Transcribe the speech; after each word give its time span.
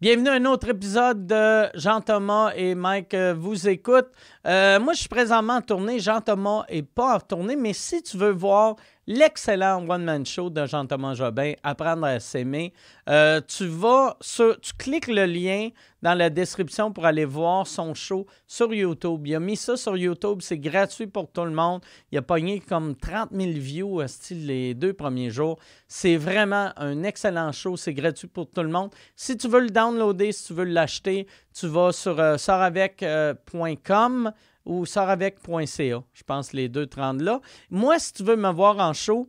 Bienvenue 0.00 0.28
à 0.28 0.34
un 0.34 0.44
autre 0.44 0.68
épisode 0.68 1.26
de 1.26 1.76
Jean-Thomas 1.76 2.52
et 2.54 2.76
Mike 2.76 3.14
euh, 3.14 3.34
vous 3.36 3.66
écoutent. 3.66 4.12
Euh, 4.46 4.78
moi, 4.78 4.92
je 4.92 5.00
suis 5.00 5.08
présentement 5.08 5.54
en 5.54 5.60
tournée. 5.60 5.98
Jean-Thomas 5.98 6.66
n'est 6.70 6.84
pas 6.84 7.16
en 7.16 7.18
tournée, 7.18 7.56
mais 7.56 7.72
si 7.72 8.00
tu 8.04 8.16
veux 8.16 8.30
voir 8.30 8.76
l'excellent 9.08 9.88
one-man 9.88 10.24
show 10.26 10.50
de 10.50 10.66
Jean-Thomas 10.66 11.14
Jobin, 11.14 11.54
Apprendre 11.62 12.04
à 12.04 12.20
s'aimer, 12.20 12.74
euh, 13.08 13.40
tu 13.40 13.66
vas 13.66 14.18
sur, 14.20 14.60
tu 14.60 14.74
cliques 14.74 15.08
le 15.08 15.24
lien 15.24 15.70
dans 16.02 16.12
la 16.12 16.28
description 16.28 16.92
pour 16.92 17.06
aller 17.06 17.24
voir 17.24 17.66
son 17.66 17.94
show 17.94 18.26
sur 18.46 18.72
YouTube. 18.72 19.26
Il 19.26 19.34
a 19.34 19.40
mis 19.40 19.56
ça 19.56 19.78
sur 19.78 19.96
YouTube, 19.96 20.40
c'est 20.42 20.58
gratuit 20.58 21.06
pour 21.06 21.32
tout 21.32 21.44
le 21.44 21.52
monde. 21.52 21.80
Il 22.12 22.18
a 22.18 22.22
pogné 22.22 22.60
comme 22.60 22.94
30 22.94 23.30
000 23.32 23.52
views 23.52 24.06
style 24.06 24.46
les 24.46 24.74
deux 24.74 24.92
premiers 24.92 25.30
jours. 25.30 25.58
C'est 25.88 26.18
vraiment 26.18 26.70
un 26.76 27.02
excellent 27.02 27.50
show, 27.50 27.78
c'est 27.78 27.94
gratuit 27.94 28.28
pour 28.28 28.50
tout 28.50 28.62
le 28.62 28.68
monde. 28.68 28.90
Si 29.16 29.38
tu 29.38 29.48
veux 29.48 29.60
le 29.60 29.70
downloader, 29.70 30.32
si 30.32 30.48
tu 30.48 30.52
veux 30.52 30.64
l'acheter, 30.64 31.26
tu 31.58 31.66
vas 31.66 31.92
sur 31.92 32.20
euh, 32.20 32.36
soravec.com 32.36 34.32
ou 34.68 34.86
soravec.ca. 34.86 36.04
Je 36.12 36.22
pense 36.24 36.52
les 36.52 36.68
deux 36.68 36.86
te 36.86 37.00
rendent 37.00 37.22
là. 37.22 37.40
Moi, 37.70 37.98
si 37.98 38.12
tu 38.12 38.22
veux 38.22 38.36
me 38.36 38.52
voir 38.52 38.78
en 38.78 38.92
show, 38.92 39.28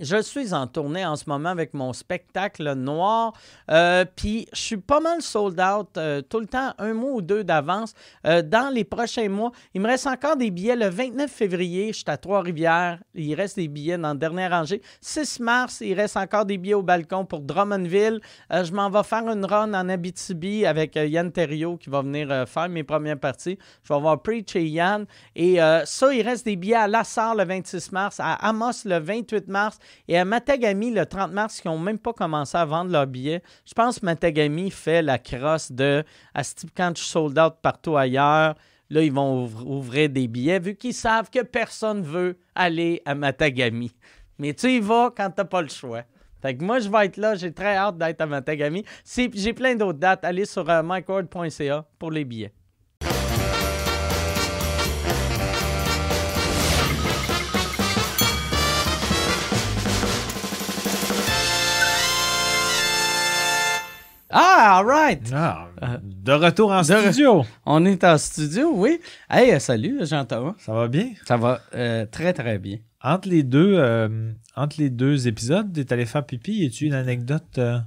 je 0.00 0.20
suis 0.22 0.54
en 0.54 0.66
tournée 0.66 1.04
en 1.04 1.16
ce 1.16 1.24
moment 1.26 1.50
avec 1.50 1.74
mon 1.74 1.92
spectacle 1.92 2.72
noir. 2.74 3.32
Euh, 3.70 4.04
puis 4.16 4.46
je 4.52 4.60
suis 4.60 4.76
pas 4.76 5.00
mal 5.00 5.22
sold 5.22 5.60
out 5.60 5.88
euh, 5.96 6.22
tout 6.22 6.40
le 6.40 6.46
temps, 6.46 6.72
un 6.78 6.94
mois 6.94 7.12
ou 7.12 7.22
deux 7.22 7.44
d'avance. 7.44 7.94
Euh, 8.26 8.42
dans 8.42 8.72
les 8.72 8.84
prochains 8.84 9.28
mois, 9.28 9.52
il 9.74 9.80
me 9.80 9.86
reste 9.88 10.06
encore 10.06 10.36
des 10.36 10.50
billets. 10.50 10.76
Le 10.76 10.88
29 10.88 11.30
février, 11.30 11.88
je 11.88 11.98
suis 11.98 12.04
à 12.06 12.16
Trois-Rivières. 12.16 12.98
Il 13.14 13.34
reste 13.34 13.56
des 13.56 13.68
billets 13.68 13.98
dans 13.98 14.08
la 14.08 14.14
dernière 14.14 14.50
rangée. 14.50 14.82
6 15.00 15.40
mars, 15.40 15.80
il 15.80 15.94
reste 15.94 16.16
encore 16.16 16.44
des 16.44 16.58
billets 16.58 16.74
au 16.74 16.82
balcon 16.82 17.24
pour 17.24 17.40
Drummondville. 17.40 18.20
je 18.50 18.72
m'en 18.72 18.90
vais 18.90 19.02
faire 19.02 19.28
une 19.28 19.44
run 19.44 19.74
en 19.74 19.88
Abitibi 19.88 20.66
avec 20.66 20.96
Yann 20.96 21.30
Terrio 21.30 21.76
qui 21.76 21.90
va 21.90 22.02
venir 22.02 22.48
faire 22.48 22.68
mes 22.68 22.82
premières 22.82 23.18
parties. 23.18 23.58
Je 23.82 23.92
vais 23.92 24.00
voir 24.00 24.20
Preach 24.22 24.56
et 24.56 24.66
Yann. 24.66 25.06
Et 25.34 25.58
ça, 25.84 26.12
il 26.12 26.22
reste 26.22 26.44
des 26.44 26.56
billets 26.56 26.76
à 26.76 26.88
Lassar 26.88 27.34
le 27.34 27.44
26 27.44 27.92
mars, 27.92 28.20
à 28.20 28.34
Amos 28.46 28.84
le 28.84 28.98
28 28.98 29.48
mars 29.48 29.78
et 30.08 30.18
à 30.18 30.24
Matagami, 30.24 30.90
le 30.90 31.06
30 31.06 31.32
mars, 31.32 31.60
qui 31.60 31.68
n'ont 31.68 31.78
même 31.78 31.98
pas 31.98 32.12
commencé 32.12 32.56
à 32.56 32.64
vendre 32.64 32.90
leurs 32.90 33.06
billets, 33.06 33.42
je 33.66 33.74
pense 33.74 33.98
que 34.00 34.06
Matagami 34.06 34.70
fait 34.70 35.02
la 35.02 35.18
crosse 35.18 35.72
de 35.72 36.04
à 36.34 36.42
quand 36.76 36.92
je 36.96 37.02
sold 37.02 37.38
out 37.38 37.54
partout 37.62 37.96
ailleurs, 37.96 38.54
là, 38.90 39.02
ils 39.02 39.12
vont 39.12 39.44
ouvrir 39.44 40.10
des 40.10 40.28
billets 40.28 40.58
vu 40.58 40.74
qu'ils 40.74 40.94
savent 40.94 41.30
que 41.30 41.42
personne 41.42 42.02
veut 42.02 42.38
aller 42.54 43.02
à 43.04 43.14
Matagami. 43.14 43.92
Mais 44.38 44.54
tu 44.54 44.68
y 44.68 44.80
vas 44.80 45.12
quand 45.16 45.30
tu 45.30 45.36
n'as 45.38 45.44
pas 45.44 45.62
le 45.62 45.68
choix. 45.68 46.02
Fait 46.42 46.60
moi, 46.60 46.80
je 46.80 46.88
vais 46.88 47.06
être 47.06 47.16
là. 47.16 47.36
J'ai 47.36 47.52
très 47.52 47.76
hâte 47.76 47.96
d'être 47.96 48.20
à 48.20 48.26
Matagami. 48.26 48.84
J'ai 49.04 49.52
plein 49.52 49.76
d'autres 49.76 50.00
dates. 50.00 50.24
Allez 50.24 50.44
sur 50.44 50.68
euh, 50.68 50.82
pour 51.98 52.10
les 52.10 52.24
billets. 52.24 52.52
Ah, 64.34 64.78
all 64.78 64.86
right. 64.86 65.30
Ah, 65.34 65.68
de 66.02 66.32
retour 66.32 66.72
en 66.72 66.82
studio. 66.82 67.44
On 67.66 67.84
est 67.84 68.02
en 68.02 68.16
studio, 68.16 68.72
oui. 68.74 68.98
Hey, 69.28 69.60
salut, 69.60 69.98
Jean-Thomas. 70.06 70.54
Ça 70.58 70.72
va 70.72 70.88
bien? 70.88 71.10
Ça 71.26 71.36
va 71.36 71.60
euh, 71.74 72.06
très, 72.10 72.32
très 72.32 72.58
bien. 72.58 72.78
Entre 73.02 73.28
les 73.28 73.42
deux, 73.42 73.74
euh, 73.76 74.32
entre 74.56 74.76
les 74.78 74.88
deux 74.88 75.28
épisodes, 75.28 75.70
t'es 75.74 75.92
allé 75.92 76.06
faire 76.06 76.24
pipi. 76.24 76.62
Y 76.62 76.66
a-tu 76.66 76.86
une 76.86 76.94
anecdote 76.94 77.58
euh, 77.58 77.78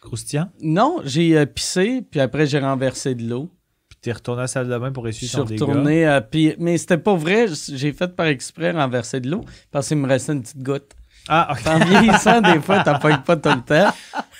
croustillante? 0.00 0.50
Non, 0.62 0.98
j'ai 1.04 1.44
pissé, 1.46 2.02
puis 2.08 2.20
après, 2.20 2.46
j'ai 2.46 2.60
renversé 2.60 3.16
de 3.16 3.28
l'eau. 3.28 3.50
Puis 3.88 3.98
t'es 4.00 4.12
retourné 4.12 4.40
à 4.40 4.42
la 4.42 4.46
salle 4.46 4.68
de 4.68 4.78
bain 4.78 4.92
pour 4.92 5.08
essuyer 5.08 5.32
ton 5.32 5.42
dégât? 5.42 5.64
retourné, 5.64 6.20
puis, 6.30 6.54
mais 6.60 6.78
c'était 6.78 6.98
pas 6.98 7.16
vrai. 7.16 7.46
J'ai 7.48 7.92
fait 7.92 8.14
par 8.14 8.26
exprès 8.26 8.70
renverser 8.70 9.18
de 9.18 9.28
l'eau 9.28 9.44
parce 9.72 9.88
qu'il 9.88 9.96
me 9.96 10.06
restait 10.06 10.34
une 10.34 10.42
petite 10.42 10.62
goutte. 10.62 10.94
Ah, 11.32 11.52
ok. 11.52 11.66
En 11.66 11.78
vieillissant, 11.78 12.40
des 12.40 12.60
fois, 12.60 12.82
t'as 12.82 12.98
pas 12.98 13.36
tout 13.36 13.48
le 13.48 13.62
temps. 13.62 13.92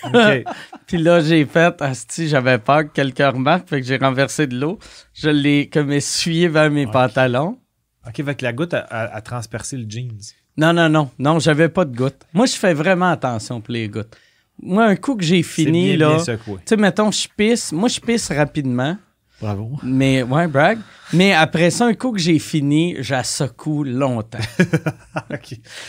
puis 0.86 0.98
là, 0.98 1.20
j'ai 1.20 1.46
fait, 1.46 1.80
asti, 1.80 2.28
j'avais 2.28 2.58
peur 2.58 2.82
que 2.84 2.88
quelqu'un 2.88 3.30
remarque, 3.30 3.68
fait 3.68 3.80
que 3.80 3.86
j'ai 3.86 3.96
renversé 3.96 4.48
de 4.48 4.58
l'eau. 4.58 4.80
Je 5.14 5.30
l'ai 5.30 5.68
comme 5.68 5.92
essuyé 5.92 6.48
vers 6.48 6.68
mes 6.68 6.88
pantalons. 6.88 7.58
OK, 8.04 8.24
fait 8.24 8.34
que 8.34 8.44
la 8.44 8.52
goutte 8.52 8.74
a, 8.74 9.20
transpercé 9.20 9.76
le 9.76 9.88
jeans. 9.88 10.18
Non, 10.56 10.72
non, 10.72 10.88
non. 10.88 11.10
Non, 11.16 11.38
j'avais 11.38 11.68
pas 11.68 11.84
de 11.84 11.96
goutte. 11.96 12.26
Moi, 12.32 12.46
je 12.46 12.56
fais 12.56 12.74
vraiment 12.74 13.10
attention 13.10 13.60
pour 13.60 13.72
les 13.72 13.88
gouttes. 13.88 14.16
Moi, 14.60 14.84
un 14.84 14.96
coup 14.96 15.14
que 15.14 15.24
j'ai 15.24 15.44
fini, 15.44 15.96
là. 15.96 16.16
Tu 16.24 16.36
sais, 16.64 16.76
mettons, 16.76 17.12
je 17.12 17.28
pisse. 17.36 17.70
Moi, 17.70 17.88
je 17.88 18.00
pisse 18.00 18.32
rapidement. 18.32 18.96
Bravo. 19.40 19.78
Mais, 19.82 20.22
ouais, 20.22 20.46
brag. 20.46 20.78
Mais 21.12 21.32
après 21.32 21.70
ça, 21.70 21.86
un 21.86 21.94
coup 21.94 22.12
que 22.12 22.18
j'ai 22.18 22.38
fini, 22.38 22.96
j'ai 23.00 23.22
secoue 23.24 23.84
longtemps. 23.84 24.38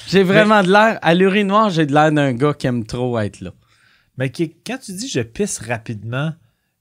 J'ai 0.08 0.24
vraiment 0.24 0.64
de 0.64 0.72
l'air. 0.72 1.00
À 1.02 1.14
l'urinoir, 1.14 1.70
j'ai 1.70 1.86
de 1.86 1.94
l'air 1.94 2.12
d'un 2.12 2.34
gars 2.34 2.54
qui 2.54 2.68
aime 2.68 2.86
trop 2.86 3.20
être 3.20 3.42
là. 3.42 3.52
Mais 4.18 4.32
quand 4.32 4.78
tu 4.78 4.94
dis 4.94 5.08
je 5.08 5.22
pisse 5.22 5.60
rapidement, 5.60 6.34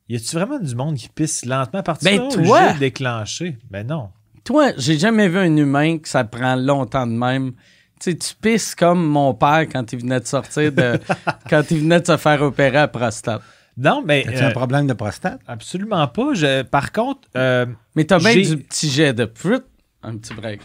y 0.09 0.17
a-tu 0.17 0.37
vraiment 0.37 0.59
du 0.59 0.75
monde 0.75 0.97
qui 0.97 1.09
pisse 1.09 1.45
lentement 1.45 1.81
à 1.81 1.83
partir 1.83 2.11
ben, 2.11 2.29
de 2.29 2.45
toi, 2.45 2.73
déclenché? 2.75 3.59
Ben 3.71 3.87
non. 3.87 4.11
Toi, 4.45 4.73
j'ai 4.77 4.99
jamais 4.99 5.29
vu 5.29 5.39
un 5.39 5.57
humain 5.57 5.99
que 5.99 6.09
ça 6.09 6.25
prend 6.25 6.57
longtemps 6.57 7.07
de 7.07 7.13
même. 7.13 7.53
Tu 8.01 8.13
sais, 8.13 8.17
tu 8.17 8.35
pisses 8.35 8.75
comme 8.75 9.05
mon 9.07 9.35
père 9.35 9.67
quand 9.71 9.93
il 9.93 10.01
venait 10.01 10.21
de 10.21 10.27
sortir 10.27 10.73
de. 10.73 10.99
quand 11.51 11.63
il 11.71 11.81
venait 11.81 12.01
de 12.01 12.07
se 12.07 12.17
faire 12.17 12.43
opérer 12.43 12.79
à 12.79 12.89
prostate. 12.89 13.43
Non, 13.81 14.03
mais. 14.05 14.27
As-tu 14.29 14.45
un 14.45 14.49
euh, 14.49 14.53
problème 14.53 14.87
de 14.87 14.93
prostate? 14.93 15.41
Absolument 15.47 16.07
pas. 16.07 16.35
Je, 16.35 16.63
par 16.63 16.93
contre. 16.93 17.29
Euh, 17.37 17.67
mais 17.97 18.05
t'as 18.05 18.19
bien 18.19 18.35
du 18.35 18.59
petit 18.59 18.91
jet 18.91 19.15
de 19.15 19.31
fruit. 19.33 19.61
Un 20.03 20.17
petit 20.17 20.35
break. 20.35 20.61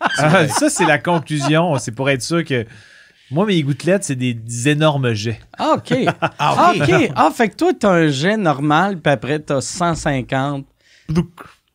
Ah, 0.00 0.48
ça, 0.48 0.68
c'est 0.68 0.86
la 0.86 0.98
conclusion. 0.98 1.78
C'est 1.78 1.92
pour 1.92 2.08
être 2.08 2.22
sûr 2.22 2.44
que. 2.44 2.66
Moi, 3.30 3.44
mes 3.44 3.60
gouttelettes, 3.62 4.04
c'est 4.04 4.14
des, 4.14 4.68
énormes 4.68 5.12
jets. 5.12 5.40
Ah, 5.58 5.74
OK. 5.76 5.92
ah, 6.38 6.72
OK. 6.74 7.10
Ah, 7.14 7.30
fait 7.34 7.48
que 7.48 7.56
toi, 7.56 7.72
t'as 7.78 7.90
un 7.90 8.08
jet 8.08 8.36
normal, 8.36 8.98
puis 9.00 9.12
après, 9.12 9.40
t'as 9.40 9.60
150. 9.60 10.64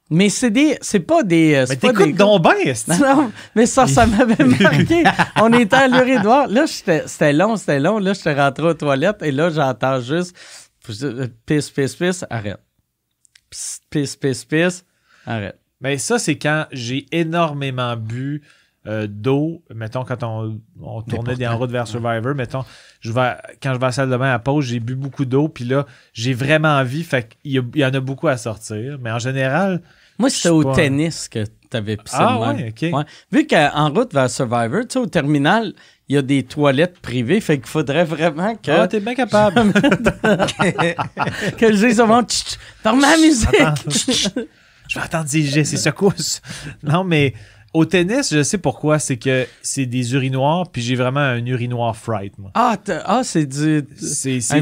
Mais 0.09 0.29
c'est 0.29 0.49
des. 0.49 0.77
C'est 0.81 0.99
pas 0.99 1.23
des. 1.23 1.55
Euh, 1.55 1.65
mais 1.69 1.75
t'écoutes 1.75 2.15
donc 2.15 2.41
bien, 2.41 2.73
Non, 2.87 2.97
non, 3.15 3.31
mais 3.55 3.65
ça, 3.65 3.85
ça 3.87 4.05
m'avait 4.05 4.43
marqué. 4.59 5.03
On 5.41 5.51
était 5.53 5.75
à 5.75 5.87
l'urinoir. 5.87 6.47
Là, 6.47 6.65
c'était 6.67 7.33
long, 7.33 7.55
c'était 7.55 7.79
long. 7.79 7.99
Là, 7.99 8.13
j'étais 8.13 8.33
rentré 8.33 8.67
aux 8.67 8.73
toilettes 8.73 9.21
et 9.21 9.31
là, 9.31 9.49
j'entends 9.49 10.01
juste 10.01 10.35
Pisse, 10.83 11.69
pisse, 11.69 11.95
pisse, 11.95 12.25
arrête. 12.29 12.59
Pisse, 13.49 14.15
pisse, 14.15 14.45
pisse, 14.45 14.85
arrête. 15.25 15.59
Mais 15.79 15.97
ça, 15.97 16.19
c'est 16.19 16.37
quand 16.37 16.67
j'ai 16.71 17.05
énormément 17.11 17.95
bu 17.97 18.41
euh, 18.87 19.05
d'eau. 19.07 19.63
Mettons, 19.73 20.03
quand 20.03 20.23
on, 20.23 20.59
tournait 21.03 21.35
des 21.35 21.45
en 21.45 21.57
route 21.57 21.69
vers 21.69 21.87
Survivor, 21.87 22.33
mettons, 22.33 22.63
je 22.99 23.11
vais, 23.11 23.35
quand 23.61 23.73
je 23.73 23.79
vais 23.79 23.83
à 23.83 23.87
la 23.87 23.91
salle 23.91 24.09
de 24.09 24.17
bain 24.17 24.31
à 24.31 24.39
pause, 24.39 24.65
j'ai 24.65 24.79
bu 24.79 24.95
beaucoup 24.95 25.25
d'eau. 25.25 25.49
Puis 25.49 25.65
là, 25.65 25.85
j'ai 26.13 26.33
vraiment 26.33 26.79
envie. 26.79 27.03
Fait 27.03 27.37
qu'il 27.43 27.51
y, 27.75 27.85
en 27.85 27.93
a 27.93 27.99
beaucoup 27.99 28.27
à 28.27 28.37
sortir. 28.37 28.97
Mais 28.99 29.11
en 29.11 29.19
général. 29.19 29.81
Moi, 30.17 30.31
c'était 30.31 30.49
au 30.49 30.73
tennis 30.73 31.29
que 31.29 31.43
tu 31.45 31.77
avais 31.77 31.97
pissé. 31.97 32.17
Ah, 32.19 32.53
ouais, 32.53 32.69
OK. 32.69 33.05
Vu 33.31 33.45
qu'en 33.45 33.89
route 33.89 34.13
vers 34.13 34.29
Survivor, 34.29 34.81
tu 34.81 34.93
sais, 34.93 34.99
au 34.99 35.05
terminal, 35.05 35.73
il 36.09 36.15
y 36.15 36.17
a 36.17 36.21
des 36.21 36.43
toilettes 36.43 36.99
privées, 36.99 37.39
fait 37.39 37.57
qu'il 37.57 37.67
faudrait 37.67 38.03
vraiment 38.03 38.55
que. 38.55 38.71
Ah, 38.71 38.87
t'es 38.87 38.99
bien 38.99 39.15
capable. 39.15 39.55
que 41.57 41.73
je 41.73 41.85
dise 41.87 41.97
souvent, 41.97 42.23
dans 42.83 42.95
ma 42.95 43.17
musique. 43.17 43.49
je 44.87 44.99
vais 44.99 45.05
attendre 45.05 45.27
c'est 45.27 45.63
secousse. 45.63 46.41
Non, 46.83 47.03
mais 47.03 47.33
au 47.73 47.85
tennis, 47.85 48.33
je 48.33 48.43
sais 48.43 48.57
pourquoi. 48.57 48.99
C'est 48.99 49.17
que 49.17 49.47
c'est 49.61 49.85
des 49.85 50.13
urinoirs, 50.13 50.69
puis 50.69 50.81
j'ai 50.81 50.95
vraiment 50.95 51.21
un 51.21 51.45
urinoir 51.45 51.95
fright, 51.95 52.37
moi. 52.37 52.51
Ah, 52.55 52.77
ah 53.05 53.21
c'est 53.23 53.45
du. 53.45 53.83
C'est, 53.97 54.41
ça, 54.41 54.57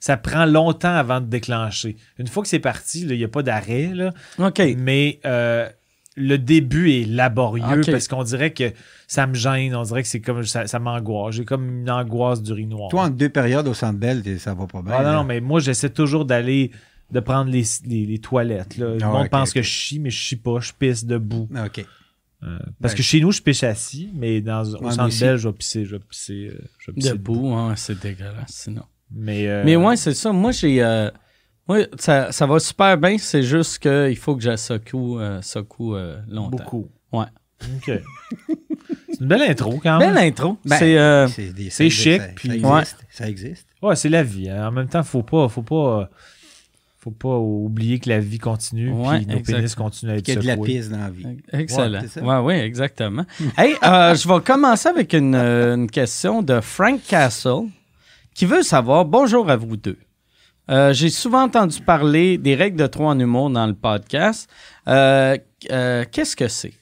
ça, 0.00 0.16
prend 0.16 0.46
longtemps 0.46 0.94
avant 0.94 1.20
de 1.20 1.26
déclencher. 1.26 1.96
Une 2.18 2.28
fois 2.28 2.42
que 2.42 2.48
c'est 2.48 2.58
parti, 2.58 3.02
il 3.02 3.16
n'y 3.16 3.24
a 3.24 3.28
pas 3.28 3.42
d'arrêt. 3.42 3.90
Là, 3.92 4.14
OK. 4.38 4.62
Mais 4.78 5.20
euh, 5.26 5.68
le 6.16 6.38
début 6.38 6.90
est 6.92 7.04
laborieux 7.04 7.82
parce 7.86 8.08
qu'on 8.08 8.24
dirait 8.24 8.52
que 8.52 8.72
ça 9.06 9.26
me 9.26 9.34
gêne. 9.34 9.74
On 9.76 9.82
dirait 9.82 10.02
que 10.02 10.08
c'est 10.08 10.20
comme 10.20 10.42
ça, 10.44 10.78
m'angoisse. 10.78 11.34
J'ai 11.36 11.44
comme 11.44 11.80
une 11.80 11.90
angoisse 11.90 12.42
d'urinoir. 12.42 12.88
Toi, 12.88 13.04
en 13.04 13.10
deux 13.10 13.28
périodes 13.28 13.68
au 13.68 13.74
centre 13.74 13.98
belle, 13.98 14.22
ça 14.40 14.54
va 14.54 14.66
pas 14.66 14.82
bien. 14.82 14.94
Ah, 14.96 15.02
non, 15.04 15.12
non, 15.12 15.24
mais 15.24 15.40
moi, 15.40 15.60
j'essaie 15.60 15.90
toujours 15.90 16.24
d'aller 16.24 16.70
de 17.10 17.20
prendre 17.20 17.50
les, 17.50 17.64
les, 17.84 18.18
toilettes. 18.18 18.78
Là. 18.78 18.94
Le 18.94 18.98
ah, 19.02 19.08
monde 19.08 19.28
pense 19.28 19.52
que 19.52 19.62
je 19.62 19.68
chie, 19.68 19.98
mais 20.00 20.10
je 20.10 20.16
chie 20.16 20.36
pas. 20.36 20.58
Je 20.60 20.72
pisse 20.76 21.04
debout. 21.04 21.48
Ah, 21.54 21.66
OK. 21.66 21.84
Euh, 22.42 22.58
parce 22.80 22.94
que 22.94 23.02
chez 23.02 23.20
nous, 23.20 23.32
je 23.32 23.40
pisse 23.40 23.62
assis, 23.62 24.10
mais 24.14 24.40
dans, 24.40 24.62
au 24.62 24.90
centre 24.90 25.18
belle, 25.18 25.36
je 25.36 25.48
vais 25.48 25.54
pisser, 25.54 25.84
je 25.84 25.96
vais 25.96 26.02
pisser, 26.02 26.50
euh, 26.52 26.58
je 26.78 26.90
vais 26.90 26.94
pisser 26.94 27.12
debout. 27.12 27.54
Hein, 27.54 27.74
c'est 27.76 27.98
dégueulasse, 27.98 28.48
sinon. 28.48 28.82
Mais, 29.10 29.46
euh, 29.46 29.62
mais 29.64 29.76
ouais, 29.76 29.96
c'est 29.96 30.14
ça. 30.14 30.32
Moi, 30.32 30.50
j'ai 30.50 30.82
oui, 31.68 31.86
ça, 31.98 32.30
ça, 32.32 32.46
va 32.46 32.58
super 32.58 32.96
bien. 32.98 33.16
C'est 33.18 33.42
juste 33.42 33.78
qu'il 33.80 34.16
faut 34.16 34.36
que 34.36 34.42
je 34.42 34.54
secoue, 34.56 35.18
euh, 35.18 35.40
secoue 35.42 35.94
euh, 35.96 36.18
longtemps. 36.28 36.56
Beaucoup. 36.58 36.88
Ouais. 37.12 37.26
OK. 37.76 37.90
C'est 39.08 39.20
une 39.22 39.28
belle 39.28 39.42
intro 39.42 39.80
quand 39.82 39.98
même. 39.98 40.12
Belle 40.14 40.24
intro. 40.28 40.58
Ben, 40.66 40.76
c'est 40.76 40.98
euh, 40.98 41.26
c'est 41.70 41.88
chic, 41.88 42.20
ça- 42.20 42.28
puis- 42.34 42.48
Ça 42.60 42.68
existe. 42.70 43.06
Ça 43.10 43.28
existe. 43.30 43.66
Ouais, 43.82 43.96
c'est 43.96 44.10
la 44.10 44.22
vie. 44.22 44.50
hein. 44.50 44.68
En 44.68 44.70
même 44.72 44.88
temps, 44.88 45.02
faut 45.02 45.22
pas, 45.22 45.48
faut 45.48 45.62
pas, 45.62 46.00
euh, 46.02 46.06
faut 46.98 47.12
pas 47.12 47.38
oublier 47.38 47.98
que 47.98 48.10
la 48.10 48.18
vie 48.20 48.38
continue, 48.38 48.90
Ouais, 48.92 49.18
puis 49.18 49.26
nos 49.26 49.36
exact. 49.38 49.56
pénis 49.56 49.74
continuent 49.74 50.10
à 50.10 50.16
être 50.16 50.24
Qu'il 50.24 50.34
y 50.34 50.36
a 50.36 50.40
de 50.42 50.46
la 50.46 50.52
secoués. 50.54 50.66
pisse 50.68 50.90
dans 50.90 50.98
la 50.98 51.08
vie. 51.10 51.26
excellent. 51.50 52.00
Ouais, 52.02 52.08
ça. 52.08 52.20
Ouais, 52.22 52.38
oui, 52.40 52.54
exactement. 52.62 53.24
hey, 53.56 53.74
euh, 53.82 54.14
je 54.14 54.28
vais 54.28 54.40
commencer 54.42 54.88
avec 54.90 55.14
une, 55.14 55.34
une 55.34 55.90
question 55.90 56.42
de 56.42 56.60
Frank 56.60 57.00
Castle 57.08 57.68
qui 58.34 58.44
veut 58.44 58.62
savoir 58.62 59.06
bonjour 59.06 59.48
à 59.50 59.56
vous 59.56 59.78
deux. 59.78 59.96
Euh, 60.70 60.92
J'ai 60.92 61.10
souvent 61.10 61.42
entendu 61.42 61.80
parler 61.80 62.38
des 62.38 62.54
règles 62.54 62.78
de 62.78 62.86
trois 62.86 63.12
en 63.12 63.18
humour 63.18 63.50
dans 63.50 63.66
le 63.66 63.74
podcast. 63.74 64.50
Euh, 64.88 65.36
euh, 65.70 66.04
Qu'est-ce 66.10 66.36
que 66.36 66.48
c'est? 66.48 66.74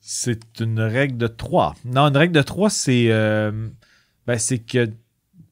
C'est 0.00 0.60
une 0.60 0.80
règle 0.80 1.18
de 1.18 1.26
3. 1.26 1.74
Non, 1.84 2.08
une 2.08 2.16
règle 2.16 2.34
de 2.34 2.40
3, 2.40 2.70
c'est 2.70 3.08
ben, 3.08 4.38
que 4.66 4.90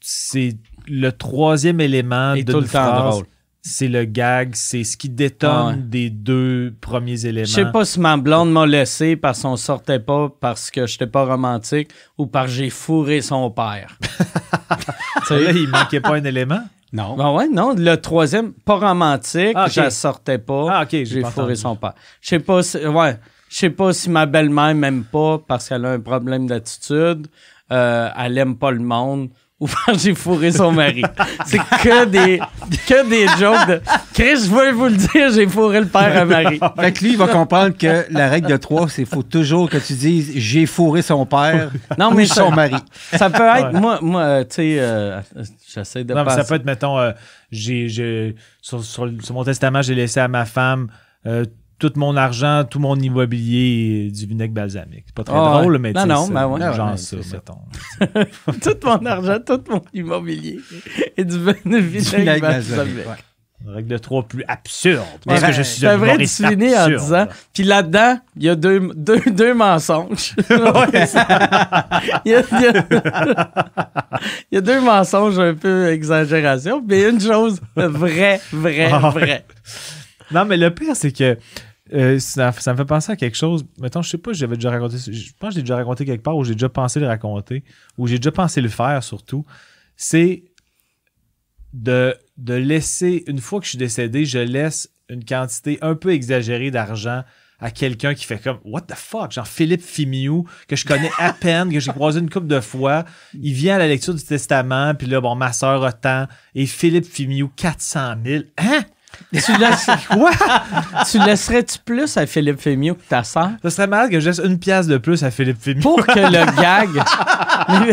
c'est 0.00 0.56
le 0.88 1.10
troisième 1.10 1.80
élément 1.80 2.34
de 2.34 2.40
tout 2.42 2.60
le 2.60 2.66
temps 2.66 3.10
drôle. 3.10 3.26
C'est 3.68 3.88
le 3.88 4.04
gag, 4.04 4.50
c'est 4.54 4.84
ce 4.84 4.96
qui 4.96 5.08
détonne 5.08 5.66
ouais. 5.66 5.76
des 5.76 6.08
deux 6.08 6.72
premiers 6.80 7.26
éléments. 7.26 7.46
Je 7.46 7.52
sais 7.52 7.72
pas 7.72 7.84
si 7.84 7.98
ma 7.98 8.16
blonde 8.16 8.52
m'a 8.52 8.64
laissé 8.64 9.16
parce 9.16 9.42
qu'on 9.42 9.56
sortait 9.56 9.98
pas, 9.98 10.28
parce 10.40 10.70
que 10.70 10.86
j'étais 10.86 11.08
pas 11.08 11.24
romantique 11.24 11.88
ou 12.16 12.26
parce 12.26 12.46
que 12.46 12.52
j'ai 12.52 12.70
fourré 12.70 13.20
son 13.22 13.50
père. 13.50 13.98
Tu 15.26 15.34
sais? 15.34 15.40
Là, 15.42 15.50
il 15.50 15.68
manquait 15.68 16.00
pas 16.00 16.14
un 16.14 16.24
élément? 16.24 16.62
Non. 16.92 17.16
Ben 17.16 17.32
ouais, 17.32 17.48
non, 17.48 17.74
le 17.76 17.96
troisième, 17.96 18.52
pas 18.52 18.76
romantique, 18.76 19.54
Ah, 19.56 19.66
je 19.68 19.80
la 19.80 19.90
sortais 19.90 20.38
pas. 20.38 20.66
Ah, 20.70 20.82
ok, 20.84 20.90
j'ai 20.90 21.22
fourré 21.22 21.26
entendu. 21.26 21.56
son 21.56 21.74
père. 21.74 21.94
Je 22.20 22.28
sais 22.28 22.38
pas 22.38 22.62
si, 22.62 22.78
ouais, 22.86 23.18
je 23.48 23.56
sais 23.56 23.70
pas 23.70 23.92
si 23.92 24.08
ma 24.10 24.26
belle-mère 24.26 24.76
m'aime 24.76 25.02
pas 25.02 25.38
parce 25.38 25.68
qu'elle 25.68 25.84
a 25.84 25.90
un 25.90 26.00
problème 26.00 26.46
d'attitude, 26.46 27.26
euh, 27.72 28.08
elle 28.16 28.38
aime 28.38 28.56
pas 28.56 28.70
le 28.70 28.78
monde 28.78 29.30
ou 29.60 29.66
parce 29.66 29.84
que 29.86 29.98
j'ai 29.98 30.14
fourré 30.14 30.52
son 30.52 30.70
mari. 30.70 31.02
C'est 31.46 31.56
que 31.58 32.04
des, 32.04 32.40
que 32.86 33.08
des 33.08 33.26
jokes 33.38 33.66
de 33.68 33.80
Chris, 34.12 34.44
je 34.44 34.50
veux 34.50 34.72
vous 34.72 34.84
le 34.86 34.96
dire, 34.96 35.30
j'ai 35.32 35.46
fourré 35.48 35.80
le 35.80 35.86
père 35.86 36.14
à 36.20 36.24
Marie. 36.26 36.60
Fait 36.78 36.92
que 36.92 37.02
lui, 37.04 37.12
il 37.12 37.16
va 37.16 37.26
comprendre 37.28 37.74
que 37.76 38.04
la 38.10 38.28
règle 38.28 38.48
de 38.48 38.56
trois, 38.58 38.86
c'est 38.90 39.06
faut 39.06 39.22
toujours 39.22 39.70
que 39.70 39.78
tu 39.78 39.94
dises 39.94 40.32
j'ai 40.36 40.66
fourré 40.66 41.00
son 41.00 41.24
père 41.24 41.70
Non, 41.98 42.12
ou 42.14 42.24
son 42.26 42.50
mari. 42.50 42.76
ça 43.14 43.30
peut 43.30 43.42
être, 43.48 43.72
Ouais. 43.72 43.80
moi, 43.80 43.98
moi 44.02 44.20
euh, 44.22 44.44
tu 44.44 44.56
sais, 44.56 44.76
euh, 44.78 45.20
j'essaie 45.74 46.04
de 46.04 46.12
Non, 46.12 46.24
mais 46.24 46.30
ça 46.32 46.44
peut 46.44 46.54
être, 46.56 46.66
mettons, 46.66 46.98
euh, 46.98 47.12
j'ai, 47.50 47.88
j'ai- 47.88 48.34
sur, 48.60 48.84
sur- 48.84 49.08
sur 49.22 49.34
mon 49.34 49.44
testament, 49.44 49.80
j'ai 49.80 49.94
laissé 49.94 50.20
à 50.20 50.28
ma 50.28 50.44
femme 50.44 50.88
euh, 51.26 51.44
tout 51.78 51.92
mon 51.96 52.16
argent, 52.16 52.64
tout 52.64 52.78
mon 52.78 52.96
immobilier 52.96 54.10
du 54.10 54.26
vinaigre 54.26 54.54
balsamique. 54.54 55.04
C'est 55.06 55.14
pas 55.14 55.24
très 55.24 55.36
Ah 55.36 55.56
ouais. 55.56 55.60
drôle, 55.62 55.78
mais 55.78 55.92
Non, 55.92 56.02
tu 56.02 56.08
sais, 56.08 56.14
non, 56.14 56.28
ben 56.28 56.46
ouais. 56.48 56.60
Ah 56.62 56.72
genre 56.72 56.90
ouais, 56.92 56.96
ça, 56.96 57.16
c'est 57.20 57.22
ça. 57.22 57.36
mettons. 57.36 58.52
tout 58.62 58.86
mon 58.86 59.04
argent, 59.06 59.38
tout 59.44 59.60
mon 59.68 59.82
immobilier 59.92 60.58
et 61.16 61.24
du. 61.24 61.38
Vinaigre 61.38 62.40
balsamique. 62.40 63.04
Une 63.64 63.70
règle 63.72 63.88
de 63.88 63.96
3 63.98 64.22
plus 64.24 64.44
absurde. 64.46 65.02
Mais 65.26 65.32
Parce 65.40 65.44
que 65.46 65.52
je 65.52 65.62
suis 65.62 65.80
C'est 65.80 65.86
un 65.88 65.96
vrai, 65.96 66.18
tu 66.18 66.26
finis 66.28 66.76
en 66.76 66.88
disant. 66.88 67.26
Puis 67.54 67.64
là-dedans, 67.64 68.18
il 68.36 68.42
y 68.44 68.48
a 68.50 68.54
deux, 68.54 68.90
deux, 68.94 69.18
deux 69.30 69.54
mensonges. 69.54 70.34
il, 70.50 72.32
y 72.32 72.34
a, 72.34 72.42
il 72.52 72.60
y 72.60 72.66
a- 72.66 73.50
il 74.52 74.54
y 74.54 74.58
a 74.58 74.60
deux 74.60 74.80
mensonges 74.80 75.38
un 75.38 75.54
peu 75.54 75.88
exagération, 75.90 76.82
mais 76.86 77.08
une 77.08 77.20
chose 77.20 77.60
vraie, 77.74 78.40
vraie, 78.52 78.90
Ah 78.92 79.10
ouais. 79.14 79.20
vraie. 79.24 79.44
Non, 80.30 80.44
mais 80.44 80.56
le 80.56 80.74
pire, 80.74 80.96
c'est 80.96 81.12
que 81.12 81.38
euh, 81.92 82.18
ça, 82.18 82.52
ça 82.52 82.72
me 82.72 82.76
fait 82.76 82.84
penser 82.84 83.12
à 83.12 83.16
quelque 83.16 83.36
chose. 83.36 83.64
Mettons, 83.78 84.02
je 84.02 84.10
sais 84.10 84.18
pas, 84.18 84.32
j'avais 84.32 84.56
déjà 84.56 84.70
raconté. 84.70 84.96
Je 84.98 85.32
pense 85.38 85.50
que 85.50 85.56
j'ai 85.56 85.62
déjà 85.62 85.76
raconté 85.76 86.04
quelque 86.04 86.22
part 86.22 86.36
ou 86.36 86.44
j'ai 86.44 86.54
déjà 86.54 86.68
pensé 86.68 86.98
le 86.98 87.06
raconter 87.06 87.62
ou 87.96 88.06
j'ai 88.06 88.18
déjà 88.18 88.32
pensé 88.32 88.60
le 88.60 88.68
faire 88.68 89.02
surtout. 89.02 89.44
C'est 89.96 90.42
de, 91.72 92.16
de 92.38 92.54
laisser, 92.54 93.24
une 93.26 93.38
fois 93.38 93.60
que 93.60 93.66
je 93.66 93.70
suis 93.70 93.78
décédé, 93.78 94.24
je 94.24 94.38
laisse 94.38 94.90
une 95.08 95.24
quantité 95.24 95.78
un 95.82 95.94
peu 95.94 96.12
exagérée 96.12 96.70
d'argent 96.70 97.22
à 97.58 97.70
quelqu'un 97.70 98.14
qui 98.14 98.24
fait 98.24 98.38
comme 98.38 98.58
What 98.64 98.82
the 98.82 98.94
fuck? 98.94 99.32
Genre 99.32 99.46
Philippe 99.46 99.82
Fimiou, 99.82 100.46
que 100.68 100.76
je 100.76 100.84
connais 100.84 101.10
à 101.18 101.32
peine, 101.40 101.72
que 101.72 101.80
j'ai 101.80 101.92
croisé 101.92 102.20
une 102.20 102.28
couple 102.28 102.48
de 102.48 102.60
fois. 102.60 103.04
Il 103.34 103.54
vient 103.54 103.76
à 103.76 103.78
la 103.78 103.88
lecture 103.88 104.14
du 104.14 104.22
testament, 104.22 104.94
puis 104.94 105.06
là, 105.06 105.20
bon, 105.20 105.34
ma 105.36 105.52
soeur 105.52 105.84
a 105.84 105.92
tant, 105.92 106.26
et 106.54 106.66
Philippe 106.66 107.06
Fimiou, 107.06 107.48
400 107.56 108.14
000. 108.24 108.44
Hein? 108.58 108.84
Tu, 109.32 109.52
laisses- 109.58 109.90
Quoi? 110.10 110.30
tu 111.10 111.18
laisserais-tu 111.18 111.78
plus 111.84 112.16
à 112.16 112.26
Philippe 112.26 112.60
Fémieux 112.60 112.94
que 112.94 113.02
ta 113.08 113.24
sœur? 113.24 113.50
Ça 113.62 113.70
serait 113.70 113.86
malade 113.86 114.10
que 114.10 114.20
je 114.20 114.28
laisse 114.30 114.40
une 114.42 114.58
pièce 114.58 114.86
de 114.86 114.98
plus 114.98 115.22
à 115.24 115.30
Philippe 115.30 115.60
Fimiou. 115.60 115.82
Pour 115.82 116.06
que 116.06 116.18
le 116.18 116.56
gag. 116.62 116.88
mais, 117.68 117.92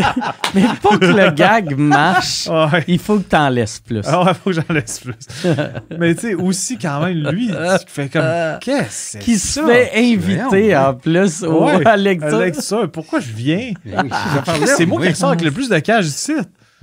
mais 0.54 0.68
pour 0.80 0.98
que 0.98 1.04
le 1.06 1.30
gag 1.30 1.76
marche, 1.76 2.46
Ouais. 2.48 2.84
il 2.86 2.98
faut 2.98 3.18
que 3.18 3.28
tu 3.28 3.36
en 3.36 3.48
laisses 3.48 3.80
plus. 3.80 4.02
Ah 4.06 4.22
ouais, 4.24 4.32
faut 4.34 4.50
que 4.50 4.52
j'en 4.56 4.62
laisse 4.74 5.00
plus. 5.00 5.14
Mais 5.98 6.14
tu 6.14 6.20
sais, 6.20 6.34
aussi, 6.34 6.78
quand 6.78 7.00
même, 7.00 7.28
lui, 7.30 7.46
il 7.48 7.78
fait 7.88 8.08
comme. 8.08 8.22
Qu'est-ce 8.60 9.18
que 9.18 9.22
Qui 9.24 9.38
c'est 9.38 9.60
se 9.60 9.60
ça? 9.60 9.66
fait 9.66 9.90
inviter 9.96 10.76
en 10.76 10.94
plus 10.94 11.42
au, 11.42 11.64
Ouais, 11.64 11.84
à 11.86 11.96
lecture. 11.96 12.42
Pourquoi 12.92 13.20
je 13.20 13.32
viens? 13.32 13.72
C'est 14.76 14.86
moi 14.86 15.04
qui 15.04 15.14
sors 15.14 15.30
avec 15.30 15.42
le 15.42 15.50
plus 15.50 15.68
de 15.68 15.78
cash 15.78 16.06
ici. 16.06 16.32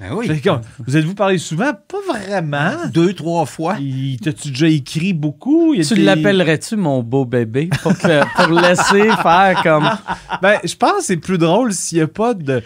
Ben 0.01 0.13
oui. 0.15 0.27
Fait 0.27 0.41
comme, 0.41 0.61
vous 0.79 0.97
êtes-vous 0.97 1.13
parlé 1.13 1.37
souvent? 1.37 1.71
Pas 1.73 1.97
vraiment. 2.07 2.71
Deux, 2.91 3.13
trois 3.13 3.45
fois. 3.45 3.75
Il- 3.79 4.17
T'as-tu 4.19 4.49
déjà 4.49 4.67
écrit 4.67 5.13
beaucoup? 5.13 5.73
Il 5.75 5.85
Tu 5.85 5.93
des- 5.93 6.01
l'appellerais-tu 6.01 6.75
mon 6.75 7.03
beau 7.03 7.23
bébé 7.25 7.69
pour, 7.83 7.95
que- 7.95 8.43
pour 8.45 8.59
laisser 8.59 9.09
faire 9.21 9.61
comme. 9.63 9.87
Ben, 10.41 10.57
je 10.63 10.75
pense 10.75 10.97
que 10.99 11.03
c'est 11.03 11.17
plus 11.17 11.37
drôle 11.37 11.71
s'il 11.71 11.99
n'y 11.99 12.03
a 12.03 12.07
pas 12.07 12.33
de. 12.33 12.63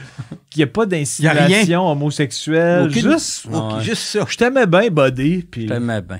qu'il 0.49 0.61
y 0.61 0.63
a 0.63 0.67
pas 0.67 0.85
d'insinuation 0.85 1.91
homosexuelle. 1.91 2.87
Aucune- 2.87 3.11
Juste. 3.11 3.45
Ouais. 3.47 3.81
Juste 3.83 4.03
ça. 4.03 4.25
Je 4.29 4.37
t'aimais 4.37 4.65
bien, 4.65 4.87
buddy. 4.89 5.45
Je 5.53 5.67
t'aimais 5.67 6.01
bien. 6.01 6.19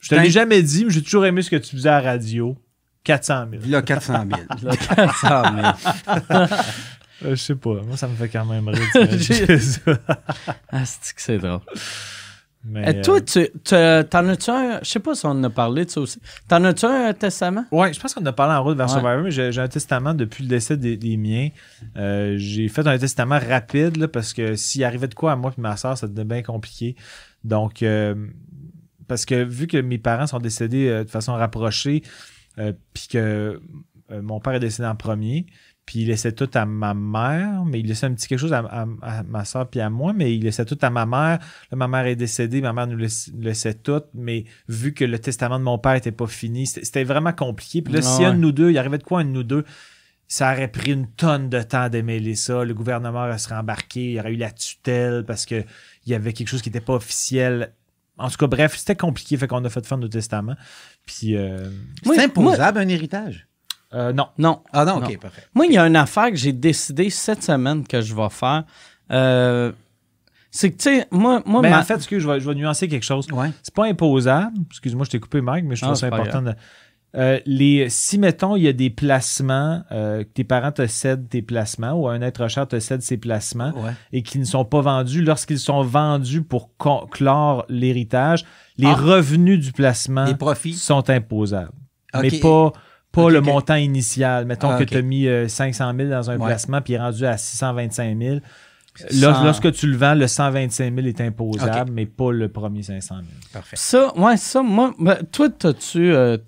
je 0.00 0.08
te 0.08 0.14
l'ai 0.14 0.30
jamais 0.30 0.62
dit, 0.62 0.86
mais 0.86 0.90
j'ai 0.90 1.02
toujours 1.02 1.26
aimé 1.26 1.42
ce 1.42 1.50
que 1.50 1.56
tu 1.56 1.76
faisais 1.76 1.90
à 1.90 2.00
la 2.00 2.12
radio. 2.12 2.56
400 3.04 3.44
000. 3.52 3.62
Là, 3.68 3.82
400 3.82 4.24
000. 4.26 4.40
Là, 4.64 4.76
400 4.76 5.42
000. 6.28 6.46
Euh, 7.24 7.30
je 7.30 7.34
sais 7.42 7.54
pas. 7.54 7.80
Moi, 7.82 7.96
ça 7.96 8.08
me 8.08 8.14
fait 8.14 8.28
quand 8.28 8.44
même 8.44 8.68
rire. 8.68 8.88
Ah, 10.70 10.84
c'est 10.84 11.14
que 11.14 11.20
c'est 11.22 11.38
drôle? 11.38 11.60
Mais, 12.68 12.98
Et 12.98 13.00
toi, 13.00 13.18
euh, 13.18 13.20
tu, 13.20 13.48
tu- 13.64 14.08
t'en 14.10 14.26
as-tu 14.28 14.50
un. 14.50 14.80
Je 14.82 14.88
sais 14.90 14.98
pas 14.98 15.14
si 15.14 15.24
on 15.24 15.30
en 15.30 15.44
a 15.44 15.50
parlé 15.50 15.84
de 15.84 15.90
ça 15.90 16.00
aussi. 16.00 16.20
T'en 16.48 16.64
as-tu 16.64 16.84
un 16.84 17.12
testament? 17.14 17.64
Ouais, 17.70 17.92
je 17.92 18.00
pense 18.00 18.12
qu'on 18.12 18.26
a 18.26 18.32
parlé 18.32 18.54
en 18.54 18.62
route 18.64 18.76
vers 18.76 18.86
Ouais. 18.86 18.92
Survivor, 18.92 19.22
mais 19.22 19.30
j'ai 19.30 19.60
un 19.60 19.68
testament 19.68 20.14
depuis 20.14 20.42
le 20.42 20.48
décès 20.48 20.76
des, 20.76 20.96
des 20.96 21.16
miens. 21.16 21.48
Euh, 21.96 22.34
j'ai 22.38 22.66
fait 22.68 22.84
un 22.86 22.98
testament 22.98 23.38
rapide 23.38 23.96
là, 23.98 24.08
parce 24.08 24.32
que 24.32 24.56
s'il 24.56 24.82
arrivait 24.82 25.06
de 25.06 25.14
quoi 25.14 25.32
à 25.32 25.36
moi 25.36 25.52
et 25.56 25.60
ma 25.60 25.76
soeur, 25.76 25.96
ça 25.96 26.08
devenait 26.08 26.24
bien 26.24 26.42
compliqué. 26.42 26.96
Donc, 27.44 27.84
euh, 27.84 28.16
parce 29.06 29.24
que 29.24 29.44
vu 29.44 29.68
que 29.68 29.76
mes 29.76 29.98
parents 29.98 30.26
sont 30.26 30.40
décédés 30.40 30.88
euh, 30.88 31.04
de 31.04 31.10
façon 31.10 31.34
rapprochée, 31.34 32.02
euh, 32.58 32.72
puis 32.92 33.06
que 33.08 33.60
euh, 34.10 34.22
mon 34.22 34.40
père 34.40 34.54
est 34.54 34.60
décédé 34.60 34.88
en 34.88 34.96
premier, 34.96 35.46
puis 35.86 36.00
il 36.00 36.08
laissait 36.08 36.32
tout 36.32 36.50
à 36.54 36.66
ma 36.66 36.92
mère, 36.94 37.64
mais 37.64 37.78
il 37.80 37.86
laissait 37.86 38.06
un 38.06 38.12
petit 38.14 38.26
quelque 38.28 38.40
chose 38.40 38.52
à, 38.52 38.58
à- 38.58 38.86
à 39.02 39.22
ma 39.22 39.44
soeur 39.44 39.68
puis 39.70 39.80
à 39.80 39.88
moi, 39.88 40.12
mais 40.12 40.34
il 40.34 40.42
laissait 40.42 40.64
tout 40.64 40.78
à 40.82 40.90
ma 40.90 41.06
mère. 41.06 41.38
Là, 41.70 41.76
ma 41.76 41.86
mère 41.88 42.06
est 42.06 42.16
décédée, 42.16 42.60
ma 42.60 42.72
mère 42.72 42.86
nous 42.88 42.98
laissait 43.38 43.74
tout, 43.74 44.02
mais 44.12 44.44
vu 44.68 44.92
que 44.94 45.04
le 45.04 45.18
testament 45.18 45.58
de 45.60 45.64
mon 45.64 45.78
père 45.78 45.94
était 45.94 46.10
pas 46.12 46.26
fini, 46.26 46.66
c'était 46.66 47.04
vraiment 47.04 47.32
compliqué. 47.32 47.82
Puis 47.82 47.94
là, 47.94 48.00
Ah 48.02 48.16
si 48.16 48.24
un 48.24 48.34
de 48.34 48.38
nous 48.40 48.52
deux, 48.52 48.70
il 48.72 48.78
arrivait 48.78 48.98
de 48.98 49.04
quoi 49.04 49.20
un 49.20 49.24
de 49.24 49.30
nous 49.30 49.44
deux, 49.44 49.64
ça 50.28 50.52
aurait 50.52 50.66
pris 50.66 50.90
une 50.90 51.06
tonne 51.06 51.48
de 51.48 51.62
temps 51.62 51.88
d'émêler 51.88 52.34
ça. 52.34 52.64
Le 52.64 52.74
gouvernement 52.74 53.20
aurait 53.24 53.38
serait 53.38 53.54
embarqué, 53.54 54.06
il 54.06 54.12
y 54.14 54.20
aurait 54.20 54.32
eu 54.32 54.36
la 54.36 54.50
tutelle 54.50 55.24
parce 55.24 55.46
que 55.46 55.62
il 56.04 56.10
y 56.10 56.14
avait 56.16 56.32
quelque 56.32 56.48
chose 56.48 56.62
qui 56.62 56.68
n'était 56.68 56.80
pas 56.84 56.94
officiel. 56.94 57.72
En 58.18 58.28
tout 58.28 58.38
cas, 58.38 58.46
bref, 58.48 58.74
c'était 58.76 58.96
compliqué, 58.96 59.36
fait 59.36 59.46
qu'on 59.46 59.64
a 59.64 59.68
fait 59.68 59.86
faire 59.86 59.98
nos 59.98 60.08
testaments. 60.08 60.56
Puis, 61.06 61.36
euh, 61.36 61.68
C'est 62.16 62.24
imposable, 62.24 62.78
un 62.80 62.88
héritage. 62.88 63.46
Euh, 63.94 64.12
non. 64.12 64.26
Non. 64.38 64.60
Ah 64.72 64.84
non, 64.84 65.00
Non. 65.00 65.06
OK, 65.06 65.18
parfait. 65.18 65.42
Moi, 65.54 65.66
il 65.66 65.72
y 65.72 65.78
a 65.78 65.86
une 65.86 65.96
affaire 65.96 66.30
que 66.30 66.36
j'ai 66.36 66.52
décidé 66.52 67.10
cette 67.10 67.42
semaine 67.42 67.86
que 67.86 68.00
je 68.00 68.14
vais 68.14 68.30
faire. 68.30 68.64
Euh, 69.10 69.72
c'est 70.50 70.70
que, 70.72 70.76
tu 70.76 70.84
sais, 70.84 71.06
moi, 71.10 71.42
moi 71.46 71.60
Mais 71.62 71.70
ma- 71.70 71.80
en 71.80 71.84
fait, 71.84 71.94
excuse, 71.94 72.22
je 72.22 72.28
vais, 72.28 72.40
je 72.40 72.48
vais 72.48 72.54
nuancer 72.54 72.88
quelque 72.88 73.04
chose. 73.04 73.26
Ouais. 73.30 73.50
C'est 73.62 73.74
pas 73.74 73.86
imposable. 73.86 74.56
Excuse-moi, 74.70 75.04
je 75.04 75.10
t'ai 75.10 75.20
coupé, 75.20 75.40
Mike, 75.40 75.64
mais 75.66 75.76
je 75.76 75.82
trouve 75.82 75.92
Ah, 75.92 75.96
ça 75.96 76.06
important. 76.06 76.42
de- 76.42 76.54
Euh, 77.14 77.40
les, 77.46 77.88
si, 77.88 78.18
mettons, 78.18 78.56
il 78.56 78.64
y 78.64 78.68
a 78.68 78.74
des 78.74 78.90
placements, 78.90 79.82
euh, 79.90 80.22
que 80.24 80.28
tes 80.28 80.44
parents 80.44 80.72
te 80.72 80.86
cèdent 80.86 81.28
tes 81.30 81.40
placements 81.40 81.92
ou 81.92 82.08
un 82.08 82.20
être 82.20 82.46
cher 82.48 82.68
te 82.68 82.78
cède 82.78 83.00
ses 83.00 83.16
placements 83.16 83.72
Ouais. 83.74 83.92
et 84.12 84.22
qui 84.22 84.38
ne 84.38 84.44
sont 84.44 84.66
pas 84.66 84.82
vendus, 84.82 85.22
lorsqu'ils 85.22 85.58
sont 85.60 85.82
vendus 85.82 86.42
pour 86.42 86.70
clore 87.10 87.64
l'héritage, 87.70 88.44
les 88.76 88.88
Ah. 88.88 88.94
revenus 88.94 89.60
du 89.60 89.72
placement 89.72 90.24
Les 90.26 90.34
profits. 90.34 90.74
sont 90.74 91.08
imposables. 91.08 91.70
Mais 92.20 92.30
pas, 92.38 92.72
pas 93.16 93.30
le 93.30 93.40
montant 93.40 93.74
initial. 93.74 94.44
Mettons 94.46 94.70
Ah, 94.70 94.78
que 94.78 94.84
tu 94.84 94.96
as 94.96 95.02
mis 95.02 95.26
euh, 95.26 95.48
500 95.48 95.92
000 95.96 96.08
dans 96.10 96.30
un 96.30 96.36
Ouais. 96.38 96.46
placement 96.46 96.80
puis 96.80 96.92
il 96.92 96.96
est 96.96 97.00
rendu 97.00 97.26
à 97.26 97.36
625 97.36 98.16
000. 98.18 98.36
Cent- 98.98 99.06
Lors- 99.20 99.44
Lorsque 99.44 99.72
tu 99.72 99.86
le 99.88 99.96
vends, 99.96 100.14
le 100.14 100.26
125 100.26 100.94
000 100.94 101.06
est 101.06 101.20
imposable, 101.20 101.90
mais 101.92 102.06
pas 102.06 102.32
le 102.32 102.48
premier 102.48 102.82
500 102.82 103.16
000. 103.16 103.26
Parfait. 103.52 103.76
Ça, 103.76 104.16
ouais, 104.16 104.38
ça, 104.38 104.62
moi, 104.62 104.94
ben, 104.98 105.18
toi, 105.30 105.50
t'as-tu, 105.50 106.14
euh, 106.14 106.38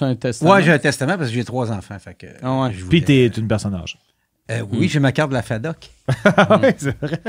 un 0.00 0.14
testament? 0.16 0.50
Ouais, 0.50 0.62
j'ai 0.64 0.72
un 0.72 0.78
testament 0.80 1.16
parce 1.16 1.28
que 1.28 1.34
j'ai 1.36 1.44
trois 1.44 1.70
enfants. 1.70 1.96
Fait 2.00 2.14
que, 2.14 2.26
Ah 2.42 2.62
ouais. 2.62 2.70
je 2.72 2.78
Puis 2.86 3.00
voulais- 3.00 3.04
tu 3.04 3.12
es 3.12 3.40
une 3.40 3.46
personne 3.46 3.74
âgée. 3.76 3.98
Euh, 4.50 4.62
oui, 4.72 4.88
j'ai 4.88 4.98
ma 4.98 5.12
carte 5.12 5.28
de 5.30 5.34
la 5.34 5.42
FADOC. 5.42 5.88
Ah 6.24 6.58
ouais, 6.62 6.74
c'est 6.76 7.00
vrai. 7.00 7.20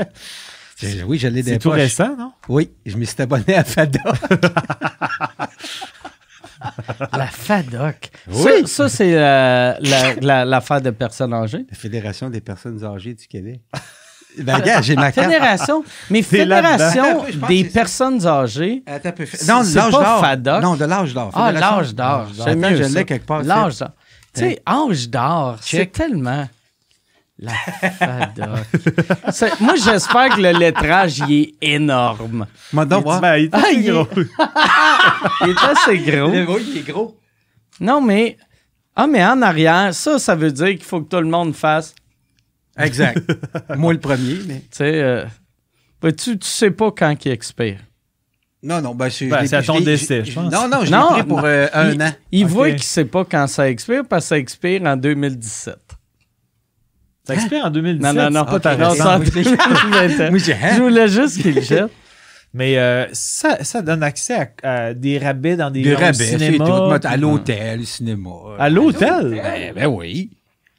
J'ai- 0.78 1.02
Oui, 1.04 1.16
je 1.18 1.28
l'ai 1.28 1.42
des 1.44 1.52
C'est 1.52 1.58
tout 1.58 1.70
poches. 1.70 1.78
récent, 1.80 2.16
non? 2.16 2.32
Oui, 2.48 2.70
je 2.84 2.96
me 2.96 3.04
suis 3.04 3.22
abonné 3.22 3.54
à 3.54 3.62
FADOC. 3.64 4.02
La 7.16 7.26
FADOC. 7.26 8.10
Oui. 8.28 8.42
Ça, 8.62 8.66
ça, 8.66 8.88
c'est 8.88 9.14
euh, 9.14 9.74
la- 9.80 10.14
la- 10.20 10.44
l'affaire 10.44 10.80
de 10.80 10.90
personnes 10.90 11.32
âgées. 11.34 11.64
La 11.70 11.76
Fédération 11.76 12.30
des 12.30 12.40
personnes 12.40 12.82
âgées 12.84 13.14
du 13.14 13.26
Québec. 13.26 13.60
Ben, 14.38 14.56
regarde, 14.56 14.84
j'ai 14.84 14.96
ma 14.96 15.10
carte. 15.12 15.28
Fédération. 15.28 15.82
Mais. 16.10 16.20
Fédération 16.20 17.24
des 17.48 17.64
personnes 17.64 18.26
âgées. 18.26 18.82
Attends 18.84 19.12
peu. 19.12 19.24
Non, 19.48 19.62
l'âge 19.62 19.90
d'or. 19.92 20.20
FADOC. 20.20 20.62
Non, 20.62 20.76
de 20.76 20.84
l'âge 20.84 21.14
d'or. 21.14 21.30
Ah, 21.32 21.52
l'âge 21.52 21.94
d'or. 21.94 22.26
C'est 22.44 22.54
mieux 22.54 22.76
je 22.76 22.82
l'ai 22.94 23.04
quelque 23.06 23.24
part. 23.24 23.42
L'âge 23.42 23.78
d'or. 23.78 23.92
Tu 24.34 24.40
sais, 24.40 24.60
âge 24.68 25.08
d'or, 25.08 25.56
c'est 25.62 25.90
tellement... 25.90 26.46
La 27.38 27.52
FADOC. 27.52 28.66
C'est- 29.30 29.60
Moi, 29.60 29.74
j'espère 29.76 30.30
que 30.34 30.40
le 30.40 30.52
lettrage, 30.58 31.18
il 31.28 31.32
est 31.42 31.54
énorme. 31.74 32.46
Ben, 32.72 32.86
il 33.36 33.44
est 33.44 33.48
Ah, 33.52 33.58
assez 33.58 33.74
il 33.74 33.86
est- 33.88 33.90
gros. 33.92 34.08
Il 35.42 35.50
est 35.50 35.64
assez 35.64 35.98
gros. 35.98 36.58
Il 36.58 36.76
est 36.78 36.86
gros. 36.86 37.18
Non, 37.80 38.00
mais... 38.00 38.38
Ah, 38.94 39.06
mais 39.06 39.22
en 39.24 39.42
arrière, 39.42 39.92
ça, 39.92 40.18
ça 40.18 40.34
veut 40.34 40.50
dire 40.50 40.68
qu'il 40.70 40.82
faut 40.84 41.02
que 41.02 41.08
tout 41.14 41.20
le 41.22 41.28
monde 41.28 41.54
fasse... 41.54 41.94
Exact. 42.78 43.18
Moi, 43.76 43.92
le 43.92 44.00
premier, 44.00 44.38
mais. 44.46 44.60
Tu 44.60 44.66
sais, 44.72 45.02
euh, 45.02 45.24
ben, 46.00 46.14
tu, 46.14 46.38
tu 46.38 46.46
sais 46.48 46.70
pas 46.70 46.90
quand 46.90 47.14
il 47.24 47.32
expire. 47.32 47.78
Non, 48.62 48.80
non, 48.82 48.94
ben, 48.94 49.08
c'est 49.10 49.26
Ben, 49.26 49.36
je 49.38 49.42
l'ai- 49.42 49.48
c'est 49.48 49.56
à 49.56 49.60
je 49.62 49.66
ton 49.66 49.78
l'ai- 49.78 49.84
décès, 49.84 50.24
je- 50.24 50.32
pense. 50.34 50.50
Non, 50.52 50.68
non, 50.68 50.78
je 50.80 50.84
l'ai 50.86 50.90
Non, 50.90 51.08
pris 51.12 51.22
pour 51.24 51.40
euh, 51.44 51.66
un 51.74 51.90
il, 51.92 52.02
an. 52.02 52.10
Il 52.32 52.46
voit 52.46 52.70
qu'il 52.70 52.82
sait 52.82 53.04
pas 53.06 53.24
quand 53.24 53.46
ça 53.46 53.68
expire 53.70 54.02
parce 54.08 54.24
que 54.24 54.28
ça 54.30 54.38
expire 54.38 54.82
en 54.84 54.96
2017. 54.96 55.78
Ça 57.26 57.34
expire 57.34 57.64
en 57.66 57.70
2017. 57.70 58.14
Non, 58.14 58.22
non, 58.24 58.30
non. 58.30 58.44
pas 58.44 58.60
ta 58.60 58.74
Ok, 58.74 58.78
non, 58.80 58.88
raison. 58.90 59.04
ça 59.04 59.16
en 59.16 59.20
Oui. 59.20 59.30
2021. 59.30 60.30
Moi, 60.30 60.38
j'ai-? 60.38 60.56
Je 60.76 60.82
voulais 60.82 61.08
juste 61.08 61.42
qu'il 61.42 61.54
le 61.54 61.60
jette. 61.60 61.90
Mais 62.54 62.78
euh, 62.78 63.06
ça, 63.12 63.62
ça 63.64 63.82
donne 63.82 64.02
accès 64.02 64.52
à, 64.62 64.72
à 64.86 64.94
des 64.94 65.18
rabais 65.18 65.56
dans 65.56 65.70
des, 65.70 65.82
Des 65.82 65.94
rabais, 65.94 66.12
cinéma, 66.14 66.64
tout. 66.64 67.06
À 67.06 67.16
l'hôtel, 67.16 67.84
cinéma. 67.84 68.30
À 68.58 68.70
l'hôtel? 68.70 69.40
Ben, 69.42 69.74
ben 69.74 69.86
oui. 69.86 70.30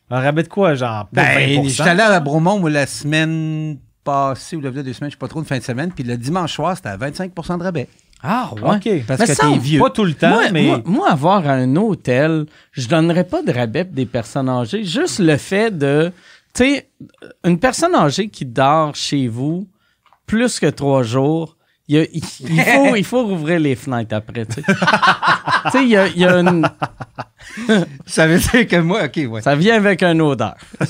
Un 0.09 0.21
rabais 0.21 0.43
de 0.43 0.47
quoi, 0.47 0.73
genre? 0.73 1.07
Ben, 1.11 1.23
20%? 1.63 1.69
j'étais 1.69 1.89
allé 1.89 2.01
à 2.01 2.19
Bromont 2.19 2.59
moi, 2.59 2.69
la 2.69 2.87
semaine 2.87 3.77
passée 4.03 4.55
ou 4.55 4.61
la 4.61 4.71
deux 4.71 4.81
semaines, 4.93 5.11
je 5.11 5.15
sais 5.15 5.19
pas 5.19 5.27
trop, 5.27 5.41
de 5.41 5.47
fin 5.47 5.57
de 5.57 5.63
semaine. 5.63 5.91
Puis 5.93 6.03
le 6.05 6.17
dimanche 6.17 6.53
soir, 6.53 6.75
c'était 6.77 6.89
à 6.89 6.97
25% 6.97 7.57
de 7.59 7.63
rabais. 7.63 7.87
Ah, 8.23 8.49
OK. 8.53 8.89
Parce 9.05 9.19
Mais 9.19 9.27
que 9.27 9.33
ça, 9.35 9.47
t'es 9.47 9.57
vieux. 9.59 9.79
Pas 9.79 9.89
tout 9.89 10.05
le 10.05 10.13
temps, 10.13 10.29
moi, 10.29 10.43
mais... 10.51 10.63
moi, 10.63 10.81
moi, 10.85 11.11
avoir 11.11 11.47
un 11.47 11.75
hôtel, 11.75 12.45
je 12.71 12.87
donnerais 12.87 13.25
pas 13.25 13.43
de 13.43 13.51
rabais 13.51 13.83
pour 13.83 13.93
des 13.93 14.05
personnes 14.07 14.49
âgées. 14.49 14.83
Juste 14.83 15.19
le 15.19 15.37
fait 15.37 15.77
de. 15.77 16.11
Tu 16.57 16.63
sais, 16.63 16.89
une 17.43 17.59
personne 17.59 17.93
âgée 17.93 18.29
qui 18.29 18.43
dort 18.43 18.95
chez 18.95 19.27
vous 19.27 19.67
plus 20.25 20.59
que 20.59 20.65
trois 20.65 21.03
jours, 21.03 21.55
il, 21.87 22.03
faut, 22.23 22.95
il 22.95 23.05
rouvrir 23.05 23.59
les 23.59 23.75
fenêtres 23.75 24.15
après. 24.15 24.47
Tu 24.47 24.63
sais, 24.63 25.83
il 25.83 25.89
y 25.89 26.25
a 26.25 26.39
une. 26.39 26.67
Ça 28.05 28.27
veut 28.27 28.37
dire 28.39 28.67
que 28.67 28.77
moi, 28.77 29.05
OK, 29.05 29.19
ouais. 29.29 29.41
Ça 29.41 29.55
vient 29.55 29.75
avec 29.77 30.03
une 30.03 30.21
odeur. 30.21 30.55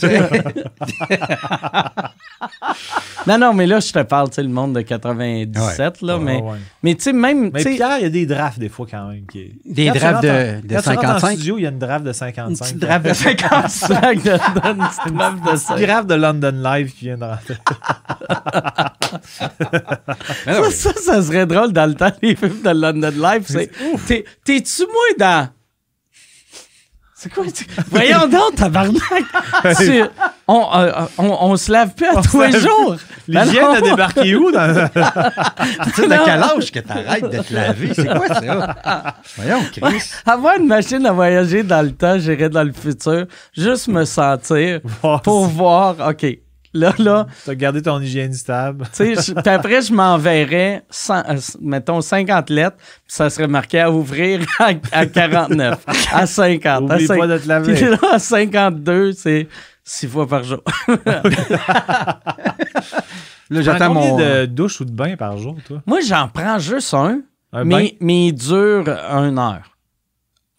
non, 3.27 3.37
non, 3.37 3.53
mais 3.53 3.65
là, 3.67 3.79
je 3.79 3.91
te 3.91 3.99
parle, 4.03 4.29
tu 4.29 4.35
sais, 4.35 4.43
le 4.43 4.49
monde 4.49 4.73
de 4.75 4.81
97, 4.81 6.01
là, 6.01 6.17
Ouais, 6.17 6.23
mais, 6.23 6.41
ouais. 6.41 6.57
mais 6.83 6.95
tu 6.95 7.03
sais, 7.03 7.13
même, 7.13 7.51
Mais 7.53 7.63
tu 7.63 7.69
sais, 7.71 7.75
Pierre, 7.75 7.97
il 7.99 8.03
y 8.03 8.05
a 8.05 8.09
des 8.09 8.25
drafts 8.25 8.59
des 8.59 8.69
fois 8.69 8.85
quand 8.89 9.07
même. 9.09 9.25
Qui... 9.25 9.53
Des 9.65 9.89
drafts 9.91 10.23
de- 10.23 10.61
de 10.67 10.75
quand 10.75 10.81
tu 10.81 10.89
rentres 10.89 10.99
en 10.99 11.19
55? 11.19 11.31
studio, 11.35 11.57
il 11.57 11.61
y 11.63 11.65
a 11.65 11.69
une 11.69 11.79
draft 11.79 12.05
de 12.05 12.11
55. 12.13 12.71
Une 12.71 12.79
drape 12.79 13.03
de 13.03 13.13
50. 13.13 13.69
sac 13.69 14.17
de, 14.23 14.29
de, 14.31 14.31
une 14.31 14.87
petite 14.87 15.13
nappe 15.13 15.35
de 15.43 15.85
draft 15.85 16.07
de 16.07 16.15
London 16.15 16.51
Live 16.63 16.91
qui 16.93 17.05
vient 17.05 17.17
de 17.17 17.23
rentrer. 17.25 17.57
Ça, 20.45 20.71
ça, 20.71 20.93
ça 20.93 21.21
serait 21.21 21.45
drôle 21.45 21.71
dans 21.73 21.85
le 21.85 21.93
temps, 21.95 22.11
les 22.21 22.35
films 22.35 22.61
de 22.63 22.69
London 22.69 23.11
Live. 23.15 23.43
C'est, 23.47 23.69
t'es, 24.07 24.25
t'es-tu 24.43 24.83
moins 24.83 25.17
dans. 25.17 25.49
C'est 27.19 27.33
quoi? 27.33 27.45
tu- 27.51 27.65
Voyons 27.89 28.27
donc, 28.27 28.55
tabarnak! 28.55 29.01
On, 30.47 30.67
euh, 30.75 30.91
on, 31.17 31.25
on 31.41 31.57
se 31.57 31.71
lave 31.71 31.95
plus 31.95 32.05
à 32.05 32.17
On 32.17 32.21
tous 32.21 32.41
les 32.43 32.59
jours! 32.59 32.95
Ben 33.27 33.43
L'hygiène 33.43 33.63
non. 33.63 33.74
a 33.74 33.81
débarqué 33.81 34.36
où? 34.36 34.51
Dans... 34.51 34.88
Tu 35.83 35.91
sais, 35.93 36.07
de 36.07 36.25
quel 36.25 36.43
âge 36.43 36.71
que 36.71 36.79
t'arrêtes 36.79 37.24
de 37.29 37.39
te 37.41 37.53
laver? 37.53 37.91
C'est 37.95 38.05
quoi 38.05 38.27
ça? 38.27 39.15
Voyons, 39.36 39.62
Chris. 39.71 40.12
Avoir 40.27 40.57
une 40.57 40.67
machine 40.67 41.05
à 41.07 41.12
voyager 41.12 41.63
dans 41.63 41.81
le 41.83 41.91
temps, 41.91 42.19
j'irais 42.19 42.50
dans 42.50 42.63
le 42.63 42.71
futur, 42.71 43.25
juste 43.57 43.88
me 43.88 44.05
sentir 44.05 44.79
pour 45.24 45.47
voir, 45.47 45.95
OK, 46.09 46.24
là, 46.79 46.93
là, 47.00 47.27
T'as 47.46 47.55
gardé 47.55 47.81
ton 47.81 48.00
hygiène 48.01 48.34
stable. 48.34 48.86
tu 48.96 49.15
sais, 49.15 49.15
je- 49.15 49.34
puis 49.34 49.50
après, 49.50 49.81
je 49.81 49.93
m'enverrais, 49.93 50.84
euh, 51.10 51.38
mettons, 51.62 52.01
50 52.01 52.50
lettres, 52.50 52.77
puis 52.77 52.93
ça 53.07 53.29
serait 53.29 53.48
marqué 53.48 53.79
à 53.79 53.91
ouvrir 53.91 54.41
à, 54.60 54.72
à 54.91 55.05
49, 55.05 55.84
à 56.13 56.25
50, 56.27 56.65
à 56.91 56.96
Oublie 56.96 57.07
50. 57.07 57.19
pas 57.19 57.27
de 57.34 57.38
te 57.39 57.48
laver. 57.48 57.74
Puis 57.75 57.86
là, 57.89 57.98
à 58.13 58.19
52, 58.19 59.13
c'est 59.13 59.48
six 59.84 60.07
fois 60.07 60.27
par 60.27 60.43
jour. 60.43 60.62
Là, 63.50 63.62
J'attends 63.62 63.93
mon. 63.93 64.17
de 64.17 64.46
douches 64.46 64.81
ou 64.81 64.86
de 64.86 64.91
bains 64.91 65.15
par 65.15 65.38
jour, 65.38 65.55
toi? 65.65 65.81
Moi, 65.86 66.00
j'en 66.01 66.27
prends 66.27 66.60
juste 66.60 66.93
un, 66.93 67.22
Un 67.53 67.63
bain? 67.63 67.77
mais, 67.77 67.98
mais 68.01 68.27
il 68.27 68.34
dure 68.34 68.89
une 68.89 69.39
heure. 69.39 69.77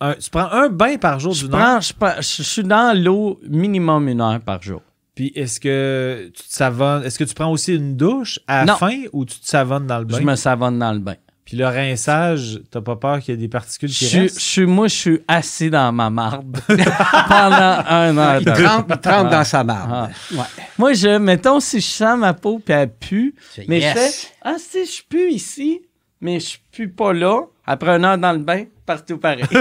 Un- 0.00 0.14
tu 0.14 0.30
prends 0.30 0.50
un 0.50 0.68
bain 0.70 0.96
par 0.96 1.20
jour 1.20 1.34
Je, 1.34 1.44
d'une 1.46 1.54
heure? 1.54 1.80
prends, 1.98 2.14
je, 2.16 2.22
je 2.22 2.42
suis 2.42 2.62
dans 2.62 2.96
l'eau 2.98 3.38
minimum 3.46 4.08
une 4.08 4.20
heure 4.22 4.40
par 4.40 4.62
jour. 4.62 4.80
Puis 5.18 5.32
est-ce 5.34 5.58
que 5.58 6.30
tu 6.32 6.44
te 6.44 6.52
savonnes? 6.54 7.02
Est-ce 7.02 7.18
que 7.18 7.24
tu 7.24 7.34
prends 7.34 7.50
aussi 7.50 7.74
une 7.74 7.96
douche 7.96 8.38
à 8.46 8.60
la 8.60 8.66
Non. 8.72 8.76
fin 8.78 9.02
ou 9.12 9.24
tu 9.24 9.40
te 9.40 9.46
savonnes 9.48 9.88
dans 9.88 9.98
le 9.98 10.04
bain? 10.04 10.16
Je 10.16 10.22
me 10.22 10.36
savonne 10.36 10.78
dans 10.78 10.92
le 10.92 11.00
bain. 11.00 11.16
Puis 11.44 11.56
le 11.56 11.66
rinçage, 11.66 12.60
t'as 12.70 12.80
pas 12.82 12.94
peur 12.94 13.18
qu'il 13.18 13.34
y 13.34 13.36
ait 13.36 13.40
des 13.40 13.48
particules 13.48 13.88
Je 13.88 13.98
qui 13.98 14.04
suis- 14.04 14.16
je 14.18 14.22
restent? 14.22 14.60
moi, 14.68 14.86
je 14.86 14.94
suis 14.94 15.20
assis 15.26 15.70
dans 15.70 15.90
ma 15.90 16.08
marde 16.08 16.56
pendant 16.68 17.82
un 17.88 18.16
heure. 18.16 18.40
Il 18.42 18.52
trempe, 18.52 18.86
il 18.94 18.98
trempe 19.00 19.30
dans 19.30 19.42
sa 19.44 19.64
marde. 19.64 19.90
Ah. 19.92 20.08
Ouais. 20.36 20.44
Moi, 20.78 20.92
je, 20.92 21.18
mettons, 21.18 21.58
si 21.58 21.80
je 21.80 21.86
sens 21.86 22.16
ma 22.16 22.32
peau 22.34 22.60
puis 22.64 22.74
elle 22.74 22.92
pue, 22.94 23.34
C'est 23.56 23.66
mais 23.68 23.80
yes. 23.80 23.94
je 23.94 23.98
fais, 24.00 24.28
ah, 24.42 24.54
si 24.56 24.86
je 24.86 25.02
pue 25.02 25.30
ici, 25.32 25.80
mais 26.20 26.38
je 26.38 26.58
pue 26.70 26.90
pas 26.90 27.12
là, 27.12 27.40
après 27.66 27.96
une 27.96 28.04
heure 28.04 28.18
dans 28.18 28.32
le 28.32 28.38
bain, 28.38 28.64
partout 28.86 29.18
pareil. 29.18 29.42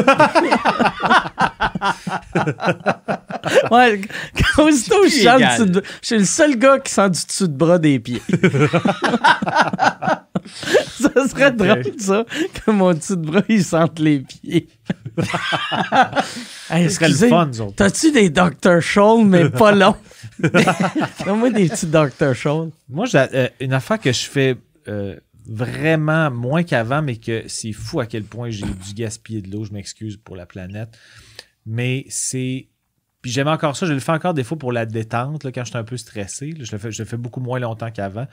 ouais, 3.71 4.01
quand 4.55 4.65
aussitôt 4.67 5.03
je 5.05 5.09
plus 5.09 5.23
sens 5.23 5.39
le 5.39 5.39
égal. 5.39 5.57
dessus 5.59 5.71
de- 5.71 5.83
je 6.01 6.05
suis 6.07 6.17
le 6.17 6.25
seul 6.25 6.57
gars 6.57 6.79
qui 6.79 6.91
sent 6.93 7.09
du 7.09 7.25
dessous 7.25 7.47
de 7.47 7.55
bras 7.57 7.79
des 7.79 7.99
pieds. 7.99 8.21
ça 10.45 11.27
serait 11.27 11.51
drôle, 11.51 11.83
ça, 11.99 12.25
que 12.53 12.71
mon 12.71 12.93
dessous 12.93 13.15
de 13.15 13.25
bras, 13.29 13.41
il 13.49 13.63
sente 13.63 13.99
les 13.99 14.19
pieds. 14.19 14.67
Hey, 16.69 16.89
Ce 16.89 16.95
serait 16.95 17.09
le 17.09 17.15
fun. 17.15 17.49
T'as-tu 17.75 18.11
des 18.11 18.29
Dr. 18.29 18.81
Scholl, 18.81 19.25
mais 19.25 19.49
pas 19.49 19.71
longs? 19.71 19.95
Donne-moi 20.39 21.49
des 21.51 21.69
petits 21.69 21.87
Dr. 21.87 22.33
Scholl. 22.35 22.69
Moi, 22.89 23.05
j'ai 23.05 23.17
euh, 23.33 23.47
une 23.59 23.73
affaire 23.73 23.99
que 23.99 24.11
je 24.11 24.25
fais 24.25 24.55
euh, 24.87 25.15
vraiment 25.47 26.29
moins 26.31 26.63
qu'avant, 26.63 27.01
mais 27.01 27.15
que 27.17 27.43
c'est 27.47 27.71
fou 27.73 27.99
à 27.99 28.05
quel 28.05 28.23
point 28.23 28.49
j'ai 28.49 28.65
dû 28.65 28.93
gaspiller 28.93 29.41
de 29.41 29.49
l'eau. 29.51 29.63
Je 29.65 29.71
m'excuse 29.73 30.17
pour 30.17 30.35
la 30.35 30.45
planète. 30.45 30.89
Mais 31.67 32.05
c'est. 32.09 32.69
Puis 33.21 33.31
j'aime 33.31 33.47
encore 33.47 33.75
ça, 33.75 33.85
je 33.85 33.93
le 33.93 33.99
fais 33.99 34.11
encore 34.13 34.33
des 34.33 34.43
fois 34.43 34.57
pour 34.57 34.71
la 34.71 34.85
détente, 34.85 35.43
là, 35.43 35.51
quand 35.51 35.63
je 35.65 35.69
suis 35.71 35.77
un 35.77 35.83
peu 35.83 35.97
stressé. 35.97 36.51
là. 36.51 36.63
je, 36.63 36.71
le 36.71 36.77
fais, 36.77 36.91
je 36.91 37.01
le 37.03 37.07
fais 37.07 37.17
beaucoup 37.17 37.41
moins 37.41 37.59
longtemps 37.59 37.91
qu'avant. 37.91 38.27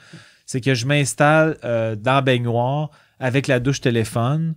C'est 0.45 0.61
que 0.61 0.73
je 0.73 0.85
m'installe 0.85 1.57
euh, 1.65 1.95
dans 1.95 2.13
la 2.13 2.21
baignoire 2.21 2.91
avec 3.19 3.47
la 3.47 3.59
douche 3.59 3.81
téléphone. 3.81 4.55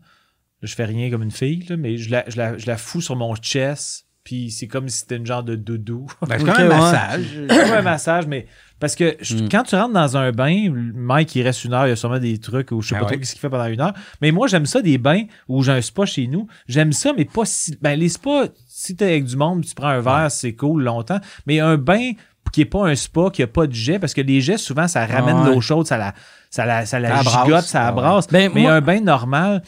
Là, 0.63 0.69
je 0.69 0.75
fais 0.75 0.85
rien 0.85 1.11
comme 1.11 1.23
une 1.23 1.31
fille, 1.31 1.65
là, 1.69 1.77
mais 1.77 1.97
je 1.97 2.11
la, 2.11 2.25
je, 2.29 2.37
la, 2.37 2.57
je 2.59 2.67
la 2.67 2.77
fous 2.77 3.01
sur 3.01 3.17
mon 3.17 3.35
chest. 3.37 4.05
Puis 4.23 4.51
c'est 4.51 4.67
comme 4.67 4.91
si 4.91 4.99
c'était 4.99 5.17
une 5.17 5.25
genre 5.25 5.43
de 5.43 5.57
doudou. 5.57 6.07
Ben, 6.29 6.39
c'est 6.39 6.45
quand 6.45 6.59
même 6.59 6.69
ouais. 6.69 6.75
un 6.75 6.79
massage. 6.81 7.25
Pas 7.49 7.79
un 7.79 7.83
massage, 7.83 8.27
mais 8.27 8.47
parce 8.79 8.95
que 8.95 9.17
je- 9.23 9.37
Mm. 9.37 9.49
quand 9.49 9.63
tu 9.63 9.75
rentres 9.75 9.95
dans 9.95 10.17
un 10.19 10.33
bain, 10.33 10.71
Mike, 10.71 11.35
il 11.35 11.43
reste 11.43 11.65
une 11.65 11.73
heure, 11.73 11.87
il 11.87 11.91
y 11.91 11.93
a 11.93 11.97
sûrement 11.97 12.19
des 12.19 12.37
trucs 12.39 12.71
où 12.71 12.83
je 12.83 12.89
sais 12.91 12.95
Ah 12.97 12.99
pas 12.99 13.07
ouais. 13.07 13.17
trop 13.17 13.25
ce 13.25 13.33
qu'il 13.33 13.41
fait 13.41 13.49
pendant 13.49 13.65
une 13.65 13.81
heure. 13.81 13.95
Mais 14.21 14.31
moi, 14.31 14.47
j'aime 14.47 14.67
ça 14.67 14.83
des 14.83 14.99
bains 14.99 15.23
où 15.49 15.63
j'ai 15.63 15.73
un 15.73 15.81
spa 15.81 16.05
chez 16.05 16.27
nous. 16.27 16.47
J'aime 16.67 16.93
ça, 16.93 17.15
mais 17.17 17.25
pas 17.25 17.47
si. 17.47 17.79
Ben, 17.81 17.99
les 17.99 18.11
spas, 18.11 18.49
si 18.81 18.95
t'es 18.97 19.07
avec 19.07 19.25
du 19.25 19.37
monde, 19.37 19.65
tu 19.65 19.75
prends 19.75 19.89
un 19.89 20.01
verre, 20.01 20.31
c'est 20.31 20.53
cool 20.55 20.85
longtemps. 20.85 21.19
Mais 21.47 21.59
un 21.61 21.77
bain 21.77 22.13
qui 22.53 22.61
est 22.63 22.65
pas 22.65 22.87
un 22.87 22.95
spa, 22.95 23.29
qui 23.33 23.43
a 23.43 23.47
pas 23.47 23.67
de 23.67 23.73
jet, 23.75 23.99
parce 23.99 24.15
que 24.15 24.21
les 24.21 24.41
jets, 24.41 24.57
souvent, 24.59 24.87
ça 24.89 25.05
ramène 25.05 25.37
ouais. 25.41 25.47
l'eau 25.55 25.61
chaude, 25.61 25.87
ça 25.87 25.99
la, 25.99 26.15
ça 26.49 26.65
la, 26.65 26.87
ça 26.87 26.99
la 27.01 27.17
Ça 27.17 27.23
brasse. 27.25 27.45
gigote, 27.45 27.65
ça 27.65 27.83
ouais. 27.83 27.89
abrasse. 27.89 28.29
Ben, 28.29 28.51
mais 28.55 28.63
moi- 28.63 28.73
un 28.75 28.81
bain 28.81 29.01
normal, 29.01 29.63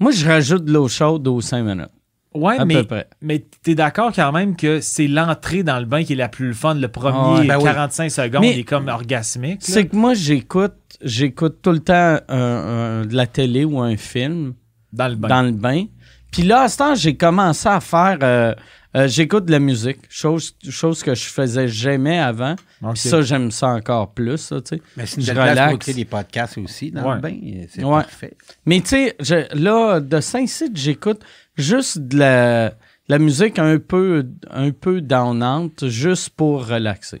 Moi, 0.00 0.10
je 0.10 0.26
rajoute 0.26 0.64
de 0.64 0.72
l'eau 0.72 0.88
chaude 0.88 1.26
aux 1.28 1.40
5 1.40 1.62
minutes. 1.62 1.88
ouais, 2.34 2.58
À 2.58 2.64
mais. 2.64 2.74
peu 2.74 2.84
près. 2.84 3.06
Mais 3.22 3.44
t'es 3.62 3.74
d'accord 3.74 4.12
quand 4.14 4.32
même 4.32 4.56
que 4.56 4.80
c'est 4.80 5.06
l'entrée 5.08 5.62
dans 5.62 5.78
le 5.78 5.84
bain 5.86 6.02
qui 6.04 6.14
est 6.14 6.16
la 6.16 6.28
plus 6.28 6.52
fun. 6.52 6.74
Le 6.74 6.88
premier 6.88 7.16
Ah 7.18 7.34
ouais. 7.40 7.46
Ben 7.46 7.56
oui. 7.58 7.64
45 7.64 8.10
secondes 8.10 8.40
Mais- 8.40 8.52
il 8.54 8.58
est 8.60 8.64
comme 8.64 8.88
orgasmique. 8.88 9.58
C'est 9.60 9.86
que 9.86 9.94
moi, 9.96 10.14
j'écoute, 10.14 10.74
j'écoute 11.02 11.58
tout 11.62 11.72
le 11.72 11.78
temps 11.80 12.18
de 12.28 13.14
la 13.14 13.26
télé 13.26 13.64
ou 13.64 13.80
un 13.80 13.96
film 13.96 14.54
Dans 14.92 15.08
le 15.08 15.14
bain. 15.16 15.28
dans 15.28 15.42
le 15.42 15.52
bain. 15.52 15.84
Puis 16.30 16.42
là, 16.42 16.62
à 16.62 16.68
ce 16.68 16.76
temps, 16.78 16.94
j'ai 16.94 17.16
commencé 17.16 17.68
à 17.68 17.80
faire 17.80 18.18
euh, 18.22 18.54
Euh, 18.94 19.08
J'écoute 19.08 19.44
de 19.44 19.50
la 19.52 19.58
musique, 19.58 19.98
chose, 20.08 20.54
chose 20.70 21.02
que 21.02 21.14
je 21.14 21.24
faisais 21.24 21.68
jamais 21.68 22.18
avant. 22.18 22.56
Puis 22.80 22.96
ça, 23.10 23.20
j'aime 23.20 23.50
ça 23.50 23.66
encore 23.68 24.14
plus, 24.14 24.38
ça. 24.38 24.56
Mais 24.96 25.04
c'est 25.04 25.16
une 25.16 25.22
Je 25.22 25.26
belle 25.26 25.34
place 25.34 25.48
pour 25.48 25.50
relaxe. 25.50 25.74
écouter 25.74 25.92
des 25.92 26.04
podcasts 26.06 26.56
aussi 26.58 26.90
dans 26.92 27.02
Ouais. 27.06 27.14
le 27.16 27.20
bain. 27.20 27.36
C'est 27.68 27.84
Ouais. 27.84 28.00
parfait. 28.00 28.34
Mais 28.64 28.80
tu 28.80 29.10
sais, 29.22 29.48
là, 29.52 30.00
de 30.00 30.18
Saint-Cyr, 30.20 30.68
j'écoute 30.72 31.20
juste 31.58 31.98
de 31.98 32.18
la, 32.18 32.72
la 33.08 33.18
musique 33.18 33.58
un 33.58 33.78
peu, 33.78 34.24
un 34.50 34.70
peu 34.70 35.02
downante, 35.02 35.88
juste 35.88 36.30
pour 36.30 36.66
relaxer. 36.66 37.20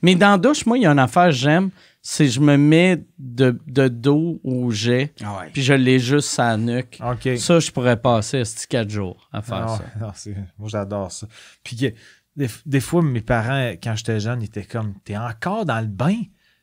Mais 0.00 0.14
dans 0.14 0.30
la 0.30 0.38
douche, 0.38 0.64
moi, 0.64 0.78
il 0.78 0.84
y 0.84 0.86
a 0.86 0.90
une 0.90 0.98
affaire 0.98 1.26
que 1.26 1.32
j'aime, 1.32 1.68
c'est 2.02 2.28
je 2.28 2.40
me 2.40 2.56
mets 2.56 3.04
de, 3.18 3.58
de 3.66 3.88
dos 3.88 4.40
au 4.42 4.70
jet, 4.70 5.12
Ah 5.22 5.38
ouais. 5.40 5.50
puis 5.52 5.62
je 5.62 5.74
l'ai 5.74 5.98
juste 5.98 6.38
à 6.38 6.50
la 6.52 6.56
nuque. 6.56 6.98
Ça, 7.38 7.60
je 7.60 7.70
pourrais 7.70 8.00
passer 8.00 8.44
ces 8.44 8.66
quatre 8.66 8.90
jours 8.90 9.28
à 9.32 9.42
faire 9.42 9.66
Ah, 9.68 9.76
ça. 9.78 9.84
non, 10.00 10.12
c'est- 10.14 10.34
moi, 10.58 10.68
j'adore 10.68 11.12
ça. 11.12 11.26
Puis 11.62 11.76
que, 11.76 11.86
des, 12.36 12.48
des 12.64 12.80
fois, 12.80 13.02
mes 13.02 13.20
parents, 13.20 13.72
quand 13.82 13.94
j'étais 13.96 14.18
jeune, 14.20 14.40
ils 14.40 14.46
étaient 14.46 14.64
comme 14.64 14.94
T'es 15.04 15.16
encore 15.16 15.64
dans 15.66 15.80
le 15.80 15.86
bain 15.88 16.16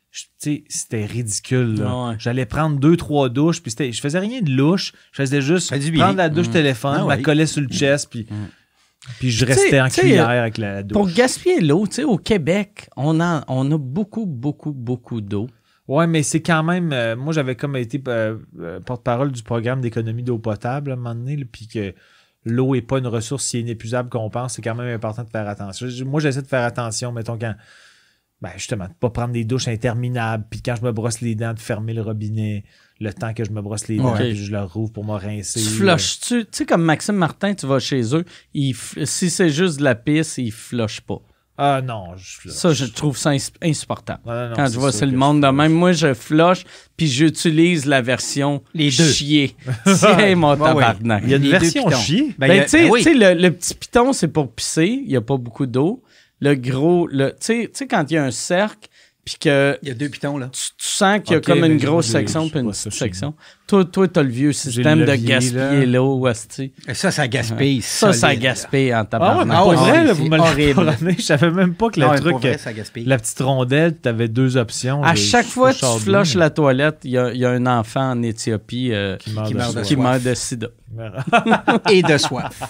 Je- 0.10 0.24
Tu 0.24 0.29
sais, 0.39 0.63
c'était 0.70 1.06
ridicule. 1.06 1.75
là. 1.79 1.86
Ah 1.89 2.10
ouais. 2.10 2.15
J'allais 2.17 2.46
prendre 2.48 2.79
deux, 2.79 2.96
trois 2.98 3.29
douches, 3.29 3.62
puis 3.62 3.72
je 3.91 4.01
faisais 4.01 4.17
rien 4.20 4.41
de 4.41 4.50
louche. 4.50 4.94
Je 5.12 5.17
faisais 5.22 5.41
juste 5.41 5.70
prendre 5.98 6.17
la 6.17 6.29
douche 6.29 6.48
Mm. 6.48 6.51
téléphone, 6.51 7.00
Ah 7.03 7.15
la 7.15 7.22
collais 7.22 7.46
sur 7.46 7.62
le 7.62 7.67
chest, 7.67 8.08
puis, 8.10 8.25
puis 9.20 9.32
je 9.32 9.46
restais 9.46 9.80
en 9.82 9.90
cuillère 9.90 10.30
avec 10.30 10.58
la 10.58 10.84
douche. 10.84 10.94
Pour 10.94 11.10
gaspiller 11.10 11.62
l'eau, 11.62 11.88
tu 11.88 11.96
sais, 11.96 12.04
au 12.04 12.18
Québec, 12.18 12.90
on 12.98 13.20
a, 13.20 13.44
on 13.48 13.72
a 13.72 13.78
beaucoup, 13.78 14.26
beaucoup, 14.26 14.72
beaucoup 14.74 15.22
d'eau. 15.22 15.48
Ouais, 15.88 16.06
mais 16.08 16.22
c'est 16.24 16.42
quand 16.42 16.64
même. 16.64 16.92
euh, 16.92 17.16
moi, 17.16 17.32
j'avais 17.34 17.56
comme 17.56 17.76
été 17.78 18.02
euh, 18.10 18.38
euh, 18.60 18.80
porte-parole 18.82 19.32
du 19.32 19.42
programme 19.44 19.80
d'économie 19.82 20.24
d'eau 20.24 20.38
potable 20.38 20.92
à 20.92 20.94
un 20.94 20.98
moment 20.98 21.16
donné, 21.16 21.38
là, 21.38 21.46
puis 21.50 21.68
que 21.68 21.94
l'eau 22.44 22.76
n'est 22.76 22.82
pas 22.82 22.98
une 23.00 23.08
ressource 23.08 23.46
si 23.46 23.62
inépuisable 23.62 24.10
qu'on 24.10 24.30
pense. 24.30 24.56
C'est 24.56 24.62
quand 24.62 24.76
même 24.76 24.94
important 24.94 25.24
de 25.24 25.30
faire 25.30 25.48
attention. 25.48 25.88
Je- 25.88 26.04
Moi, 26.04 26.20
j'essaie 26.20 26.42
de 26.42 26.48
faire 26.48 26.64
attention, 26.64 27.12
mettons, 27.12 27.38
quand. 27.40 27.56
Ben, 28.42 28.52
justement, 28.56 28.86
de 28.86 28.94
pas 29.00 29.10
prendre 29.10 29.32
des 29.34 29.46
douches 29.46 29.68
interminables, 29.68 30.46
puis 30.50 30.62
quand 30.62 30.76
je 30.76 30.84
me 30.86 30.92
brosse 30.92 31.22
les 31.22 31.34
dents, 31.34 31.54
de 31.54 31.60
fermer 31.60 31.94
le 31.94 32.02
robinet, 32.04 32.66
le 33.00 33.13
temps 33.13 33.34
que 33.34 33.44
je 33.44 33.51
me 33.51 33.62
brosse 33.62 33.88
les 33.88 33.98
dents, 33.98 34.13
Ouais. 34.13 34.30
puis 34.32 34.36
je 34.46 34.51
le 34.51 34.62
rouvre 34.63 34.92
pour 34.92 35.06
me 35.06 35.13
rincer. 35.13 35.60
Tu 35.62 35.66
flushes-tu? 35.68 36.44
Tu 36.46 36.50
sais, 36.51 36.66
comme 36.66 36.84
Maxime 36.84 37.16
Martin, 37.16 37.54
tu 37.54 37.66
vas 37.68 37.80
chez 37.80 38.16
eux, 38.16 38.25
il 38.54 38.74
f- 38.74 39.06
si 39.06 39.30
c'est 39.30 39.50
juste 39.50 39.77
de 39.80 39.84
la 39.84 39.96
pisse, 39.96 40.38
il 40.38 40.51
flush 40.51 41.01
pas. 41.01 41.20
Ah 41.60 41.82
non, 41.84 42.16
je 42.18 42.38
flush. 42.39 42.54
Ça, 42.54 42.72
je 42.72 42.86
trouve 42.86 43.18
ça 43.18 43.32
ins- 43.32 43.51
insupportable. 43.63 44.22
Non, 44.27 44.34
non, 44.34 44.50
non, 44.50 44.56
Quand 44.56 44.68
je 44.72 44.80
vois 44.80 44.92
c'est 44.92 45.08
le 45.08 45.18
monde 45.18 45.42
de 45.42 45.48
même, 45.48 45.72
moi 45.74 45.92
je 45.92 46.13
flush, 46.13 46.63
puis 46.96 47.08
j'utilise 47.08 47.86
la 47.88 48.01
version 48.04 48.62
Les 48.75 48.92
deux. 48.92 49.10
chier. 49.12 49.56
Tiens, 50.00 50.36
mon 50.36 50.56
tabarnak. 50.56 51.24
Il 51.25 51.30
y 51.32 51.34
a 51.34 51.38
une 51.38 51.44
Les 51.44 51.50
version 51.50 51.89
chier? 51.89 52.36
Ben, 52.38 52.48
Ben, 52.48 52.60
a- 52.62 52.63
tu 52.66 52.70
sais- 52.70 52.84
ben 52.84 52.92
oui. 52.92 53.04
le, 53.06 53.34
le 53.34 53.51
petit 53.51 53.74
piton, 53.74 54.13
c'est 54.13 54.27
pour 54.27 54.51
pisser. 54.51 54.86
Il 55.04 55.08
n'y 55.08 55.16
a 55.16 55.22
pas 55.22 55.38
beaucoup 55.38 55.66
d'eau. 55.66 56.04
Le 56.39 56.54
gros, 56.54 57.08
le, 57.08 57.30
tu 57.32 57.38
sais, 57.39 57.63
tu 57.63 57.72
sais, 57.74 57.88
quand 57.88 58.06
il 58.12 58.13
y 58.13 58.18
a 58.18 58.24
un 58.24 58.30
cercle, 58.30 58.88
puis 59.28 59.36
que 59.40 59.78
Il 59.82 59.90
y 59.90 59.92
a 59.92 59.94
deux 59.94 60.08
pitons, 60.08 60.38
là. 60.38 60.50
tu, 60.54 60.62
tu 60.78 60.88
sens 60.88 61.20
qu'il 61.22 61.34
y 61.34 61.36
a 61.36 61.42
comme 61.42 61.66
une 61.66 61.78
grosse 61.78 62.08
section 62.08 62.48
puis 62.48 62.62
une 62.62 62.70
petite 62.72 62.94
section. 62.94 63.34
Toi, 63.68 63.84
toi, 63.84 64.08
t'as 64.08 64.24
le 64.24 64.30
vieux 64.30 64.54
système 64.54 65.00
le 65.00 65.06
de 65.06 65.12
levier, 65.12 65.28
gaspiller 65.28 65.86
l'eau. 65.86 66.26
Et 66.88 66.94
Ça, 66.94 67.12
ça 67.12 67.28
gaspille. 67.28 67.82
Ça, 67.82 68.14
ça 68.14 68.28
là. 68.30 68.36
gaspille 68.38 68.96
en 68.96 69.00
Ah 69.00 69.02
ouais, 69.02 69.08
tabarnak. 69.10 69.48
mais 69.48 69.54
Ah 69.58 69.66
ouais, 69.68 69.76
vrai, 69.76 70.04
là, 70.06 70.14
vous 70.14 70.26
me 70.30 70.38
l'avez. 70.38 71.16
Je 71.18 71.22
savais 71.22 71.52
même 71.52 71.74
pas 71.74 71.90
que 71.90 72.00
le 72.00 72.06
Non, 72.06 72.14
mais 72.14 72.20
truc. 72.20 72.36
vrai, 72.38 72.58
ça 72.58 72.72
gaspille. 72.72 73.04
La 73.04 73.18
petite 73.18 73.40
rondelle, 73.42 73.96
tu 74.02 74.08
avais 74.08 74.30
deux 74.30 74.56
options. 74.56 75.04
À 75.04 75.16
Je- 75.16 75.22
chaque 75.22 75.46
je 75.48 75.52
fois 75.52 75.74
que 75.74 75.80
tu 75.80 76.00
flushes 76.02 76.36
la 76.36 76.50
toilette, 76.50 77.00
il 77.04 77.12
y 77.12 77.18
a, 77.18 77.32
il 77.34 77.40
y 77.40 77.46
a 77.46 77.50
un 77.50 77.66
enfant 77.66 78.12
en 78.12 78.24
Éthiopie 78.24 78.92
euh, 78.94 79.18
qui 79.18 79.32
meurt 79.34 79.48
qui 79.48 79.54
de 79.54 79.58
meurt 79.58 79.70
de 79.72 79.74
soif. 79.84 79.88
qui 79.88 79.96
meurt 79.98 80.24
de 80.24 80.34
sida. 80.34 80.68
Et 81.92 82.02
de 82.02 82.18
soif. 82.18 82.64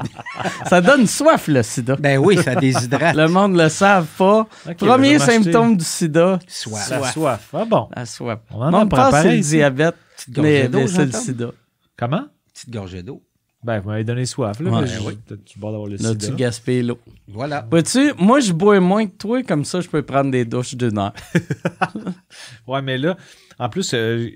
Ça 0.68 0.80
donne 0.80 1.06
soif, 1.08 1.48
le 1.48 1.62
sida. 1.64 1.96
Ben 1.98 2.18
oui, 2.18 2.38
ça 2.42 2.54
déshydrate. 2.54 3.16
Le 3.16 3.26
monde 3.28 3.56
le 3.56 3.68
savent 3.68 4.06
pas. 4.16 4.46
Ok, 4.68 4.76
Premier 4.76 5.18
symptôme 5.18 5.76
du 5.76 5.84
sida, 5.84 6.38
Soif. 6.46 6.88
La 6.90 7.10
soif. 7.10 7.48
Ah 7.52 7.64
bon. 7.68 7.88
la 7.96 8.06
soif. 8.06 8.38
On 8.52 8.72
en 8.72 8.82
c'est 8.82 8.88
pareil 8.88 9.36
le 9.38 9.42
diabète, 9.42 9.94
Petite 10.26 10.38
mais, 10.42 10.52
gorgée 10.62 10.68
d'eau, 10.68 10.78
mais 10.80 10.86
c'est 10.88 10.98
le 11.06 11.10
j'entends. 11.12 11.24
sida. 11.24 11.50
Comment? 11.96 12.24
Petite 12.52 12.70
gorgée 12.70 13.02
d'eau. 13.02 13.22
Ben, 13.64 13.80
vous 13.80 13.88
m'avez 13.88 14.04
donné 14.04 14.26
soif, 14.26 14.60
là. 14.60 14.70
Ouais, 14.70 14.80
mais 14.82 14.86
je- 14.86 15.00
oui. 15.00 15.16
peut-être 15.26 15.42
que 15.44 15.58
le 15.90 15.96
Là, 15.96 16.10
sida. 16.12 16.26
tu 16.28 16.34
gaspilles 16.36 16.82
l'eau. 16.82 16.98
Voilà. 17.26 17.66
Vois-tu, 17.68 18.12
moi, 18.18 18.38
je 18.38 18.52
bois 18.52 18.78
moins 18.80 19.06
que 19.06 19.16
toi, 19.16 19.42
comme 19.42 19.64
ça, 19.64 19.80
je 19.80 19.88
peux 19.88 20.02
prendre 20.02 20.30
des 20.30 20.44
douches 20.44 20.74
d'une 20.76 20.98
heure. 20.98 21.12
Ouais, 22.66 22.82
mais 22.82 22.98
là, 22.98 23.16
en 23.58 23.68
plus, 23.68 23.92
euh, 23.94 24.28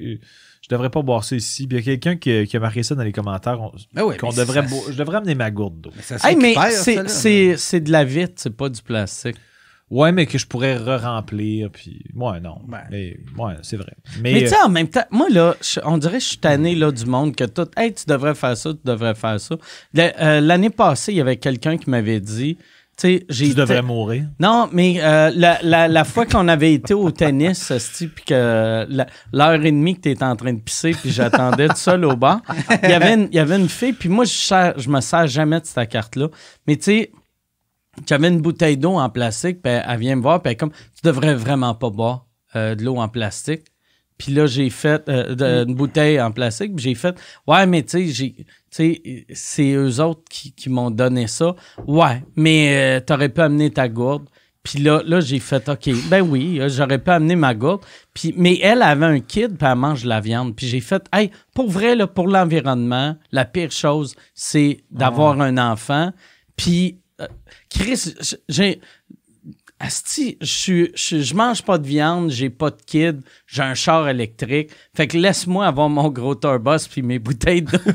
je 0.62 0.68
devrais 0.68 0.90
pas 0.90 1.02
boire 1.02 1.24
ça 1.24 1.36
ici. 1.36 1.66
Puis 1.66 1.78
Il 1.78 1.80
y 1.80 1.82
a 1.82 1.84
quelqu'un 1.96 2.16
qui, 2.16 2.46
qui 2.46 2.56
a 2.56 2.60
marqué 2.60 2.82
ça 2.82 2.94
dans 2.94 3.02
les 3.02 3.12
commentaires. 3.12 3.60
on- 3.60 3.72
Ben 3.92 4.04
oui, 4.04 4.16
qu'on 4.16 4.30
mais 4.30 4.36
devrait 4.36 4.62
ça- 4.62 4.68
bo- 4.68 4.84
Je 4.90 4.96
devrais 4.96 5.18
amener 5.18 5.34
ma 5.34 5.50
gourde 5.50 5.80
d'eau. 5.80 5.90
Mais 5.96 6.02
ça 6.02 6.16
Hey, 6.28 6.36
mais 6.36 6.54
s'équipère, 6.54 6.72
ça, 6.72 6.82
c'est- 6.84 6.94
là. 6.96 7.08
c'est 7.08 7.56
c'est 7.56 7.80
de 7.80 7.92
la 7.92 8.04
vitre, 8.04 8.34
c'est 8.36 8.56
pas 8.56 8.68
du 8.68 8.82
plastique. 8.82 9.36
Ouais, 9.90 10.12
mais 10.12 10.26
que 10.26 10.38
je 10.38 10.46
pourrais 10.46 10.76
re-remplir. 10.76 11.68
Puis, 11.70 12.04
ouais, 12.14 12.38
non. 12.40 12.58
Ben. 12.68 12.82
Mais, 12.90 13.16
ouais, 13.36 13.54
c'est 13.62 13.76
vrai. 13.76 13.92
Mais, 14.20 14.32
Mais 14.34 14.38
tu 14.40 14.46
euh, 14.46 14.48
sais, 14.50 14.62
en 14.64 14.68
même 14.68 14.88
temps, 14.88 15.04
moi, 15.10 15.28
là, 15.30 15.56
je- 15.60 15.80
on 15.84 15.98
dirait 15.98 16.18
que 16.18 16.22
je 16.24 16.28
suis 16.28 16.38
tanné 16.38 16.76
là, 16.76 16.92
du 16.92 17.06
monde 17.06 17.34
que 17.34 17.44
tout. 17.44 17.66
Hey, 17.76 17.92
tu 17.92 18.04
devrais 18.06 18.34
faire 18.36 18.56
ça, 18.56 18.70
tu 18.72 18.78
devrais 18.84 19.14
faire 19.16 19.40
ça. 19.40 19.56
Euh, 19.98 20.40
L'année 20.40 20.70
passée, 20.70 21.12
il 21.12 21.18
y 21.18 21.20
avait 21.20 21.36
quelqu'un 21.38 21.76
qui 21.76 21.90
m'avait 21.90 22.20
dit. 22.20 22.56
Tu 22.96 23.16
sais, 23.16 23.26
j'ai. 23.30 23.48
tu 23.48 23.54
devrais 23.54 23.80
mourir. 23.82 24.26
Non, 24.38 24.68
mais 24.72 24.96
euh, 25.00 25.32
la, 25.34 25.58
la, 25.62 25.88
la 25.88 26.04
fois 26.04 26.26
qu'on 26.26 26.46
avait 26.48 26.74
été 26.74 26.92
au 26.94 27.10
tennis, 27.10 27.72
puis 28.14 28.24
que 28.26 28.86
l'heure 29.32 29.54
et 29.54 29.72
demie 29.72 29.96
que 29.96 30.02
tu 30.02 30.10
étais 30.10 30.22
en 30.22 30.36
train 30.36 30.52
de 30.52 30.60
pisser, 30.60 30.92
puis 30.92 31.10
j'attendais 31.10 31.66
tout 31.68 31.76
seul 31.76 32.04
au 32.04 32.14
bar, 32.14 32.42
il 32.82 32.90
y 32.90 32.92
avait 32.92 33.14
une, 33.14 33.28
il 33.32 33.36
y 33.36 33.38
avait 33.38 33.56
une 33.58 33.70
fille, 33.70 33.94
puis 33.94 34.08
moi, 34.10 34.24
je, 34.26 34.72
je 34.76 34.88
me 34.90 35.00
sers 35.00 35.26
jamais 35.28 35.60
de 35.60 35.66
cette 35.66 35.88
carte-là. 35.88 36.28
Mais 36.66 36.76
tu 36.76 36.82
sais, 36.84 37.10
j'avais 38.06 38.28
une 38.28 38.40
bouteille 38.40 38.76
d'eau 38.76 38.98
en 38.98 39.08
plastique, 39.08 39.62
puis 39.62 39.72
elle, 39.72 39.98
vient 39.98 40.16
me 40.16 40.22
voir, 40.22 40.40
puis 40.42 40.50
elle 40.50 40.52
est 40.52 40.56
comme, 40.56 40.72
tu 40.72 41.02
devrais 41.04 41.34
vraiment 41.34 41.74
pas 41.74 41.90
boire 41.90 42.26
euh, 42.56 42.74
de 42.74 42.84
l'eau 42.84 42.96
en 42.96 43.08
plastique. 43.08 43.62
Puis 44.18 44.32
là, 44.32 44.46
j'ai 44.46 44.68
fait 44.68 45.08
euh, 45.08 45.34
de- 45.34 45.68
une 45.68 45.74
bouteille 45.74 46.20
en 46.20 46.30
plastique, 46.30 46.74
puis 46.76 46.84
j'ai 46.84 46.94
fait, 46.94 47.18
ouais, 47.46 47.66
mais 47.66 47.82
tu 47.82 48.12
sais, 48.70 49.02
c'est 49.32 49.72
eux 49.72 50.00
autres 50.00 50.22
qui, 50.28 50.52
qui 50.52 50.68
m'ont 50.68 50.90
donné 50.90 51.26
ça. 51.26 51.54
Ouais, 51.86 52.22
mais 52.36 52.98
euh, 52.98 53.00
t'aurais 53.00 53.30
pu 53.30 53.40
amener 53.40 53.70
ta 53.70 53.88
gourde. 53.88 54.28
Puis 54.62 54.78
là, 54.80 55.02
là 55.06 55.20
j'ai 55.20 55.38
fait, 55.38 55.66
OK, 55.70 55.88
ben 56.10 56.20
oui, 56.20 56.60
euh, 56.60 56.68
j'aurais 56.68 56.98
pu 56.98 57.10
amener 57.10 57.34
ma 57.34 57.54
gourde. 57.54 57.80
Puis, 58.12 58.34
mais 58.36 58.58
elle 58.62 58.82
avait 58.82 59.06
un 59.06 59.20
kid, 59.20 59.56
puis 59.56 59.66
elle 59.66 59.76
mange 59.76 60.02
de 60.02 60.08
la 60.08 60.20
viande. 60.20 60.54
Puis 60.54 60.66
j'ai 60.66 60.80
fait, 60.80 61.02
hey, 61.14 61.30
pour 61.54 61.70
vrai, 61.70 61.96
là, 61.96 62.06
pour 62.06 62.28
l'environnement, 62.28 63.16
la 63.32 63.46
pire 63.46 63.70
chose, 63.72 64.14
c'est 64.34 64.82
d'avoir 64.90 65.40
un 65.40 65.56
enfant. 65.56 66.12
Puis, 66.56 66.99
Chris, 67.70 68.14
j- 68.20 68.36
j'ai. 68.48 68.80
Asti, 69.82 70.36
je, 70.42 70.90
je, 70.94 71.22
je 71.22 71.34
mange 71.34 71.62
pas 71.62 71.78
de 71.78 71.86
viande, 71.86 72.30
j'ai 72.30 72.50
pas 72.50 72.68
de 72.68 72.76
kid, 72.84 73.22
j'ai 73.46 73.62
un 73.62 73.72
char 73.72 74.06
électrique. 74.10 74.70
Fait 74.94 75.06
que 75.06 75.16
laisse-moi 75.16 75.66
avoir 75.66 75.88
mon 75.88 76.10
gros 76.10 76.34
tourbus 76.34 76.86
puis 76.90 77.00
mes 77.00 77.18
bouteilles 77.18 77.62
d'eau. 77.62 77.78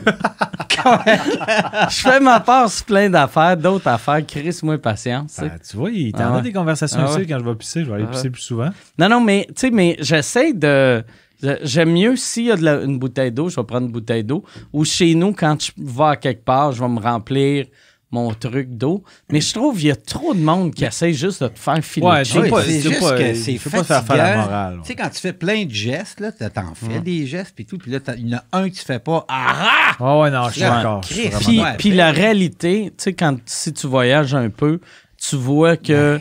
je 1.90 2.02
fais 2.02 2.20
ma 2.20 2.40
part 2.40 2.70
sur 2.72 2.86
plein 2.86 3.10
d'affaires, 3.10 3.56
d'autres 3.58 3.88
affaires. 3.88 4.26
Chris, 4.26 4.60
moi 4.64 4.78
patience. 4.80 5.36
tu. 5.36 5.42
Ben, 5.42 5.60
tu 5.70 5.78
vois, 5.78 5.92
il 5.92 6.12
t'en 6.12 6.20
Ah 6.20 6.28
a 6.28 6.36
ouais. 6.38 6.42
des 6.42 6.54
conversations 6.54 7.00
Ah 7.02 7.14
ouais. 7.16 7.26
quand 7.28 7.40
je 7.40 7.44
vais 7.46 7.56
pisser. 7.56 7.84
Je 7.84 7.90
vais 7.90 7.96
aller 7.96 8.06
Ah 8.08 8.12
pisser 8.12 8.30
plus 8.30 8.42
souvent. 8.42 8.70
Non, 8.98 9.10
non, 9.10 9.22
mais 9.22 9.46
tu 9.50 9.54
sais, 9.58 9.70
mais 9.72 9.96
j'essaie 10.00 10.54
de. 10.54 11.04
J'aime 11.64 11.92
mieux 11.92 12.16
s'il 12.16 12.46
y 12.46 12.52
a 12.52 12.56
de 12.56 12.64
la- 12.64 12.82
une 12.82 12.98
bouteille 12.98 13.32
d'eau, 13.32 13.50
je 13.50 13.58
vais 13.58 13.64
prendre 13.64 13.86
une 13.86 13.92
bouteille 13.92 14.24
d'eau. 14.24 14.44
Ou 14.74 14.86
chez 14.86 15.14
nous, 15.14 15.34
quand 15.34 15.62
je 15.64 15.72
vais 15.78 16.04
à 16.04 16.16
quelque 16.16 16.44
part, 16.44 16.72
je 16.72 16.82
vais 16.82 16.90
me 16.90 17.00
remplir 17.00 17.66
mon 18.12 18.34
truc 18.34 18.70
d'eau. 18.78 19.04
Mais 19.32 19.42
je 19.42 19.54
trouve 19.54 19.78
qu'il 19.78 19.88
y 19.88 19.92
a 19.92 19.96
trop 19.96 20.34
de 20.34 20.40
monde 20.40 20.74
qui 20.74 20.86
essaie 20.86 21.12
juste 21.14 21.44
de 21.44 21.48
te 21.50 21.60
faire 21.60 21.84
filer. 21.84 22.06
Ouais, 22.06 22.24
c'est 22.26 22.82
juste 22.82 23.00
pas- 23.02 23.18
que 23.18 23.24
il 23.30 23.36
c'est 23.36 23.58
faut 23.58 23.70
pas 23.70 23.84
faire 23.84 24.06
faire 24.06 24.16
la 24.18 24.38
morale. 24.38 24.80
Tu 24.84 24.88
sais, 24.88 24.96
quand 24.96 25.10
tu 25.10 25.20
fais 25.20 25.34
plein 25.34 25.66
de 25.66 25.72
gestes, 25.72 26.20
là, 26.20 26.32
t'en- 26.32 26.74
fais 26.76 27.00
des 27.02 27.26
gestes, 27.26 27.54
puis 27.56 27.66
tout, 27.66 27.78
puis 27.78 27.92
là, 27.92 28.00
t'as- 28.00 28.16
il 28.16 28.30
y 28.30 28.36
en 28.36 28.38
a 28.38 28.44
un 28.60 28.70
que 28.70 28.76
tu 28.76 28.86
fais 28.86 29.00
pas. 29.00 29.26
Ah! 29.28 29.96
Ah 30.00 30.20
ouais, 30.20 30.32
non, 30.32 30.48
je 30.48 30.54
suis 30.54 30.62
d'accord. 30.62 31.02
Puis, 31.02 31.30
Ouais, 31.62 31.76
puis 31.78 31.92
la 31.92 32.12
réalité, 32.12 32.94
tu 32.98 33.04
sais, 33.04 33.14
quand 33.14 33.38
si 33.46 33.74
tu 33.74 33.88
voyages 33.88 34.34
un 34.36 34.50
peu, 34.50 34.80
tu 35.18 35.36
vois 35.36 35.76
que 35.78 36.20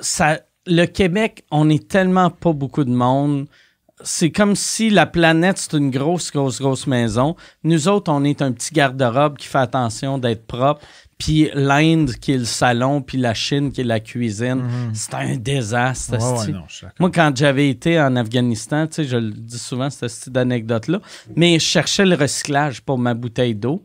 ça, 0.00 0.40
le 0.66 0.86
Québec, 0.86 1.44
on 1.50 1.68
est 1.68 1.88
tellement 1.88 2.30
pas 2.30 2.52
beaucoup 2.52 2.84
de 2.84 2.90
monde. 2.90 3.46
C'est 4.02 4.30
comme 4.30 4.56
si 4.56 4.90
la 4.90 5.06
planète, 5.06 5.56
c'est 5.56 5.74
une 5.78 5.90
grosse, 5.90 6.30
grosse, 6.32 6.60
grosse 6.60 6.86
maison. 6.86 7.36
Nous 7.62 7.86
autres, 7.88 8.10
on 8.12 8.24
est 8.24 8.42
un 8.42 8.50
petit 8.52 8.74
garde-robe 8.74 9.36
qui 9.38 9.46
fait 9.46 9.58
attention 9.58 10.18
d'être 10.18 10.46
propre. 10.46 10.82
Puis 11.24 11.48
l'Inde, 11.54 12.12
qui 12.20 12.32
est 12.32 12.38
le 12.38 12.44
salon, 12.44 13.00
puis 13.00 13.16
la 13.16 13.32
Chine, 13.32 13.72
qui 13.72 13.80
est 13.80 13.84
la 13.84 13.98
cuisine. 13.98 14.62
C'est 14.92 15.14
un 15.14 15.36
désastre. 15.36 16.18
Ouais, 16.18 16.38
ouais, 16.38 16.52
non. 16.52 16.64
Moi, 17.00 17.10
quand 17.10 17.34
j'avais 17.34 17.70
été 17.70 17.98
en 17.98 18.14
Afghanistan, 18.16 18.86
tu 18.86 18.96
sais, 18.96 19.04
je 19.04 19.16
le 19.16 19.30
dis 19.30 19.58
souvent, 19.58 19.88
cette 19.88 20.12
petite 20.12 20.36
anecdote-là, 20.36 21.00
mais 21.34 21.54
je 21.54 21.64
cherchais 21.64 22.04
le 22.04 22.14
recyclage 22.14 22.82
pour 22.82 22.98
ma 22.98 23.14
bouteille 23.14 23.54
d'eau. 23.54 23.82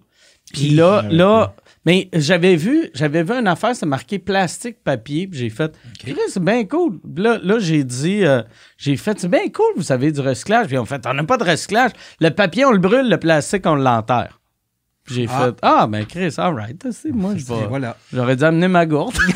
Puis 0.51 0.71
là, 0.71 1.03
là, 1.09 1.53
mais 1.85 2.09
j'avais 2.11 2.57
vu, 2.57 2.89
j'avais 2.93 3.23
vu 3.23 3.31
une 3.31 3.47
affaire, 3.47 3.73
c'est 3.73 3.85
marqué 3.85 4.19
plastique, 4.19 4.83
papier, 4.83 5.25
puis 5.27 5.39
j'ai 5.39 5.49
fait, 5.49 5.73
Chris, 5.97 6.17
c'est 6.27 6.43
bien 6.43 6.65
cool. 6.65 6.99
Là, 7.15 7.39
là 7.41 7.57
j'ai 7.59 7.85
dit, 7.85 8.25
euh, 8.25 8.41
j'ai 8.77 8.97
fait, 8.97 9.17
c'est 9.17 9.29
bien 9.29 9.47
cool, 9.47 9.71
vous 9.77 9.93
avez 9.93 10.11
du 10.11 10.19
recyclage. 10.19 10.67
Puis 10.67 10.77
on 10.77 10.85
fait, 10.85 11.05
on 11.07 11.13
n'a 11.13 11.23
pas 11.23 11.37
de 11.37 11.45
recyclage. 11.45 11.91
Le 12.19 12.31
papier, 12.31 12.65
on 12.65 12.71
le 12.71 12.79
brûle, 12.79 13.07
le 13.07 13.17
plastique, 13.17 13.65
on 13.65 13.75
l'enterre. 13.75 14.38
Puis 15.09 15.15
j'ai 15.15 15.27
Ah. 15.27 15.45
fait 15.47 15.55
Ah, 15.63 15.87
ben 15.87 16.05
Chris, 16.05 16.35
all 16.37 16.53
right. 16.53 16.91
c'est- 16.91 17.09
Moi, 17.11 17.35
je 17.35 17.43
vais. 17.45 17.65
voilà. 17.67 17.97
J'aurais 18.13 18.35
dû 18.35 18.43
amener 18.43 18.67
ma 18.67 18.85
gourde. 18.85 19.15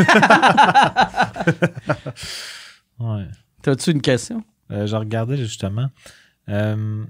Ouais. 2.99 3.25
T'as-tu 3.61 3.91
une 3.91 4.01
question? 4.01 4.43
Euh, 4.71 4.85
je 4.87 4.95
regardais 4.95 5.35
justement. 5.37 5.87
Euh, 6.49 7.03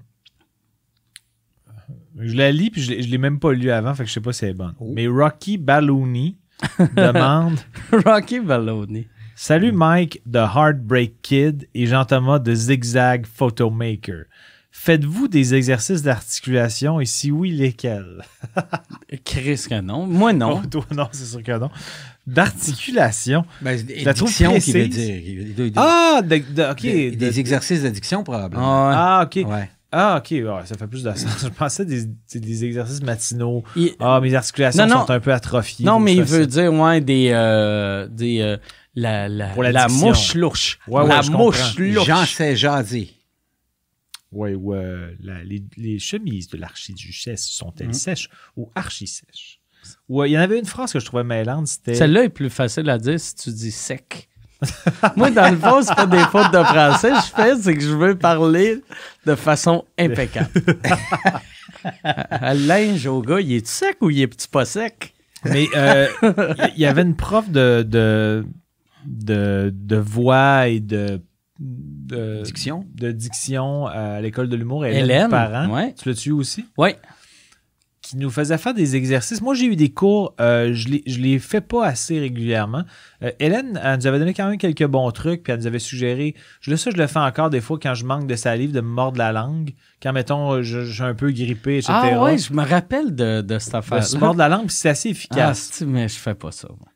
je 2.17 2.35
la 2.35 2.51
lis, 2.51 2.69
puis 2.71 2.81
je 2.81 2.91
l'ai- 2.91 3.01
je 3.03 3.09
l'ai 3.09 3.17
même 3.17 3.39
pas 3.39 3.53
lu 3.53 3.69
avant, 3.69 3.93
fait 3.93 4.03
que 4.03 4.09
je 4.09 4.13
sais 4.13 4.21
pas 4.21 4.33
si 4.33 4.45
elle 4.45 4.51
est 4.51 4.55
bonne. 4.55 4.73
Oh. 4.79 4.91
Mais 4.95 5.07
Rocky 5.07 5.57
Balloony 5.57 6.37
demande 6.95 7.59
Rocky 8.05 8.39
Balloney. 8.39 9.07
Salut 9.35 9.71
Mike 9.71 10.21
de 10.25 10.39
Heartbreak 10.39 11.21
Kid 11.21 11.67
et 11.73 11.85
Jean-Thomas 11.85 12.39
de 12.39 12.53
Zigzag 12.53 13.25
Photomaker. 13.25 14.25
Faites-vous 14.75 15.27
des 15.27 15.53
exercices 15.53 16.01
d'articulation 16.01 16.99
et 16.99 17.05
si 17.05 17.29
oui, 17.31 17.51
lesquels? 17.51 18.23
Chris 19.23 19.63
que 19.69 19.79
non. 19.79 20.07
Moi, 20.07 20.33
non. 20.33 20.61
Oh, 20.63 20.67
toi, 20.67 20.83
non, 20.91 21.07
c'est 21.11 21.25
sûr 21.25 21.43
que 21.43 21.57
non. 21.57 21.69
D'articulation. 22.25 23.45
Ben, 23.61 23.77
Je 23.77 24.03
la 24.03 24.13
trouve 24.13 24.29
diction 24.29 24.59
qui 24.59 24.71
veut 24.73 24.87
dire. 24.87 25.71
Ah, 25.75 26.21
de- 26.23 26.37
de- 26.37 26.71
ok. 26.71 26.81
des, 26.81 27.11
de- 27.11 27.15
des 27.15 27.39
exercices 27.39 27.83
d'addiction, 27.83 28.23
probablement. 28.23 28.89
Ah, 28.89 29.19
Ah, 29.19 29.23
ok. 29.25 29.47
Ouais. 29.47 29.69
Ah, 29.91 30.17
ok. 30.17 30.31
Ouais, 30.31 30.65
ça 30.65 30.75
fait 30.75 30.87
plus 30.87 31.03
de 31.03 31.13
sens. 31.13 31.25
Je 31.43 31.47
pensais 31.49 31.85
des, 31.85 32.65
exercices 32.65 33.03
matinaux. 33.03 33.63
Il- 33.75 33.91
Ah, 33.99 34.19
mes 34.21 34.33
articulations 34.33 34.85
Non, 34.87 34.95
non. 34.95 35.05
sont 35.05 35.11
un 35.13 35.19
peu 35.19 35.31
atrophiées. 35.33 35.85
Non, 35.85 35.99
mais 35.99 36.15
il 36.15 36.23
veut 36.23 36.47
dire, 36.47 36.73
ouais, 36.73 36.99
des. 36.99 37.29
euh, 37.31 38.07
des 38.09 38.39
euh, 38.41 38.57
la, 38.95 39.29
la, 39.29 39.47
Pour 39.49 39.63
la 39.63 39.87
mouche 39.87 40.33
louche. 40.35 40.79
Ouais, 40.87 41.01
ouais, 41.03 41.07
la 41.07 41.21
je 41.21 41.31
mouche 41.31 41.59
comprends. 41.75 41.83
louche. 41.83 42.05
Jean 42.07 42.25
sais 42.25 42.55
jaser. 42.55 43.11
Ouais, 44.33 44.53
ou 44.55 44.73
euh, 44.73 45.11
les, 45.21 45.63
les 45.77 45.99
chemises 45.99 46.47
de 46.49 46.57
l'archiduchesse 46.57 47.45
sont-elles 47.47 47.87
Mhm. 47.87 47.93
sèches 47.93 48.29
ou 48.57 48.69
archi-sèches? 48.75 49.59
Ou 50.09 50.21
euh, 50.21 50.27
il 50.27 50.31
y 50.31 50.37
en 50.37 50.41
avait 50.41 50.59
une 50.59 50.65
phrase 50.65 50.91
que 50.93 50.99
je 50.99 51.05
trouvais 51.05 51.23
mêlante, 51.23 51.67
c'était... 51.67 51.93
Celle-là 51.93 52.23
est 52.23 52.29
plus 52.29 52.49
facile 52.49 52.89
à 52.89 52.97
dire 52.97 53.19
si 53.19 53.35
tu 53.35 53.49
dis 53.51 53.71
sec. 53.71 54.29
Moi, 55.17 55.29
dans 55.29 55.49
le 55.51 55.57
fond, 55.57 55.81
c'est 55.81 55.93
pas 55.93 56.05
des 56.07 56.19
fautes 56.31 56.53
de 56.53 56.63
français. 56.63 57.11
Je 57.15 57.35
fais, 57.35 57.55
c'est 57.57 57.73
que 57.75 57.81
je 57.81 57.93
veux 57.93 58.17
parler 58.17 58.81
de 59.25 59.35
façon 59.35 59.83
impeccable. 59.99 60.49
Le 61.83 62.65
linge 62.67 63.05
au 63.07 63.21
gars, 63.21 63.41
il 63.41 63.51
est 63.53 63.67
sec 63.67 63.97
ou 64.01 64.09
il 64.09 64.21
est 64.21 64.27
petit 64.27 64.47
pas 64.47 64.65
sec? 64.65 65.13
Mais 65.45 65.67
euh, 65.75 66.07
il 66.69 66.77
y, 66.77 66.81
y 66.81 66.85
avait 66.85 67.01
une 67.01 67.15
prof 67.17 67.49
de, 67.49 67.83
de, 67.85 68.45
de, 69.05 69.69
de 69.73 69.95
voix 69.97 70.69
et 70.69 70.79
de... 70.79 71.21
de 71.59 72.41
Diction. 72.43 72.85
de 72.95 73.11
diction 73.11 73.85
à 73.87 74.19
l'école 74.21 74.49
de 74.49 74.55
l'humour, 74.55 74.85
Hélène, 74.85 75.03
Hélène, 75.05 75.29
Parent. 75.29 75.69
ouais. 75.73 75.93
Tu 75.93 76.09
l'as-tu 76.09 76.31
aussi? 76.31 76.65
Oui. 76.77 76.89
qui 78.01 78.17
nous 78.17 78.29
faisait 78.29 78.57
faire 78.57 78.73
des 78.73 78.97
exercices. 78.97 79.41
Moi, 79.41 79.53
j'ai 79.53 79.65
eu 79.67 79.77
des 79.77 79.89
cours, 79.93 80.35
euh, 80.41 80.73
je 80.73 80.89
les, 80.89 81.03
je 81.07 81.19
les 81.19 81.39
fais 81.39 81.61
pas 81.61 81.85
assez 81.85 82.19
régulièrement. 82.19 82.83
Euh, 83.23 83.31
Hélène, 83.39 83.79
elle 83.81 83.97
nous 83.97 84.07
avait 84.07 84.19
donné 84.19 84.33
quand 84.33 84.49
même 84.49 84.57
quelques 84.57 84.85
bons 84.85 85.09
trucs, 85.11 85.41
puis 85.43 85.53
elle 85.53 85.59
nous 85.59 85.67
avait 85.67 85.79
suggéré, 85.79 86.35
je 86.59 86.69
le 86.71 86.75
sais, 86.75 86.91
je 86.91 86.97
le 86.97 87.07
fais 87.07 87.19
encore 87.19 87.49
des 87.49 87.61
fois 87.61 87.79
quand 87.81 87.93
je 87.93 88.03
manque 88.03 88.27
de 88.27 88.35
salive, 88.35 88.73
de 88.73 88.81
me 88.81 88.89
mordre 88.89 89.17
la 89.19 89.31
langue, 89.31 89.73
quand, 90.01 90.11
mettons, 90.11 90.61
je, 90.61 90.83
je 90.83 90.91
suis 90.91 91.01
un 91.03 91.13
peu 91.15 91.31
grippé, 91.31 91.77
etc. 91.77 91.93
Ah 91.95 92.21
ouais, 92.23 92.37
je 92.37 92.51
me 92.51 92.63
rappelle 92.63 93.15
de, 93.15 93.39
de 93.39 93.57
cette 93.57 93.75
affaire. 93.75 94.03
mordre 94.19 94.39
la 94.39 94.49
langue, 94.49 94.65
puis 94.67 94.75
c'est 94.75 94.89
assez 94.89 95.07
Ah, 95.07 95.11
efficace. 95.11 95.81
mais 95.87 96.09
je 96.09 96.15
fais 96.17 96.35
pas 96.35 96.51
ça. 96.51 96.67
moi. 96.67 96.89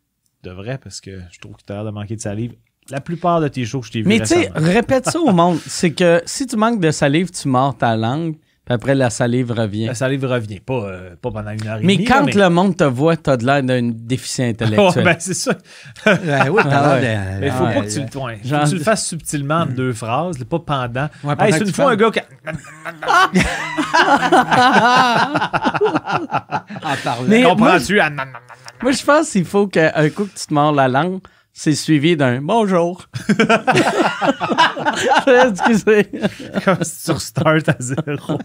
de 0.44 0.52
vrai, 0.52 0.78
parce 0.78 1.00
que 1.00 1.22
je 1.32 1.40
trouve 1.40 1.56
que 1.56 1.64
tu 1.66 1.72
as 1.72 1.76
l'air 1.76 1.86
de 1.86 1.92
manquer 1.92 2.18
de 2.18 2.22
salive. 2.22 2.54
La 2.90 3.02
plupart 3.02 3.42
de 3.42 3.48
tes 3.50 3.66
shows 3.66 3.82
que 3.82 3.88
je 3.88 3.92
t'ai 3.92 4.02
vu 4.02 4.08
Mais 4.08 4.20
tu 4.20 4.28
sais, 4.28 4.50
répète 4.56 5.10
ça 5.10 5.20
au 5.20 5.32
monde. 5.34 5.60
C'est 5.68 5.92
que 5.92 6.22
si 6.26 6.46
tu 6.46 6.56
manques 6.56 6.80
de 6.80 6.92
salive, 6.92 7.30
tu 7.32 7.48
mords 7.50 7.78
ta 7.78 7.96
langue, 7.98 8.36
puis 8.66 8.74
après 8.74 8.96
la 8.96 9.10
salive 9.10 9.52
revient. 9.52 9.88
La 9.88 9.96
salive 9.96 10.26
revient 10.26 10.60
pas, 10.60 10.74
euh, 10.86 11.16
pas 11.22 11.32
pendant 11.32 11.52
une 11.52 11.68
heure 11.68 11.78
et 11.80 11.84
Mais 11.84 11.96
demie. 11.96 12.06
quand 12.06 12.34
là, 12.36 12.50
le 12.50 12.56
monde 12.56 12.76
te 12.78 12.84
voit, 12.86 13.16
t'as 13.18 13.36
de 13.38 13.46
l'air 13.46 13.62
d'un 13.64 13.92
déficient 13.94 14.46
Ouais, 14.48 14.50
intellectuel. 14.52 15.04
ben, 15.06 15.16
c'est 15.20 15.34
ça. 15.34 15.52
Ouais, 16.06 16.50
oui, 16.50 16.62
t'as 16.64 17.00
l'air 17.00 17.36
de- 17.36 17.40
Mais 17.42 17.50
faut 17.52 17.64
Ouais, 17.66 17.74
pas 17.76 17.82
que 17.82 17.90
tu, 17.90 18.00
ouais. 18.00 18.06
le- 18.14 18.20
ouais, 18.22 18.38
faut 18.44 18.58
que 18.66 18.70
tu 18.70 18.76
le 18.76 18.84
fasses 18.84 19.06
subtilement 19.08 19.62
en 19.62 19.66
deux 19.66 19.94
phrases, 19.94 20.38
pas 20.44 20.60
pendant. 20.60 21.04
Ouais, 21.04 21.10
pendant 21.36 21.44
hey, 21.46 21.52
que 21.52 21.58
c'est 21.60 21.66
une 21.66 21.74
fois 21.74 21.92
un 21.92 21.96
gars 21.96 22.12
qui. 22.12 22.20
en 26.84 26.96
parlant. 27.04 27.24
Mais- 27.28 27.44
Comprends-tu? 27.44 28.00
Ah, 28.00 28.10
Moi, 28.82 28.92
je 28.92 29.04
pense 29.04 29.30
qu'il 29.32 29.46
faut 29.46 29.68
qu'un 29.68 29.92
coup 30.10 30.26
que 30.26 30.38
tu 30.38 30.46
te 30.48 30.54
mords 30.54 30.72
la 30.74 30.88
langue, 30.88 31.20
c'est 31.60 31.74
suivi 31.74 32.16
d'un 32.16 32.40
bonjour. 32.40 33.10
Excusez. 35.28 36.08
Comme 36.64 36.84
si 36.84 37.06
tu 37.06 37.12
restartes 37.12 37.70
à 37.70 37.76
zéro. 37.80 38.38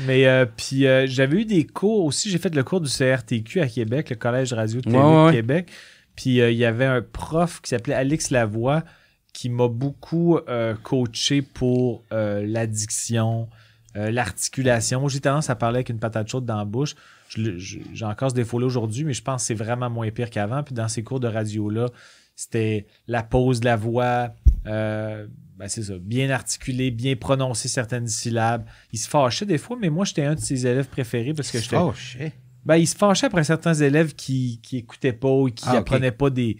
Mais 0.00 0.26
euh, 0.26 0.44
puis 0.44 0.86
euh, 0.86 1.06
j'avais 1.06 1.40
eu 1.40 1.44
des 1.46 1.64
cours 1.66 2.04
aussi. 2.04 2.28
J'ai 2.28 2.36
fait 2.36 2.54
le 2.54 2.62
cours 2.62 2.82
du 2.82 2.90
CRTQ 2.90 3.62
à 3.62 3.68
Québec, 3.68 4.10
le 4.10 4.16
Collège 4.16 4.52
Radio 4.52 4.82
de 4.82 4.84
Télé 4.84 4.98
Ouais, 4.98 5.02
de 5.02 5.26
ouais. 5.28 5.32
Québec. 5.32 5.70
Puis 6.14 6.42
euh, 6.42 6.50
il 6.50 6.58
y 6.58 6.66
avait 6.66 6.84
un 6.84 7.00
prof 7.00 7.62
qui 7.62 7.70
s'appelait 7.70 7.94
Alex 7.94 8.30
Lavoie 8.30 8.84
qui 9.32 9.48
m'a 9.48 9.68
beaucoup 9.68 10.38
coaché 10.82 11.40
pour 11.40 12.04
l'addiction, 12.10 13.48
l'articulation. 13.94 15.00
Moi, 15.00 15.08
j'ai 15.08 15.20
tendance 15.20 15.48
à 15.48 15.54
parler 15.54 15.76
avec 15.76 15.88
une 15.88 16.00
patate 16.00 16.28
chaude 16.28 16.44
dans 16.44 16.58
la 16.58 16.66
bouche. 16.66 16.96
J'ai 17.36 18.04
encore 18.04 18.30
ce 18.30 18.34
défaut-là 18.34 18.66
aujourd'hui, 18.66 19.04
mais 19.04 19.12
je 19.12 19.22
pense 19.22 19.42
que 19.42 19.46
c'est 19.46 19.54
vraiment 19.54 19.88
moins 19.88 20.10
pire 20.10 20.30
qu'avant. 20.30 20.62
Puis 20.62 20.74
dans 20.74 20.88
ces 20.88 21.02
cours 21.02 21.20
de 21.20 21.28
radio-là, 21.28 21.86
c'était 22.34 22.86
la 23.06 23.22
pause 23.22 23.60
de 23.60 23.66
la 23.66 23.76
voix, 23.76 24.34
euh, 24.66 25.26
ben 25.56 25.68
c'est 25.68 25.82
ça, 25.82 25.94
bien 26.00 26.30
articulé, 26.30 26.90
bien 26.90 27.14
prononcer 27.16 27.68
certaines 27.68 28.08
syllabes. 28.08 28.64
Il 28.92 28.98
se 28.98 29.08
fâchait 29.08 29.46
des 29.46 29.58
fois, 29.58 29.76
mais 29.80 29.90
moi, 29.90 30.04
j'étais 30.04 30.24
un 30.24 30.34
de 30.34 30.40
ses 30.40 30.66
élèves 30.66 30.88
préférés 30.88 31.34
parce 31.34 31.50
que 31.50 31.60
j'étais. 31.60 31.76
Oh, 31.76 31.92
shit. 31.94 32.32
Ben, 32.64 32.76
il 32.76 32.86
se 32.86 32.96
fâchait 32.96 33.26
après 33.26 33.44
certains 33.44 33.74
élèves 33.74 34.14
qui, 34.14 34.60
qui 34.62 34.78
écoutaient 34.78 35.12
pas 35.12 35.30
ou 35.30 35.50
qui 35.50 35.64
Ah, 35.66 35.78
apprenaient 35.78 36.12
pas 36.12 36.30
des, 36.30 36.56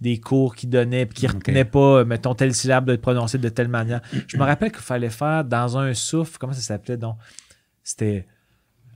des 0.00 0.18
cours 0.20 0.54
qu'il 0.54 0.70
donnait, 0.70 1.06
puis 1.06 1.14
qui 1.20 1.26
retenaient 1.26 1.64
pas, 1.64 1.98
euh, 2.00 2.04
mettons, 2.04 2.34
telle 2.34 2.54
syllabe 2.54 2.86
de 2.86 2.96
prononcer 2.96 3.38
de 3.38 3.48
telle 3.48 3.68
manière. 3.68 4.00
Je 4.26 4.36
me 4.36 4.42
rappelle 4.42 4.72
qu'il 4.72 4.80
fallait 4.80 5.10
faire 5.10 5.44
dans 5.44 5.76
un 5.78 5.94
souffle, 5.94 6.38
comment 6.38 6.52
ça 6.52 6.60
s'appelait 6.60 6.96
donc? 6.96 7.16
C'était. 7.82 8.26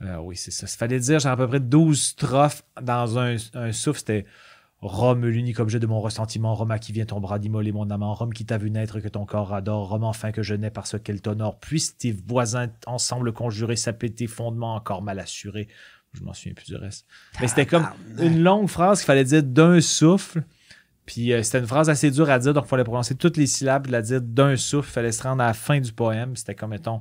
Euh, 0.03 0.17
oui, 0.19 0.37
c'est 0.37 0.51
ça. 0.51 0.67
Il 0.69 0.77
fallait 0.77 1.01
dire 1.01 1.19
genre 1.19 1.33
à 1.33 1.37
peu 1.37 1.49
près 1.49 1.61
12 1.61 2.01
strophes 2.01 2.63
dans 2.81 3.19
un, 3.19 3.37
un 3.55 3.73
souffle. 3.73 3.99
C'était 3.99 4.27
Rome, 4.81 5.27
l'unique 5.27 5.59
objet 5.59 5.81
de 5.81 5.87
mon 5.87 6.01
ressentiment, 6.01 6.55
Rome 6.55 6.71
à 6.71 6.79
qui 6.79 6.93
vient 6.93 7.05
ton 7.05 7.21
bras 7.21 7.41
d'immoler 7.41 7.73
mon 7.73 7.91
amant, 7.91 8.15
Rome 8.15 8.33
qui 8.33 8.47
t'a 8.47 8.59
vu 8.59 8.71
naître 8.71 9.01
que 9.01 9.09
ton 9.09 9.27
corps 9.27 9.53
adore, 9.53 9.89
Rome 9.89 10.05
enfin 10.05 10.31
que 10.31 10.43
je 10.43 10.55
nais 10.55 10.71
parce 10.71 10.97
qu'elle 11.01 11.21
t'honore, 11.21 11.59
puissent 11.59 11.97
tes 11.97 12.13
voisins 12.13 12.69
ensemble 12.87 13.33
conjurer, 13.33 13.75
saper 13.75 14.11
tes 14.11 14.29
fondements 14.29 14.77
encore 14.77 15.03
mal 15.03 15.19
assurés. 15.19 15.67
Je 16.13 16.23
m'en 16.23 16.33
souviens 16.33 16.55
plus 16.55 16.67
du 16.67 16.77
reste. 16.77 17.07
Mais 17.41 17.49
c'était 17.49 17.67
comme 17.67 17.87
une 18.19 18.41
longue 18.43 18.69
phrase 18.69 19.01
qu'il 19.01 19.07
fallait 19.07 19.25
dire 19.25 19.43
d'un 19.43 19.81
souffle. 19.81 20.45
Puis 21.07 21.33
euh, 21.33 21.43
c'était 21.43 21.59
une 21.59 21.67
phrase 21.67 21.91
assez 21.91 22.11
dure 22.11 22.31
à 22.31 22.39
dire, 22.39 22.55
donc 22.55 22.65
il 22.67 22.69
fallait 22.69 22.85
prononcer 22.85 23.15
toutes 23.17 23.37
les 23.37 23.47
syllabes, 23.47 23.89
de 23.89 23.93
la 23.93 24.03
dire 24.03 24.21
d'un 24.21 24.57
souffle. 24.57 24.89
Il 24.91 24.93
fallait 24.93 25.13
se 25.13 25.23
rendre 25.23 25.43
à 25.43 25.49
la 25.49 25.55
fin 25.55 25.81
du 25.81 25.93
poème. 25.93 26.37
C'était 26.37 26.55
comme, 26.55 26.71
mettons, 26.71 27.01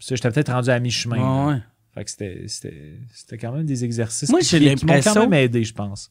j'étais 0.00 0.30
peut-être 0.30 0.52
rendu 0.52 0.70
à 0.70 0.80
mi-chemin. 0.80 1.48
ouais. 1.48 1.62
Fait 1.98 2.04
que 2.04 2.10
c'était- 2.10 2.44
c'était 2.46 2.92
c'était 3.12 3.38
quand 3.38 3.52
même 3.52 3.66
des 3.66 3.84
exercices 3.84 4.28
Moi, 4.30 4.38
qui, 4.40 4.46
j'ai 4.46 4.58
qui- 4.60 4.64
m'ont 4.86 4.92
l'impression- 4.94 5.14
quand 5.14 5.20
même 5.28 5.34
aidé, 5.34 5.64
je 5.64 5.74
pense. 5.74 6.10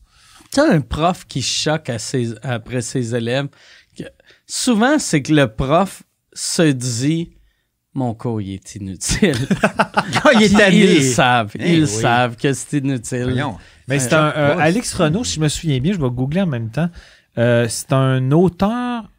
Tu 0.54 0.60
sais, 0.62 0.68
un 0.68 0.82
prof 0.82 1.26
qui 1.28 1.42
choque 1.42 1.90
à 1.90 1.98
ses- 1.98 2.36
après 2.44 2.82
ses 2.82 3.16
élèves, 3.16 3.48
que- 3.98 4.04
souvent, 4.46 5.00
c'est 5.00 5.22
que 5.22 5.34
le 5.34 5.48
prof 5.48 6.04
se 6.34 6.64
dit 6.72 7.32
Mon 7.94 8.14
cours, 8.14 8.40
il 8.42 8.54
est 8.54 8.76
inutile. 8.76 9.34
il 10.36 10.44
est 10.44 10.48
Puis 10.50 10.56
tanné. 10.56 10.78
Ils 10.78 10.96
le 10.98 11.02
savent. 11.02 11.52
Eh 11.58 11.74
ils 11.78 11.82
oui. 11.86 11.88
savent 11.88 12.36
que 12.36 12.54
c'est 12.54 12.78
inutile. 12.78 13.24
Voyons. 13.24 13.58
Mais 13.88 13.96
Ouais, 13.96 14.00
c'est 14.00 14.14
un 14.14 14.28
euh. 14.36 14.58
Alex 14.60 14.94
Renault, 14.94 15.24
si 15.24 15.36
je 15.38 15.40
me 15.40 15.48
souviens 15.48 15.80
bien, 15.80 15.94
je 15.94 15.98
vais 16.00 16.10
googler 16.12 16.42
en 16.42 16.46
même 16.48 16.70
temps. 16.70 16.90
Euh, 17.40 17.66
c'est 17.70 17.92
un 17.94 18.30
auteur. 18.32 19.10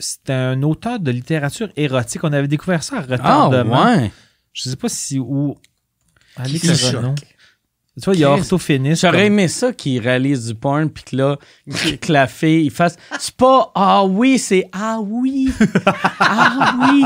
C'est 0.00 0.30
un 0.30 0.62
auteur 0.64 0.98
de 0.98 1.10
littérature 1.12 1.68
érotique. 1.76 2.24
On 2.24 2.32
avait 2.32 2.48
découvert 2.48 2.82
ça 2.82 2.96
à 2.96 2.98
Ah, 3.00 3.02
retardement. 3.46 3.84
ouais. 3.84 4.10
Je 4.52 4.68
sais 4.68 4.76
pas 4.76 4.88
si 4.88 5.20
où. 5.20 5.56
Alex 6.38 6.60
Qui 6.60 6.96
Renault. 6.96 7.14
Tu 8.00 8.04
vois, 8.04 8.14
il 8.14 8.20
y 8.20 8.24
a 8.24 8.28
Chris, 8.30 8.40
orthophéniste. 8.42 9.02
J'aurais 9.02 9.16
comme- 9.24 9.26
aimé 9.26 9.48
ça 9.48 9.72
qu'il 9.72 9.98
réalise 10.00 10.46
du 10.46 10.54
porn, 10.54 10.88
puis 10.88 11.02
que 11.02 11.16
là, 11.16 11.36
que 12.00 12.12
la 12.12 12.28
fille, 12.28 12.66
il 12.66 12.70
fasse 12.70 12.96
C'est 13.18 13.34
pas 13.34 13.72
Ah 13.74 14.04
oui, 14.04 14.38
c'est 14.38 14.68
Ah 14.72 15.00
oui. 15.02 15.52
ah 16.20 16.76
oui. 16.92 17.04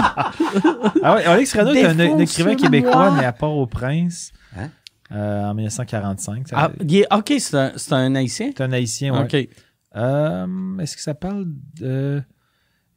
Ah 1.02 1.14
ouais, 1.14 1.24
Alex 1.24 1.56
Renault 1.56 1.72
est 1.74 1.84
un, 1.86 2.18
écrivain 2.18 2.54
québécois 2.56 3.16
né 3.18 3.24
à 3.24 3.32
Port-au-Prince 3.32 4.32
Hein? 4.54 4.68
euh, 5.12 5.44
en 5.44 5.54
1945. 5.54 6.48
Ça- 6.48 6.56
Ah, 6.58 6.70
est- 6.86 7.06
ok, 7.14 7.32
c'est 7.38 7.56
un, 7.56 7.72
c'est 7.76 7.92
un 7.94 8.14
haïtien? 8.14 8.50
C'est 8.54 8.62
un 8.62 8.72
haïtien. 8.72 9.18
Ok. 9.22 9.48
Euh, 9.96 10.78
Est-ce 10.78 10.96
que 10.96 11.02
ça 11.02 11.14
parle 11.14 11.46
de 11.80 12.22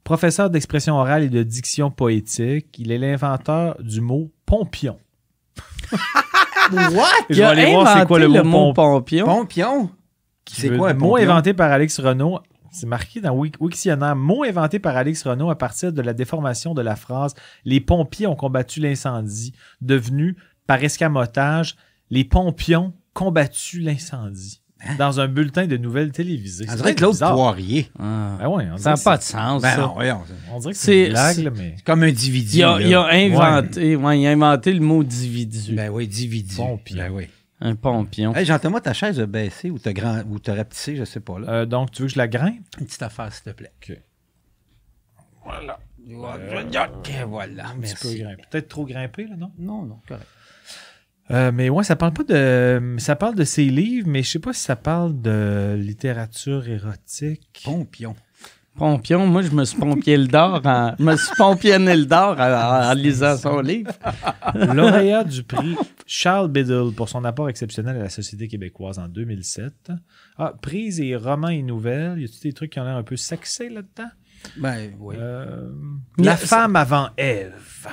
professeur 0.03 0.49
d'expression 0.49 0.95
orale 0.95 1.23
et 1.23 1.29
de 1.29 1.43
diction 1.43 1.91
poétique? 1.91 2.67
Il 2.77 2.91
est 2.91 2.97
l'inventeur 2.97 3.77
du 3.81 4.01
mot 4.01 4.31
pompion. 4.45 4.97
What? 6.71 7.05
Je 7.29 7.35
vais 7.35 7.43
aller 7.43 7.71
voir 7.71 7.97
c'est 7.99 8.05
quoi 8.07 8.19
le, 8.19 8.27
mot, 8.43 8.73
pompion. 8.73 9.25
C'est 10.49 10.75
quoi 10.75 10.89
un 10.89 10.93
mot 10.93 11.09
pompion? 11.11 11.23
inventé 11.29 11.53
par 11.53 11.71
Alex 11.71 11.99
Renault. 11.99 12.39
C'est 12.71 12.87
marqué 12.87 13.21
dans 13.21 13.35
Wik- 13.35 13.55
Wiktionnaire. 13.59 14.15
Mot 14.15 14.43
inventé 14.43 14.79
par 14.79 14.97
Alex 14.97 15.23
Renault 15.23 15.49
à 15.49 15.57
partir 15.57 15.93
de 15.93 16.01
la 16.01 16.13
déformation 16.13 16.73
de 16.73 16.81
la 16.81 16.95
phrase 16.95 17.33
Les 17.63 17.79
pompiers 17.79 18.27
ont 18.27 18.35
combattu 18.35 18.79
l'incendie, 18.81 19.53
devenu 19.81 20.35
par 20.67 20.83
escamotage, 20.83 21.75
les 22.09 22.23
pompions 22.25 22.93
combattu 23.13 23.79
l'incendie 23.79 24.61
dans 24.97 25.19
un 25.19 25.27
bulletin 25.27 25.67
de 25.67 25.77
nouvelles 25.77 26.11
télévisées. 26.11 26.65
On 26.69 26.75
dirait 26.75 26.95
que 26.95 27.01
l'autre 27.01 27.13
bizarre. 27.15 27.33
Poirier. 27.35 27.89
Ah. 27.99 28.37
Ben 28.39 28.47
ouais, 28.49 28.67
on 28.73 28.77
Ça 28.77 28.91
n'a 28.91 28.97
pas 28.97 29.17
de 29.17 29.23
sens, 29.23 29.61
Ben 29.61 29.75
ça. 29.75 29.81
non, 29.81 29.93
voyons. 29.93 30.21
c'est- 30.27 30.51
On 30.53 30.59
dirait 30.59 30.73
que 30.73 30.77
C'est- 30.79 31.05
une 31.05 31.09
blague, 31.11 31.37
là, 31.39 31.51
mais 31.55 31.73
C'est 31.77 31.83
comme 31.85 32.03
un 32.03 32.11
dividu. 32.11 32.57
Il 32.57 32.63
a, 32.63 32.79
là. 32.79 32.85
il 32.87 32.93
a 32.95 33.05
inventé, 33.07 33.95
ouais, 33.95 34.19
il 34.19 34.27
a 34.27 34.31
inventé 34.31 34.73
le 34.73 34.79
mot 34.81 35.03
dividu. 35.03 35.73
Ben 35.75 35.89
oui, 35.89 36.07
dividu. 36.07 36.55
Pompion. 36.55 36.97
Ben 36.97 37.11
oui. 37.11 37.27
un 37.61 37.75
pompion. 37.75 38.35
Hey, 38.35 38.45
Jean-Thomas, 38.45 38.81
ta 38.81 38.93
chaise 38.93 39.19
a 39.19 39.25
baissé 39.25 39.69
ou 39.71 39.79
t'as 39.79 39.93
grand 39.93 40.21
ou 40.29 40.39
t'as 40.39 40.55
rapetissé, 40.55 40.95
je 40.97 41.05
sais 41.05 41.21
pas 41.21 41.39
là. 41.39 41.49
Euh, 41.49 41.65
donc, 41.65 41.91
tu 41.91 42.01
veux 42.01 42.07
que 42.07 42.13
je 42.13 42.17
la 42.19 42.27
grimpe? 42.27 42.59
Une 42.79 42.85
petite 42.85 43.01
affaire, 43.01 43.31
s'il 43.33 43.43
te 43.45 43.49
plaît. 43.51 43.71
OK. 43.81 43.97
Voilà. 45.45 45.79
OK, 46.07 47.11
voilà. 47.27 47.63
Grimpé. 47.79 48.25
Peut-être 48.51 48.67
trop 48.67 48.85
grimpé, 48.85 49.25
là, 49.25 49.35
non? 49.37 49.51
Non, 49.57 49.83
non, 49.83 49.99
correct. 50.07 50.27
Euh, 51.31 51.51
mais 51.51 51.69
ouais, 51.69 51.83
ça 51.83 51.95
parle 51.95 52.13
pas 52.13 52.23
de. 52.23 52.95
Ça 52.99 53.15
parle 53.15 53.35
de 53.35 53.43
ses 53.43 53.65
livres, 53.65 54.07
mais 54.07 54.23
je 54.23 54.31
sais 54.31 54.39
pas 54.39 54.53
si 54.53 54.61
ça 54.61 54.75
parle 54.75 55.19
de 55.21 55.75
littérature 55.77 56.67
érotique. 56.67 57.61
Pompion. 57.63 58.15
Pompion, 58.77 59.25
moi, 59.25 59.41
je 59.41 59.51
me 59.51 59.63
suis 59.63 59.77
pompié 59.77 60.17
le 60.17 60.27
d'or 60.27 60.61
en, 60.65 60.95
je 60.99 61.03
me 61.03 61.15
suis 61.15 61.33
pompionné 61.37 61.95
le 61.95 62.05
d'or 62.05 62.37
en, 62.37 62.89
en 62.91 62.93
lisant 62.93 63.37
son 63.37 63.61
livre. 63.61 63.91
Lauréat 64.53 65.23
du 65.23 65.43
prix 65.43 65.75
Charles 66.05 66.49
Biddle 66.49 66.91
pour 66.93 67.07
son 67.07 67.23
apport 67.23 67.47
exceptionnel 67.47 67.95
à 67.95 68.03
la 68.03 68.09
société 68.09 68.49
québécoise 68.49 68.99
en 68.99 69.07
2007. 69.07 69.91
Ah, 70.37 70.53
prise 70.61 70.99
et 70.99 71.15
romans 71.15 71.47
et 71.47 71.61
nouvelles. 71.61 72.19
Y 72.19 72.25
a-tu 72.25 72.39
des 72.41 72.53
trucs 72.53 72.71
qui 72.73 72.79
ont 72.81 72.83
l'air 72.83 72.97
un 72.97 73.03
peu 73.03 73.15
sexés 73.15 73.69
là-dedans? 73.69 74.09
Ben 74.57 74.91
oui. 74.99 75.15
Euh, 75.17 75.71
la 76.17 76.35
femme 76.35 76.75
avant 76.75 77.09
Ève. 77.17 77.87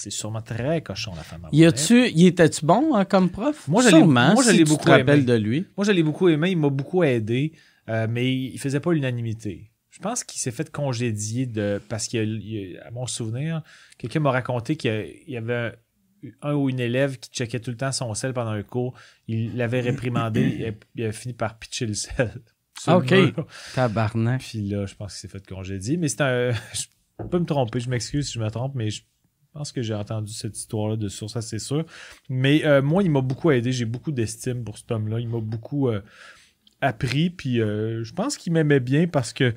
C'est 0.00 0.10
sûrement 0.10 0.40
très 0.42 0.80
cochon, 0.80 1.12
la 1.16 1.22
femme 1.24 1.40
avant 1.44 1.50
Y 1.56 1.64
a-tu, 1.64 2.08
y 2.10 2.26
était-tu 2.28 2.64
bon 2.64 2.94
hein, 2.94 3.04
comme 3.04 3.30
prof? 3.30 3.66
Moi, 3.66 3.82
Sûrement, 3.82 4.34
moi, 4.34 4.44
si 4.44 4.58
tu 4.58 4.64
beaucoup 4.64 4.84
te 4.84 5.20
de 5.20 5.34
lui. 5.34 5.66
Moi, 5.76 5.84
je 5.84 5.90
l'ai 5.90 6.04
beaucoup 6.04 6.28
aimé. 6.28 6.50
Il 6.52 6.56
m'a 6.58 6.68
beaucoup 6.70 7.02
aidé, 7.02 7.52
euh, 7.88 8.06
mais 8.08 8.32
il 8.32 8.56
faisait 8.60 8.78
pas 8.78 8.92
l'unanimité. 8.92 9.72
Je 9.90 9.98
pense 9.98 10.22
qu'il 10.22 10.40
s'est 10.40 10.52
fait 10.52 10.70
congédier 10.70 11.46
de 11.46 11.80
parce 11.88 12.06
qu'il 12.06 12.20
y 12.20 12.22
a- 12.22 12.24
il 12.24 12.70
y 12.72 12.76
a- 12.78 12.86
à 12.86 12.90
mon 12.92 13.06
souvenir, 13.08 13.62
quelqu'un 13.98 14.20
m'a 14.20 14.30
raconté 14.30 14.76
qu'il 14.76 15.16
y 15.26 15.36
avait 15.36 15.54
un, 15.54 15.72
un 16.42 16.54
ou 16.54 16.70
une 16.70 16.78
élève 16.78 17.18
qui 17.18 17.30
checkait 17.30 17.58
tout 17.58 17.70
le 17.72 17.76
temps 17.76 17.90
son 17.90 18.14
sel 18.14 18.32
pendant 18.32 18.52
un 18.52 18.62
cours. 18.62 18.94
Il 19.26 19.56
l'avait 19.56 19.80
réprimandé. 19.80 20.42
il, 20.60 20.64
a, 20.66 20.70
il 20.94 21.04
a 21.06 21.12
fini 21.12 21.34
par 21.34 21.58
pitcher 21.58 21.86
le 21.86 21.94
sel. 21.94 22.40
le 22.86 22.92
OK. 22.92 23.10
mur. 23.10 23.46
Tabarnak. 23.74 24.42
Puis 24.42 24.68
là, 24.68 24.86
je 24.86 24.94
pense 24.94 25.12
qu'il 25.18 25.28
s'est 25.28 25.36
fait 25.38 25.44
congédier. 25.44 25.96
Mais 25.96 26.06
c'est 26.06 26.20
un. 26.20 26.52
Je 27.20 27.24
peux 27.28 27.40
me 27.40 27.44
tromper, 27.46 27.80
je 27.80 27.90
m'excuse 27.90 28.28
si 28.28 28.34
je 28.34 28.38
me 28.38 28.48
trompe, 28.48 28.76
mais 28.76 28.90
je 28.90 29.02
pense 29.58 29.72
que 29.72 29.82
j'ai 29.82 29.94
entendu 29.94 30.32
cette 30.32 30.56
histoire-là 30.56 30.96
de 30.96 31.08
source, 31.08 31.32
ça 31.32 31.42
c'est 31.42 31.58
sûr. 31.58 31.84
Mais 32.28 32.64
euh, 32.64 32.80
moi, 32.80 33.02
il 33.02 33.10
m'a 33.10 33.20
beaucoup 33.20 33.50
aidé. 33.50 33.72
J'ai 33.72 33.84
beaucoup 33.86 34.12
d'estime 34.12 34.62
pour 34.64 34.78
cet 34.78 34.90
homme-là. 34.92 35.18
Il 35.20 35.28
m'a 35.28 35.40
beaucoup 35.40 35.88
euh, 35.88 36.00
appris. 36.80 37.30
Puis 37.30 37.60
euh, 37.60 38.04
je 38.04 38.12
pense 38.12 38.36
qu'il 38.36 38.52
m'aimait 38.52 38.80
bien 38.80 39.06
parce 39.08 39.32
que 39.32 39.54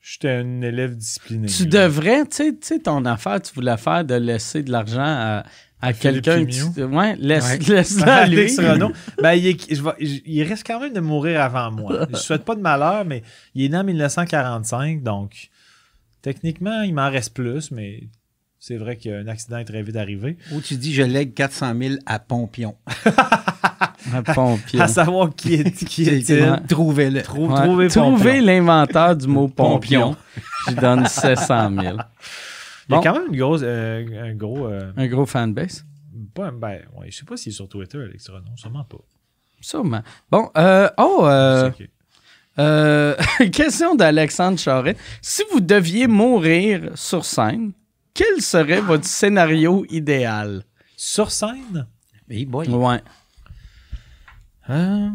j'étais 0.00 0.30
un 0.30 0.62
élève 0.62 0.96
discipliné. 0.96 1.48
Tu 1.48 1.66
devrais, 1.66 2.24
tu 2.26 2.36
sais- 2.36 2.52
tu 2.52 2.58
sais, 2.66 2.78
ton 2.78 3.04
affaire, 3.04 3.40
tu 3.42 3.52
voulais 3.54 3.76
faire 3.76 4.04
de 4.04 4.14
laisser 4.14 4.62
de 4.62 4.70
l'argent 4.72 5.00
à, 5.04 5.44
à 5.80 5.92
quelqu'un. 5.92 6.44
Tu- 6.46 6.82
Ouais, 6.84 7.14
laisse, 7.18 7.44
Ouais. 7.44 7.58
laisse-le 7.58 8.02
à. 8.08 8.14
Alex. 8.16 8.56
Ben, 9.22 9.32
il, 9.34 9.46
est- 9.48 9.74
je 9.74 9.82
vais- 9.82 9.90
je- 10.06 10.20
il 10.24 10.42
risque 10.44 10.66
quand 10.66 10.80
même 10.80 10.92
de 10.94 11.00
mourir 11.00 11.40
avant 11.42 11.70
moi. 11.70 12.06
Je 12.10 12.16
souhaite 12.16 12.44
pas 12.44 12.54
de 12.54 12.60
malheur, 12.62 13.04
mais 13.04 13.22
il 13.54 13.64
est 13.64 13.68
né 13.68 13.76
en 13.76 13.84
1945, 13.84 15.02
donc 15.02 15.50
techniquement, 16.22 16.80
il 16.82 16.94
m'en 16.94 17.10
reste 17.10 17.34
plus, 17.34 17.70
mais 17.70 18.04
c'est 18.66 18.76
vrai 18.78 18.96
qu'un 18.96 19.26
accident 19.28 19.58
est 19.58 19.64
très 19.66 19.82
vite 19.82 19.96
arrivé. 19.96 20.38
Ou 20.52 20.60
tu 20.62 20.76
dis 20.76 20.94
je 20.94 21.02
lègue 21.02 21.34
400 21.34 21.74
000 21.78 21.94
à 22.06 22.18
Pompion. 22.18 22.76
Un 24.12 24.22
pompier. 24.22 24.80
À 24.80 24.86
savoir 24.88 25.34
qui 25.34 25.54
est 25.54 25.70
qui 25.84 26.08
est-il. 26.08 26.62
Trouvez-le. 26.68 27.22
Trou- 27.22 27.48
Ouais. 27.50 27.62
Trouvez 27.62 27.88
Trouvez 27.88 28.30
Pompion. 28.32 28.44
l'inventeur 28.46 29.16
du 29.16 29.26
mot 29.26 29.48
pompion. 29.48 30.12
Pompion. 30.12 30.16
Je 30.68 30.74
donne 30.74 31.06
700 31.06 31.70
000. 31.82 31.96
Il 32.88 32.94
y 32.94 32.98
a 32.98 33.00
quand 33.02 33.12
même 33.14 33.28
une 33.32 33.36
grosse, 33.38 33.60
euh, 33.64 34.30
un 34.30 34.34
gros. 34.34 34.66
euh, 34.66 34.92
Un 34.96 35.06
gros 35.08 35.24
fanbase. 35.26 35.84
pas, 36.34 36.50
ben, 36.50 36.80
ouais, 36.96 37.10
je 37.10 37.16
sais 37.18 37.24
pas 37.24 37.36
s'il 37.36 37.50
est 37.52 37.54
sur 37.56 37.68
Twitter, 37.68 37.98
Alex 37.98 38.28
Renaud, 38.28 38.44
sûrement 38.56 38.84
pas. 38.84 38.98
Sûrement. 39.60 40.02
Bon, 40.30 40.50
euh, 40.58 40.88
oh, 40.98 41.22
euh, 41.24 41.70
euh, 42.58 43.14
question 43.52 43.94
d'Alexandre 43.94 44.58
Charret. 44.58 44.96
Si 45.22 45.42
vous 45.52 45.60
deviez 45.60 46.06
mourir 46.06 46.90
sur 46.94 47.24
scène, 47.24 47.72
quel 48.14 48.40
serait 48.40 48.80
votre 48.80 49.04
scénario 49.04 49.84
idéal? 49.90 50.64
Sur 50.96 51.30
scène? 51.30 51.86
Hey 52.30 52.46
boy. 52.46 52.68
Ouais. 52.68 53.02
Euh, 54.70 55.10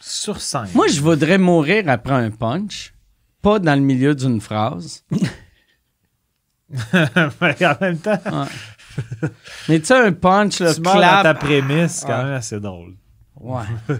Sur 0.00 0.40
scène. 0.40 0.68
Moi, 0.74 0.88
je 0.88 1.00
voudrais 1.00 1.38
mourir 1.38 1.88
après 1.88 2.14
un 2.14 2.30
punch, 2.30 2.92
pas 3.42 3.58
dans 3.60 3.74
le 3.74 3.80
milieu 3.84 4.14
d'une 4.14 4.40
phrase. 4.40 5.04
Mais 6.70 7.66
en 7.66 7.76
même 7.80 7.98
temps, 7.98 8.18
Mais 9.68 9.78
tu 9.80 9.86
sais, 9.86 9.94
un 10.06 10.12
punch, 10.12 10.58
là, 10.60 10.74
tu 10.74 10.80
meurs 10.80 10.94
dans 10.94 10.98
clap. 11.00 11.22
ta 11.22 11.34
prémisse, 11.34 11.92
c'est 11.92 12.06
quand 12.06 12.18
Ouais. 12.18 12.24
même 12.24 12.34
assez 12.34 12.60
drôle. 12.60 12.96
Ouais. 13.40 13.62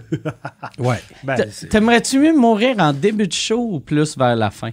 Ouais. 0.79 1.01
Ben, 1.23 1.49
T'aimerais-tu 1.69 2.19
mieux 2.19 2.35
mourir 2.37 2.75
en 2.79 2.93
début 2.93 3.27
de 3.27 3.33
show 3.33 3.73
ou 3.75 3.79
plus 3.79 4.17
vers 4.17 4.35
la 4.35 4.49
fin? 4.51 4.71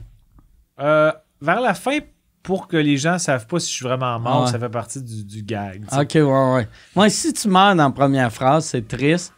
Euh, 0.79 1.13
vers 1.41 1.61
la 1.61 1.75
fin, 1.75 1.99
pour 2.43 2.69
que 2.69 2.77
les 2.77 2.97
gens 2.97 3.19
savent 3.19 3.47
pas 3.47 3.59
si 3.61 3.69
je 3.71 3.75
suis 3.77 3.85
vraiment 3.85 4.19
mort, 4.19 4.45
Ouais. 4.45 4.51
ça 4.51 4.59
fait 4.59 4.69
partie 4.69 5.03
du, 5.03 5.25
du 5.25 5.43
gag. 5.43 5.83
Ok, 5.93 6.13
ouais, 6.15 6.23
ouais. 6.55 6.69
Moi, 6.97 7.09
si 7.11 7.33
tu 7.33 7.49
meurs 7.49 7.75
dans 7.77 7.85
la 7.85 7.91
première 7.91 8.33
phrase, 8.33 8.65
c'est 8.67 8.87
triste. 8.89 9.33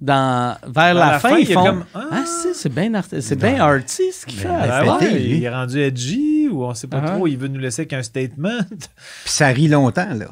Dans, 0.00 0.56
vers 0.66 0.94
la, 0.94 1.12
la 1.12 1.18
fin, 1.20 1.28
fin, 1.28 1.38
ils 1.38 1.46
font. 1.52 1.64
comme, 1.64 1.84
ah. 1.94 2.00
Ah, 2.10 2.24
si, 2.26 2.48
c'est 2.54 2.68
bien 2.74 2.92
art- 2.94 3.04
c'est 3.20 3.36
bien 3.36 3.60
arty 3.60 4.02
ce 4.12 4.26
qu'il 4.26 4.36
fait. 4.40 4.48
Ben, 4.48 4.96
ouais, 4.98 5.10
lui. 5.12 5.36
il 5.36 5.44
est 5.44 5.48
rendu 5.48 5.78
edgy 5.80 6.48
ou 6.50 6.64
on 6.64 6.74
sait 6.74 6.88
pas 6.88 7.00
Ah. 7.04 7.10
trop, 7.10 7.28
il 7.28 7.38
veut 7.38 7.46
nous 7.46 7.60
laisser 7.60 7.82
avec 7.82 7.92
un 7.92 8.02
statement. 8.02 8.58
Puis 8.68 8.88
ça 9.26 9.46
rit 9.46 9.68
longtemps, 9.68 10.12
là. 10.12 10.26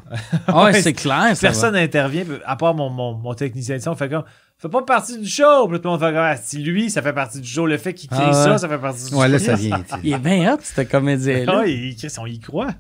Ah, 0.49 0.57
ouais, 0.57 0.73
Ouais, 0.73 0.83
c'est 0.83 0.93
clair. 0.93 1.35
Personne 1.41 1.75
n'intervient, 1.75 2.25
à 2.47 2.57
part 2.57 2.75
mon, 2.75 2.91
mon, 2.91 3.15
mon 3.15 3.33
technicien 3.35 3.77
de 3.77 3.81
son, 3.83 3.95
fait 3.95 4.09
comme, 4.09 4.25
fait 4.61 4.69
pas 4.69 4.83
partie 4.83 5.19
du 5.19 5.27
show. 5.29 5.67
Puis 5.69 5.79
tout 5.79 5.85
le 5.85 5.91
monde 5.91 6.01
fait 6.01 6.07
comme, 6.07 6.17
ah, 6.17 6.37
si 6.37 6.59
lui, 6.59 6.91
ça 6.91 7.03
fait 7.03 7.13
partie 7.13 7.41
du 7.41 7.49
show. 7.49 7.67
Le 7.67 7.79
fait 7.79 7.95
qu'il 7.95 8.09
crie 8.11 8.19
Ah 8.21 8.29
ouais. 8.29 8.35
ça, 8.35 8.59
ça 8.59 8.69
fait 8.69 8.79
partie 8.79 9.05
du 9.05 9.11
show. 9.11 9.19
Ouais, 9.19 9.29
là, 9.29 9.39
ça 9.39 9.55
vient. 9.55 9.83
Il 10.05 10.13
est 10.13 10.19
bien 10.19 10.53
hot, 10.55 10.59
ce 10.63 10.81
comédien-là. 10.83 11.61
Ah, 11.63 11.67
il 11.67 11.97
crie, 11.97 12.09
on 12.19 12.27
y 12.27 12.39
croit. 12.39 12.71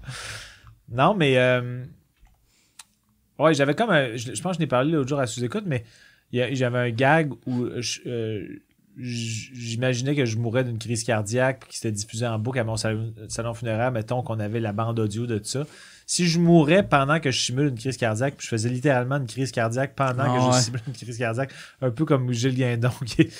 Non, 0.90 1.14
mais, 1.14 1.38
euh, 1.38 1.84
ouais, 3.38 3.54
j'avais 3.54 3.74
comme 3.74 3.90
un, 3.90 4.16
je, 4.16 4.34
je 4.34 4.42
pense 4.42 4.52
que 4.52 4.56
je 4.56 4.60
n'ai 4.60 4.66
parlé 4.66 4.92
l'autre 4.92 5.08
jour 5.08 5.20
à 5.20 5.26
sous-écoute, 5.26 5.64
mais 5.66 5.84
j'avais 6.32 6.78
un 6.78 6.90
gag 6.90 7.32
où 7.46 7.64
euh, 7.64 8.60
j'imaginais 8.96 10.14
que 10.14 10.24
je 10.24 10.36
mourrais 10.36 10.64
d'une 10.64 10.78
crise 10.78 11.04
cardiaque 11.04 11.66
qui 11.68 11.76
s'était 11.78 11.92
diffusé 11.92 12.26
en 12.26 12.38
boucle 12.38 12.58
à 12.58 12.64
mon 12.64 12.76
salon, 12.76 13.12
salon 13.28 13.54
funéraire, 13.54 13.92
mettons 13.92 14.22
qu'on 14.22 14.38
avait 14.40 14.60
la 14.60 14.72
bande 14.72 14.98
audio 14.98 15.26
de 15.26 15.38
tout 15.38 15.44
ça. 15.44 15.64
Si 16.12 16.26
je 16.26 16.40
mourais 16.40 16.82
pendant 16.82 17.20
que 17.20 17.30
je 17.30 17.40
simule 17.40 17.68
une 17.68 17.78
crise 17.78 17.96
cardiaque, 17.96 18.34
puis 18.36 18.44
je 18.44 18.50
faisais 18.50 18.68
littéralement 18.68 19.18
une 19.18 19.28
crise 19.28 19.52
cardiaque 19.52 19.94
pendant 19.94 20.24
Ah 20.24 20.36
que 20.36 20.44
ouais. 20.44 20.52
je 20.58 20.64
simule 20.64 20.80
une 20.88 20.92
crise 20.92 21.16
cardiaque, 21.16 21.52
un 21.80 21.90
peu 21.92 22.04
comme 22.04 22.32
Gilles 22.32 22.56
Guindon 22.56 22.90
qui 23.06 23.22
est, 23.22 23.32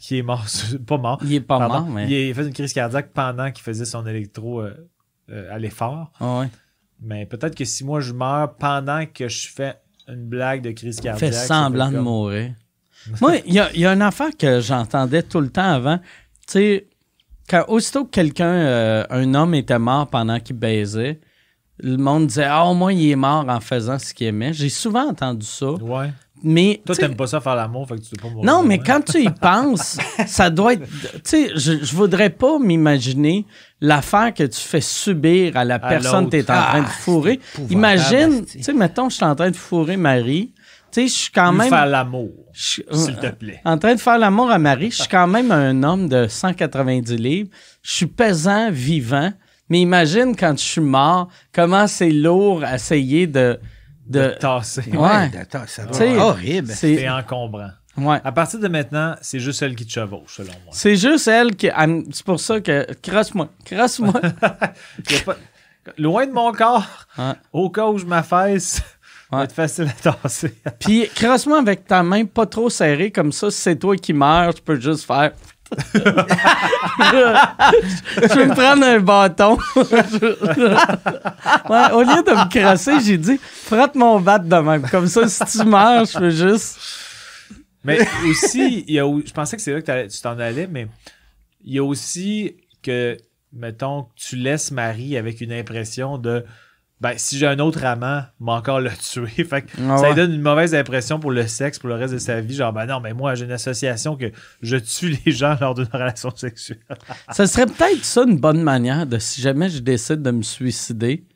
qui 0.00 0.18
est 0.18 0.22
mort, 0.22 0.46
pas 0.86 0.96
mort, 0.96 1.20
Il 1.22 1.34
est 1.34 1.40
pas 1.42 1.58
pardon, 1.58 1.80
mort, 1.80 1.90
mais. 1.90 2.08
il 2.10 2.30
a 2.30 2.34
fait 2.34 2.46
une 2.46 2.54
crise 2.54 2.72
cardiaque 2.72 3.10
pendant 3.12 3.50
qu'il 3.52 3.62
faisait 3.62 3.84
son 3.84 4.06
électro 4.06 4.62
euh, 4.62 4.74
euh, 5.30 5.54
à 5.54 5.58
l'effort. 5.58 6.12
Ah 6.18 6.38
ouais. 6.40 6.48
Mais 7.02 7.26
peut-être 7.26 7.54
que 7.54 7.66
si 7.66 7.84
moi 7.84 8.00
je 8.00 8.14
meurs 8.14 8.54
pendant 8.54 9.04
que 9.04 9.28
je 9.28 9.48
fais 9.48 9.74
une 10.08 10.24
blague 10.26 10.62
de 10.62 10.70
crise 10.70 11.00
cardiaque. 11.00 11.30
Fait 11.30 11.36
semblant 11.46 11.90
de 11.90 11.96
comme- 11.96 12.04
mourir. 12.04 12.52
Moi, 13.20 13.36
il 13.44 13.52
y 13.52 13.58
a, 13.58 13.70
il 13.74 13.80
y 13.80 13.84
a 13.86 13.92
une 13.92 14.00
affaire 14.00 14.34
que 14.34 14.60
j'entendais 14.62 15.22
tout 15.22 15.40
le 15.42 15.50
temps 15.50 15.72
avant. 15.74 15.98
Tu 15.98 16.04
sais, 16.46 16.86
quand 17.50 17.66
aussitôt 17.68 18.06
que 18.06 18.10
quelqu'un, 18.10 18.46
euh, 18.46 19.04
un 19.10 19.34
homme 19.34 19.52
était 19.54 19.78
mort 19.78 20.08
pendant 20.08 20.40
qu'il 20.40 20.56
baisait, 20.56 21.20
le 21.78 21.96
monde 21.96 22.26
disait 22.28 22.44
Ah, 22.48 22.64
au 22.66 22.74
moins 22.74 22.92
il 22.92 23.10
est 23.10 23.16
mort 23.16 23.44
en 23.48 23.60
faisant 23.60 23.98
ce 23.98 24.12
qu'il 24.14 24.26
aimait. 24.28 24.52
J'ai 24.52 24.68
souvent 24.68 25.08
entendu 25.08 25.46
ça. 25.46 25.70
Ouais. 25.72 26.10
Mais. 26.46 26.82
Toi, 26.84 26.94
t'aimes 26.94 27.16
pas 27.16 27.26
ça 27.26 27.40
faire 27.40 27.54
l'amour, 27.56 27.88
fait 27.88 27.96
que 27.96 28.02
tu 28.02 28.10
veux 28.10 28.20
pas 28.22 28.28
mourir. 28.28 28.44
Non, 28.44 28.62
mais 28.62 28.78
quand 28.78 29.00
tu 29.02 29.22
y 29.22 29.30
penses, 29.40 29.96
ça 30.26 30.50
doit 30.50 30.74
être. 30.74 30.82
Tu 31.14 31.20
sais, 31.24 31.50
je, 31.56 31.82
je 31.82 31.96
voudrais 31.96 32.28
pas 32.28 32.58
m'imaginer 32.58 33.46
l'affaire 33.80 34.34
que 34.34 34.42
tu 34.44 34.60
fais 34.60 34.82
subir 34.82 35.56
à 35.56 35.64
la 35.64 35.76
À 35.76 35.78
personne 35.78 36.26
que 36.26 36.30
tu 36.32 36.36
es 36.36 36.50
en 36.50 36.62
train 36.62 36.80
de 36.82 36.86
Ah, 36.86 36.90
fourrer. 36.90 37.40
Imagine, 37.70 38.44
tu 38.44 38.62
sais, 38.62 38.72
mettons, 38.74 39.08
je 39.08 39.16
suis 39.16 39.24
en 39.24 39.34
train 39.34 39.50
de 39.50 39.56
fourrer 39.56 39.96
Marie. 39.96 40.52
Tu 40.92 41.00
sais, 41.02 41.08
je 41.08 41.12
suis 41.12 41.32
quand 41.32 41.50
Lui 41.50 41.58
même. 41.58 41.68
faire 41.70 41.86
l'amour, 41.86 42.30
je- 42.52 42.82
s'il 42.92 43.16
te 43.16 43.26
plaît. 43.30 43.60
en 43.64 43.78
train 43.78 43.94
de 43.94 44.00
faire 44.00 44.18
l'amour 44.18 44.50
à 44.50 44.58
Marie, 44.58 44.90
je 44.92 44.96
suis 45.00 45.08
quand 45.08 45.26
même 45.26 45.50
un 45.50 45.82
homme 45.82 46.08
de 46.08 46.28
190 46.28 47.16
livres. 47.16 47.48
Je 47.82 47.92
suis 47.94 48.06
pesant, 48.06 48.70
vivant. 48.70 49.32
Mais 49.68 49.80
imagine 49.80 50.36
quand 50.36 50.58
je 50.58 50.64
suis 50.64 50.80
mort, 50.80 51.28
comment 51.52 51.86
c'est 51.86 52.10
lourd 52.10 52.62
à 52.64 52.74
essayer 52.76 53.26
de. 53.26 53.58
De 54.06 54.20
de 54.20 54.28
tasser. 54.38 54.82
Ouais. 54.92 55.30
Tu 55.30 55.94
sais, 55.94 56.14
va 56.14 56.26
horrible. 56.26 56.68
c'est 56.68 56.96
C'est 56.96 57.08
encombrant. 57.08 57.70
ouais. 57.96 58.20
À 58.22 58.32
partir 58.32 58.60
de 58.60 58.68
maintenant, 58.68 59.14
c'est 59.22 59.40
juste 59.40 59.60
celle 59.60 59.74
qui 59.74 59.86
te 59.86 59.92
chevauche, 59.92 60.36
selon 60.36 60.50
moi. 60.64 60.72
C'est 60.72 60.96
juste 60.96 61.26
elle 61.26 61.56
qui. 61.56 61.68
elle 61.74 62.02
C'est 62.12 62.24
pour 62.26 62.38
ça 62.38 62.60
que. 62.60 62.86
Crosse-moi. 63.02 63.48
Crosse-moi. 63.64 64.20
Pas- 65.24 65.36
Loin 65.98 66.26
de 66.26 66.32
mon 66.32 66.50
corps, 66.52 66.86
Ouais. 67.18 67.32
au 67.52 67.68
cas 67.70 67.86
où 67.86 67.98
je 67.98 68.06
m'affaisse, 68.06 68.82
Ça 69.30 69.36
va 69.38 69.44
être 69.44 69.52
facile 69.52 69.84
à 69.88 70.12
tasser. 70.12 70.54
Puis, 70.78 71.08
crosse-moi 71.14 71.58
avec 71.58 71.86
ta 71.86 72.02
main 72.02 72.24
pas 72.24 72.46
trop 72.46 72.70
serrée, 72.70 73.10
comme 73.10 73.32
ça, 73.32 73.50
si 73.50 73.60
c'est 73.60 73.76
toi 73.76 73.96
qui 73.96 74.12
meurs, 74.12 74.52
je 74.56 74.62
peux 74.62 74.78
juste 74.80 75.04
faire. 75.06 75.32
Je 75.92 75.98
vais 78.34 78.46
me 78.46 78.54
prendre 78.54 78.84
un 78.84 79.00
bâton. 79.00 79.58
Ouais, 81.68 81.90
au 81.92 82.02
lieu 82.02 82.22
de 82.22 82.30
me 82.30 82.48
crosser, 82.48 83.00
j'ai 83.00 83.18
dit 83.18 83.38
frotte 83.38 83.94
mon 83.94 84.20
bat 84.20 84.38
de 84.38 84.56
même. 84.56 84.82
Comme 84.90 85.06
ça, 85.06 85.26
si 85.28 85.58
tu 85.58 85.64
meurs, 85.64 86.04
je 86.04 86.18
peux 86.18 86.30
juste. 86.30 86.78
Mais 87.84 87.98
aussi, 88.28 88.84
il 88.86 88.94
y 88.94 88.98
a, 88.98 89.04
je 89.04 89.32
pensais 89.32 89.56
que 89.56 89.62
c'est 89.62 89.72
là 89.72 89.82
que 89.82 90.08
tu 90.08 90.20
t'en 90.20 90.38
allais, 90.38 90.66
mais 90.66 90.86
il 91.64 91.74
y 91.74 91.78
a 91.78 91.84
aussi 91.84 92.56
que, 92.82 93.16
mettons, 93.52 94.04
que 94.04 94.10
tu 94.16 94.36
laisses 94.36 94.70
Marie 94.70 95.16
avec 95.16 95.40
une 95.40 95.52
impression 95.52 96.18
de 96.18 96.44
ben, 97.04 97.18
si 97.18 97.36
j'ai 97.36 97.46
un 97.46 97.58
autre 97.58 97.84
amant, 97.84 98.22
m'a 98.40 98.52
encore 98.52 98.80
le 98.80 98.90
tuer. 99.12 99.44
Fait 99.44 99.60
que 99.60 99.72
Ah 99.86 99.98
ça 99.98 100.08
lui 100.08 100.14
donne 100.14 100.32
une 100.32 100.40
mauvaise 100.40 100.74
impression 100.74 101.20
pour 101.20 101.32
le 101.32 101.46
sexe, 101.46 101.78
pour 101.78 101.90
le 101.90 101.96
reste 101.96 102.14
de 102.14 102.18
sa 102.18 102.40
vie. 102.40 102.54
Genre, 102.54 102.72
ben 102.72 102.86
non, 102.86 102.98
mais 103.00 103.12
moi, 103.12 103.34
j'ai 103.34 103.44
une 103.44 103.52
association 103.52 104.16
que 104.16 104.32
je 104.62 104.78
tue 104.78 105.18
les 105.22 105.32
gens 105.32 105.54
lors 105.60 105.74
d'une 105.74 105.88
relation 105.92 106.34
sexuelle. 106.34 106.78
Ça 107.30 107.46
serait 107.46 107.66
peut-être 107.66 108.02
ça 108.06 108.22
une 108.22 108.38
bonne 108.38 108.62
manière 108.62 109.06
de 109.06 109.18
si 109.18 109.42
jamais 109.42 109.68
je 109.68 109.80
décide 109.80 110.22
de 110.22 110.30
me 110.30 110.40
suicider, 110.40 111.26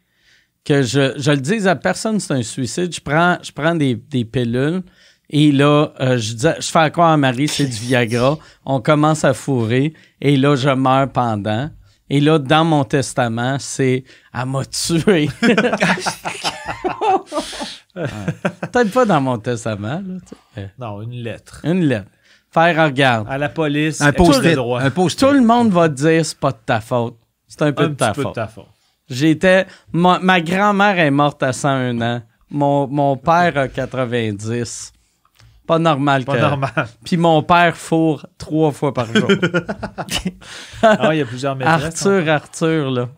que 0.65 0.81
je, 0.81 1.13
je 1.19 1.31
le 1.33 1.37
dise 1.37 1.67
à 1.67 1.77
personne 1.77 2.19
c'est 2.19 2.33
un 2.33 2.43
suicide, 2.43 2.95
je 2.95 3.01
prends, 3.03 3.37
je 3.43 3.53
prends 3.53 3.75
des, 3.75 3.95
des 3.95 4.25
pilules 4.25 4.83
et 5.29 5.53
là, 5.53 5.93
euh, 6.01 6.17
je, 6.17 6.33
dis, 6.33 6.47
je 6.61 6.71
fais 6.71 6.91
croire 6.91 7.11
à 7.11 7.19
Marie, 7.19 7.49
c'est 7.49 7.67
du 7.67 7.77
Viagra, 7.77 8.39
on 8.65 8.81
commence 8.81 9.23
à 9.23 9.35
fourrer 9.35 9.93
et 10.23 10.39
là, 10.39 10.57
je 10.57 10.71
meurs 10.71 11.13
pendant. 11.13 11.69
Et 12.11 12.21
là, 12.21 12.39
dans 12.39 12.65
mon 12.65 12.85
testament, 12.85 13.57
c'est 13.59 14.05
elle 14.33 14.47
m'a 14.47 14.65
tué. 14.65 15.29
Peut-être 17.95 18.93
pas 18.93 19.05
dans 19.05 19.21
mon 19.21 19.39
testament, 19.39 20.03
là, 20.07 20.15
tu 20.27 20.35
sais. 20.55 20.71
Non, 20.79 21.03
une 21.03 21.23
lettre. 21.23 21.61
Une 21.65 21.85
lettre. 21.85 22.09
Faire 22.51 22.85
regarde. 22.85 23.27
À 23.29 23.37
la 23.39 23.49
police, 23.49 24.01
Un 24.01 24.13
droit. 24.13 24.81
Un 24.81 24.91
post 24.91 25.19
Tout 25.19 25.33
le 25.33 25.43
monde 25.43 25.71
va 25.71 25.89
te 25.89 25.95
dire 25.95 26.25
c'est 26.25 26.39
pas 26.39 26.53
de 26.53 26.59
ta 26.65 26.81
faute. 26.81 27.17
C'est 27.47 27.63
un 27.63 27.73
peu 27.73 27.85
Un 27.85 27.89
de 27.91 27.95
ta 27.95 28.13
peu 28.13 28.23
faute. 28.23 28.31
de 28.31 28.35
ta 28.35 28.47
faute. 28.47 28.69
J'étais. 29.09 29.67
Ma, 29.93 30.19
ma 30.19 30.41
grand-mère 30.41 30.99
est 30.99 31.11
morte 31.11 31.43
à 31.43 31.53
101 31.53 32.01
ans. 32.01 32.23
Mon, 32.51 32.87
mon 32.89 33.17
père 33.17 33.57
a 33.59 33.69
90. 33.69 34.93
Pas 35.69 35.79
normal 35.79 36.25
Pas 36.25 36.35
que. 36.35 36.41
normal. 36.41 36.89
Puis 37.05 37.17
mon 37.17 37.43
père 37.45 37.77
fourre 37.77 38.27
trois 38.39 38.73
fois 38.73 38.93
par 38.93 39.07
jour. 39.15 39.29
Ah, 40.83 41.15
il 41.15 41.19
y 41.19 41.21
a 41.23 41.27
plusieurs 41.27 41.55
maîtresses. 41.55 42.07
hein? 42.07 42.11
Arthur, 42.17 42.29
Arthur, 42.33 42.91
là. 42.91 43.09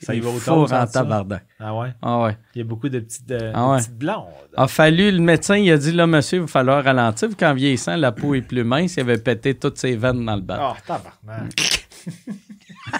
Ça 0.00 0.14
y 0.14 0.20
va 0.20 0.28
il 0.30 0.36
autant 0.36 0.64
en 0.64 0.86
tabarnak. 0.86 1.46
Ah 1.58 1.74
ouais? 1.74 1.94
Ah 2.02 2.20
ouais. 2.22 2.36
Il 2.54 2.58
y 2.58 2.60
a 2.60 2.64
beaucoup 2.64 2.90
de 2.90 2.98
petites, 2.98 3.30
euh, 3.30 3.52
Ah 3.54 3.62
de 3.62 3.70
ouais. 3.72 3.78
petites 3.78 3.96
blondes. 3.96 4.24
A 4.54 4.68
fallu, 4.68 5.10
le 5.10 5.20
médecin, 5.20 5.56
il 5.56 5.70
a 5.72 5.78
dit 5.78 5.92
là, 5.92 6.06
monsieur, 6.06 6.38
il 6.38 6.42
va 6.42 6.46
falloir 6.46 6.84
ralentir. 6.84 7.30
Qu'en 7.38 7.54
vieillissant, 7.54 7.96
la 7.96 8.12
peau 8.12 8.34
est 8.34 8.42
plus 8.42 8.64
mince. 8.64 8.96
Il 8.96 9.00
avait 9.00 9.16
pété 9.16 9.54
toutes 9.54 9.78
ses 9.78 9.96
veines 9.96 10.22
dans 10.26 10.34
le 10.36 10.42
bas. 10.42 10.74
Ah, 10.76 10.76
tabarnak. 10.86 11.88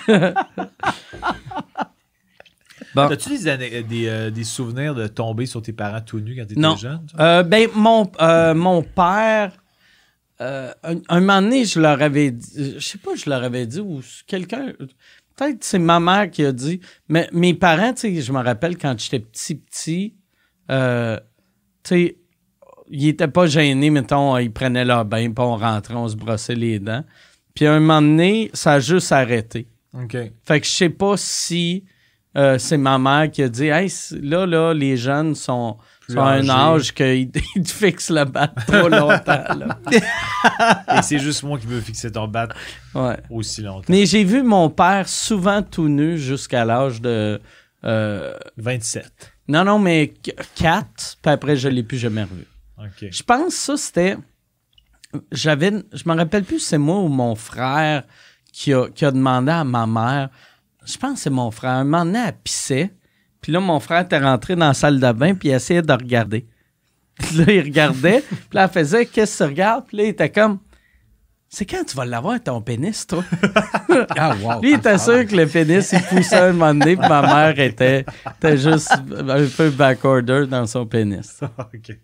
Bon. 2.95 3.03
As-tu 3.09 3.39
des, 3.39 3.83
des, 3.83 4.07
euh, 4.09 4.31
des 4.31 4.45
souvenirs 4.45 4.95
de 4.95 5.07
tomber 5.07 5.47
sur 5.47 5.61
tes 5.63 5.73
parents 5.73 6.01
tout 6.01 6.21
nus 6.21 6.37
quand 6.37 6.47
t'étais 6.47 6.61
Non. 6.61 6.77
jeune? 6.77 7.01
Euh, 7.19 7.43
ben, 7.43 7.69
mon, 7.75 8.11
euh, 8.21 8.55
mon 8.55 8.83
père, 8.83 9.53
euh, 10.41 10.73
un, 10.83 10.97
un 11.09 11.21
moment 11.21 11.43
donné, 11.43 11.65
je 11.65 11.81
leur 11.81 12.01
avais 12.03 12.31
dit, 12.31 12.75
je 12.79 12.85
sais 12.85 12.99
pas, 12.99 13.15
je 13.17 13.29
leur 13.29 13.43
avais 13.43 13.67
dit, 13.67 13.81
ou 13.81 14.01
quelqu'un, 14.27 14.73
peut-être 15.37 15.65
c'est 15.65 15.79
ma 15.79 15.99
mère 16.01 16.31
qui 16.31 16.45
a 16.45 16.53
dit, 16.53 16.81
mais 17.09 17.29
mes 17.33 17.55
parents, 17.55 17.93
tu 17.93 18.01
sais, 18.15 18.21
je 18.21 18.33
me 18.33 18.43
rappelle 18.43 18.77
quand 18.79 18.99
j'étais 18.99 19.21
petit, 19.21 19.55
petit, 19.57 20.15
euh, 20.71 21.19
tu 21.83 21.89
sais, 21.89 22.17
ils 22.91 23.09
étaient 23.09 23.29
pas 23.29 23.47
gênés, 23.47 23.91
mettons, 23.91 24.37
ils 24.39 24.53
prenaient 24.53 24.85
leur 24.85 25.05
bain, 25.05 25.25
puis 25.33 25.35
on 25.45 25.57
rentrait, 25.57 25.95
on 25.95 26.07
se 26.09 26.17
brossait 26.17 26.55
les 26.55 26.79
dents. 26.79 27.05
Puis 27.55 27.67
à 27.67 27.73
un 27.75 27.81
moment 27.81 28.03
donné, 28.03 28.51
ça 28.53 28.75
a 28.75 28.81
juste 28.81 29.11
arrêté. 29.13 29.69
OK. 29.95 30.17
Fait 30.45 30.61
que 30.61 30.67
je 30.67 30.73
sais 30.73 30.91
pas 30.91 31.17
si 31.17 31.85
euh, 32.37 32.59
c'est 32.59 32.77
ma 32.77 32.99
mère 32.99 33.31
qui 33.31 33.43
a 33.43 33.49
dit 33.49 33.67
hey, 33.67 33.93
là, 34.23 34.47
là, 34.47 34.73
les 34.75 34.97
jeunes 34.97 35.35
sont, 35.35 35.77
à 36.17 36.21
un 36.31 36.49
âge 36.49 36.93
qu'ils 36.93 37.31
fixent 37.67 38.11
le 38.11 38.25
bat 38.25 38.49
trop 38.67 38.89
longtemps. 38.89 39.45
là. 39.57 39.79
Et 40.99 41.03
c'est 41.03 41.19
juste 41.19 41.43
moi 41.45 41.59
qui 41.59 41.67
veux 41.67 41.81
fixer 41.81 42.11
ton 42.13 42.27
bat 42.29 42.49
Ouais. 42.95 43.17
aussi 43.31 43.63
longtemps. 43.63 43.87
Mais 43.89 44.05
j'ai 44.07 44.25
vu 44.25 44.43
mon 44.43 44.69
père 44.71 45.09
souvent 45.09 45.63
tout 45.63 45.89
nu 45.89 46.19
jusqu'à 46.19 46.65
l'âge 46.65 47.01
de. 47.01 47.41
euh, 47.85 48.35
27. 48.57 49.33
non, 49.49 49.65
non, 49.65 49.79
mais 49.79 50.13
4, 50.57 51.19
puis 51.23 51.31
après, 51.33 51.57
je 51.57 51.69
l'ai 51.69 51.83
plus 51.83 51.99
jamais 51.99 52.23
revu. 52.25 52.47
Je 53.11 53.23
pense 53.23 53.47
que 53.47 53.53
ça, 53.53 53.77
c'était. 53.77 54.17
J'avais. 55.31 55.71
Je 55.93 56.03
me 56.09 56.15
rappelle 56.17 56.45
plus 56.45 56.59
si 56.59 56.67
c'est 56.67 56.79
moi 56.79 56.99
ou 56.99 57.09
mon 57.09 57.35
frère 57.35 58.03
qui 58.53 58.73
a, 58.75 58.89
qui 58.91 59.05
a 59.05 59.11
demandé 59.11 59.53
à 59.53 59.65
ma 59.65 59.87
mère. 59.87 60.29
Je 60.85 60.97
pense 60.99 61.15
que 61.15 61.19
c'est 61.21 61.31
mon 61.31 61.51
frère. 61.51 61.73
Un 61.73 61.85
moment 61.85 62.05
donné, 62.05 62.23
elle 62.27 62.37
pissait. 62.43 62.93
Puis 63.41 63.53
là, 63.53 63.61
mon 63.61 63.81
frère 63.81 64.01
était 64.03 64.19
rentré 64.19 64.57
dans 64.57 64.69
la 64.69 64.75
salle 64.75 65.01
de 65.01 65.13
bain, 65.13 65.35
puis 65.35 65.49
il 65.51 65.53
essayait 65.53 65.83
de 65.83 65.93
regarder. 65.93 66.47
Puis 67.17 67.37
là, 67.45 67.53
il 67.53 67.61
regardait. 67.63 68.21
puis 68.29 68.39
là, 68.53 68.65
elle 68.65 68.71
faisait 68.71 69.07
Qu'est-ce 69.07 69.39
que 69.39 69.45
tu 69.45 69.51
regardes? 69.51 69.87
Puis 69.87 69.97
là, 69.99 70.03
il 70.05 70.09
était 70.09 70.31
comme. 70.31 70.59
C'est 71.49 71.67
quand 71.67 71.85
tu 71.85 71.95
vas 71.97 72.05
l'avoir 72.05 72.43
ton 72.43 72.61
pénis, 72.61 73.07
toi? 73.07 73.23
Ah, 74.19 74.35
wow. 74.43 74.61
Lui, 74.61 74.71
il 74.73 74.75
était 74.79 74.99
sûr 74.99 75.25
que 75.25 75.37
le 75.37 75.47
pénis, 75.47 75.93
il 75.93 76.03
poussait 76.03 76.37
un 76.37 76.53
moment 76.53 76.75
donné, 76.75 76.97
puis 76.97 77.09
ma 77.09 77.23
mère 77.23 77.59
était, 77.61 78.05
était 78.39 78.57
juste 78.59 78.91
un 78.93 79.47
peu 79.57 79.71
backorder 79.71 80.47
dans 80.49 80.67
son 80.67 80.85
pénis. 80.85 81.41
OK. 81.59 81.97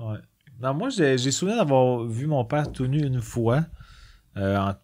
Ouais. 0.00 0.18
Non, 0.60 0.74
moi, 0.74 0.88
j'ai 0.88 1.16
souvenir 1.30 1.58
d'avoir 1.58 2.04
vu 2.06 2.26
mon 2.26 2.44
père 2.44 2.72
tout 2.72 2.86
nu 2.88 2.98
une 3.06 3.20
fois, 3.20 3.62
euh, 4.36 4.56
en- 4.56 4.74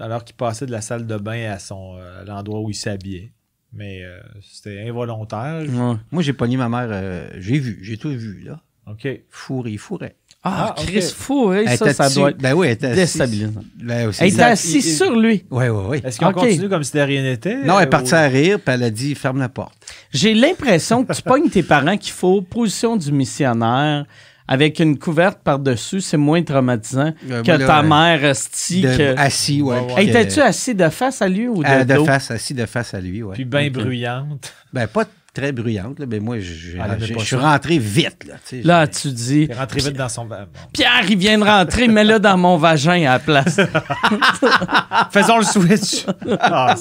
alors 0.00 0.24
qu'il 0.24 0.36
passait 0.36 0.66
de 0.66 0.72
la 0.72 0.80
salle 0.80 1.06
de 1.06 1.16
bain 1.16 1.50
à, 1.50 1.58
son, 1.58 1.96
euh, 1.98 2.24
l'endroit 2.24 2.60
où 2.60 2.70
il 2.70 2.74
s'habillait. 2.74 3.32
Mais 3.72 4.02
euh, 4.02 4.18
c'était 4.42 4.88
involontaire. 4.88 5.60
Ouais. 5.68 5.96
Moi, 6.10 6.22
j'ai 6.22 6.32
pogné 6.32 6.56
ma 6.56 6.68
mère. 6.68 6.88
euh, 6.90 7.28
j'ai 7.38 7.58
vu, 7.58 7.78
j'ai 7.82 7.96
tout 7.98 8.10
vu, 8.10 8.40
là. 8.44 8.60
OK. 8.86 9.06
Fourré, 9.28 9.72
il 9.72 9.78
fourrait. 9.78 10.16
Ah, 10.42 10.68
Ah, 10.74 10.80
ok. 10.80 10.86
Chris 10.86 11.02
Fourré, 11.14 11.64
Elle 11.66 11.76
ça, 11.76 11.84
était 11.86 11.94
ça 11.94 12.04
dessus. 12.06 12.18
doit 12.20 12.30
être 12.30 12.38
Ben 12.38 12.54
oui, 12.54 12.68
elle 12.68 12.72
était 12.74 12.86
assise. 12.86 12.96
déstabilisant. 12.96 13.60
Ben, 13.82 14.08
aussi. 14.08 14.22
Elle 14.22 14.32
était 14.32 14.42
assise 14.42 14.96
sur 14.96 15.14
lui. 15.14 15.44
Oui, 15.50 15.68
oui, 15.68 15.82
oui. 15.88 16.00
Est-ce 16.02 16.18
qu'on 16.18 16.28
OK. 16.28 16.36
continue 16.36 16.68
comme 16.70 16.84
si 16.84 16.92
de 16.96 17.00
rien 17.00 17.22
n'était? 17.22 17.56
Non, 17.64 17.76
elle 17.78 17.84
est 17.84 17.86
ou- 17.88 17.90
partie 17.90 18.14
à 18.14 18.26
rire, 18.28 18.58
puis 18.58 18.72
elle 18.74 18.84
a 18.84 18.90
dit 18.90 19.14
ferme 19.14 19.40
la 19.40 19.50
porte. 19.50 19.74
J'ai 20.12 20.32
l'impression 20.32 21.04
que 21.04 21.12
tu 21.12 21.20
pognes 21.20 21.50
tes 21.50 21.62
parents 21.64 21.98
qu'il 21.98 22.12
faut 22.12 22.40
position 22.40 22.96
du 22.96 23.12
missionnaire 23.12 24.06
avec 24.48 24.78
une 24.80 24.98
couverte 24.98 25.38
par-dessus, 25.44 26.00
c'est 26.00 26.16
moins 26.16 26.42
traumatisant 26.42 27.12
Euh, 27.30 27.42
que 27.42 27.50
là, 27.52 27.66
ta 27.66 27.78
euh, 27.80 27.82
mère 27.82 28.24
esti 28.24 28.80
De- 28.80 28.96
que... 28.96 29.18
Assis, 29.18 29.60
ouais. 29.62 29.84
Étais-tu 29.98 30.40
assis 30.40 30.74
de 30.74 30.88
face 30.88 31.20
à 31.22 31.28
lui 31.28 31.46
ou 31.48 31.62
de 31.62 31.68
Ah, 31.68 31.84
de 31.84 31.94
dos? 31.94 32.04
face, 32.06 32.30
assis 32.30 32.54
de 32.54 32.64
face 32.66 32.94
à 32.94 33.00
lui, 33.00 33.22
ouais. 33.22 33.34
Puis 33.34 33.44
bien 33.44 33.68
bruyante. 33.70 34.52
Ben, 34.72 34.86
pas 34.86 35.04
très 35.34 35.52
bruyante, 35.52 36.00
là, 36.00 36.06
mais 36.08 36.18
moi, 36.18 36.40
je 36.40 36.52
je 36.52 37.18
suis 37.24 37.36
rentré 37.36 37.78
vite, 37.78 38.24
là. 38.26 38.34
Là, 38.64 38.86
tu 38.88 39.08
dis... 39.12 39.48
Rentrée 39.56 39.80
vite 39.80 39.92
dans 39.96 40.08
son... 40.08 40.24
Bon. 40.24 40.34
Pierre, 40.72 41.04
il 41.08 41.16
vient 41.18 41.38
de 41.38 41.44
rentrer, 41.44 41.86
mets-le 41.86 42.18
dans 42.18 42.36
mon 42.38 42.56
vagin 42.56 43.02
à 43.08 43.12
la 43.14 43.18
place. 43.20 43.60
Faisons 45.10 45.38
le 45.38 45.44
switch. 45.44 46.06
ah, 46.40 46.74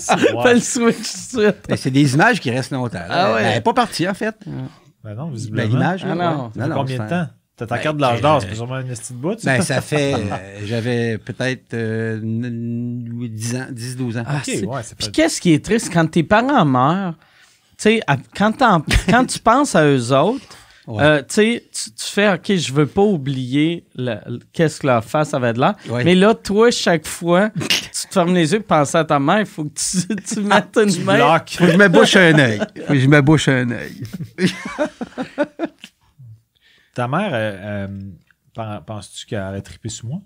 Fais 0.44 0.54
le 0.54 0.60
switch 0.60 0.96
tout 1.32 1.38
de 1.38 1.44
suite. 1.44 1.56
Ben, 1.68 1.78
c'est 1.78 1.92
des 1.92 2.14
images 2.14 2.40
qui 2.40 2.50
restent 2.50 2.72
longtemps. 2.72 2.98
là. 3.00 3.06
Ah 3.10 3.34
ouais. 3.34 3.42
Elle 3.44 3.54
n'est 3.56 3.62
pas 3.62 3.74
partie, 3.74 4.08
en 4.08 4.14
fait. 4.14 4.36
Ben 5.04 5.14
non, 5.14 5.28
Ben, 5.28 5.34
visiblement. 5.34 5.68
l'image, 5.68 6.02
Ah 6.04 6.16
là, 6.16 6.16
non. 6.16 6.44
ouais. 6.46 6.50
Ça 6.58 6.64
fait 6.68 6.74
combien 6.74 7.04
de 7.04 7.10
temps? 7.10 7.28
T'as 7.58 7.66
ta 7.66 7.76
Ben, 7.78 7.82
carte 7.82 7.96
de 7.98 8.02
l'âge 8.02 8.20
euh, 8.20 8.22
d'or, 8.22 8.42
c'est 8.42 8.50
pas 8.50 8.56
sûrement 8.56 8.80
une 8.80 8.88
petite 8.88 9.14
bout. 9.14 9.40
ça? 9.40 9.58
Ben, 9.58 9.62
ça 9.64 9.82
fait. 9.82 10.14
euh, 10.14 10.20
J'avais 10.66 11.18
peut-être 11.18 11.74
euh, 11.74 12.18
n- 12.22 12.46
n- 12.46 13.28
10 13.30 13.56
ans, 13.56 13.66
10-12 13.74 14.20
ans. 14.20 14.24
Ah, 14.28 14.36
Ok, 14.38 14.42
c'est- 14.46 14.64
ouais, 14.66 14.82
c'est 14.84 14.96
Puis 14.96 15.08
pas... 15.08 15.12
qu'est-ce 15.12 15.42
qui 15.42 15.54
est 15.54 15.66
triste 15.66 15.92
quand 15.92 16.06
tes 16.06 16.22
parents 16.24 16.64
meurent, 16.66 17.14
tu 17.78 17.84
sais, 17.84 18.02
quand, 18.36 18.54
quand 19.10 19.26
tu 19.26 19.40
penses 19.40 19.76
à 19.76 19.86
eux 19.86 20.14
autres, 20.16 20.46
Ouais. 20.86 21.04
euh, 21.04 21.18
tu 21.20 21.26
sais, 21.36 21.64
tu 21.74 21.92
tu 21.92 22.06
fais, 22.06 22.32
OK, 22.32 22.56
je 22.56 22.72
veux 22.72 22.86
pas 22.86 23.02
oublier 23.02 23.84
le- 23.98 24.16
le- 24.26 24.40
qu'est-ce 24.54 24.80
que 24.80 24.88
leur 24.88 25.04
face 25.04 25.34
avait 25.34 25.52
de 25.52 25.60
l'air. 25.60 25.74
Ouais. 25.90 26.04
Mais 26.06 26.16
là, 26.16 26.34
toi, 26.34 26.72
chaque 26.72 27.06
fois, 27.06 27.50
tu 27.60 28.08
te 28.08 28.14
fermes 28.14 28.34
les 28.34 28.54
yeux 28.54 28.60
pour 28.60 28.68
penser 28.78 28.98
à 28.98 29.04
ta 29.04 29.20
mère, 29.20 29.42
il 29.42 29.46
faut 29.46 29.66
que 29.66 29.74
tu, 29.76 30.16
tu 30.36 30.40
mettes 30.42 30.78
une 30.82 30.90
Tu 30.94 31.02
main. 31.02 31.18
Faut 31.40 31.66
que 31.66 31.72
je 31.74 31.78
me 31.78 31.90
bouche 31.90 32.16
un 32.16 32.40
œil. 32.40 32.62
Je 32.90 33.08
me 33.08 33.22
bouche 33.22 33.48
un 33.50 33.70
œil. 33.72 34.02
Ta 36.98 37.08
mère, 37.08 37.30
euh, 37.32 37.86
euh, 37.88 37.88
pen- 38.56 38.82
penses-tu 38.88 39.28
qu'elle 39.28 39.44
aurait 39.44 39.62
trippé 39.62 39.88
sur 39.88 40.08
moi? 40.08 40.20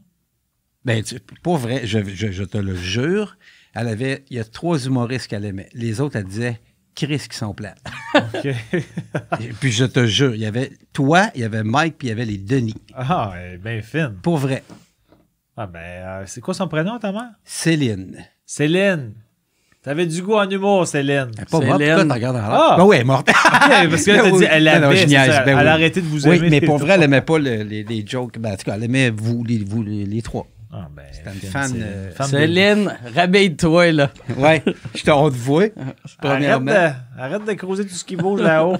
Ben, 0.86 1.04
tu- 1.04 1.20
pour 1.44 1.58
vrai, 1.58 1.86
je, 1.86 2.00
je- 2.02 2.32
je 2.32 2.44
te 2.46 2.58
le 2.58 2.76
jure, 2.76 3.36
elle 3.74 3.90
avait. 3.90 4.24
Il 4.30 4.38
y 4.38 4.40
a 4.40 4.46
trois 4.46 4.80
humoristes 4.86 5.28
qu'elle 5.28 5.44
aimait. 5.44 5.68
Les 5.74 6.00
autres, 6.00 6.16
elle 6.16 6.24
disait 6.24 6.62
Chris 6.96 7.24
qui 7.30 7.36
sont 7.36 7.54
plates. 7.54 7.84
OK. 8.16 8.46
Et 9.42 9.50
puis 9.60 9.74
je 9.74 9.84
te 9.84 10.06
jure, 10.06 10.34
il 10.34 10.40
y 10.40 10.46
avait 10.46 10.72
toi, 10.94 11.30
il 11.36 11.42
y 11.42 11.44
avait 11.44 11.64
Mike, 11.64 11.98
puis 11.98 12.08
il 12.08 12.12
y 12.12 12.14
avait 12.14 12.24
les 12.24 12.38
Denis. 12.38 12.74
ah, 12.96 13.34
elle 13.36 13.56
est 13.56 13.58
bien 13.58 13.82
fine. 13.82 14.16
Pour 14.24 14.38
vrai. 14.38 14.64
Ah 15.58 15.68
ben, 15.68 15.80
euh, 15.82 16.24
c'est 16.26 16.40
quoi 16.40 16.54
son 16.54 16.70
prénom, 16.70 16.98
ta 17.00 17.12
mère? 17.12 17.32
Céline. 17.44 18.18
Céline. 18.46 19.14
T'avais 19.84 20.06
du 20.06 20.22
goût 20.22 20.36
en 20.36 20.48
humour, 20.48 20.86
Céline. 20.88 21.32
Elle 21.36 21.42
est 21.44 21.50
pas 21.50 21.60
morte, 21.60 21.80
Céline. 21.80 21.96
pourquoi 21.96 22.06
tu 22.06 22.12
regardes 22.14 22.36
en 22.36 22.40
l'air? 22.40 22.50
Ah! 22.52 22.76
Ben 22.78 22.84
oui, 22.86 22.96
elle 22.98 23.02
est 23.02 23.06
morte. 23.06 23.28
Parce 23.90 24.04
que 24.06 24.12
là, 24.12 24.22
t'as 24.24 24.32
dit, 24.38 24.46
elle 24.50 24.64
Ben 24.66 24.80
non, 24.80 24.88
avait, 24.88 24.96
je 24.96 25.02
c'est 25.02 25.08
niaise, 25.08 25.32
ça, 25.32 25.44
ben 25.44 25.58
elle 25.58 25.64
oui. 25.66 25.70
a 25.70 25.74
arrêté 25.74 26.02
de 26.02 26.06
vous 26.06 26.28
Oui, 26.28 26.36
aimer. 26.38 26.50
mais 26.52 26.60
les 26.60 26.66
pour 26.68 26.78
vrai, 26.78 26.94
elle 26.94 27.04
aimait 27.04 27.22
pas 27.22 27.40
le- 27.40 27.64
les, 27.64 27.84
les 27.84 28.06
jokes. 28.06 28.38
Ben, 28.38 28.52
en 28.54 28.56
tout 28.58 28.64
cas, 28.66 28.76
elle 28.76 28.84
aimait 28.84 29.10
vous, 29.10 29.44
les, 29.44 29.58
vous, 29.64 29.82
les, 29.82 30.06
les 30.06 30.22
trois. 30.22 30.46
Ah, 30.72 30.88
ben, 30.96 31.04
C'était 31.12 31.30
une 31.32 31.36
Céline, 31.40 31.52
fan, 31.52 31.72
c'est- 31.72 31.82
euh, 31.82 32.12
fan 32.12 32.28
de- 32.28 32.38
Céline, 32.38 32.98
réveille-toi, 33.16 33.92
là. 33.92 34.12
Ouais, 34.38 34.64
je 34.94 35.04
t'en 35.04 35.30
de 35.30 35.36
voir. 35.36 35.64
Arrête 35.76 35.96
Premièrement. 36.22 36.72
de, 36.72 37.20
arrête 37.20 37.46
de 37.46 37.54
creuser 37.54 37.86
tout 37.88 37.96
ce 37.96 38.06
qui 38.06 38.16
bouge 38.16 38.42
là-haut. 38.42 38.78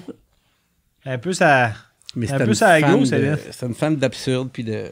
Un 1.06 1.18
peu 1.18 1.34
ça. 1.34 1.72
Mais 2.16 2.32
Un 2.32 2.38
peu 2.38 2.46
une 2.50 2.54
ça 2.54 2.70
à 2.74 2.80
Céline. 2.80 3.06
C'était 3.50 3.66
une 3.66 3.74
femme 3.74 3.96
d'absurde, 3.96 4.50
puis 4.54 4.64
de. 4.64 4.84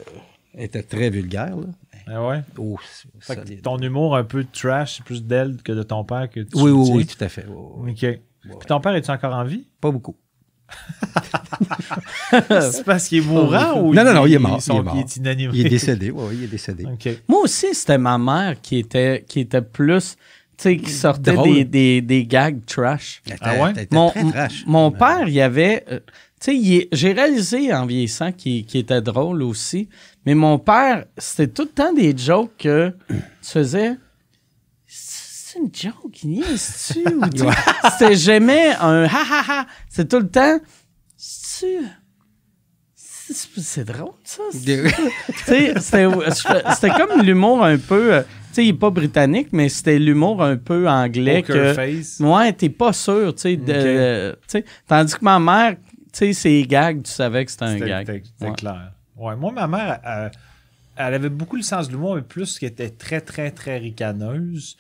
Elle 0.58 0.64
était 0.64 0.82
très 0.82 1.12
vulgaire, 1.12 1.56
là. 1.56 1.68
Ah 2.12 2.26
ouais? 2.28 2.42
Oh, 2.58 2.78
Fait 3.20 3.36
que 3.36 3.42
solide. 3.42 3.62
ton 3.62 3.78
humour 3.78 4.16
un 4.16 4.24
peu 4.24 4.44
trash, 4.52 4.96
c'est 4.98 5.04
plus 5.04 5.24
d'elle 5.24 5.58
que 5.64 5.72
de 5.72 5.84
ton 5.84 6.04
père 6.04 6.30
que 6.30 6.40
tu 6.40 6.50
Oui, 6.56 6.72
oui, 6.72 6.90
oui, 6.94 7.06
tout 7.06 7.24
à 7.24 7.30
fait. 7.30 7.46
Oui. 7.48 7.92
OK. 7.92 7.98
Puis 8.42 8.68
ton 8.68 8.80
père, 8.80 8.96
est-tu 8.96 9.12
encore 9.12 9.34
en 9.36 9.44
vie? 9.44 9.68
Pas 9.82 9.92
beaucoup. 9.92 10.16
C'est 12.32 12.84
parce 12.86 13.08
qu'il 13.08 13.20
est 13.20 13.28
mourant 13.28 13.80
ou 13.82 13.94
Non, 13.94 14.04
non, 14.04 14.14
non, 14.14 14.26
il 14.26 14.34
est 14.34 14.40
mort, 14.40 14.60
il 14.66 14.72
est 14.76 14.82
mort. 14.82 14.96
Il 14.96 15.00
est 15.02 15.16
inanimé? 15.18 15.52
Il 15.56 15.66
est 15.66 15.70
décédé, 15.70 16.12
oui, 16.12 16.36
il 16.38 16.44
est 16.44 16.48
décédé. 16.48 16.86
OK. 16.86 17.10
Moi 17.28 17.42
aussi, 17.42 17.74
c'était 17.74 17.98
ma 17.98 18.18
mère 18.18 18.60
qui 18.62 18.78
était, 18.78 19.26
qui 19.28 19.42
était 19.42 19.62
plus, 19.62 20.16
tu 20.58 20.64
sais, 20.64 20.78
qui 20.78 20.92
sortait 20.92 21.36
des, 21.38 21.64
des, 21.66 22.02
des 22.02 22.26
gags 22.26 22.64
trash. 22.66 23.22
Ah 23.42 23.56
ouais? 23.56 23.88
Mon, 23.92 24.10
très 24.12 24.24
trash. 24.32 24.64
mon 24.68 24.92
père, 24.92 25.28
il 25.28 25.34
y 25.34 25.42
avait. 25.42 25.84
euh, 25.92 26.00
tu 26.00 26.14
sais, 26.40 26.56
il 26.56 26.74
est- 26.76 26.88
j'ai 26.92 27.12
réalisé 27.14 27.74
en 27.74 27.86
vieillissant 27.86 28.32
qu'il 28.32 28.66
était 28.74 29.02
drôle 29.02 29.44
aussi. 29.44 29.90
Mais 30.26 30.36
mon 30.36 30.58
père, 30.60 31.06
c'était 31.18 31.48
tout 31.48 31.64
le 31.64 31.70
temps 31.70 31.94
des 31.94 32.16
jokes 32.18 32.52
que 32.58 32.94
tu 33.10 33.18
faisais. 33.50 33.96
C'est 34.86 35.60
une 35.60 35.70
joke, 35.74 36.24
il 36.24 36.42
tu 36.44 36.58
sais, 36.58 37.04
C'était 37.92 38.16
jamais 38.16 38.70
un 38.80 39.06
ha 39.06 39.10
ha 39.32 39.44
ha. 39.62 39.66
C'est 39.90 40.08
tout 40.08 40.20
le 40.20 40.30
temps. 40.30 40.60
C'est-tu? 41.18 41.86
c'est- 42.86 43.84
drôle, 43.84 44.14
ça. 44.24 44.44
Tu 44.52 44.60
sais, 45.46 45.74
c'était 45.80 46.08
c'était 46.74 46.90
comme 46.90 47.22
l'humour 47.22 47.64
un 47.64 47.78
peu. 47.78 48.14
euh, 48.14 48.22
Tu 48.50 48.56
sais, 48.56 48.66
il 48.66 48.72
n'est 48.74 48.78
pas 48.80 48.90
britannique, 48.90 49.50
mais 49.52 49.70
c'était 49.70 50.00
l'humour 50.00 50.42
un 50.44 50.58
peu 50.58 50.88
anglais. 50.90 51.44
Poker 51.44 51.56
que, 51.56 51.74
face. 51.76 52.20
Ouais, 52.20 52.52
t'es 52.54 52.70
pas 52.70 52.94
sûr, 52.94 53.36
tu 53.36 53.42
sais. 53.44 53.56
de- 53.58 54.32
Ok. 54.34 54.40
tu 54.42 54.48
sais, 54.48 54.66
tandis 54.88 55.14
que 55.14 55.24
ma 55.24 55.40
mère, 55.40 55.76
tu 55.76 55.89
sais, 56.14 56.34
ses 56.34 56.64
gags, 56.64 57.04
tu 57.04 57.12
savais 57.12 57.46
que 57.46 57.52
c'était 57.52 57.66
un 57.66 57.78
gag. 57.80 58.06
c'était- 58.08 58.24
c'était 58.26 58.50
Ouais. 58.50 58.56
clair. 58.56 58.92
Ouais, 59.16 59.36
moi, 59.36 59.52
ma 59.52 59.68
mère, 59.68 60.00
elle, 60.04 60.32
elle 60.96 61.14
avait 61.14 61.30
beaucoup 61.30 61.56
le 61.56 61.62
sens 61.62 61.88
de 61.88 61.94
l'humour, 61.94 62.16
mais 62.16 62.22
plus 62.22 62.58
qu'elle 62.60 62.70
était 62.72 62.90
très, 62.90 63.22
très, 63.22 63.52
très 63.52 63.78
ricaneuse. 63.78 64.78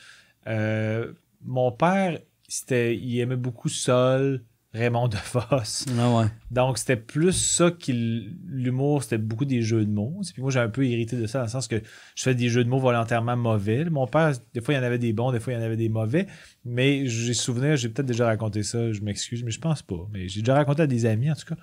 Euh, 0.47 1.11
mon 1.43 1.71
père, 1.71 2.19
c'était, 2.47 2.95
il 2.95 3.19
aimait 3.19 3.35
beaucoup 3.35 3.69
Sol, 3.69 4.43
Raymond 4.73 5.07
DeVos. 5.07 5.85
Ah 5.97 6.17
ouais. 6.17 6.25
Donc, 6.51 6.77
c'était 6.77 6.95
plus 6.95 7.31
ça 7.33 7.71
qu'il. 7.71 8.35
L'humour, 8.45 9.01
c'était 9.03 9.17
beaucoup 9.17 9.45
des 9.45 9.61
jeux 9.63 9.83
de 9.85 9.91
mots. 9.91 10.21
Puis 10.31 10.41
moi, 10.41 10.51
j'ai 10.51 10.59
un 10.59 10.69
peu 10.69 10.85
irrité 10.85 11.15
de 11.15 11.25
ça, 11.25 11.39
dans 11.39 11.45
le 11.45 11.49
sens 11.49 11.67
que 11.67 11.81
je 12.15 12.23
fais 12.23 12.35
des 12.35 12.49
jeux 12.49 12.63
de 12.63 12.69
mots 12.69 12.79
volontairement 12.79 13.35
mauvais. 13.35 13.85
Mon 13.85 14.05
père, 14.05 14.33
des 14.53 14.61
fois, 14.61 14.75
il 14.75 14.77
y 14.77 14.79
en 14.79 14.83
avait 14.83 14.99
des 14.99 15.11
bons, 15.11 15.31
des 15.31 15.39
fois, 15.39 15.53
il 15.53 15.55
y 15.55 15.59
en 15.59 15.63
avait 15.63 15.75
des 15.77 15.89
mauvais. 15.89 16.27
Mais 16.65 17.07
j'ai 17.07 17.33
souvenir, 17.33 17.77
j'ai 17.77 17.89
peut-être 17.89 18.05
déjà 18.07 18.27
raconté 18.27 18.61
ça, 18.61 18.91
je 18.93 19.01
m'excuse, 19.01 19.43
mais 19.43 19.51
je 19.51 19.59
pense 19.59 19.81
pas. 19.81 20.07
Mais 20.13 20.27
j'ai 20.27 20.41
déjà 20.41 20.53
raconté 20.53 20.83
à 20.83 20.87
des 20.87 21.05
amis, 21.07 21.31
en 21.31 21.35
tout 21.35 21.47
cas. 21.47 21.59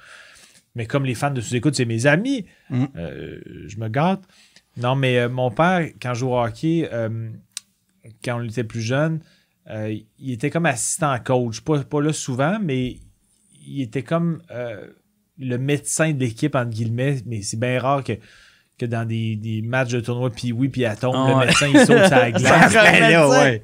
Mais 0.75 0.87
comme 0.87 1.05
les 1.05 1.15
fans 1.15 1.31
de 1.31 1.41
sous-écoute, 1.41 1.75
c'est 1.77 1.85
mes 1.87 2.07
amis, 2.07 2.45
Mhm. 2.71 2.89
euh, 2.97 3.39
je 3.67 3.79
me 3.79 3.89
gâte. 3.89 4.25
Non, 4.77 4.95
mais 4.97 5.19
euh, 5.19 5.29
mon 5.29 5.51
père, 5.51 5.89
quand 6.03 6.13
je 6.13 6.21
jouais 6.21 6.33
au 6.33 6.39
hockey, 6.43 6.89
euh, 6.93 7.31
quand 8.25 8.41
on 8.41 8.45
était 8.45 8.65
plus 8.65 8.83
jeune, 8.83 9.21
euh, 9.71 9.97
il 10.19 10.33
était 10.33 10.51
comme 10.51 10.67
assistant 10.67 11.17
coach. 11.25 11.61
Pas, 11.61 11.81
pas 11.85 12.01
là 12.01 12.13
souvent, 12.13 12.59
mais 12.63 12.99
il 13.67 13.83
était 13.83 14.03
comme 14.03 14.41
euh, 14.51 14.87
le 15.39 15.59
médecin 15.59 16.13
de 16.13 16.21
l'équipe, 16.21 16.55
entre 16.55 16.71
guillemets. 16.71 17.19
Mais 17.27 17.43
c'est 17.43 17.59
bien 17.59 17.81
rare 17.81 18.05
que, 18.05 18.13
que 18.79 18.87
dans 18.87 19.07
des, 19.07 19.37
des 19.37 19.63
matchs 19.63 19.91
de 19.93 20.01
tournoi, 20.01 20.31
puis 20.31 20.53
oui, 20.53 20.69
puis 20.69 20.85
à 20.85 20.95
tombe, 20.97 21.15
le 21.29 21.35
ouais. 21.35 21.47
médecin, 21.47 21.69
il 21.73 21.81
saute 21.81 22.11
la 22.11 22.31
glace. 22.33 22.75
Là, 22.75 23.29
ouais. 23.29 23.63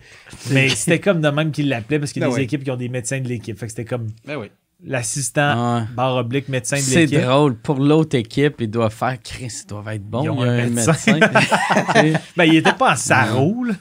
mais 0.51 0.69
c'était 0.71 0.99
comme 1.01 1.21
de 1.21 1.29
même 1.29 1.53
qu'il 1.53 1.69
l'appelait, 1.69 1.99
parce 1.99 2.13
qu'il 2.13 2.21
y 2.23 2.25
a 2.25 2.29
Ben 2.29 2.35
des 2.35 2.39
ouais. 2.41 2.45
équipes 2.45 2.65
qui 2.65 2.71
ont 2.71 2.77
des 2.77 2.89
médecins 2.89 3.21
de 3.21 3.29
l'équipe. 3.29 3.57
Fait 3.59 3.67
que 3.67 3.71
c'était 3.73 3.85
comme 3.85 4.09
Ben 4.27 4.37
oui. 4.37 4.49
l'assistant, 4.85 5.79
Ouais. 5.81 5.85
barre 5.95 6.17
oblique, 6.17 6.49
médecin 6.49 6.77
de 6.77 6.81
C'est 6.83 7.01
l'équipe. 7.07 7.21
drôle. 7.21 7.57
Pour 7.57 7.79
l'autre 7.79 8.17
équipe, 8.17 8.57
ils 8.61 8.71
doivent 8.71 8.93
faire 8.95 9.17
Chris, 9.23 9.53
ils 9.65 9.67
doivent 9.69 9.89
être 9.89 10.03
bons. 10.05 10.25
Ils 10.25 10.31
ont 10.31 10.45
Il 10.45 10.47
y 10.47 10.49
a 10.49 10.53
un 10.53 10.59
un 10.59 10.69
médecin. 10.71 10.93
médecin. 11.15 12.19
Ben, 12.37 12.45
il 12.45 12.57
était 12.57 12.73
pas 12.73 12.93
en 12.93 12.97
sarreau, 12.97 13.65
là, 13.65 13.75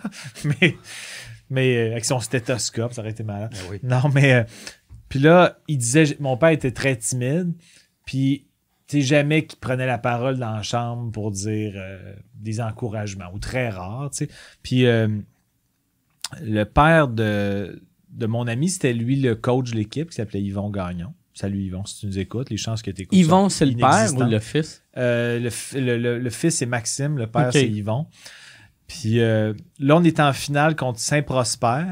mais, 0.43 0.75
mais 1.51 1.75
euh, 1.77 1.91
avec 1.91 2.05
son 2.05 2.19
stéthoscope, 2.19 2.93
ça 2.93 3.01
aurait 3.01 3.11
été 3.11 3.23
malade. 3.23 3.51
Ben 3.51 3.59
oui. 3.69 3.79
Non, 3.83 4.09
mais. 4.13 4.33
euh, 4.33 4.43
puis 5.09 5.19
là, 5.19 5.59
il 5.67 5.77
disait. 5.77 6.17
Mon 6.19 6.35
père 6.37 6.49
était 6.49 6.71
très 6.71 6.95
timide. 6.95 7.53
Puis, 8.05 8.47
tu 8.87 8.97
sais, 8.99 9.05
jamais 9.05 9.45
qu'il 9.45 9.59
prenait 9.59 9.85
la 9.85 9.99
parole 9.99 10.37
dans 10.39 10.55
la 10.55 10.63
chambre 10.63 11.11
pour 11.11 11.29
dire 11.31 11.73
euh, 11.75 12.13
des 12.33 12.59
encouragements, 12.59 13.29
ou 13.33 13.37
très 13.39 13.69
rare, 13.69 14.09
tu 14.11 14.25
sais. 14.25 14.29
Puis, 14.63 14.85
euh, 14.87 15.07
le 16.41 16.63
père 16.63 17.07
de, 17.07 17.81
de 18.09 18.25
mon 18.25 18.47
ami, 18.47 18.69
c'était 18.69 18.93
lui 18.93 19.17
le 19.17 19.35
coach 19.35 19.71
de 19.71 19.75
l'équipe 19.75 20.09
qui 20.09 20.15
s'appelait 20.15 20.41
Yvon 20.41 20.69
Gagnon. 20.69 21.13
Salut 21.33 21.59
Yvon, 21.63 21.85
si 21.85 21.99
tu 21.99 22.05
nous 22.07 22.19
écoutes, 22.19 22.49
les 22.49 22.57
chances 22.57 22.81
que 22.81 22.91
tu 22.91 23.03
écoutes. 23.03 23.17
Yvon, 23.17 23.47
c'est 23.49 23.65
le 23.65 23.75
père 23.75 24.13
ou 24.15 24.29
le 24.29 24.39
fils? 24.39 24.83
Euh, 24.97 25.39
le, 25.39 25.49
fi- 25.49 25.79
le- 25.79 25.97
le- 25.97 26.19
le 26.19 26.29
fils, 26.29 26.55
c'est 26.57 26.65
Maxime. 26.65 27.17
Le 27.17 27.27
père, 27.27 27.51
c'est 27.53 27.67
Yvon. 27.69 28.07
Puis 28.91 29.19
euh, 29.21 29.53
là, 29.79 29.95
on 29.95 30.03
est 30.03 30.19
en 30.19 30.33
finale 30.33 30.75
contre 30.75 30.99
Saint-Prosper, 30.99 31.85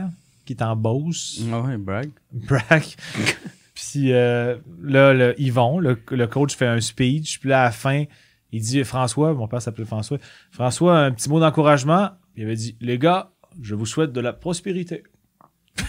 qui 0.45 0.51
est 0.51 0.61
en 0.61 0.75
Beauce. 0.75 1.39
Ah 1.51 1.61
ouais, 1.61 1.77
brag. 1.77 2.09
Brack. 2.33 2.97
Puis 3.73 4.11
euh, 4.11 4.57
là, 4.83 5.13
le 5.13 5.33
Yvon, 5.39 5.79
le, 5.79 5.97
le 6.11 6.27
coach, 6.27 6.57
fait 6.57 6.67
un 6.67 6.81
speech. 6.81 7.39
Puis 7.39 7.47
là, 7.49 7.61
à 7.61 7.65
la 7.65 7.71
fin, 7.71 8.03
il 8.51 8.61
dit 8.61 8.83
François, 8.83 9.33
mon 9.33 9.47
père 9.47 9.61
s'appelait 9.61 9.85
François. 9.85 10.17
François, 10.51 10.99
un 10.99 11.11
petit 11.11 11.29
mot 11.29 11.39
d'encouragement. 11.39 12.09
Il 12.35 12.43
avait 12.43 12.57
dit 12.57 12.75
Les 12.81 12.99
gars, 12.99 13.31
je 13.61 13.75
vous 13.75 13.85
souhaite 13.85 14.11
de 14.11 14.19
la 14.19 14.33
prospérité. 14.33 15.03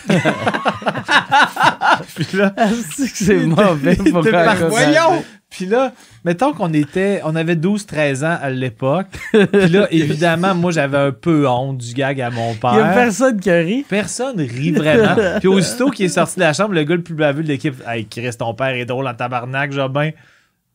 Puis 2.14 2.36
là, 2.36 2.54
C'est 2.94 3.10
que 3.10 3.16
c'est 3.16 3.46
mauvais 3.46 3.96
pour 3.96 4.22
voyons! 4.22 5.24
Puis 5.50 5.66
là, 5.66 5.92
mettons 6.24 6.52
qu'on 6.52 6.72
était, 6.72 7.20
on 7.24 7.34
avait 7.34 7.56
12-13 7.56 8.24
ans 8.24 8.38
à 8.40 8.50
l'époque. 8.50 9.08
Puis 9.32 9.68
là, 9.68 9.88
évidemment, 9.90 10.54
moi, 10.54 10.70
j'avais 10.70 10.96
un 10.96 11.10
peu 11.10 11.48
honte 11.48 11.78
du 11.78 11.92
gag 11.92 12.20
à 12.20 12.30
mon 12.30 12.54
père. 12.54 12.74
Il 12.74 12.78
y 12.78 12.82
a 12.82 12.92
personne 12.92 13.40
qui 13.40 13.50
rit. 13.50 13.84
Personne 13.88 14.40
rit 14.40 14.70
vraiment. 14.70 15.16
Puis 15.40 15.48
aussitôt 15.48 15.90
qu'il 15.90 16.06
est 16.06 16.10
sorti 16.10 16.36
de 16.36 16.44
la 16.44 16.52
chambre, 16.52 16.74
le 16.74 16.84
gars 16.84 16.94
le 16.94 17.02
plus 17.02 17.14
baveux 17.14 17.42
de 17.42 17.48
l'équipe, 17.48 17.74
Hey, 17.86 18.06
Chris, 18.06 18.30
ton 18.38 18.54
père 18.54 18.68
est 18.68 18.84
drôle 18.84 19.08
en 19.08 19.14
tabarnak, 19.14 19.72
Jobin. 19.72 20.10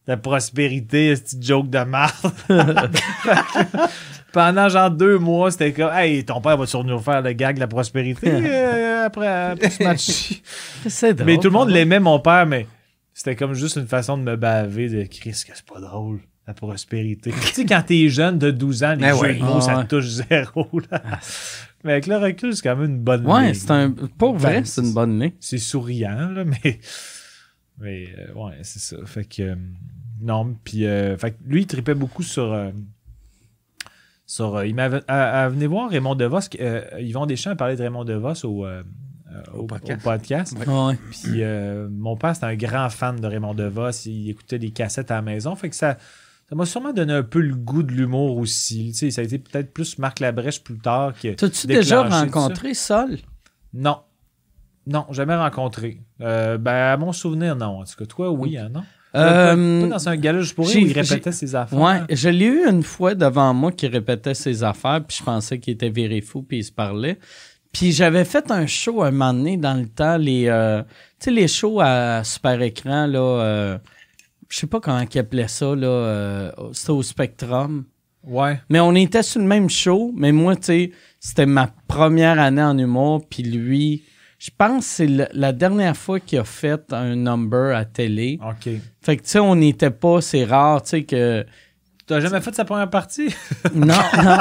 La 0.08 0.18
prospérité, 0.18 1.16
cette 1.16 1.44
joke 1.44 1.70
de 1.70 1.80
marde. 1.80 2.14
Pendant 4.34 4.68
genre 4.68 4.92
deux 4.92 5.18
mois, 5.18 5.50
c'était 5.50 5.72
comme, 5.72 5.92
hey, 5.94 6.26
ton 6.26 6.42
père 6.42 6.58
va 6.58 6.66
sur 6.66 6.84
nous 6.84 7.00
faire 7.00 7.22
le 7.22 7.32
gag 7.32 7.56
de 7.56 7.62
la 7.62 7.68
prospérité 7.68 8.30
euh, 8.30 9.06
après, 9.06 9.28
après 9.52 9.70
ce 9.70 9.84
match. 9.84 10.42
C'est 10.88 11.14
drôle. 11.14 11.26
Mais 11.26 11.38
tout 11.38 11.48
le 11.48 11.54
monde 11.54 11.70
l'aimait, 11.70 12.02
mon 12.02 12.20
père, 12.20 12.46
mais 12.46 12.68
c'était 13.16 13.36
comme 13.36 13.54
juste 13.54 13.78
une 13.78 13.88
façon 13.88 14.18
de 14.18 14.24
me 14.24 14.36
baver 14.36 14.90
de 14.90 15.04
Chris, 15.06 15.32
que 15.48 15.56
c'est 15.56 15.66
pas 15.66 15.80
drôle, 15.80 16.20
la 16.46 16.54
prospérité. 16.54 17.32
tu 17.32 17.38
sais, 17.54 17.66
quand 17.66 17.82
t'es 17.88 18.08
jeune 18.10 18.38
de 18.38 18.52
12 18.52 18.84
ans, 18.84 18.92
les 18.92 18.98
Ben 18.98 19.16
jeux 19.16 19.22
ouais. 19.22 19.36
de 19.36 19.40
mots, 19.40 19.54
Ah 19.56 19.62
ça 19.62 19.78
ouais. 19.78 19.84
te 19.86 19.96
touche 19.96 20.06
zéro. 20.30 20.68
Là. 20.92 21.02
Mais 21.84 21.94
avec 21.94 22.08
le 22.08 22.18
recul, 22.18 22.56
c'est 22.56 22.62
quand 22.62 22.76
même 22.76 22.92
une 22.92 23.00
bonne 23.00 23.26
Ouais, 23.26 23.46
ligne. 23.46 23.54
c'est 23.56 23.72
un. 23.72 23.90
Pour 23.92 24.36
vrai, 24.36 24.58
Ben, 24.58 24.66
c'est 24.66 24.82
une 24.82 24.94
bonne 24.94 25.20
ligne. 25.20 25.32
C'est 25.40 25.58
souriant, 25.58 26.30
là, 26.30 26.44
mais. 26.64 26.80
Mais, 27.80 28.08
euh, 28.18 28.34
ouais, 28.34 28.58
c'est 28.64 28.80
ça. 28.80 28.98
Fait 29.06 29.24
que. 29.26 29.42
euh, 29.44 29.56
non, 30.22 30.56
puis. 30.64 30.86
euh, 30.86 31.18
fait 31.18 31.32
que 31.32 31.38
lui, 31.48 31.62
il 31.62 31.68
tripait 31.68 31.94
beaucoup 31.96 32.24
sur. 32.24 32.52
euh, 32.54 32.72
sur 34.26 34.56
euh, 34.56 34.66
il 34.68 34.74
m'avait. 34.76 35.02
à- 35.08 35.44
à- 35.44 35.50
venez 35.50 35.68
voir 35.68 35.90
Raymond 35.90 36.16
DeVos. 36.16 36.40
Euh, 36.60 36.82
Yvon 37.00 37.26
Deschamps 37.28 37.56
parlait 37.56 37.76
de 37.76 37.82
Raymond 37.84 38.04
DeVos 38.06 38.44
au, 38.46 38.66
au, 39.54 39.60
Au 39.60 39.66
podcast. 39.66 40.00
au 40.06 40.10
podcast. 40.10 40.58
Ouais. 40.68 40.98
Puis 41.12 41.44
euh, 41.44 41.88
mon 41.90 42.16
père, 42.16 42.34
c'était 42.36 42.48
un 42.48 42.56
grand 42.56 42.90
fan 42.90 43.20
de 43.20 43.28
Raymond 43.28 43.54
DeVos. 43.54 44.06
Il 44.06 44.30
écoutait 44.30 44.60
des 44.60 44.72
cassettes 44.72 45.12
à 45.12 45.16
la 45.16 45.22
maison. 45.22 45.56
Fait 45.56 45.70
que 45.70 45.76
ça. 45.76 45.98
Ça 46.48 46.56
m'a 46.56 46.68
sûrement 46.68 46.94
donné 46.94 47.12
un 47.12 47.24
peu 47.24 47.40
le 47.40 47.56
goût 47.56 47.82
de 47.82 47.92
l'humour 47.92 48.38
aussi. 48.38 48.92
Tu 48.92 48.98
sais, 49.00 49.10
ça 49.10 49.22
a 49.22 49.24
été 49.24 49.40
peut-être 49.40 49.74
plus 49.74 49.98
Marc 49.98 50.20
Labrèche 50.20 50.64
plus 50.64 50.78
tard 50.78 51.14
que. 51.20 51.30
T'as-tu 51.34 51.66
déjà 51.66 52.04
rencontré 52.04 52.76
Sol? 52.76 53.18
Non. 53.74 53.98
Non, 54.86 55.08
jamais 55.10 55.36
rencontré. 55.36 56.02
Euh, 56.22 56.60
ben, 56.60 56.94
à 56.94 56.98
mon 56.98 57.12
souvenir, 57.12 57.56
non. 57.56 57.80
En 57.80 57.84
tout 57.84 57.96
cas, 57.98 58.06
toi, 58.06 58.30
oui, 58.32 58.60
hein, 58.60 58.70
non? 58.72 58.84
Euh, 59.16 59.82
Pas 59.82 59.88
dans 59.88 60.10
un 60.10 60.18
gala 60.18 60.40
rire 60.40 60.54
où 60.58 60.64
il 60.68 60.94
répétait 60.94 61.32
ses 61.32 61.56
affaires. 61.56 61.80
Ouais, 61.80 62.02
je 62.10 62.30
l'ai 62.30 62.46
eu 62.46 62.70
une 62.70 62.84
fois 62.84 63.16
devant 63.16 63.54
moi 63.54 63.72
qui 63.72 63.88
répétait 63.88 64.34
ses 64.34 64.64
affaires, 64.64 65.04
puis 65.06 65.18
je 65.20 65.24
pensais 65.24 65.60
qu'il 65.60 65.74
était 65.74 65.90
viré 65.90 66.22
fou, 66.22 66.44
puis 66.44 66.60
il 66.60 66.64
se 66.64 66.72
parlait. 66.72 67.18
Puis 67.78 67.92
j'avais 67.92 68.24
fait 68.24 68.52
un 68.52 68.66
show 68.68 69.04
un 69.04 69.12
moment 69.12 69.34
donné 69.34 69.58
dans 69.58 69.74
le 69.74 69.86
temps, 69.88 70.16
les, 70.16 70.48
euh, 70.48 70.82
tu 71.20 71.26
sais, 71.26 71.32
les 71.32 71.50
shows 71.50 71.82
à 71.82 72.24
super 72.24 72.62
écran, 72.62 73.06
là, 73.06 73.20
euh, 73.20 73.78
je 74.48 74.60
sais 74.60 74.68
pas 74.68 74.80
comment 74.80 75.02
ils 75.14 75.20
appelaient 75.20 75.50
ça, 75.50 75.76
là, 75.76 75.88
euh, 75.88 76.52
c'était 76.72 76.92
au 76.92 77.04
Spectrum. 77.04 77.84
Ouais. 78.24 78.62
Mais 78.70 78.80
on 78.80 78.96
était 78.96 79.24
sur 79.24 79.42
le 79.42 79.48
même 79.48 79.70
show, 79.70 80.14
mais 80.16 80.32
moi, 80.32 80.56
tu 80.56 80.64
sais, 80.64 80.92
c'était 81.20 81.46
ma 81.46 81.68
première 81.90 82.40
année 82.40 82.64
en 82.64 82.78
humour, 82.78 83.28
puis 83.30 83.44
lui, 83.44 84.04
je 84.40 84.52
pense 84.58 84.86
que 84.86 84.92
c'est 84.92 85.08
le- 85.08 85.28
la 85.34 85.52
dernière 85.52 85.98
fois 85.98 86.22
qu'il 86.22 86.40
a 86.40 86.46
fait 86.46 86.94
un 86.94 87.18
number 87.18 87.76
à 87.76 87.84
télé. 87.84 88.40
OK. 88.42 88.70
Fait 89.02 89.18
que, 89.18 89.24
tu 89.24 89.30
sais, 89.32 89.40
on 89.40 89.56
n'était 89.58 89.92
pas, 89.92 90.22
c'est 90.22 90.46
rare, 90.46 90.82
tu 90.82 90.90
sais, 90.92 91.04
que... 91.04 91.46
T'as 92.08 92.20
jamais 92.20 92.42
fait 92.42 92.54
sa 92.54 92.66
première 92.66 92.90
partie? 92.90 93.34
Non, 93.74 93.96
non. 94.24 94.38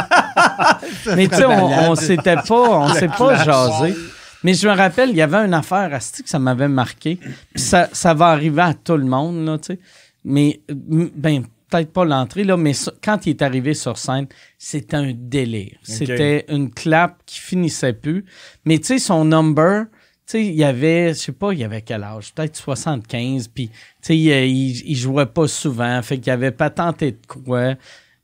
Mais 1.16 1.28
tu 1.28 1.36
sais, 1.36 1.44
on, 1.46 1.90
on 1.90 1.94
s'était 1.94 2.36
pas, 2.36 2.78
on 2.78 2.92
s'est 2.94 3.08
pas 3.08 3.42
jasé. 3.42 3.94
Mais 4.42 4.52
je 4.52 4.68
me 4.68 4.74
rappelle, 4.74 5.10
il 5.10 5.16
y 5.16 5.22
avait 5.22 5.38
une 5.38 5.54
affaire 5.54 5.92
à 5.94 5.98
que 5.98 6.28
ça 6.28 6.38
m'avait 6.38 6.68
marqué. 6.68 7.16
Puis 7.16 7.62
ça, 7.62 7.88
ça 7.92 8.12
va 8.12 8.26
arriver 8.26 8.62
à 8.62 8.74
tout 8.74 8.96
le 8.96 9.06
monde, 9.06 9.46
là, 9.46 9.58
tu 9.58 9.74
sais. 9.74 9.78
Mais, 10.24 10.60
ben, 10.68 11.44
peut-être 11.70 11.92
pas 11.92 12.04
l'entrée, 12.04 12.44
là, 12.44 12.56
mais 12.56 12.72
quand 13.02 13.26
il 13.26 13.30
est 13.30 13.42
arrivé 13.42 13.72
sur 13.72 13.96
scène, 13.96 14.26
c'était 14.58 14.96
un 14.96 15.12
délire. 15.14 15.76
C'était 15.82 16.44
une 16.48 16.70
clap 16.70 17.16
qui 17.24 17.40
finissait 17.40 17.94
plus. 17.94 18.26
Mais 18.66 18.78
tu 18.78 18.84
sais, 18.84 18.98
son 18.98 19.24
number, 19.24 19.86
sais, 20.26 20.44
il 20.46 20.54
y 20.54 20.64
avait, 20.64 21.08
je 21.08 21.18
sais 21.18 21.32
pas, 21.32 21.52
il 21.52 21.58
y 21.58 21.64
avait 21.64 21.82
quel 21.82 22.02
âge? 22.02 22.32
Peut-être 22.34 22.56
75. 22.56 23.48
Puis, 23.48 23.68
tu 23.68 23.74
sais, 24.02 24.16
il, 24.16 24.28
il, 24.28 24.82
il 24.90 24.96
jouait 24.96 25.26
pas 25.26 25.48
souvent. 25.48 26.00
Fait 26.02 26.18
qu'il 26.18 26.32
avait 26.32 26.50
pas 26.50 26.70
tenté 26.70 27.12
de 27.12 27.26
quoi. 27.26 27.74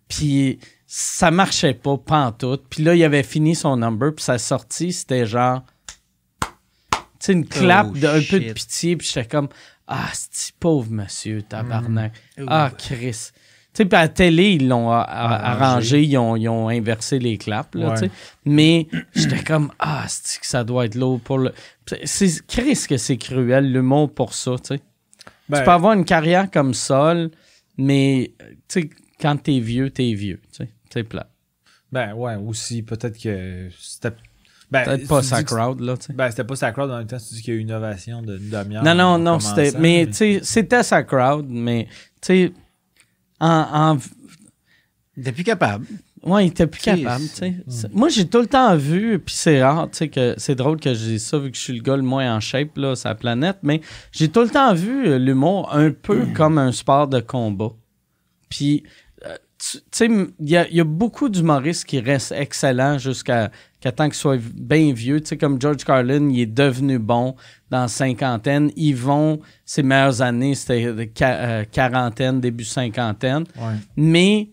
Puis 0.08 0.58
ça 0.86 1.30
marchait 1.30 1.74
pas, 1.74 1.96
pas 1.98 2.26
en 2.26 2.32
tout. 2.32 2.58
Puis 2.68 2.82
là, 2.82 2.94
il 2.94 3.04
avait 3.04 3.22
fini 3.22 3.54
son 3.54 3.76
number, 3.76 4.12
puis 4.14 4.24
sa 4.24 4.38
sortie, 4.38 4.92
c'était 4.92 5.24
genre... 5.24 5.62
Tu 6.42 6.98
sais, 7.20 7.32
une 7.32 7.46
clap 7.46 7.88
Oh, 7.90 7.96
d'un 7.96 8.20
peu 8.28 8.40
de 8.40 8.52
pitié, 8.52 8.96
puis 8.96 9.06
j'étais 9.06 9.28
comme... 9.28 9.48
Ah, 9.86 10.08
c'est 10.12 10.54
pauvre 10.56 10.90
monsieur, 10.90 11.42
tabarnak. 11.42 12.12
Mm. 12.38 12.44
Ah, 12.48 12.72
Chris. 12.76 13.30
Tu 13.72 13.78
sais, 13.82 13.84
puis 13.84 13.96
à 13.96 14.02
la 14.02 14.08
télé, 14.08 14.50
ils 14.54 14.66
l'ont 14.68 14.90
a- 14.90 15.00
a- 15.00 15.50
Arrangé. 15.52 16.02
ils 16.02 16.18
ont, 16.18 16.34
ils 16.34 16.48
ont 16.48 16.68
inversé 16.68 17.18
les 17.20 17.38
claps, 17.38 17.74
là, 17.76 17.94
Ouais. 17.94 18.10
Mais 18.44 18.88
j'étais 19.14 19.44
comme, 19.44 19.70
ah, 19.78 20.04
c'est 20.08 20.40
que 20.40 20.46
ça 20.46 20.64
doit 20.64 20.86
être 20.86 20.96
lourd 20.96 21.20
pour 21.20 21.38
le... 21.38 21.52
C'est 22.04 22.44
Chris 22.48 22.84
que 22.88 22.96
c'est 22.96 23.16
cruel, 23.16 23.70
l'humour 23.72 24.12
pour 24.12 24.34
ça, 24.34 24.56
tu 24.58 24.74
sais. 24.74 24.80
Ben, 25.48 25.58
Tu 25.58 25.64
peux 25.64 25.70
avoir 25.70 25.92
une 25.92 26.04
carrière 26.04 26.50
comme 26.50 26.74
Sol, 26.74 27.30
mais 27.78 28.32
tu 28.68 28.82
sais, 28.82 28.90
quand 29.20 29.36
t'es 29.40 29.60
vieux, 29.60 29.90
t'es 29.90 30.14
vieux. 30.14 30.40
tu 30.52 30.64
sais. 30.64 30.70
C'est 30.92 31.04
plat. 31.04 31.28
Ben 31.92 32.12
ouais, 32.14 32.34
aussi, 32.36 32.82
peut-être 32.82 33.20
que 33.20 33.68
c'était. 33.80 34.10
Ben, 34.70 34.84
Peut-être 34.84 35.08
pas 35.08 35.22
sa 35.22 35.42
crowd, 35.42 35.80
là, 35.80 35.96
tu 35.96 36.06
sais. 36.06 36.12
Ben, 36.12 36.30
c'était 36.30 36.44
pas 36.44 36.54
sa 36.56 36.70
crowd 36.72 36.90
en 36.90 36.98
même 36.98 37.06
temps, 37.06 37.16
tu 37.18 37.34
dis 37.34 37.42
qu'il 37.42 37.54
y 37.54 37.56
a 37.56 37.60
eu 37.60 37.62
une 37.62 37.72
ovation 37.72 38.22
de 38.22 38.36
demi-heure. 38.38 38.84
Non, 38.84 38.94
non, 38.94 39.18
non, 39.18 39.38
c'était. 39.40 39.76
Mais 39.78 40.06
tu 40.06 40.12
sais, 40.14 40.40
c'était 40.42 40.82
sa 40.84 41.02
crowd, 41.02 41.46
mais 41.48 41.86
tu 42.20 42.26
sais, 42.46 42.52
en, 43.40 43.92
en, 43.92 43.98
Il 45.16 45.20
était 45.22 45.32
plus 45.32 45.44
capable. 45.44 45.86
Ouais, 46.22 46.44
il 46.44 46.48
était 46.48 46.66
plus 46.66 46.82
capable, 46.82 47.24
tu 47.24 47.54
sais. 47.68 47.88
Moi, 47.92 48.10
j'ai 48.10 48.28
tout 48.28 48.40
le 48.40 48.46
temps 48.46 48.76
vu, 48.76 49.18
puis 49.18 49.34
c'est 49.34 49.62
rare, 49.62 49.90
tu 49.90 49.96
sais, 49.98 50.08
que 50.08 50.34
c'est 50.36 50.54
drôle 50.54 50.78
que 50.78 50.92
j'ai 50.92 51.18
ça, 51.18 51.38
vu 51.38 51.50
que 51.50 51.56
je 51.56 51.62
suis 51.62 51.72
le 51.72 51.82
gars 51.82 51.96
le 51.96 52.02
moins 52.02 52.36
en 52.36 52.40
shape, 52.40 52.76
là, 52.76 52.94
sur 52.94 53.08
la 53.08 53.14
planète, 53.14 53.58
mais 53.62 53.80
j'ai 54.12 54.28
tout 54.28 54.42
le 54.42 54.50
temps 54.50 54.74
vu 54.74 55.06
euh, 55.06 55.18
l'humour 55.18 55.74
un 55.74 55.90
peu 55.90 56.26
comme 56.36 56.58
un 56.58 56.72
sport 56.72 57.08
de 57.08 57.20
combat. 57.20 57.70
Puis, 58.50 58.82
euh, 59.24 59.34
tu 59.58 59.78
sais, 59.92 60.06
il 60.06 60.48
y 60.48 60.52
y 60.52 60.80
a 60.80 60.84
beaucoup 60.84 61.30
d'humoristes 61.30 61.86
qui 61.86 62.00
restent 62.00 62.32
excellents 62.32 62.98
jusqu'à 62.98 63.50
qu'ils 63.80 64.14
soient 64.14 64.36
v- 64.36 64.50
bien 64.54 64.92
vieux. 64.92 65.20
Tu 65.20 65.28
sais, 65.28 65.36
comme 65.36 65.60
George 65.60 65.84
Carlin, 65.84 66.28
il 66.28 66.40
est 66.40 66.46
devenu 66.46 66.98
bon 66.98 67.34
dans 67.70 67.88
cinquantaine. 67.88 68.70
Yvon, 68.76 69.40
ses 69.64 69.82
meilleures 69.82 70.20
années, 70.22 70.54
c'était 70.54 70.84
de 70.92 71.08
euh, 71.22 71.64
quarantaine, 71.70 72.40
début 72.40 72.64
cinquantaine. 72.64 73.44
Ouais. 73.56 73.74
Mais 73.96 74.48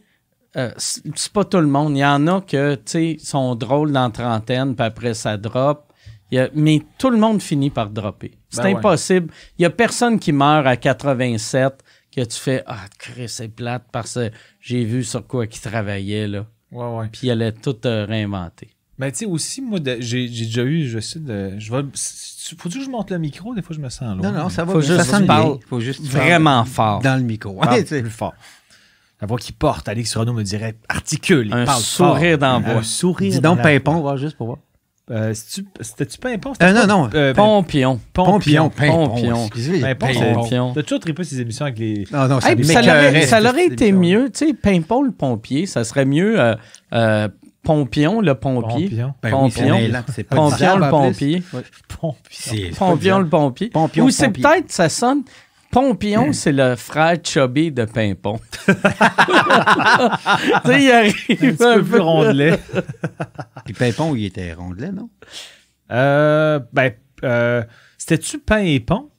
euh, 0.55 0.71
c'est 0.77 1.31
pas 1.33 1.43
tout 1.43 1.57
le 1.59 1.67
monde. 1.67 1.95
Il 1.95 1.99
y 1.99 2.05
en 2.05 2.25
a 2.27 2.41
que, 2.41 2.75
tu 2.75 2.81
sais, 2.85 3.17
sont 3.19 3.53
drôles 3.55 3.91
dans 3.91 4.09
trentaine, 4.09 4.75
puis 4.75 4.85
après 4.85 5.13
ça 5.13 5.37
drop. 5.37 5.91
Il 6.31 6.35
y 6.35 6.39
a- 6.39 6.49
mais 6.55 6.81
tout 6.97 7.09
le 7.09 7.17
monde 7.17 7.41
finit 7.41 7.69
par 7.69 7.89
dropper. 7.89 8.31
C'est 8.49 8.61
Ben 8.63 8.69
ouais. 8.69 8.75
impossible. 8.77 9.31
Il 9.57 9.63
y 9.63 9.65
a 9.65 9.69
personne 9.69 10.19
qui 10.19 10.31
meurt 10.31 10.65
à 10.67 10.75
87 10.77 11.83
que 12.15 12.21
tu 12.21 12.37
fais 12.39 12.63
Ah, 12.65 12.85
Chris, 12.97 13.29
c'est 13.29 13.47
plate 13.49 13.83
parce 13.91 14.15
que 14.15 14.31
j'ai 14.59 14.83
vu 14.83 15.03
sur 15.03 15.25
quoi 15.27 15.47
qu'il 15.47 15.61
travaillait, 15.61 16.27
là. 16.27 16.45
Ouais, 16.71 16.85
ouais. 16.97 17.07
Puis 17.11 17.27
il 17.27 17.31
allait 17.31 17.51
tout 17.53 17.77
euh, 17.85 18.05
réinventer. 18.05 18.69
Mais 18.99 19.11
tu 19.11 19.19
sais, 19.19 19.25
aussi, 19.25 19.61
moi, 19.61 19.79
de- 19.79 19.97
j'ai 19.99 20.27
j'ai 20.27 20.45
déjà 20.45 20.63
eu, 20.63 20.87
je 20.87 20.99
sais, 20.99 21.19
de, 21.19 21.51
je 21.59 21.71
vais, 21.71 21.83
faut-tu 22.57 22.79
que 22.79 22.83
je 22.85 22.89
monte 22.89 23.11
le 23.11 23.19
micro? 23.19 23.53
Des 23.53 23.61
fois, 23.61 23.75
je 23.75 23.81
me 23.81 23.89
sens 23.89 24.17
loin. 24.17 24.31
Non, 24.31 24.37
non, 24.43 24.49
ça 24.49 24.63
va. 24.65 24.73
Faut 24.73 24.81
juste 24.81 25.03
ça 25.03 25.19
bien. 25.19 25.57
Faut 25.69 25.79
juste 25.79 26.01
Vraiment 26.03 26.65
fort. 26.65 27.01
Dans 27.01 27.15
le 27.15 27.23
micro. 27.23 27.53
Parle 27.53 27.73
Ouais, 27.75 27.83
tu 27.83 27.89
sais. 27.89 28.01
plus 28.01 28.09
fort. 28.09 28.33
La 29.21 29.27
voix 29.27 29.37
qui 29.37 29.51
porte, 29.51 29.87
Alex 29.87 30.15
Renault 30.15 30.33
me 30.33 30.43
dirait 30.43 30.75
articule. 30.89 31.47
il 31.47 31.53
Un 31.53 31.65
parle 31.65 31.81
sourire 31.81 32.39
fort. 32.39 32.49
dans 32.49 32.59
la 32.59 32.71
voix. 32.73 32.81
Un 32.81 32.83
sourire. 32.83 33.31
Dis 33.31 33.39
dans 33.39 33.55
donc 33.55 33.63
Pimpon, 33.63 33.99
voir 34.01 34.17
juste 34.17 34.35
pour 34.37 34.47
voir. 34.47 34.57
Euh, 35.09 35.33
C'était-tu 35.33 36.17
Pimpon? 36.17 36.53
Euh, 36.61 36.73
non, 36.73 36.85
non. 36.85 37.05
Euh, 37.13 37.33
ben, 37.33 37.35
Pompion. 37.35 37.99
Pompion, 38.13 38.69
Pimpon. 38.69 39.07
Pompion. 39.09 39.49
Pompion. 40.35 40.73
T'as 40.73 40.83
toujours 40.83 40.99
trippé 40.99 41.23
ces 41.23 41.39
émissions 41.39 41.65
avec 41.65 41.79
les. 41.79 42.05
Non, 42.11 42.27
non, 42.27 42.41
ça 42.41 42.51
Hey, 42.51 42.63
ça 42.65 42.81
ça 43.27 43.39
l'aurait 43.39 43.67
été 43.67 43.91
mieux, 43.91 44.29
tu 44.33 44.47
sais, 44.47 44.53
Pimpon 44.53 45.03
le 45.03 45.11
pompier, 45.11 45.65
ça 45.65 45.83
serait 45.83 46.05
mieux 46.05 46.39
euh, 46.39 46.55
euh, 46.93 47.27
Pompion 47.67 48.21
le 48.21 48.33
pompier. 48.33 48.87
Pompion. 48.87 49.13
Ben 49.21 49.33
oui, 49.33 49.51
c'est 49.51 49.59
Pompion. 49.61 49.77
mêlant, 49.77 50.03
c'est 50.13 50.23
pas 50.23 50.35
Pompion 50.37 50.55
disable, 50.55 50.85
le 50.85 50.89
pompier. 50.89 51.43
Pompion. 51.99 52.69
Pas 52.71 52.77
Pompion 52.77 53.19
le 53.19 53.27
pompier. 53.27 53.69
Pompion, 53.69 54.05
Ou 54.05 54.09
c'est 54.09 54.27
pompier. 54.27 54.43
peut-être, 54.43 54.71
ça 54.71 54.87
sonne. 54.87 55.23
Pompion, 55.69 56.27
c'est 56.31 56.53
le 56.53 56.77
frère 56.77 57.17
chubby 57.21 57.73
de 57.73 57.83
Pimpon. 57.83 58.39
tu 58.65 58.73
sais, 58.73 58.77
il 60.81 60.91
arrive 60.91 61.15
Un 61.29 61.35
petit 61.35 61.51
peu 61.57 61.83
plus 61.83 61.99
rondelet. 61.99 62.57
Puis 63.65 63.73
Pimpon, 63.73 64.15
il 64.15 64.27
était 64.27 64.53
rondelet, 64.53 64.93
non? 64.93 65.09
Euh, 65.91 66.61
ben, 66.71 66.93
euh, 67.25 67.63
c'était-tu 67.97 68.39
Pain 68.39 68.59
et 68.59 68.79
Pont? 68.79 69.09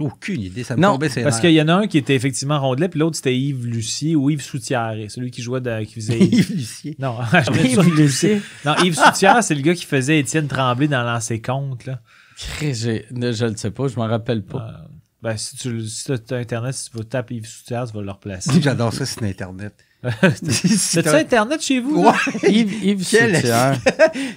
Aucune 0.00 0.40
idée, 0.40 0.64
ça 0.64 0.74
me 0.74 0.80
Non, 0.80 0.92
tombait 0.92 1.08
ses 1.10 1.22
Parce 1.22 1.36
nerfs. 1.36 1.42
qu'il 1.42 1.52
y 1.52 1.60
en 1.62 1.68
a 1.68 1.74
un 1.74 1.86
qui 1.86 1.98
était 1.98 2.14
effectivement 2.14 2.58
rondelet, 2.58 2.88
puis 2.88 2.98
l'autre 2.98 3.16
c'était 3.16 3.36
Yves 3.38 3.66
Lucier 3.66 4.16
ou 4.16 4.30
Yves 4.30 4.40
Soutière, 4.40 4.94
celui 5.08 5.30
qui 5.30 5.42
jouait 5.42 5.60
de, 5.60 5.84
qui 5.84 5.94
faisait. 5.94 6.18
Yves 6.24 6.50
Lucier. 6.52 6.96
non, 6.98 7.16
je 7.32 7.66
Yves 7.68 7.94
Lucier. 7.96 8.42
non, 8.64 8.74
Yves 8.82 8.96
Soutière, 8.96 9.44
c'est 9.44 9.54
le 9.54 9.60
gars 9.60 9.74
qui 9.74 9.84
faisait 9.84 10.18
Étienne 10.18 10.48
Tremblay 10.48 10.88
dans 10.88 11.02
l'ancien 11.02 11.38
compte 11.38 11.84
là. 11.86 12.00
Chris, 12.36 12.74
j'ai- 12.74 13.06
Je 13.10 13.44
le 13.46 13.56
sais 13.56 13.70
pas, 13.70 13.86
je 13.88 13.96
m'en 13.96 14.06
rappelle 14.06 14.42
pas. 14.42 14.58
Euh, 14.82 14.88
ben, 15.22 15.36
si 15.36 15.56
tu 15.56 15.78
as 16.10 16.34
internet, 16.36 16.74
si 16.74 16.90
tu 16.90 16.96
vas 16.96 17.04
taper 17.04 17.34
Yves 17.36 17.46
Soutière, 17.46 17.86
tu 17.86 17.92
vas 17.92 18.02
le 18.02 18.10
replacer. 18.10 18.50
J'adore 18.62 18.92
ça 18.92 19.04
sur 19.06 19.22
Internet. 19.22 19.74
T'as-tu 20.92 21.08
internet 21.08 21.62
chez 21.62 21.78
vous? 21.78 22.02
Ouais. 22.04 22.12
Yves, 22.48 22.84
Yves 22.84 23.06
Quel- 23.08 23.36
Soutière. 23.36 23.76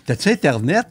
T'as-tu 0.06 0.30
Internet? 0.30 0.86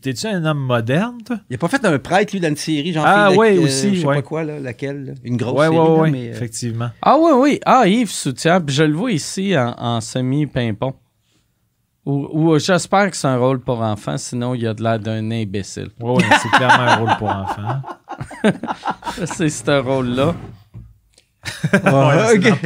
T'es-tu 0.00 0.26
un 0.26 0.44
homme 0.46 0.60
moderne, 0.60 1.18
toi? 1.22 1.36
Il 1.50 1.56
a 1.56 1.58
pas 1.58 1.68
fait 1.68 1.84
un 1.84 1.98
prêtre, 1.98 2.32
lui, 2.32 2.40
dans 2.40 2.48
une 2.48 2.56
série, 2.56 2.92
genre. 2.94 3.04
Ah, 3.06 3.32
ouais, 3.32 3.58
euh, 3.58 3.62
aussi, 3.62 3.96
Je 3.96 4.00
sais 4.00 4.06
ouais. 4.06 4.14
pas 4.16 4.22
quoi, 4.22 4.42
là, 4.44 4.58
laquelle. 4.58 5.04
là. 5.04 5.12
Une 5.24 5.36
grosse 5.36 5.58
ouais, 5.58 5.66
série, 5.66 5.78
ouais, 5.78 5.84
là, 5.84 5.94
ouais, 6.02 6.10
mais, 6.10 6.28
euh, 6.28 6.30
effectivement. 6.32 6.90
Ah 7.02 7.16
oui, 7.18 7.32
oui. 7.34 7.60
Ah, 7.66 7.86
Yves 7.86 8.10
Soutière. 8.10 8.64
Puis 8.64 8.74
je 8.74 8.84
le 8.84 8.94
vois 8.94 9.12
ici 9.12 9.54
en, 9.58 9.74
en 9.76 10.00
semi-pimpon. 10.00 10.94
Ou, 12.06 12.28
ou 12.32 12.58
j'espère 12.58 13.10
que 13.10 13.16
c'est 13.16 13.28
un 13.28 13.38
rôle 13.38 13.60
pour 13.60 13.80
enfants, 13.80 14.18
sinon 14.18 14.54
il 14.54 14.66
a 14.66 14.74
de 14.74 14.82
l'air 14.82 14.98
d'un 14.98 15.30
imbécile. 15.30 15.88
Ouais, 16.00 16.12
ouais, 16.16 16.24
c'est 16.42 16.50
clairement 16.50 16.82
un 16.82 16.96
rôle 16.96 17.16
pour 17.18 17.28
enfants. 17.30 17.80
c'est 19.24 19.48
ce 19.48 19.80
rôle-là. 19.82 20.34
Ouais, 21.72 21.80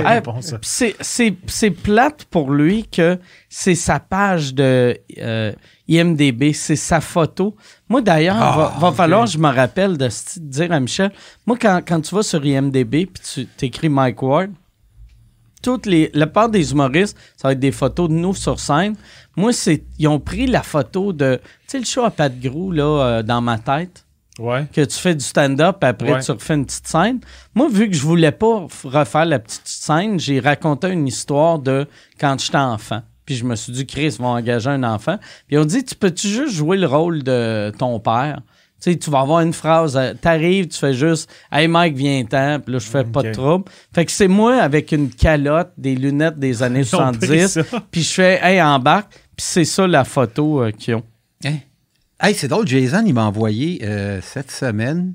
Ah, 0.04 0.20
C'est, 0.62 1.70
plate 1.70 2.24
pour 2.24 2.50
lui 2.52 2.84
que 2.86 3.18
c'est 3.48 3.74
sa 3.74 3.98
page 4.00 4.54
de 4.54 4.96
euh, 5.18 5.52
IMDB, 5.88 6.52
c'est 6.52 6.76
sa 6.76 7.00
photo. 7.00 7.56
Moi, 7.88 8.00
d'ailleurs, 8.02 8.36
Ah, 8.38 8.56
va, 8.56 8.78
va 8.80 8.88
ok. 8.88 8.94
falloir 8.94 9.24
que 9.24 9.30
je 9.30 9.38
me 9.38 9.48
rappelle 9.48 9.96
de 9.96 10.08
dire 10.40 10.72
à 10.72 10.80
Michel, 10.80 11.12
moi, 11.46 11.56
quand, 11.60 11.80
quand 11.86 12.00
tu 12.00 12.14
vas 12.14 12.22
sur 12.22 12.44
IMDB 12.44 13.06
puis 13.06 13.22
tu 13.34 13.46
t'écris 13.46 13.88
Mike 13.88 14.22
Ward, 14.22 14.50
toutes 15.62 15.86
les, 15.86 16.10
la 16.14 16.26
part 16.28 16.48
des 16.48 16.70
humoristes, 16.72 17.16
ça 17.36 17.48
va 17.48 17.52
être 17.52 17.58
des 17.58 17.72
photos 17.72 18.08
de 18.08 18.14
nous 18.14 18.34
sur 18.34 18.60
scène. 18.60 18.94
Moi, 19.36 19.52
c'est, 19.52 19.82
ils 19.98 20.06
ont 20.08 20.20
pris 20.20 20.46
la 20.46 20.62
photo 20.62 21.12
de, 21.12 21.40
tu 21.42 21.42
sais, 21.66 21.78
le 21.80 21.84
show 21.84 22.04
à 22.04 22.10
Pat 22.10 22.32
Grou, 22.38 22.70
là, 22.70 22.84
euh, 22.84 23.22
dans 23.22 23.40
ma 23.40 23.58
tête 23.58 24.04
Ouais. 24.38 24.66
que 24.72 24.80
tu 24.82 24.96
fais 24.98 25.14
du 25.14 25.24
stand-up, 25.24 25.82
après 25.82 26.12
Ouais. 26.12 26.20
tu 26.22 26.30
refais 26.30 26.54
une 26.54 26.64
petite 26.66 26.86
scène. 26.86 27.20
Moi, 27.54 27.68
vu 27.70 27.88
que 27.90 27.96
je 27.96 28.02
voulais 28.02 28.32
pas 28.32 28.66
refaire 28.84 29.24
la 29.24 29.38
petite 29.38 29.62
scène, 29.66 30.18
j'ai 30.20 30.40
raconté 30.40 30.88
une 30.88 31.06
histoire 31.08 31.58
de 31.58 31.86
quand 32.20 32.38
j'étais 32.40 32.56
enfant. 32.58 33.02
Puis 33.24 33.34
je 33.36 33.44
me 33.44 33.56
suis 33.56 33.72
dit, 33.72 33.84
Chris, 33.86 34.14
ils 34.16 34.22
vont 34.22 34.28
engager 34.28 34.70
un 34.70 34.82
enfant. 34.84 35.18
Puis 35.46 35.58
on 35.58 35.64
dit, 35.64 35.84
tu 35.84 35.94
peux-tu 35.94 36.28
juste 36.28 36.54
jouer 36.54 36.76
le 36.78 36.86
rôle 36.86 37.22
de 37.22 37.72
ton 37.78 38.00
père? 38.00 38.40
Tu 38.80 38.92
sais, 38.92 38.96
tu 38.96 39.10
vas 39.10 39.20
avoir 39.20 39.40
une 39.40 39.52
phrase, 39.52 39.96
euh, 39.96 40.14
t'arrives, 40.14 40.68
tu 40.68 40.78
fais 40.78 40.94
juste 40.94 41.28
Hey 41.50 41.66
Mike, 41.66 41.96
viens-t'en, 41.96 42.60
puis 42.60 42.72
là, 42.74 42.78
je 42.78 42.86
fais 42.86 43.02
pas 43.02 43.24
de 43.24 43.32
trouble. 43.32 43.64
Fait 43.92 44.04
que 44.06 44.12
c'est 44.12 44.28
moi 44.28 44.54
avec 44.62 44.92
une 44.92 45.10
calotte, 45.10 45.72
des 45.76 45.96
lunettes 45.96 46.38
des 46.38 46.62
années 46.62 46.82
Ils 46.82 46.94
ont 46.94 47.10
pris 47.12 47.26
70, 47.26 47.48
ça. 47.48 47.62
puis 47.90 48.02
je 48.04 48.12
fais 48.14 48.38
Hey, 48.40 48.62
embarque, 48.62 49.10
puis 49.36 49.44
c'est 49.44 49.64
ça 49.64 49.84
la 49.88 50.04
photo 50.04 50.62
euh, 50.62 50.70
qu'ils 50.70 50.94
ont. 50.94 51.02
Hein? 51.44 51.56
Hey, 52.20 52.34
c'est 52.34 52.48
drôle, 52.48 52.66
Jason, 52.66 53.02
il 53.06 53.14
m'a 53.14 53.24
envoyé 53.24 53.80
euh, 53.84 54.20
cette 54.22 54.50
semaine 54.50 55.14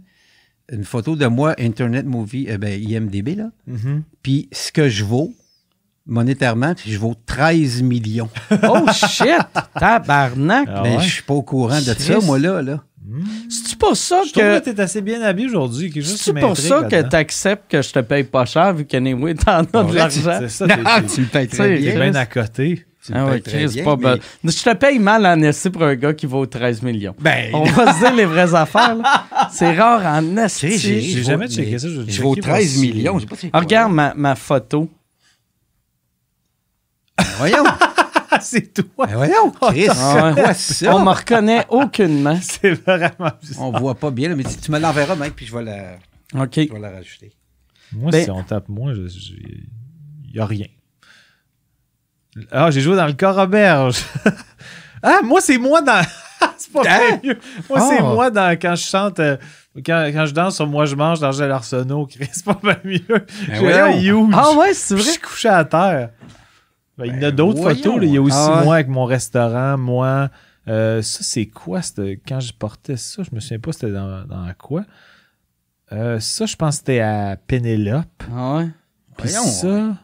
une 0.72 0.86
photo 0.86 1.16
de 1.18 1.26
moi, 1.26 1.54
Internet 1.60 2.06
Movie, 2.06 2.48
euh, 2.50 2.58
ben, 2.58 2.82
IMDB, 2.82 3.36
là. 3.36 3.50
Mhm. 3.68 4.04
Puis 4.22 4.48
ce 4.54 4.72
que 4.72 4.88
je 4.88 5.04
vaux, 5.04 5.34
monétairement, 6.06 6.74
puis 6.76 6.92
je 6.92 6.98
vaux 6.98 7.16
13 7.26 7.82
millions. 7.84 8.30
Oh 8.64 8.86
shit! 8.94 9.28
Tabarnak! 9.78 10.68
Ah 10.72 10.82
mais 10.84 10.96
ouais? 10.98 11.04
je 11.04 11.10
suis 11.16 11.24
pas 11.24 11.34
au 11.34 11.42
courant 11.42 11.80
de 11.80 11.94
ça, 11.94 12.20
moi, 12.22 12.40
là. 12.40 12.62
là. 12.62 12.84
C'est-tu 13.50 13.76
pour 13.76 13.98
ça 13.98 14.22
Je 14.26 14.32
trouve 14.32 14.44
que 14.44 14.60
que. 14.60 14.64
t'es 14.72 14.80
assez 14.80 15.02
bien 15.02 15.22
habillé 15.22 15.50
aujourd'hui. 15.50 15.92
C'est 16.06 16.34
pour 16.34 16.56
ça 16.58 16.84
que 16.84 16.96
là-dedans. 16.96 17.10
t'acceptes 17.10 17.70
que 17.70 17.82
je 17.82 17.92
te 17.92 18.00
paye 18.00 18.24
pas 18.24 18.46
cher 18.46 18.74
vu 18.74 18.86
qu'anyway, 18.86 19.36
t'en 19.36 19.60
as 19.60 19.84
de 19.84 19.94
l'argent? 19.94 20.38
C'est 20.40 20.50
ça, 20.50 20.66
Ah, 20.86 21.02
tu 21.02 21.22
le 21.22 21.28
payes 21.28 21.48
Tu 21.50 21.58
très 21.58 21.78
bien. 21.78 22.00
Bien 22.00 22.16
à 22.16 22.26
côté. 22.26 22.86
Tu 23.06 23.12
Ah 23.14 23.26
ouais, 23.26 23.42
Chris, 23.42 23.68
bien, 23.68 23.84
pas 23.84 23.98
mais-. 23.98 24.20
Je 24.50 24.64
te 24.64 24.74
paye 24.76 24.98
mal 24.98 25.26
en 25.26 25.42
esti 25.42 25.70
pour 25.70 25.84
un 25.84 25.96
gars 25.96 26.14
qui 26.14 26.26
vaut 26.26 26.46
13 26.46 26.82
millions. 26.84 27.14
Ben, 27.20 27.54
On 27.54 27.64
va 27.64 27.94
se 27.94 28.00
dire 28.00 28.14
les 28.16 28.24
vraies 28.26 28.56
affaires. 28.56 28.96
C'est 29.52 29.74
rare 29.78 30.06
en. 30.06 30.48
Chris, 30.48 30.78
j'ai- 30.78 31.22
jamais 31.24 31.50
checké 31.50 31.78
ça, 31.80 31.88
je 31.90 32.22
voir 32.22 32.36
13 32.38 32.76
si- 32.76 32.80
millions. 32.80 33.20
pas 33.20 33.36
Ah, 33.52 33.60
regarde 33.60 33.92
ma, 33.92 34.14
ma 34.16 34.36
photo. 34.36 34.90
Ben, 37.18 37.26
voyons. 37.38 37.64
C'est 38.42 38.74
toi. 38.74 39.06
Ben, 39.06 39.16
voyons, 39.16 39.52
Chris. 39.52 39.88
Ah 39.92 40.34
ouais. 40.34 40.34
C'est 40.36 40.42
quoi 40.44 40.54
ça? 40.54 40.96
On 40.96 41.04
me 41.06 41.12
reconnaît 41.12 41.66
aucunement. 41.70 42.40
C'est 42.42 42.72
vraiment 42.72 43.32
bizarre. 43.42 43.64
On 43.64 43.72
voit 43.80 43.96
pas 43.96 44.12
bien, 44.12 44.34
mais 44.36 44.44
tu, 44.44 44.72
me 44.72 44.80
l'enverras, 44.80 45.16
mec, 45.16 45.36
puis 45.36 45.46
je 45.46 45.56
vais 45.56 45.64
la, 45.64 45.98
OK. 46.42 46.54
je 46.56 46.74
vais 46.74 46.80
la 46.80 46.92
rajouter. 46.92 47.32
Moi, 47.92 48.12
Ben- 48.12 48.24
si 48.24 48.32
on 48.32 48.44
tape 48.44 48.70
moi, 48.70 48.94
il 48.96 50.34
n'y 50.34 50.40
a 50.40 50.46
rien. 50.46 50.66
Ah, 52.52 52.72
j'ai 52.72 52.82
joué 52.82 52.96
dans 52.96 53.06
le 53.08 53.14
corps 53.14 53.38
Auberge. 53.38 54.04
ah, 55.04 55.20
moi, 55.24 55.40
c'est 55.42 55.58
moi 55.58 55.82
dans. 55.82 56.02
c'est 56.58 56.72
pas 56.72 56.82
Hein? 56.88 57.20
mieux. 57.24 57.38
Moi, 57.70 57.80
c'est 57.80 57.98
Ah. 58.00 58.04
moi 58.04 58.32
dans 58.32 58.52
quand 58.60 58.76
je 58.76 58.84
chante. 58.84 59.20
euh, 59.20 59.38
quand, 59.86 60.10
quand 60.14 60.26
je 60.26 60.34
danse 60.34 60.56
sur 60.56 60.68
Moi, 60.68 60.86
je 60.86 60.96
mange 60.96 61.20
d'Angèle 61.20 61.52
Arsenault. 61.52 62.06
Chris, 62.12 62.30
C'est 62.32 62.46
pas 62.46 62.58
bien 62.62 62.78
mieux. 62.84 63.26
J'ai 63.52 63.74
un 63.80 63.98
huge. 64.00 64.34
Ah 64.36 64.52
ouais, 64.58 64.74
c'est 64.74 64.96
Je 64.98 65.02
vrai? 65.02 65.12
suis 65.12 65.22
couché 65.22 65.50
à 65.50 65.64
terre. 65.66 66.10
Ben, 66.98 67.06
il 67.06 67.14
y 67.14 67.14
en 67.14 67.18
a 67.18 67.20
Ben, 67.22 67.32
d'autres 67.32 67.62
photos. 67.64 67.98
là. 68.00 68.04
Il 68.06 68.14
y 68.14 68.18
a 68.18 68.22
aussi 68.22 68.38
Ah 68.40 68.62
moi 68.64 68.76
avec 68.76 68.88
mon 68.88 69.06
restaurant, 69.06 69.78
moi. 69.78 70.30
Euh, 70.68 71.02
ça, 71.02 71.20
c'est 71.24 71.48
quoi? 71.48 71.82
Quand 72.28 72.40
je 72.40 72.54
portais 72.54 72.98
ça, 72.98 73.22
je 73.24 73.36
me 73.36 73.40
souviens 73.42 73.60
pas 73.60 73.72
c'était 73.74 73.92
dans, 73.92 74.24
dans 74.26 74.48
quoi. 74.58 74.84
Euh, 75.92 76.20
ça, 76.20 76.46
je 76.46 76.56
pense 76.56 76.76
que 76.76 76.80
c'était 76.80 77.00
à 77.02 77.36
Pénélope. 77.48 78.24
Ah 78.34 78.58
ouais. 78.58 78.68
Puis 79.18 79.30
ça... 79.30 79.96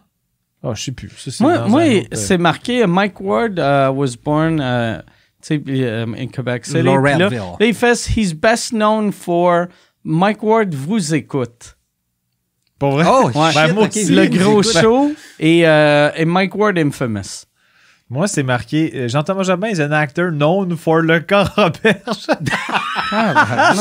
Ah, 0.64 0.74
je 0.76 0.84
sais 0.84 0.92
plus. 0.92 1.10
Ça, 1.18 1.32
c'est 1.32 1.42
Moi, 1.44 1.68
moi 1.68 1.82
euh, 1.84 2.02
c'est 2.14 2.38
marqué 2.38 2.84
euh, 2.84 2.88
Mike 2.88 3.20
Ward 3.22 3.58
uh, 3.58 3.90
was 3.96 4.16
born 4.24 4.60
uh, 4.60 5.02
tu 5.42 5.48
sais, 5.48 5.60
puis, 5.60 5.84
euh, 5.86 6.06
in 6.18 6.28
Quebec 6.28 6.66
City. 6.66 6.78
Là, 6.80 6.84
Laurelville. 6.96 7.30
là, 7.60 7.66
il 7.66 7.74
fait 7.74 7.98
he's 8.18 8.34
best 8.34 8.72
known 8.74 9.12
for 9.14 9.68
Mike 10.04 10.44
Ward 10.44 10.74
vous 10.74 11.14
écoute. 11.14 11.78
Pour 12.78 12.92
vrai? 12.92 13.06
Oh, 13.08 13.30
Ouais. 13.34 13.52
shit, 13.52 13.56
Ben, 13.56 13.74
moi 13.74 13.84
ok, 13.86 13.90
aussi. 13.90 14.06
Le 14.14 14.26
gros 14.28 14.64
j'écoute. 14.64 14.82
show 14.82 15.12
et, 15.40 15.68
euh, 15.68 16.12
et 16.16 16.26
Mike 16.26 16.56
Ward 16.56 16.78
infamous. 16.78 17.46
Moi, 18.12 18.28
c'est 18.28 18.42
marqué 18.42 18.92
euh, 18.96 19.08
Jean-Thomas 19.08 19.44
Jobin 19.44 19.68
is 19.68 19.80
an 19.80 19.92
actor 19.92 20.32
known 20.32 20.76
for 20.76 21.02
le 21.02 21.20
corps 21.20 21.54
Roberge. 21.56 22.28
Ah, 23.12 23.74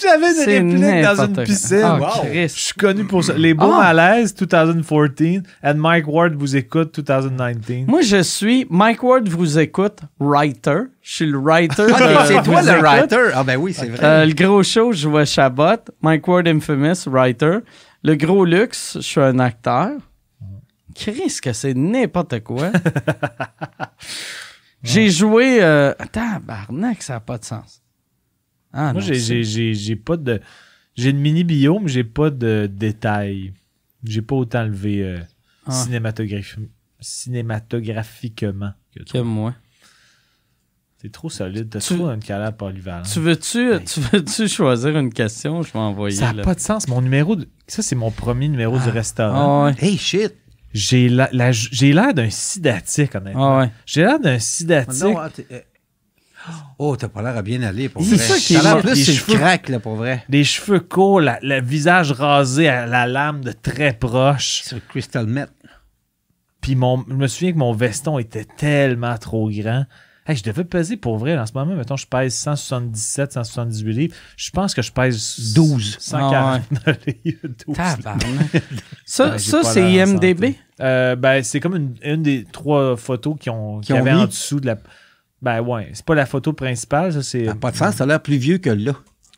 J'avais 0.00 0.34
des 0.34 0.44
répliques 0.60 1.02
dans 1.02 1.24
une 1.24 1.44
piscine. 1.44 1.80
Ah, 1.82 1.98
Wow. 1.98 2.26
Je 2.32 2.46
suis 2.46 2.74
connu 2.74 3.04
pour 3.04 3.24
ça. 3.24 3.32
Les 3.36 3.52
beaux 3.52 3.72
Ah. 3.74 3.92
malaises 3.92 4.32
2014 4.34 5.42
and 5.64 5.74
Mike 5.74 6.06
Ward 6.06 6.34
vous 6.34 6.54
écoute 6.56 7.00
2019. 7.00 7.88
Moi, 7.88 8.02
je 8.02 8.22
suis 8.22 8.66
Mike 8.70 9.02
Ward 9.02 9.28
vous 9.28 9.58
écoute, 9.58 9.98
writer. 10.20 10.82
Je 11.02 11.12
suis 11.12 11.26
le 11.26 11.38
writer. 11.38 11.86
Ah, 11.92 12.24
c'est 12.26 12.42
toi 12.42 12.62
le 12.62 12.80
writer? 12.80 13.30
Ah, 13.34 13.42
ben 13.42 13.56
oui, 13.56 13.72
c'est 13.72 13.88
vrai. 13.88 13.98
Euh, 14.04 14.26
le 14.26 14.34
gros 14.34 14.62
show, 14.62 14.92
je 14.92 15.02
jouais 15.02 15.26
Chabot. 15.26 15.82
Mike 16.02 16.28
Ward 16.28 16.46
Infamous, 16.46 17.08
writer. 17.10 17.58
Le 18.04 18.14
gros 18.14 18.44
luxe, 18.44 18.92
je 18.96 19.00
suis 19.06 19.20
un 19.20 19.38
acteur. 19.40 19.90
Chris, 20.98 21.38
que 21.42 21.52
c'est 21.52 21.74
n'importe 21.74 22.40
quoi. 22.40 22.72
J'ai 24.82 25.10
joué. 25.10 25.62
Euh... 25.62 25.92
Tabarnak, 26.12 27.02
ça 27.02 27.14
n'a 27.14 27.20
pas 27.20 27.38
de 27.38 27.44
sens. 27.44 27.82
Ah, 28.72 28.92
Moi, 28.92 28.94
non, 28.94 29.00
j'ai- 29.00 29.14
c'est- 29.14 29.20
j'ai 29.20 29.44
j'ai- 29.44 29.74
j'ai 29.74 29.96
pas 29.96 30.16
de. 30.16 30.40
J'ai 30.94 31.10
une 31.10 31.18
mini 31.20 31.44
bio, 31.44 31.78
mais 31.80 31.88
j'ai 31.88 32.04
pas 32.04 32.30
de 32.30 32.68
détails. 32.70 33.52
J'ai 34.04 34.22
pas 34.22 34.36
autant 34.36 34.64
levé 34.64 35.02
euh, 35.02 35.18
Ah. 35.66 35.70
cinématographi- 35.72 36.68
cinématographiquement 37.00 38.72
que 38.94 39.00
que 39.00 39.04
toi. 39.04 39.22
moi. 39.24 39.54
C'est 41.00 41.12
trop 41.12 41.30
solide. 41.30 41.70
T'as 41.70 41.78
Tu- 41.80 41.94
trop 41.94 42.08
une 42.10 42.22
calade 42.22 42.56
polyvalente. 42.56 43.08
Tu 43.12 43.20
veux-tu, 43.20 43.70
tu 43.84 44.00
veux-tu 44.00 44.48
choisir 44.48 44.98
une 44.98 45.12
question? 45.12 45.62
Je 45.62 45.72
vais 45.72 45.78
envoyer. 45.78 46.16
Ça 46.16 46.32
n'a 46.32 46.42
pas 46.42 46.56
de 46.56 46.60
sens. 46.60 46.88
Mon 46.88 47.00
numéro. 47.00 47.36
de- 47.36 47.48
Ça, 47.68 47.82
c'est 47.82 47.94
mon 47.94 48.10
premier 48.10 48.48
numéro 48.48 48.78
du 48.78 48.88
restaurant. 48.88 49.66
Ah 49.66 49.70
ouais. 49.70 49.76
Hey, 49.78 49.96
shit. 49.96 50.34
J'ai 50.74 51.08
la- 51.08 51.28
la- 51.32 51.52
j'ai 51.52 51.92
l'air 51.92 52.12
d'un 52.14 52.30
sidatique, 52.30 53.14
honnêtement. 53.14 53.56
Ah 53.56 53.60
ouais. 53.60 53.70
J'ai 53.86 54.02
l'air 54.02 54.20
d'un 54.20 54.38
sidatique. 54.38 55.16
Euh, 55.50 55.60
Oh, 56.78 56.96
t'as 56.96 57.08
pas 57.08 57.20
l'air 57.20 57.36
à 57.36 57.42
bien 57.42 57.62
aller, 57.62 57.88
pour 57.88 58.02
C'est 58.02 58.14
vrai. 58.14 58.24
ça 58.24 58.38
qui 58.38 58.54
est 58.54 58.62
l'air 58.62 58.76
bon. 58.76 58.82
plus 58.82 59.04
cheveux. 59.04 59.34
crack, 59.36 59.68
là, 59.68 59.80
pour 59.80 59.96
vrai. 59.96 60.24
Les 60.28 60.44
cheveux 60.44 60.80
courts, 60.80 61.20
la- 61.20 61.38
le 61.42 61.60
visage 61.60 62.12
rasé 62.12 62.68
à 62.68 62.86
la 62.86 63.06
lame 63.06 63.42
de 63.44 63.52
très 63.52 63.92
proche. 63.92 64.62
Sur 64.64 64.78
Crystal 64.86 65.26
Met. 65.26 65.46
Puis 66.60 66.74
mon, 66.74 67.04
je 67.08 67.14
me 67.14 67.26
souviens 67.26 67.52
que 67.52 67.58
mon 67.58 67.72
veston 67.72 68.18
était 68.18 68.44
tellement 68.56 69.18
trop 69.18 69.50
grand. 69.50 69.84
Hey, 70.28 70.36
je 70.36 70.42
devais 70.42 70.64
peser 70.64 70.98
pour 70.98 71.16
vrai. 71.16 71.38
En 71.38 71.46
ce 71.46 71.52
moment, 71.54 71.74
mettons, 71.74 71.96
je 71.96 72.06
pèse 72.06 72.34
177, 72.34 73.32
178 73.32 73.92
livres. 73.94 74.14
Je 74.36 74.50
pense 74.50 74.74
que 74.74 74.82
je 74.82 74.92
pèse 74.92 75.54
12. 75.54 75.96
149 75.98 76.98
livres. 77.24 77.38
12. 77.66 77.76
Tabarnak. 77.76 78.62
ça, 79.06 79.24
Ouais, 79.24 79.32
j'ai 79.38 79.50
ça 79.50 79.62
c'est 79.64 79.90
IMDB? 79.92 80.54
Euh, 80.80 81.16
ben, 81.16 81.42
c'est 81.42 81.60
comme 81.60 81.76
une, 81.76 81.94
une 82.02 82.22
des 82.22 82.44
trois 82.44 82.96
photos 82.96 83.36
qui 83.40 83.48
ont, 83.48 83.80
qui 83.80 83.92
ont 83.94 83.96
avaient 83.96 84.12
mis? 84.14 84.20
en 84.20 84.26
dessous 84.26 84.60
de 84.60 84.66
la. 84.66 84.76
Ben 85.40 85.60
ouais, 85.62 85.90
c'est 85.94 86.04
pas 86.04 86.14
la 86.14 86.26
photo 86.26 86.52
principale, 86.52 87.12
ça 87.14 87.22
c'est. 87.22 87.46
Ça 87.46 87.54
pas 87.54 87.70
de 87.70 87.76
sens, 87.76 87.96
t'as 87.96 88.04
l'air 88.06 88.20
plus 88.20 88.36
vieux 88.36 88.58
que 88.58 88.70
là. 88.70 88.92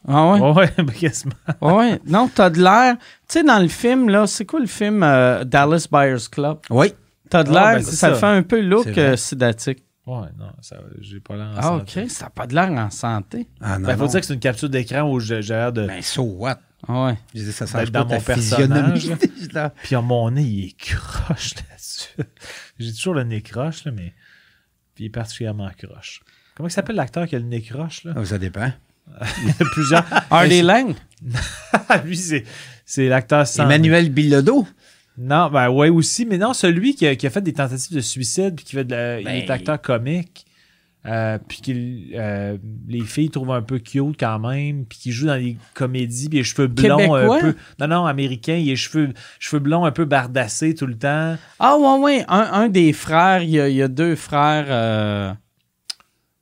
Ah 0.09 0.32
ouais? 0.32 0.41
Ouais, 0.41 0.70
ben, 0.78 0.86
quasiment. 0.91 1.34
Ouais. 1.61 2.01
Non, 2.07 2.28
t'as 2.34 2.51
de 2.51 2.61
l'air. 2.61 2.97
Tu 3.28 3.38
sais, 3.38 3.43
dans 3.45 3.59
le 3.61 3.68
film, 3.68 4.09
là, 4.09 4.26
c'est 4.26 4.45
quoi 4.47 4.59
le 4.59 4.66
film 4.66 5.03
euh, 5.03 5.45
Dallas 5.45 5.86
Buyers 5.93 6.26
Club? 6.32 6.59
Oui. 6.70 6.93
T'as 7.28 7.45
de 7.45 7.51
Ah, 7.51 7.74
l'air. 7.74 7.74
ben, 7.76 7.82
ça, 7.84 7.93
ça. 8.11 8.14
fait 8.14 8.26
un 8.26 8.43
peu 8.43 8.61
look 8.61 8.86
euh, 8.99 9.14
sidatique. 9.16 9.84
Ouais, 10.11 10.29
non, 10.39 10.51
ça, 10.61 10.77
j'ai 11.01 11.21
pas 11.21 11.37
l'air 11.37 11.47
en 11.49 11.57
Ah, 11.57 11.63
santé. 11.63 12.03
ok. 12.05 12.11
Ça 12.11 12.25
n'a 12.25 12.31
pas 12.31 12.47
de 12.47 12.55
l'air 12.55 12.71
en 12.71 12.91
santé. 12.91 13.49
Ah, 13.61 13.79
non, 13.79 13.87
Ben, 13.87 13.97
faut 13.97 14.05
non. 14.05 14.11
dire 14.11 14.21
que 14.21 14.27
c'est 14.27 14.35
une 14.35 14.41
capture 14.41 14.69
d'écran 14.69 15.03
où 15.11 15.21
j'ai 15.21 15.43
j'ai 15.43 15.55
l'air 15.55 15.73
de. 15.73 15.87
Ben, 15.87 16.03
so 16.03 16.23
what? 16.23 16.59
Ah 16.89 17.05
ouais. 17.07 17.19
Je 17.35 17.41
disais, 17.41 17.53
ça 17.53 17.67
change 17.67 17.93
dans 17.93 18.07
pas 18.07 18.15
mon 18.15 18.21
personnage, 18.21 19.11
là. 19.53 19.71
Puis 19.83 19.95
ah, 19.95 20.01
mon 20.01 20.31
nez, 20.31 20.43
il 20.43 20.65
est 20.69 20.77
croche 20.79 21.55
là-dessus. 21.55 22.09
J'ai 22.79 22.93
toujours 22.93 23.15
le 23.15 23.25
nez 23.25 23.43
croche, 23.43 23.85
là, 23.85 23.93
mais. 23.93 24.15
Puis 24.95 25.05
il 25.05 25.07
est 25.07 25.11
particulièrement 25.11 25.71
croche. 25.77 26.23
Comment 26.57 26.69
il 26.69 26.73
s'appelle 26.73 26.97
l'acteur 26.97 27.27
qui 27.29 27.37
a 27.37 27.39
le 27.39 27.45
nez 27.45 27.63
croche, 27.63 28.05
là? 28.05 28.15
Ah, 28.17 28.25
ça 28.25 28.39
dépend. 28.39 28.71
Il 29.43 29.49
y 29.49 29.51
en 29.51 29.67
a 29.67 29.71
plusieurs. 29.73 30.05
Hardy 30.31 30.63
Lang? 30.63 30.95
Lui, 32.05 32.17
c'est, 32.17 32.45
c'est 32.87 33.09
l'acteur 33.09 33.47
sans. 33.47 33.65
Emmanuel 33.65 34.09
Bilodeau. 34.11 34.67
Non, 35.19 35.51
ben 35.51 35.69
ouais 35.69 35.89
aussi, 35.91 36.25
mais 36.25 36.39
non, 36.39 36.53
celui 36.55 36.95
qui 36.95 37.07
a, 37.07 37.15
qui 37.17 37.27
a 37.27 37.31
fait 37.31 37.43
des 37.43 37.53
tentatives 37.53 37.95
de 37.95 38.01
suicide, 38.01 38.55
puis 38.57 38.65
qui 38.65 38.73
fait 38.77 38.85
de 38.85 38.95
la- 38.95 39.21
il 39.21 39.27
est 39.29 39.47
Ben. 39.47 39.51
acteur 39.51 39.81
comique, 39.83 40.47
euh, 41.07 41.39
puis 41.47 41.61
qui 41.61 42.11
euh, 42.15 42.57
les 42.89 43.01
filles 43.05 43.29
trouvent 43.31 43.51
un 43.53 43.61
peu 43.63 43.79
cute 43.79 44.17
quand 44.19 44.39
même, 44.39 44.87
puis 44.87 44.99
qui 44.99 45.13
joue 45.13 45.27
dans 45.27 45.35
les 45.37 45.57
comédies, 45.75 46.29
puis 46.29 46.39
les 46.39 46.45
cheveux 46.45 46.69
blonds 46.69 46.97
Québécois? 46.97 47.37
un 47.37 47.41
peu. 47.41 47.55
Non, 47.81 47.89
non, 47.89 48.07
américain, 48.07 48.55
il 48.55 48.69
a 48.69 48.71
les 48.73 48.77
cheveux, 48.77 49.13
cheveux 49.39 49.61
blonds 49.61 49.85
un 49.85 49.93
peu 49.93 50.05
bardassés 50.07 50.75
tout 50.75 50.87
le 50.87 50.97
temps. 50.97 51.37
Ah 51.59 51.77
ouais, 51.77 51.99
ouais. 51.99 52.25
Un, 52.29 52.49
un 52.53 52.69
des 52.69 52.93
frères, 52.95 53.43
il 53.43 53.51
y 53.51 53.61
a, 53.61 53.69
il 53.69 53.77
y 53.77 53.83
a 53.83 53.89
deux 53.89 54.15
frères. 54.17 54.67
euh, 54.69 55.33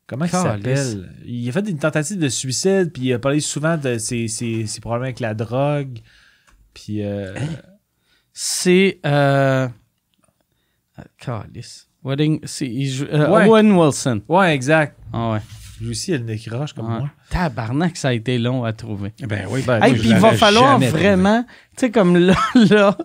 Comment 0.07 0.25
il 0.25 0.31
s'appelle? 0.31 1.11
Il 1.27 1.49
a 1.49 1.53
fait 1.53 1.69
une 1.69 1.79
tentative 1.79 2.19
de 2.19 2.29
suicide, 2.29 2.93
puis 2.93 3.03
il 3.03 3.13
a 3.13 3.19
parlé 3.19 3.41
souvent 3.41 3.77
de 3.77 3.99
ses, 3.99 4.27
ses- 4.29 4.67
ses 4.67 4.81
problèmes 4.81 5.03
avec 5.05 5.21
la 5.21 5.35
drogue. 5.35 5.99
Puis, 6.75 7.03
euh, 7.03 7.35
C'est. 8.41 9.01
Euh... 9.05 9.67
ah, 10.97 11.03
Calice. 11.19 11.89
Wedding. 12.05 12.39
c'est- 12.45 12.69
il 12.69 12.89
joue- 12.89 13.07
euh, 13.13 13.29
Ouais. 13.29 13.49
Owen 13.49 13.73
Wilson. 13.73 14.23
ouais, 14.29 14.55
exact. 14.55 14.97
Ah 15.13 15.33
ouais. 15.33 15.39
Lui 15.81 15.91
aussi, 15.91 16.13
il 16.13 16.15
a 16.15 16.19
le 16.19 16.25
nez 16.25 16.39
croche 16.39 16.73
comme 16.73 16.87
Ouais. 16.87 17.01
moi. 17.01 17.11
Tabarnak, 17.31 17.97
ça 17.97 18.09
a 18.09 18.13
été 18.13 18.39
long 18.39 18.63
à 18.63 18.73
trouver. 18.73 19.13
Ben 19.27 19.47
oui. 19.51 19.63
Ben, 19.67 19.83
Hey, 19.83 19.95
puis 19.95 20.11
il 20.11 20.15
va 20.19 20.35
falloir 20.35 20.79
vraiment, 20.79 21.43
tu 21.77 21.87
sais, 21.87 21.91
comme 21.91 22.17
là, 22.17 22.35
là, 22.55 22.97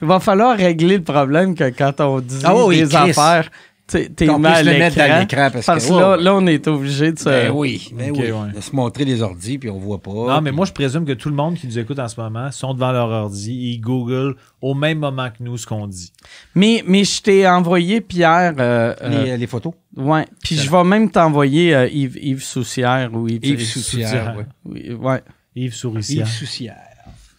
il 0.00 0.06
va 0.06 0.20
falloir 0.20 0.56
régler 0.56 0.98
le 0.98 1.02
problème 1.04 1.56
que 1.56 1.70
quand 1.70 2.00
on 2.00 2.20
dit 2.20 2.38
Ah 2.44 2.54
oui, 2.64 2.82
des 2.82 2.86
Chris. 2.88 3.10
affaires, 3.10 3.50
t'es 3.86 4.08
mis 4.26 4.46
à 4.46 4.62
l'écran. 4.62 5.50
parce, 5.52 5.66
Parce 5.66 5.84
que, 5.86 5.90
que 5.90 5.94
là, 5.98 6.16
ouais. 6.16 6.22
là, 6.22 6.34
on 6.34 6.46
est 6.46 6.66
obligé 6.68 7.12
de 7.12 7.18
se... 7.18 7.24
Ben 7.28 7.50
oui, 7.52 7.92
ben 7.94 8.10
Ok, 8.10 8.16
oui. 8.20 8.30
ouais. 8.30 8.52
De 8.54 8.60
se 8.60 8.74
montrer 8.74 9.04
les 9.04 9.22
ordis, 9.22 9.58
puis 9.58 9.68
on 9.70 9.78
voit 9.78 10.00
pas. 10.00 10.10
Non, 10.10 10.40
mais 10.40 10.52
moi, 10.52 10.64
je 10.66 10.72
présume 10.72 11.04
que 11.04 11.12
tout 11.12 11.28
le 11.28 11.34
monde 11.34 11.54
qui 11.56 11.66
nous 11.66 11.78
écoute 11.78 11.98
en 11.98 12.08
ce 12.08 12.20
moment 12.20 12.50
sont 12.50 12.72
devant 12.74 12.92
leur 12.92 13.08
ordi 13.08 13.50
et 13.52 13.70
ils 13.72 13.80
googlent 13.80 14.36
au 14.62 14.74
même 14.74 14.98
moment 14.98 15.28
que 15.30 15.42
nous 15.42 15.56
ce 15.58 15.66
qu'on 15.66 15.86
dit. 15.86 16.12
Mais, 16.54 16.82
mais 16.86 17.04
je 17.04 17.20
t'ai 17.22 17.46
envoyé, 17.46 18.00
Pierre, 18.00 18.54
euh, 18.58 18.94
euh, 19.02 19.24
Les, 19.24 19.36
les 19.36 19.46
photos. 19.46 19.74
ouais, 19.96 20.24
puis 20.42 20.56
je 20.56 20.70
vais 20.70 20.84
même 20.84 21.10
t'envoyer 21.10 21.74
euh, 21.74 21.86
Yves, 21.88 22.16
Yves 22.20 22.42
Soussière 22.42 23.10
ou 23.14 23.28
Yves... 23.28 23.44
Yves 23.44 23.64
Soussière, 23.66 24.08
Soussière, 24.08 24.36
ouais. 24.36 24.46
Oui, 24.64 24.94
ouais. 24.94 25.22
Yves 25.56 25.74
Souricière. 25.74 26.26
Yves 26.26 26.32
Soussière. 26.32 26.76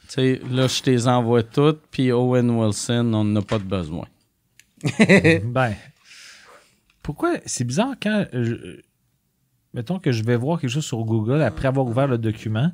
Tu 0.08 0.14
sais, 0.22 0.41
là, 0.52 0.68
je 0.68 0.82
te 0.82 0.89
les 0.91 1.08
envoie 1.08 1.41
toutes, 1.43 1.82
puis 1.91 2.12
Owen 2.12 2.50
Wilson, 2.52 3.12
on 3.14 3.24
n'a 3.24 3.41
pas 3.41 3.58
de 3.58 3.64
besoin. 3.64 4.06
ben, 5.43 5.74
pourquoi 7.06 7.36
c'est 7.45 7.64
bizarre 7.66 7.93
quand 8.01 8.26
je- 8.34 8.82
mettons 9.74 9.99
que 9.99 10.12
je 10.12 10.24
vais 10.24 10.36
voir 10.36 10.60
quelque 10.60 10.72
chose 10.72 10.86
sur 10.86 11.03
Google 11.06 11.41
après 11.41 11.68
avoir 11.68 11.86
ouvert 11.86 12.08
le 12.08 12.18
document, 12.18 12.72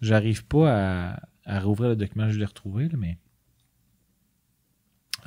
j'arrive 0.00 0.44
pas 0.46 1.12
à, 1.12 1.20
à 1.44 1.60
rouvrir 1.60 1.90
le 1.90 1.96
document, 1.96 2.28
je 2.28 2.38
l'ai 2.38 2.44
retrouvé 2.44 2.84
là, 2.88 2.96
mais 2.98 3.18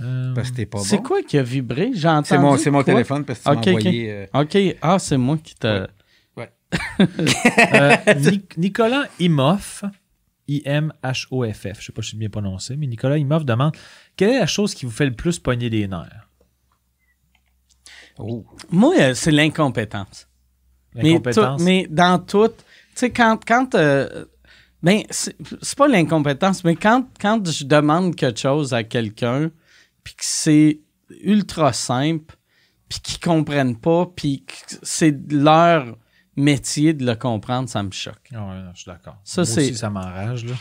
Euh, 0.02 0.34
Parce 0.34 0.52
que 0.52 0.58
t'es 0.58 0.66
pas 0.66 0.80
C'est 0.80 0.98
bon. 0.98 1.04
quoi 1.04 1.24
qui 1.24 1.38
a 1.38 1.44
vibré? 1.44 1.92
J'ai 1.94 2.10
entendu. 2.10 2.28
C'est 2.28 2.70
mon, 2.70 2.84
c'est 2.84 2.84
téléphone 2.84 3.24
parce 3.24 3.40
que 3.40 3.44
tu 3.46 3.50
Ok, 3.50 3.56
m'as 3.56 3.62
ok. 3.62 3.68
envoyé. 3.78 4.12
euh, 4.12 4.26
OK. 4.42 4.58
Ah, 4.82 5.00
c'est 5.00 5.16
moi 5.18 5.38
qui 5.38 5.56
t'a. 5.56 5.88
euh, 7.00 7.96
Nic- 8.18 8.58
Nicolas 8.58 9.06
Imoff, 9.20 9.86
I-M-H-O-F-F, 10.50 11.80
je 11.80 11.86
sais 11.86 11.92
pas 11.94 12.02
si 12.02 12.12
c'est 12.12 12.18
bien 12.18 12.30
prononcé, 12.30 12.76
mais 12.76 12.88
Nicolas 12.88 13.18
Imoff 13.18 13.46
demande 13.46 13.74
quelle 14.18 14.32
est 14.32 14.40
la 14.40 14.48
chose 14.48 14.74
qui 14.74 14.86
vous 14.86 14.92
fait 14.92 15.06
le 15.06 15.14
plus 15.14 15.40
pogner 15.40 15.70
les 15.70 15.88
nerfs? 15.88 16.25
Oh. 18.20 18.46
Moi, 18.70 18.94
euh, 19.00 19.14
c'est 19.14 19.32
l'incompétence. 19.32 20.28
Mais, 20.94 21.04
L'incompétence? 21.04 21.62
mais 21.62 21.88
dans 21.90 22.20
tout, 22.20 22.48
tu 22.48 22.54
sais, 22.96 23.10
quand. 23.12 23.40
quand 23.46 23.76
euh, 23.76 24.26
ben, 24.82 25.02
c'est 25.10 25.78
pas 25.78 25.88
l'incompétence, 25.88 26.64
mais 26.64 26.76
quand, 26.76 27.06
quand 27.20 27.46
je 27.50 27.64
demande 27.66 28.16
quelque 28.16 28.40
chose 28.40 28.74
à 28.74 28.84
quelqu'un, 28.84 29.50
puis 30.04 30.14
que 30.14 30.24
c'est 30.24 30.80
ultra 31.22 31.74
simple, 31.74 32.36
puis 32.88 33.00
qu'ils 33.00 33.20
comprennent 33.20 33.78
pas, 33.78 34.06
puis 34.16 34.44
que 34.46 34.76
c'est 34.84 35.16
leur 35.32 35.98
métier 36.36 36.94
de 36.94 37.06
le 37.06 37.16
comprendre, 37.16 37.68
ça 37.68 37.82
me 37.82 37.92
choque. 37.92 38.30
Ah 38.34 38.48
ouais, 38.48 38.62
non, 38.62 38.72
je 38.74 38.82
suis 38.82 38.92
d'accord. 38.92 39.18
Ça, 39.24 39.42
moi 39.42 39.52
aussi, 39.52 39.76
ça 39.76 39.90
m'enrage. 39.90 40.46
là. 40.46 40.54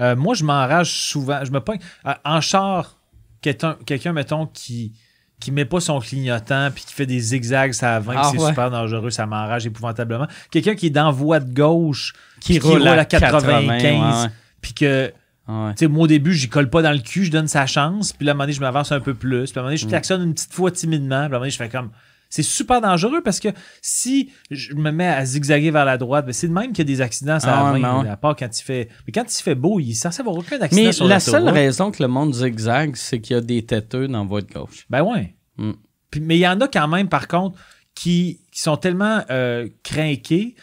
Euh, 0.00 0.16
moi, 0.16 0.34
je 0.34 0.44
m'enrage 0.44 0.92
souvent. 0.92 1.44
Je 1.44 1.50
me 1.52 1.60
pogne. 1.60 1.78
euh, 2.06 2.14
en 2.24 2.40
char, 2.40 2.98
quelqu'un, 3.40 3.76
quelqu'un, 3.86 4.12
mettons, 4.12 4.46
qui 4.46 4.92
qui 5.40 5.50
met 5.52 5.64
pas 5.64 5.80
son 5.80 6.00
clignotant 6.00 6.70
puis 6.74 6.84
qui 6.84 6.94
fait 6.94 7.06
des 7.06 7.18
zigzags 7.20 7.72
ça 7.72 7.96
avant 7.96 8.12
Ah 8.16 8.30
c'est 8.32 8.38
ouais. 8.40 8.48
super 8.48 8.70
dangereux, 8.70 9.10
ça 9.10 9.26
m'enrage 9.26 9.66
épouvantablement. 9.66 10.26
Quelqu'un 10.50 10.74
qui 10.74 10.86
est 10.86 10.90
dans 10.90 11.10
voie 11.12 11.40
de 11.40 11.52
gauche, 11.52 12.12
Qui, 12.40 12.54
Qui 12.54 12.60
roule 12.60 12.86
à 12.88 13.04
95, 13.04 14.24
ouais, 14.24 14.30
puis 14.60 14.72
que, 14.74 15.12
ouais. 15.48 15.70
tu 15.72 15.78
sais, 15.84 15.86
moi 15.88 16.04
au 16.04 16.06
début, 16.06 16.32
j'y 16.32 16.48
colle 16.48 16.70
pas 16.70 16.80
dans 16.82 16.92
le 16.92 17.00
cul, 17.00 17.24
je 17.24 17.30
donne 17.30 17.48
sa 17.48 17.66
chance, 17.66 18.12
puis 18.12 18.24
là, 18.24 18.30
à 18.30 18.32
un 18.32 18.34
moment 18.36 18.44
donné, 18.44 18.52
je 18.54 18.60
m'avance 18.60 18.92
un 18.92 19.00
peu 19.00 19.12
plus, 19.14 19.50
puis 19.50 19.58
à 19.58 19.60
un 19.60 19.62
moment 19.62 19.68
donné, 19.68 19.76
je 19.76 19.86
Mm. 19.86 19.90
klaxonne 19.90 20.22
une 20.22 20.34
petite 20.34 20.52
fois 20.54 20.70
timidement, 20.70 21.08
puis 21.08 21.14
à 21.16 21.18
un 21.24 21.28
moment 21.28 21.38
donné, 21.40 21.50
je 21.50 21.56
fais 21.56 21.68
comme. 21.68 21.90
C'est 22.34 22.42
super 22.42 22.80
dangereux 22.80 23.20
parce 23.22 23.38
que 23.38 23.46
si 23.80 24.32
je 24.50 24.74
me 24.74 24.90
mets 24.90 25.06
à 25.06 25.24
zigzaguer 25.24 25.70
vers 25.70 25.84
la 25.84 25.96
droite, 25.96 26.26
ben 26.26 26.32
c'est 26.32 26.48
de 26.48 26.52
même 26.52 26.72
qu'il 26.72 26.78
y 26.78 26.92
a 26.92 26.96
des 26.96 27.00
accidents, 27.00 27.38
ça 27.38 27.56
Ah 27.56 27.72
ouais, 27.72 27.78
20, 27.78 28.02
ouais. 28.02 28.08
à 28.08 28.16
part 28.16 28.34
quand 28.34 28.58
il 28.58 28.62
fait. 28.64 28.88
Mais 29.06 29.12
quand 29.12 29.22
il 29.22 29.40
fait 29.40 29.54
beau, 29.54 29.78
il 29.78 29.92
est 29.92 29.94
censé 29.94 30.18
avoir 30.20 30.34
aucun 30.34 30.60
accident 30.60 30.82
Mais 30.82 30.90
sur 30.90 31.06
la 31.06 31.20
seule 31.20 31.48
raison 31.48 31.92
que 31.92 32.02
le 32.02 32.08
monde 32.08 32.34
zigzag, 32.34 32.96
c'est 32.96 33.20
qu'il 33.20 33.34
y 33.34 33.38
a 33.38 33.40
des 33.40 33.64
têteux 33.64 34.08
dans 34.08 34.22
la 34.22 34.26
voie 34.26 34.40
de 34.42 34.52
gauche. 34.52 34.84
Ben 34.90 35.04
ouais. 35.04 35.36
Mm. 35.58 35.74
Puis- 36.10 36.20
mais 36.22 36.36
il 36.36 36.40
y 36.40 36.48
en 36.48 36.60
a 36.60 36.66
quand 36.66 36.88
même, 36.88 37.08
par 37.08 37.28
contre, 37.28 37.56
qui, 37.94 38.40
qui 38.50 38.60
sont 38.60 38.78
tellement 38.78 39.22
euh, 39.30 39.68
craqués 39.84 40.56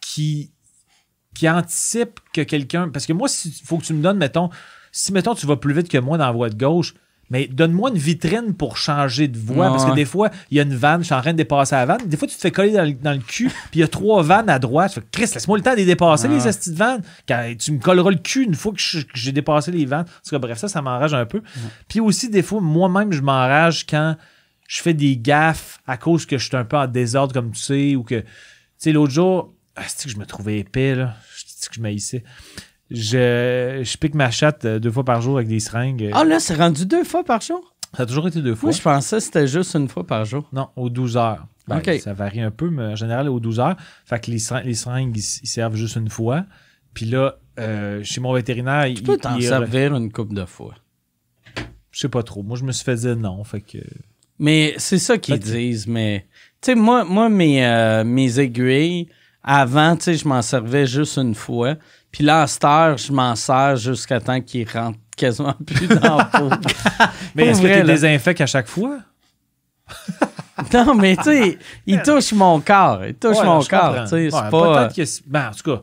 qui, 0.00 0.52
qui 1.34 1.50
anticipent 1.50 2.20
que 2.32 2.40
quelqu'un. 2.40 2.88
Parce 2.88 3.04
que 3.04 3.12
moi, 3.12 3.28
il 3.44 3.52
faut 3.66 3.76
que 3.76 3.84
tu 3.84 3.92
me 3.92 4.02
donnes, 4.02 4.16
mettons, 4.16 4.48
si, 4.90 5.12
mettons, 5.12 5.34
tu 5.34 5.44
vas 5.44 5.56
plus 5.56 5.74
vite 5.74 5.90
que 5.90 5.98
moi 5.98 6.16
dans 6.16 6.24
la 6.24 6.32
voie 6.32 6.48
de 6.48 6.56
gauche, 6.56 6.94
mais 7.30 7.46
donne-moi 7.46 7.90
une 7.90 7.96
vitrine 7.98 8.54
pour 8.54 8.76
changer 8.76 9.28
de 9.28 9.38
voie. 9.38 9.66
Ouais, 9.66 9.70
parce 9.70 9.84
que 9.84 9.90
ouais. 9.90 9.96
des 9.96 10.04
fois, 10.04 10.30
il 10.50 10.56
y 10.56 10.60
a 10.60 10.64
une 10.64 10.74
vanne, 10.74 11.00
je 11.00 11.06
suis 11.06 11.14
en 11.14 11.20
train 11.20 11.32
de 11.32 11.36
dépasser 11.36 11.74
la 11.76 11.86
vanne. 11.86 12.06
Des 12.06 12.16
fois, 12.16 12.26
tu 12.28 12.34
te 12.34 12.40
fais 12.40 12.50
coller 12.50 12.72
dans 12.72 12.84
le, 12.84 12.92
dans 12.92 13.12
le 13.12 13.18
cul, 13.18 13.46
puis 13.48 13.78
il 13.78 13.80
y 13.80 13.82
a 13.84 13.88
trois 13.88 14.22
vannes 14.22 14.50
à 14.50 14.58
droite. 14.58 14.92
Tu 14.94 15.00
fais, 15.00 15.06
Chris, 15.12 15.30
laisse-moi 15.34 15.56
le 15.58 15.62
temps 15.64 15.72
de 15.72 15.76
les 15.76 15.84
dépasser, 15.86 16.28
Ouais. 16.28 16.34
les 16.34 16.48
estis 16.48 16.70
de 16.72 16.76
vannes. 16.76 17.02
Quand 17.28 17.54
tu 17.58 17.72
me 17.72 17.78
colleras 17.78 18.10
le 18.10 18.16
cul 18.18 18.44
une 18.44 18.54
fois 18.54 18.72
que 18.72 18.80
je- 18.80 19.00
j'ai 19.14 19.32
dépassé 19.32 19.70
les 19.70 19.86
vannes. 19.86 20.06
En 20.08 20.22
tout 20.24 20.30
cas, 20.30 20.38
bref, 20.38 20.58
ça, 20.58 20.68
ça 20.68 20.82
m'enrage 20.82 21.14
un 21.14 21.24
peu. 21.26 21.40
Puis 21.88 22.00
aussi, 22.00 22.28
des 22.28 22.42
fois, 22.42 22.60
moi-même, 22.60 23.12
je 23.12 23.22
m'enrage 23.22 23.86
quand 23.86 24.16
je 24.68 24.82
fais 24.82 24.94
des 24.94 25.16
gaffes 25.16 25.80
à 25.86 25.96
cause 25.96 26.26
que 26.26 26.38
je 26.38 26.46
suis 26.46 26.56
un 26.56 26.64
peu 26.64 26.76
en 26.76 26.86
désordre, 26.86 27.32
comme 27.34 27.50
tu 27.52 27.60
sais, 27.60 27.96
ou 27.96 28.02
que. 28.04 28.20
Tu 28.20 28.26
sais, 28.78 28.92
l'autre 28.92 29.12
jour, 29.12 29.52
ah, 29.76 29.82
c'est 29.86 30.04
que 30.08 30.10
je 30.14 30.18
me 30.18 30.26
trouvais 30.26 30.58
épais, 30.58 30.94
là? 30.94 31.14
C'est 31.36 31.68
que 31.68 31.74
je 31.76 31.80
m'haïssais? 31.80 32.24
Je, 32.90 33.82
je 33.84 33.96
pique 33.98 34.14
ma 34.14 34.30
chatte 34.30 34.64
euh, 34.64 34.78
deux 34.78 34.90
fois 34.90 35.04
par 35.04 35.20
jour 35.22 35.36
avec 35.36 35.48
des 35.48 35.60
seringues. 35.60 36.10
Ah, 36.12 36.24
là, 36.24 36.40
c'est 36.40 36.54
rendu 36.56 36.86
deux 36.86 37.04
fois 37.04 37.22
par 37.24 37.40
jour? 37.40 37.74
Ça 37.96 38.02
a 38.04 38.06
toujours 38.06 38.28
été 38.28 38.40
deux 38.42 38.54
fois. 38.54 38.68
Moi, 38.70 38.76
je 38.76 38.82
pensais 38.82 39.16
que 39.16 39.22
c'était 39.22 39.46
juste 39.46 39.74
une 39.74 39.88
fois 39.88 40.06
par 40.06 40.24
jour. 40.24 40.48
Non, 40.52 40.68
aux 40.76 40.90
12 40.90 41.16
heures. 41.16 41.46
Ben, 41.68 41.78
OK. 41.78 41.90
Ça 42.00 42.12
varie 42.12 42.40
un 42.40 42.50
peu, 42.50 42.68
mais 42.70 42.82
en 42.84 42.96
général, 42.96 43.28
aux 43.28 43.40
12 43.40 43.60
heures. 43.60 43.76
Fait 44.04 44.20
que 44.20 44.30
les 44.30 44.38
seringues, 44.38 44.64
les 44.66 44.74
seringues, 44.74 45.16
ils, 45.16 45.20
ils 45.42 45.46
servent 45.48 45.76
juste 45.76 45.96
une 45.96 46.08
fois. 46.10 46.44
Puis 46.94 47.06
là, 47.06 47.36
euh, 47.58 48.00
chez 48.02 48.20
mon 48.20 48.32
vétérinaire, 48.32 48.84
Tu 48.86 48.92
il, 48.92 49.02
peux 49.02 49.16
t'en 49.16 49.36
il- 49.36 49.42
servir 49.44 49.94
une 49.94 50.10
coupe 50.12 50.34
de 50.34 50.44
fois. 50.44 50.74
Je 51.92 52.00
sais 52.00 52.08
pas 52.08 52.22
trop. 52.22 52.42
Moi, 52.42 52.56
je 52.56 52.64
me 52.64 52.72
suis 52.72 52.84
fait 52.84 52.96
dire 52.96 53.16
non. 53.16 53.42
Fait 53.44 53.60
que. 53.60 53.78
Mais 54.38 54.74
c'est 54.78 54.98
ça 54.98 55.18
qu'ils 55.18 55.38
que- 55.38 55.44
disent. 55.44 55.86
Mais, 55.86 56.26
tu 56.60 56.66
sais, 56.66 56.74
moi, 56.74 57.04
moi 57.04 57.28
mes, 57.28 57.64
euh, 57.66 58.04
mes 58.04 58.38
aiguilles, 58.40 59.08
avant, 59.42 59.96
tu 59.96 60.04
sais, 60.04 60.14
je 60.14 60.26
m'en 60.28 60.42
servais 60.42 60.86
juste 60.86 61.18
une 61.18 61.34
fois. 61.34 61.76
Puis 62.12 62.24
là, 62.24 62.42
à 62.42 62.46
cette 62.46 62.64
heure, 62.64 62.96
je 62.98 63.12
m'en 63.12 63.34
sers 63.36 63.76
jusqu'à 63.76 64.20
temps 64.20 64.40
qu'ils 64.40 64.68
rentrent 64.68 64.98
quasiment 65.16 65.54
plus 65.66 65.86
dans 65.88 66.16
la 66.18 66.24
peau. 66.24 66.48
Mais 67.34 67.46
est-ce 67.46 67.62
que 67.62 67.80
tu 67.80 67.86
désinfectes 67.86 68.40
à 68.40 68.46
chaque 68.46 68.66
fois? 68.68 68.98
non, 70.72 70.94
mais 70.94 71.16
tu 71.16 71.24
sais, 71.24 71.58
il 71.86 72.00
touche 72.02 72.32
mon 72.32 72.60
corps. 72.60 73.04
Il 73.04 73.14
touche 73.14 73.38
Ouais, 73.38 73.44
mon 73.44 73.62
corps. 73.64 74.06
Ouais, 74.12 74.30
pas. 74.30 74.50
Peut-être 74.50 74.94
que. 74.94 75.04
c'est- 75.04 75.22
Ben, 75.26 75.48
en 75.48 75.50
tout 75.52 75.62
cas. 75.76 75.82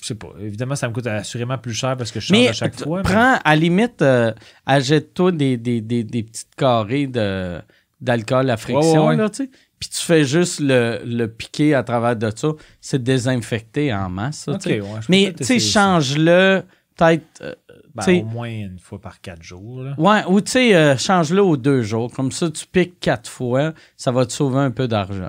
Je 0.00 0.06
sais 0.08 0.14
pas. 0.16 0.28
Évidemment, 0.40 0.74
ça 0.76 0.88
me 0.88 0.92
coûte 0.92 1.06
assurément 1.06 1.56
plus 1.56 1.72
cher 1.72 1.96
parce 1.96 2.10
que 2.10 2.18
je 2.20 2.26
change 2.26 2.36
Mais 2.36 2.48
à 2.48 2.52
chaque 2.52 2.78
fois. 2.82 2.98
mais- 2.98 3.02
prends, 3.04 3.38
à 3.44 3.56
limite, 3.56 4.02
euh, 4.02 4.32
achète-toi 4.66 5.32
des, 5.32 5.56
des, 5.56 5.80
des, 5.80 6.02
des 6.04 6.22
petites 6.24 6.54
carrés 6.56 7.06
de, 7.06 7.60
d'alcool 8.00 8.50
à 8.50 8.56
friction, 8.56 8.82
Ouais, 8.92 8.98
ouais, 8.98 9.06
ouais. 9.08 9.16
là, 9.16 9.30
tu 9.30 9.44
sais. 9.44 9.50
Puis 9.88 9.98
tu 9.98 10.04
fais 10.04 10.24
juste 10.24 10.60
le, 10.60 11.00
le 11.04 11.26
piquer 11.28 11.74
à 11.74 11.82
travers 11.82 12.16
de 12.16 12.30
ça. 12.34 12.48
C'est 12.80 13.02
désinfecté 13.02 13.92
en 13.92 14.08
masse, 14.08 14.38
ça, 14.44 14.52
ouais, 14.52 14.80
Mais, 15.10 15.34
tu 15.36 15.44
sais, 15.44 15.58
change-le, 15.60 16.62
peut-être... 16.96 17.42
euh, 17.42 17.54
Ben, 17.94 18.22
au 18.22 18.24
moins 18.24 18.48
une 18.48 18.78
fois 18.78 18.98
par 19.00 19.20
quatre 19.20 19.42
jours. 19.42 19.82
Là. 19.82 19.94
ouais, 19.98 20.22
ou 20.28 20.40
tu 20.40 20.52
sais, 20.52 20.74
euh, 20.74 20.96
change-le 20.96 21.42
aux 21.42 21.56
deux 21.58 21.82
jours. 21.82 22.10
Comme 22.12 22.32
ça, 22.32 22.50
tu 22.50 22.66
piques 22.66 22.98
quatre 22.98 23.28
fois, 23.28 23.72
ça 23.96 24.10
va 24.10 24.24
te 24.24 24.32
sauver 24.32 24.58
un 24.60 24.70
peu 24.70 24.88
d'argent. 24.88 25.28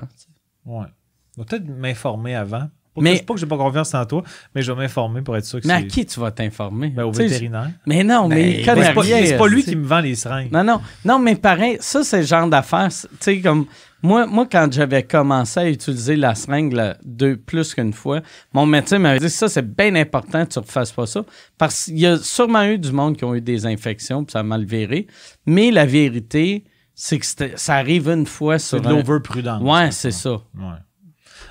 Ouais. 0.64 0.86
Je 1.36 1.42
vais 1.42 1.46
peut-être 1.46 1.66
m'informer 1.68 2.34
avant. 2.34 2.68
Pas 2.96 3.02
Mais- 3.02 3.20
que, 3.20 3.24
pas 3.24 3.34
que 3.34 3.40
j'ai 3.40 3.46
pas 3.46 3.56
confiance 3.56 3.94
en 3.94 4.04
toi, 4.06 4.22
mais 4.54 4.62
je 4.62 4.72
vais 4.72 4.78
m'informer 4.78 5.22
pour 5.22 5.36
être 5.36 5.44
sûr 5.44 5.60
que 5.60 5.66
Mais 5.68 5.74
à 5.74 5.78
c'est. 5.80 5.86
qui 5.86 6.04
tu 6.06 6.18
vas 6.18 6.30
t'informer? 6.30 6.88
Ben, 6.88 7.04
au 7.04 7.12
vétérinaire. 7.12 7.70
Mais 7.86 8.02
non, 8.02 8.26
mais 8.28 8.34
Ben, 8.36 8.48
il 8.50 8.56
Mais 8.58 8.64
connaît 8.64 8.84
c'est 8.86 8.94
pas, 8.94 9.00
rien. 9.02 9.20
mais 9.20 9.26
c'est 9.26 9.36
pas 9.38 9.48
lui 9.48 9.62
qui 9.62 9.76
me 9.76 9.86
vend 9.86 10.00
les 10.00 10.14
seringues. 10.14 10.50
Non, 10.50 10.64
non. 10.64 10.80
Non, 11.04 11.18
mais 11.18 11.36
pareil, 11.36 11.76
ça, 11.80 12.02
c'est 12.02 12.20
le 12.20 12.26
genre 12.26 12.48
d'affaire. 12.48 12.90
c'est- 12.90 13.08
Tu 13.08 13.14
sais, 13.20 13.40
comme. 13.40 13.66
Moi, 14.02 14.26
moi, 14.26 14.46
quand 14.50 14.68
j'avais 14.72 15.02
commencé 15.02 15.58
à 15.58 15.68
utiliser 15.68 16.16
la 16.16 16.34
seringue 16.34 16.72
là, 16.74 16.96
deux, 17.02 17.36
plus 17.36 17.74
qu'une 17.74 17.92
fois, 17.94 18.20
mon 18.52 18.64
médecin 18.66 18.98
m'avait 18.98 19.18
dit 19.18 19.30
ça, 19.30 19.48
c'est 19.48 19.66
bien 19.74 19.94
important 19.96 20.44
que 20.44 20.52
tu 20.52 20.58
ne 20.58 20.64
refasses 20.64 20.92
pas 20.92 21.06
ça. 21.06 21.24
Parce 21.58 21.86
qu'il 21.86 21.98
y 21.98 22.06
a 22.06 22.16
sûrement 22.18 22.62
eu 22.64 22.78
du 22.78 22.92
monde 22.92 23.16
qui 23.16 23.24
ont 23.24 23.34
eu 23.34 23.40
des 23.40 23.66
infections, 23.66 24.22
puis 24.24 24.32
ça 24.32 24.40
a 24.40 24.42
mal 24.42 24.64
viré. 24.64 25.06
Mais 25.46 25.70
la 25.70 25.86
vérité, 25.86 26.64
c'est 26.94 27.18
que 27.18 27.26
ça 27.56 27.74
arrive 27.74 28.08
une 28.08 28.26
fois 28.26 28.58
C'est 28.58 28.68
sur 28.68 28.80
de 28.82 28.86
un... 28.88 28.90
l'overprudence. 28.96 29.62
Ouais, 29.62 29.90
c'est 29.90 30.12
ça. 30.12 30.32
Ouais. 30.32 30.40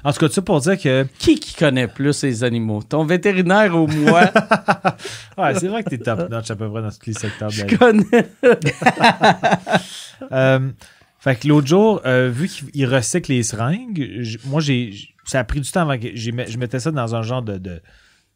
En 0.06 0.14
tout 0.14 0.20
cas, 0.20 0.30
ça 0.30 0.41
pour 0.41 0.62
dire 0.62 0.80
que. 0.80 1.06
Qui 1.20 1.39
qui 1.39 1.56
connaît 1.56 1.88
plus 1.88 2.24
les 2.24 2.43
animaux? 2.43 2.82
Ton 2.84 3.03
vétérinaire 3.06 3.76
ou 3.76 3.88
moi? 3.88 4.32
Ouais, 5.38 5.53
c'est 5.60 5.68
vrai 5.68 5.84
que 5.84 5.89
t'es 5.89 5.97
top 5.97 6.30
notch 6.30 6.49
à 6.51 6.56
peu 6.56 6.72
près 6.72 6.82
dans 6.82 6.89
tous 6.89 7.08
les 7.08 7.14
secteurs 7.14 7.49
de 7.51 7.58
la 7.58 7.66
vie. 7.66 7.72
Je 7.72 7.78
connais. 7.78 8.30
Euh, 10.32 10.72
fait 11.20 11.36
que 11.38 11.47
l'autre 11.47 11.68
jour, 11.68 12.01
euh, 12.06 12.30
vu 12.30 12.47
qu'il 12.47 12.86
recycle 12.86 13.32
les 13.32 13.43
seringues, 13.43 14.38
moi, 14.45 14.62
j'ai, 14.62 14.93
ça 15.26 15.39
a 15.39 15.43
pris 15.43 15.60
du 15.60 15.70
temps 15.70 15.82
avant 15.82 15.97
que 15.99 16.16
je 16.16 16.32
mettais 16.58 16.80
ça 16.80 16.91
dans 16.91 17.16
un 17.16 17.22
genre 17.22 17.41
de. 17.41 17.58
de 17.58 17.82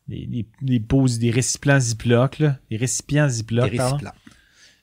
des, 0.08 0.26
des, 0.26 0.46
des 0.62 0.80
poses- 0.80 1.20
des 1.20 1.30
récipients 1.30 1.80
Ziploc, 1.80 2.40
là. 2.40 2.58
Des 2.72 2.78
récipients 2.78 3.30
Ziploc, 3.30 3.70
Des 3.70 3.78
pardon. 3.78 3.96
récipients. 3.98 4.16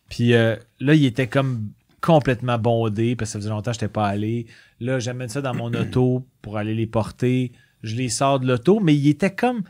Puis 0.08 0.34
euh, 0.34 0.54
là, 0.80 0.94
il 0.94 1.04
était 1.04 1.26
comme 1.26 1.70
complètement 2.00 2.58
bondé 2.58 3.16
parce 3.16 3.30
que 3.30 3.32
ça 3.32 3.38
faisait 3.40 3.50
longtemps 3.50 3.72
que 3.72 3.78
je 3.78 3.84
n'étais 3.84 3.92
pas 3.92 4.06
allé. 4.06 4.46
Là, 4.80 4.98
j'amène 4.98 5.28
ça 5.28 5.40
dans 5.40 5.54
mon 5.54 5.72
auto 5.72 6.26
pour 6.42 6.56
aller 6.58 6.74
les 6.74 6.86
porter. 6.86 7.52
Je 7.82 7.94
les 7.96 8.08
sors 8.08 8.40
de 8.40 8.46
l'auto, 8.46 8.80
mais 8.80 8.94
il 8.94 9.08
était 9.08 9.30
comme. 9.34 9.62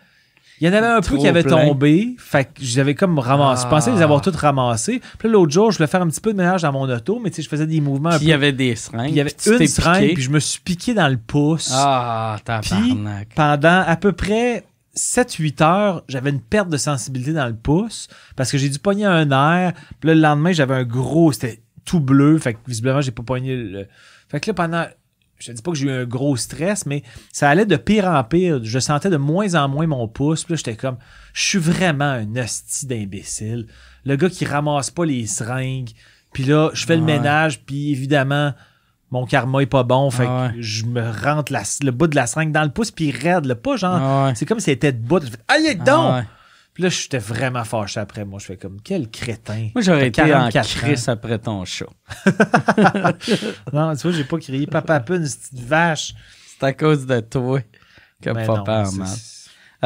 Il 0.61 0.67
y 0.67 0.71
en 0.71 0.73
avait 0.73 0.87
un 0.87 1.03
peu 1.03 1.19
qui 1.19 1.29
avait 1.29 1.43
plein. 1.43 1.67
tombé. 1.67 2.15
Fait 2.19 2.47
que 2.47 2.51
j'avais 2.63 2.95
comme 2.95 3.19
ramassé. 3.19 3.65
Je 3.65 3.69
pensais 3.69 3.93
les 3.93 4.01
avoir 4.01 4.21
Ah. 4.21 4.25
toutes 4.25 4.37
ramassées. 4.37 5.03
Puis 5.19 5.29
là, 5.29 5.35
l'autre 5.35 5.53
jour, 5.53 5.71
je 5.71 5.77
voulais 5.77 5.87
faire 5.87 6.01
un 6.01 6.09
petit 6.09 6.21
peu 6.23 6.33
de 6.33 6.39
ménage 6.39 6.63
dans 6.63 6.73
mon 6.73 6.89
auto, 6.89 7.21
mais 7.23 7.29
tu 7.31 7.37
sais, 7.37 7.43
je 7.43 7.49
faisais 7.49 7.67
des 7.67 7.81
mouvements 7.83 8.09
un 8.11 8.17
Puis 8.17 8.27
il 8.27 8.31
y 8.31 8.33
avait 8.33 8.53
des 8.53 8.75
seringues. 8.75 9.03
Puis 9.03 9.11
il 9.13 9.17
y 9.17 9.21
avait 9.21 9.31
puis 9.37 9.51
une 9.61 9.67
seringue, 9.67 10.15
puis 10.15 10.23
je 10.23 10.31
me 10.31 10.41
suis 10.41 10.61
piqué 10.61 10.95
dans 10.95 11.09
le 11.09 11.19
pouce. 11.19 11.71
Ah, 11.75 12.39
tabarnak. 12.43 13.29
Pendant 13.35 13.85
à 13.87 13.97
peu 13.97 14.13
près 14.13 14.65
7-8 14.97 15.63
heures, 15.63 16.05
j'avais 16.09 16.31
une 16.31 16.41
perte 16.41 16.71
de 16.71 16.79
sensibilité 16.79 17.35
dans 17.35 17.47
le 17.47 17.55
pouce 17.55 18.09
parce 18.35 18.51
que 18.51 18.57
j'ai 18.57 18.71
dû 18.71 18.79
pogner 18.79 19.05
un 19.05 19.31
air. 19.31 19.75
Puis 20.01 20.09
là, 20.09 20.15
le 20.15 20.21
lendemain, 20.23 20.53
j'avais 20.53 20.75
un 20.75 20.85
gros, 20.85 21.33
c'était 21.33 21.61
tout 21.85 22.01
bleu. 22.01 22.39
Fait 22.39 22.55
que 22.55 22.59
visiblement, 22.67 23.03
j'ai 23.03 23.11
pas 23.13 23.23
pogné 23.23 23.57
le. 23.57 23.87
Fait 24.29 24.41
que 24.41 24.51
là, 24.51 24.55
pendant. 24.55 24.87
Je 25.39 25.49
te 25.49 25.53
dis 25.53 25.61
pas 25.61 25.71
que 25.73 25.77
j'ai 25.77 25.87
eu 25.87 25.91
un 25.91 26.05
gros 26.07 26.35
stress, 26.39 26.87
mais 26.87 27.03
ça 27.31 27.51
allait 27.51 27.67
de 27.67 27.77
pire 27.77 28.07
en 28.07 28.25
pire. 28.25 28.61
Je 28.63 28.79
sentais 28.79 29.11
de 29.11 29.19
moins 29.19 29.55
en 29.55 29.69
moins 29.69 29.87
mon 29.87 30.09
pouce. 30.09 30.45
Puis 30.45 30.55
là, 30.55 30.57
j'étais 30.57 30.77
comme, 30.77 30.97
je 31.35 31.43
suis 31.43 31.59
vraiment 31.59 32.05
un 32.07 32.37
hostie 32.37 32.87
d'imbécile. 32.87 33.67
Le 34.07 34.17
gars 34.17 34.31
qui 34.31 34.47
ramasse 34.47 34.91
pas 34.91 35.05
les 35.05 35.27
seringues, 35.27 35.91
Puis 36.33 36.45
là, 36.45 36.71
je 36.75 36.85
fais 36.87 36.97
le 36.97 37.03
ménage, 37.03 37.61
puis 37.65 37.93
évidemment, 37.93 38.53
mon 39.11 39.25
karma 39.27 39.61
est 39.61 39.67
pas 39.67 39.83
bon. 39.85 40.11
Fait 40.11 40.25
que 40.27 40.61
je 40.63 40.85
me 40.87 41.03
rentre 41.11 41.53
la- 41.53 41.63
le 41.83 41.91
bout 41.91 42.07
de 42.09 42.17
la 42.17 42.27
seringue 42.27 42.53
dans 42.53 42.65
le 42.65 42.71
pouce, 42.71 42.91
puis 42.91 43.07
il 43.09 43.17
raide, 43.17 43.45
là, 43.47 43.55
pas 43.55 43.77
genre. 43.77 44.27
Ouais. 44.27 44.33
C'est 44.35 44.45
comme 44.47 44.61
si 44.61 44.71
elle 44.71 44.77
était 44.77 44.93
debout. 44.93 45.21
Je 45.23 45.31
fais, 45.31 45.37
Aïe, 45.49 45.77
donc! 45.77 45.87
Puis 46.77 46.83
là, 46.83 46.91
j'étais 46.91 47.17
vraiment 47.17 47.65
fâché 47.65 47.99
après. 48.01 48.27
Moi, 48.27 48.39
je 48.39 48.45
fais 48.45 48.59
comme, 48.59 48.83
quel 48.85 49.09
crétin. 49.11 49.71
Moi, 49.75 49.81
j'aurais 49.81 50.09
été 50.09 50.21
en 50.21 50.27
44 50.51 50.69
crise 50.69 51.09
après 51.09 51.39
ton 51.39 51.65
show. 51.65 51.89
Non, 53.73 53.97
tu 53.97 54.03
vois, 54.03 54.13
j'ai 54.13 54.25
pas 54.25 54.37
crié 54.39 54.67
Papa 54.67 55.01
Pune, 55.01 55.23
une 55.23 55.23
petite 55.23 55.59
vache. 55.61 56.13
C'est 56.47 56.67
à 56.67 56.75
cause 56.75 57.07
de 57.07 57.21
toi 57.21 57.61
que 58.21 58.29
Mais 58.29 58.45
papa 58.45 58.83
non, 58.85 58.93
mal. 58.93 59.09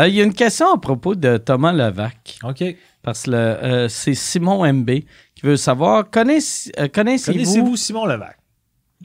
Euh, 0.00 0.08
Il 0.08 0.14
y 0.16 0.20
a 0.20 0.24
une 0.24 0.34
question 0.34 0.74
à 0.74 0.78
propos 0.78 1.14
de 1.14 1.36
Thomas 1.36 1.72
Levac. 1.72 2.40
OK. 2.42 2.64
Parce 3.02 3.22
que 3.22 3.30
euh, 3.30 3.88
c'est 3.88 4.14
Simon 4.14 4.66
MB 4.72 4.90
qui 5.36 5.42
veut 5.44 5.56
savoir 5.56 6.10
connaiss- 6.10 6.72
euh, 6.76 6.88
connaissez-vous 6.92 7.38
Connaissez-vous 7.38 7.76
Simon 7.76 8.06
Levac? 8.06 8.36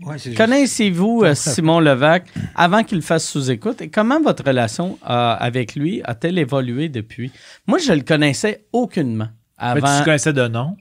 Ouais, 0.03 0.17
c'est 0.17 0.31
juste- 0.31 0.37
connaissez-vous 0.37 1.21
euh, 1.23 1.35
Simon 1.35 1.79
Levac 1.79 2.25
avant 2.55 2.83
qu'il 2.83 3.01
fasse 3.01 3.25
sous-écoute 3.27 3.81
et 3.81 3.89
comment 3.89 4.21
votre 4.21 4.43
relation 4.43 4.97
euh, 5.03 5.35
avec 5.39 5.75
lui 5.75 6.01
a-t-elle 6.03 6.37
évolué 6.37 6.89
depuis? 6.89 7.31
Moi, 7.67 7.77
je 7.79 7.93
le 7.93 8.01
connaissais 8.01 8.65
aucunement 8.73 9.29
Mais 9.61 9.79
tu 9.81 9.85
avant. 9.85 9.99
te 9.99 10.03
connaissais 10.05 10.33
de 10.33 10.47
nom? 10.47 10.75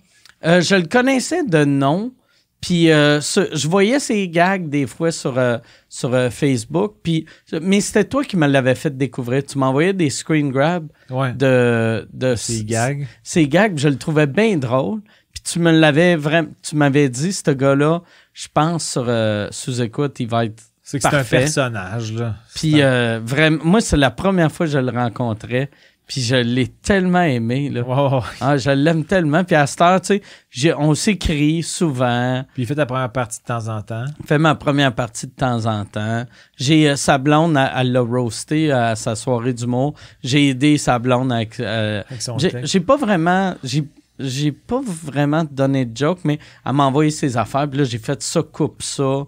Euh, 0.44 0.60
je 0.60 0.74
le 0.74 0.86
connaissais 0.86 1.44
de 1.44 1.64
nom, 1.64 2.12
puis 2.60 2.90
euh, 2.90 3.20
ce- 3.20 3.54
je 3.54 3.68
voyais 3.68 4.00
ses 4.00 4.28
gags 4.28 4.68
des 4.68 4.86
fois 4.86 5.12
sur, 5.12 5.38
euh, 5.38 5.58
sur 5.88 6.12
euh, 6.12 6.28
Facebook, 6.28 6.94
puis, 7.04 7.24
mais 7.62 7.80
c'était 7.80 8.04
toi 8.04 8.24
qui 8.24 8.36
me 8.36 8.48
l'avais 8.48 8.74
fait 8.74 8.96
découvrir. 8.96 9.44
Tu 9.44 9.58
m'envoyais 9.58 9.92
des 9.92 10.10
screen 10.10 10.50
grabs 10.50 10.88
Ouais. 11.08 11.32
de, 11.34 12.08
de 12.12 12.34
Ces 12.34 12.64
gags. 12.64 13.06
Ces 13.22 13.46
gags, 13.46 13.78
je 13.78 13.88
le 13.88 13.96
trouvais 13.96 14.26
bien 14.26 14.56
drôle. 14.56 15.02
Puis 15.32 15.42
tu 15.52 15.58
me 15.60 15.70
l'avais 15.72 16.14
vraiment, 16.16 16.48
tu 16.62 16.74
m'avais 16.76 17.08
dit, 17.08 17.32
ce 17.32 17.50
gars-là, 17.50 18.02
je 18.34 18.48
pense 18.52 18.84
sur 18.86 19.06
euh, 19.08 19.48
sous-écoute, 19.50 20.20
il 20.20 20.28
va 20.28 20.44
être. 20.44 20.62
C'est 20.82 20.98
que 20.98 21.08
c'est 21.08 21.16
un 21.16 21.24
personnage, 21.24 22.12
là. 22.12 22.34
Puis 22.54 22.82
un- 22.82 22.86
euh, 22.86 23.20
vraiment, 23.24 23.64
moi, 23.64 23.80
c'est 23.80 23.96
la 23.96 24.10
première 24.10 24.52
fois 24.52 24.66
que 24.66 24.72
je 24.72 24.78
le 24.78 24.90
rencontrais, 24.90 25.70
puis 26.06 26.20
je 26.20 26.36
l'ai 26.36 26.66
tellement 26.68 27.22
aimé, 27.22 27.70
là. 27.70 27.80
Ouais. 27.80 28.20
Ah, 28.42 28.58
je 28.58 28.68
l'aime 28.70 29.04
tellement. 29.06 29.44
Puis 29.44 29.56
à 29.56 29.66
cette 29.66 29.80
heure, 29.80 29.98
tu 30.02 30.20
sais, 30.50 30.74
on 30.76 30.94
s'écrit 30.94 31.62
souvent. 31.62 32.44
Puis 32.52 32.64
il 32.64 32.66
fait 32.66 32.74
ta 32.74 32.84
première 32.84 33.10
partie 33.10 33.38
de 33.40 33.44
temps 33.46 33.68
en 33.68 33.80
temps. 33.80 34.04
fait 34.26 34.36
ma 34.36 34.54
première 34.56 34.94
partie 34.94 35.26
de 35.26 35.32
temps 35.32 35.64
en 35.64 35.86
temps. 35.86 36.26
J'ai 36.58 36.90
euh, 36.90 36.96
sa 36.96 37.16
blonde, 37.16 37.56
elle, 37.56 37.70
elle 37.76 37.92
l'a 37.92 38.00
roasté 38.02 38.70
à 38.70 38.94
sa 38.94 39.14
soirée 39.16 39.54
d'humour. 39.54 39.94
J'ai 40.22 40.48
aidé 40.50 40.76
sa 40.76 40.98
blonde 40.98 41.32
avec. 41.32 41.58
euh, 41.60 42.02
Avec 42.10 42.20
son 42.20 42.36
j'ai 42.38 42.80
pas 42.80 42.96
vraiment. 42.98 43.54
J'ai, 43.64 43.84
j'ai 44.18 44.52
pas 44.52 44.80
vraiment 44.84 45.44
donné 45.44 45.84
de 45.84 45.96
joke, 45.96 46.20
mais 46.24 46.38
elle 46.64 46.72
m'a 46.72 46.84
envoyé 46.84 47.10
ses 47.10 47.36
affaires. 47.36 47.68
Puis 47.68 47.78
là, 47.78 47.84
j'ai 47.84 47.98
fait 47.98 48.22
ça, 48.22 48.42
coupe 48.42 48.82
ça, 48.82 49.24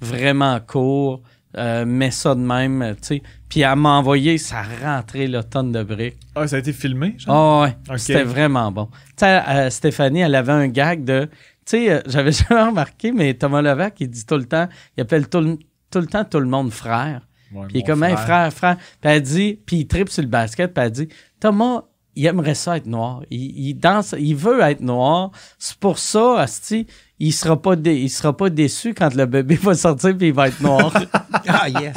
vraiment 0.00 0.58
court. 0.60 1.22
Euh, 1.56 1.84
mets 1.84 2.12
ça 2.12 2.36
de 2.36 2.40
même, 2.40 2.80
euh, 2.80 2.92
tu 2.94 2.98
sais. 3.02 3.22
Puis 3.48 3.62
elle 3.62 3.74
m'a 3.74 3.90
envoyé, 3.90 4.38
ça 4.38 4.62
rentrait 4.62 5.26
le 5.26 5.42
tonne 5.42 5.72
de 5.72 5.82
briques. 5.82 6.16
Ah, 6.36 6.46
ça 6.46 6.56
a 6.56 6.58
été 6.60 6.72
filmé, 6.72 7.16
genre? 7.18 7.64
Ah 7.64 7.92
ouais, 7.92 7.98
c'était 7.98 8.22
vraiment 8.22 8.70
bon. 8.70 8.86
Tu 8.86 9.24
sais, 9.24 9.42
euh, 9.48 9.68
Stéphanie, 9.68 10.20
elle 10.20 10.36
avait 10.36 10.52
un 10.52 10.68
gag 10.68 11.04
de... 11.04 11.28
Tu 11.66 11.70
sais, 11.70 11.90
euh, 11.90 12.00
j'avais 12.06 12.30
jamais 12.30 12.62
remarqué, 12.62 13.10
mais 13.10 13.34
Thomas 13.34 13.62
Levac, 13.62 13.96
il 13.98 14.08
dit 14.08 14.24
tout 14.24 14.36
le 14.36 14.44
temps, 14.44 14.68
il 14.96 15.00
appelle 15.00 15.28
tout 15.28 15.40
le, 15.40 15.58
tout 15.90 15.98
le 15.98 16.06
temps 16.06 16.24
tout 16.24 16.38
le 16.38 16.46
monde 16.46 16.70
frère. 16.70 17.26
Ouais, 17.52 17.66
Puis 17.66 17.78
il 17.78 17.80
est 17.80 17.84
comme, 17.84 18.04
hey, 18.04 18.16
frère, 18.16 18.52
frère. 18.52 18.76
Puis 18.76 19.10
elle 19.10 19.22
dit, 19.22 19.58
puis 19.66 19.78
il 19.78 19.86
tripe 19.88 20.08
sur 20.08 20.22
le 20.22 20.28
basket, 20.28 20.72
puis 20.72 20.84
elle 20.84 20.92
dit, 20.92 21.08
Thomas, 21.40 21.82
il 22.16 22.26
aimerait 22.26 22.54
ça 22.54 22.76
être 22.76 22.86
noir. 22.86 23.22
Il, 23.30 23.68
il 23.68 23.74
danse, 23.74 24.14
il 24.18 24.34
veut 24.36 24.60
être 24.62 24.80
noir. 24.80 25.30
C'est 25.58 25.76
pour 25.76 25.98
ça, 25.98 26.40
Asti, 26.40 26.86
il 27.18 27.32
sera 27.32 27.60
pas 27.60 27.76
dé- 27.76 27.96
il 28.00 28.08
sera 28.10 28.36
pas 28.36 28.50
déçu 28.50 28.94
quand 28.94 29.14
le 29.14 29.26
bébé 29.26 29.54
va 29.56 29.74
sortir 29.74 30.16
puis 30.16 30.28
il 30.28 30.32
va 30.34 30.48
être 30.48 30.60
noir. 30.60 30.92
Ah, 31.48 31.68
yes. 31.70 31.94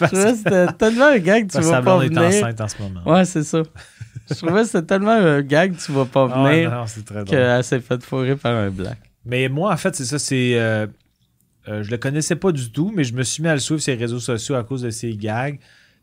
Je 0.00 0.06
trouvais 0.06 0.30
que 0.32 0.36
c'était 0.36 0.72
tellement 0.74 1.06
un 1.06 1.18
gag 1.18 1.46
que 1.46 1.50
tu 1.50 1.54
Parce 1.54 1.66
vas 1.66 1.72
sa 1.72 1.82
pas 1.82 1.98
blonde 1.98 2.04
est 2.04 2.08
venir. 2.14 2.22
enceinte 2.44 2.60
en 2.60 2.68
ce 2.68 2.80
moment. 2.82 3.00
Ouais, 3.04 3.24
c'est 3.24 3.42
ça. 3.42 3.62
Je 4.28 4.34
trouvais 4.36 4.60
que 4.62 4.66
c'était 4.66 4.82
tellement 4.86 5.10
un 5.10 5.42
gag 5.42 5.76
que 5.76 5.82
tu 5.84 5.90
vas 5.92 6.04
pas 6.04 6.28
Ah, 6.32 6.48
venir 6.50 6.70
non, 6.70 7.24
qu'elle 7.24 7.64
s'est 7.64 7.80
fait 7.80 8.02
fourrer 8.02 8.36
par 8.36 8.54
un 8.54 8.70
black. 8.70 8.98
Mais 9.24 9.48
moi, 9.48 9.72
en 9.72 9.76
fait, 9.76 9.94
c'est 9.96 10.04
ça, 10.04 10.18
c'est. 10.20 10.52
euh, 10.58 10.86
euh, 11.68 11.82
je 11.82 11.90
le 11.90 11.98
connaissais 11.98 12.36
pas 12.36 12.52
du 12.52 12.70
tout, 12.70 12.92
mais 12.94 13.02
je 13.04 13.12
me 13.12 13.22
suis 13.24 13.42
mis 13.42 13.48
à 13.48 13.54
le 13.54 13.60
suivre 13.60 13.80
sur 13.80 13.92
les 13.92 13.98
réseaux 13.98 14.20
sociaux 14.20 14.54
à 14.54 14.62
cause 14.64 14.82
de 14.82 14.90
ses 14.90 15.14
gags. 15.16 15.58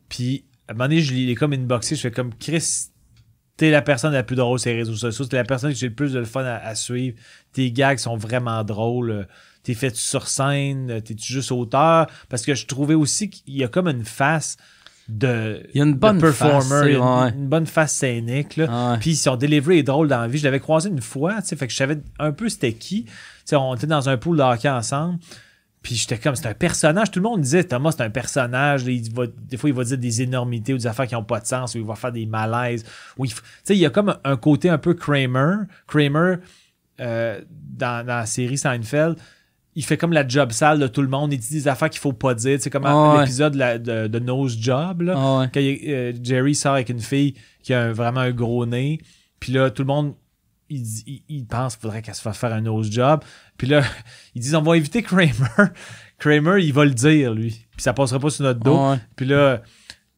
Puis, 0.08 0.44
à 0.68 0.72
un 0.72 0.74
moment 0.74 0.84
donné, 0.88 1.00
je 1.00 1.14
l'ai 1.14 1.34
comme 1.34 1.52
inboxé. 1.54 1.96
Je 1.96 2.02
fais 2.02 2.10
comme 2.10 2.32
Chris, 2.34 2.90
t'es 3.58 3.70
la 3.70 3.82
personne 3.82 4.14
la 4.14 4.22
plus 4.22 4.36
drôle 4.36 4.58
sur 4.58 4.70
les 4.70 4.76
réseaux 4.76 4.94
sociaux. 4.94 5.26
T'es 5.26 5.36
la 5.36 5.44
personne 5.44 5.72
que 5.72 5.76
j'ai 5.76 5.88
le 5.88 5.94
plus 5.94 6.14
de 6.14 6.24
fun 6.24 6.44
à, 6.44 6.56
à 6.56 6.74
suivre. 6.74 7.18
Tes 7.52 7.70
gags 7.70 7.98
sont 7.98 8.16
vraiment 8.16 8.64
drôles. 8.64 9.28
T'es 9.64 9.74
fait 9.74 9.94
sur 9.94 10.28
scène. 10.28 11.02
T'es-tu 11.02 11.32
juste 11.34 11.52
auteur? 11.52 12.06
Parce 12.30 12.46
que 12.46 12.54
je 12.54 12.66
trouvais 12.66 12.94
aussi 12.94 13.28
qu'il 13.28 13.56
y 13.56 13.64
a 13.64 13.68
comme 13.68 13.88
une 13.88 14.04
face 14.04 14.56
de, 15.08 15.66
Il 15.74 15.78
y 15.78 15.80
a 15.80 15.84
une 15.84 15.94
bonne 15.94 16.20
performer, 16.20 16.60
face, 16.60 16.82
il 16.86 16.92
y 16.92 16.94
a 16.94 16.98
une, 16.98 17.04
ouais. 17.04 17.30
une 17.30 17.48
bonne 17.48 17.66
face 17.66 17.94
scénique. 17.94 18.56
Là. 18.56 18.92
Ouais. 18.92 18.98
Puis 18.98 19.16
son 19.16 19.36
delivery 19.36 19.78
est 19.78 19.82
drôle 19.82 20.06
dans 20.06 20.20
la 20.20 20.28
vie. 20.28 20.38
Je 20.38 20.44
l'avais 20.44 20.60
croisé 20.60 20.88
une 20.88 21.00
fois, 21.00 21.42
tu 21.42 21.48
sais, 21.48 21.56
fait 21.56 21.66
que 21.66 21.72
je 21.72 21.78
savais 21.78 21.98
un 22.18 22.32
peu 22.32 22.48
c'était 22.48 22.74
qui. 22.74 23.04
Tu 23.04 23.12
sais, 23.44 23.56
on 23.56 23.74
était 23.74 23.86
dans 23.86 24.08
un 24.08 24.16
pool 24.16 24.36
de 24.36 24.42
hockey 24.42 24.68
ensemble. 24.68 25.18
Puis 25.82 25.94
j'étais 25.94 26.18
comme, 26.18 26.34
c'est 26.34 26.48
un 26.48 26.54
personnage. 26.54 27.10
Tout 27.10 27.20
le 27.20 27.22
monde 27.28 27.40
disait, 27.40 27.62
Thomas, 27.64 27.92
c'est 27.92 28.02
un 28.02 28.10
personnage. 28.10 28.82
Il 28.84 29.12
va- 29.14 29.26
des 29.26 29.56
fois, 29.56 29.70
il 29.70 29.74
va 29.76 29.84
dire 29.84 29.96
des 29.98 30.22
énormités 30.22 30.74
ou 30.74 30.76
des 30.76 30.86
affaires 30.86 31.06
qui 31.06 31.14
n'ont 31.14 31.22
pas 31.24 31.40
de 31.40 31.46
sens, 31.46 31.74
ou 31.74 31.78
il 31.78 31.84
va 31.84 31.94
faire 31.94 32.10
des 32.12 32.26
malaises. 32.26 32.84
Ou 33.16 33.24
il 33.24 33.30
f- 33.30 33.36
Tu 33.36 33.42
sais, 33.64 33.76
il 33.76 33.80
y 33.80 33.86
a 33.86 33.90
comme 33.90 34.16
un, 34.24 34.36
côté 34.36 34.68
un 34.68 34.78
peu 34.78 34.94
Kramer. 34.94 35.54
Kramer, 35.86 36.36
euh, 37.00 37.40
dans, 37.50 38.04
dans 38.04 38.16
la 38.16 38.26
série 38.26 38.58
Seinfeld, 38.58 39.16
il 39.76 39.84
fait 39.84 39.96
comme 39.96 40.12
la 40.12 40.26
job 40.26 40.50
sale 40.50 40.80
de 40.80 40.88
tout 40.88 41.02
le 41.02 41.06
monde. 41.08 41.32
Il 41.32 41.38
dit 41.38 41.50
des 41.52 41.68
affaires 41.68 41.88
qu'il 41.90 42.00
faut 42.00 42.12
pas 42.12 42.34
dire. 42.34 42.58
C'est 42.60 42.70
comme 42.70 42.84
Ah 42.84 43.12
ouais. 43.14 43.20
l'épisode 43.20 43.52
de, 43.52 43.58
la- 43.58 43.78
de, 43.78 44.08
de 44.08 44.18
Nose 44.18 44.58
Job. 44.60 45.02
Là 45.02 45.14
Ah 45.16 45.38
ouais. 45.38 45.50
quand 45.54 45.60
il- 45.60 45.80
euh, 45.88 46.12
Jerry 46.20 46.56
sort 46.56 46.74
avec 46.74 46.88
une 46.88 46.98
fille 47.00 47.34
qui 47.62 47.72
a 47.72 47.82
un- 47.84 47.92
vraiment 47.92 48.20
un 48.20 48.32
gros 48.32 48.66
nez, 48.66 48.98
puis 49.38 49.52
là, 49.52 49.70
tout 49.70 49.82
le 49.82 49.86
monde, 49.86 50.14
il, 50.68 50.82
il, 51.06 51.22
il 51.28 51.46
pense 51.46 51.76
qu'il 51.76 51.82
faudrait 51.82 52.02
qu'elle 52.02 52.14
se 52.14 52.22
fasse 52.22 52.38
faire 52.38 52.52
un 52.52 52.60
nose 52.60 52.90
job. 52.90 53.20
Puis 53.56 53.66
là, 53.66 53.82
ils 54.34 54.42
disent, 54.42 54.54
on 54.54 54.62
va 54.62 54.76
éviter 54.76 55.02
Kramer. 55.02 55.32
Kramer, 56.18 56.62
il 56.62 56.72
va 56.72 56.84
le 56.84 56.92
dire, 56.92 57.34
lui. 57.34 57.66
Puis 57.72 57.82
ça 57.82 57.92
passera 57.92 58.18
pas 58.18 58.30
sur 58.30 58.44
notre 58.44 58.60
dos. 58.60 58.90
Ouais. 58.90 58.98
Puis 59.16 59.26
là, 59.26 59.62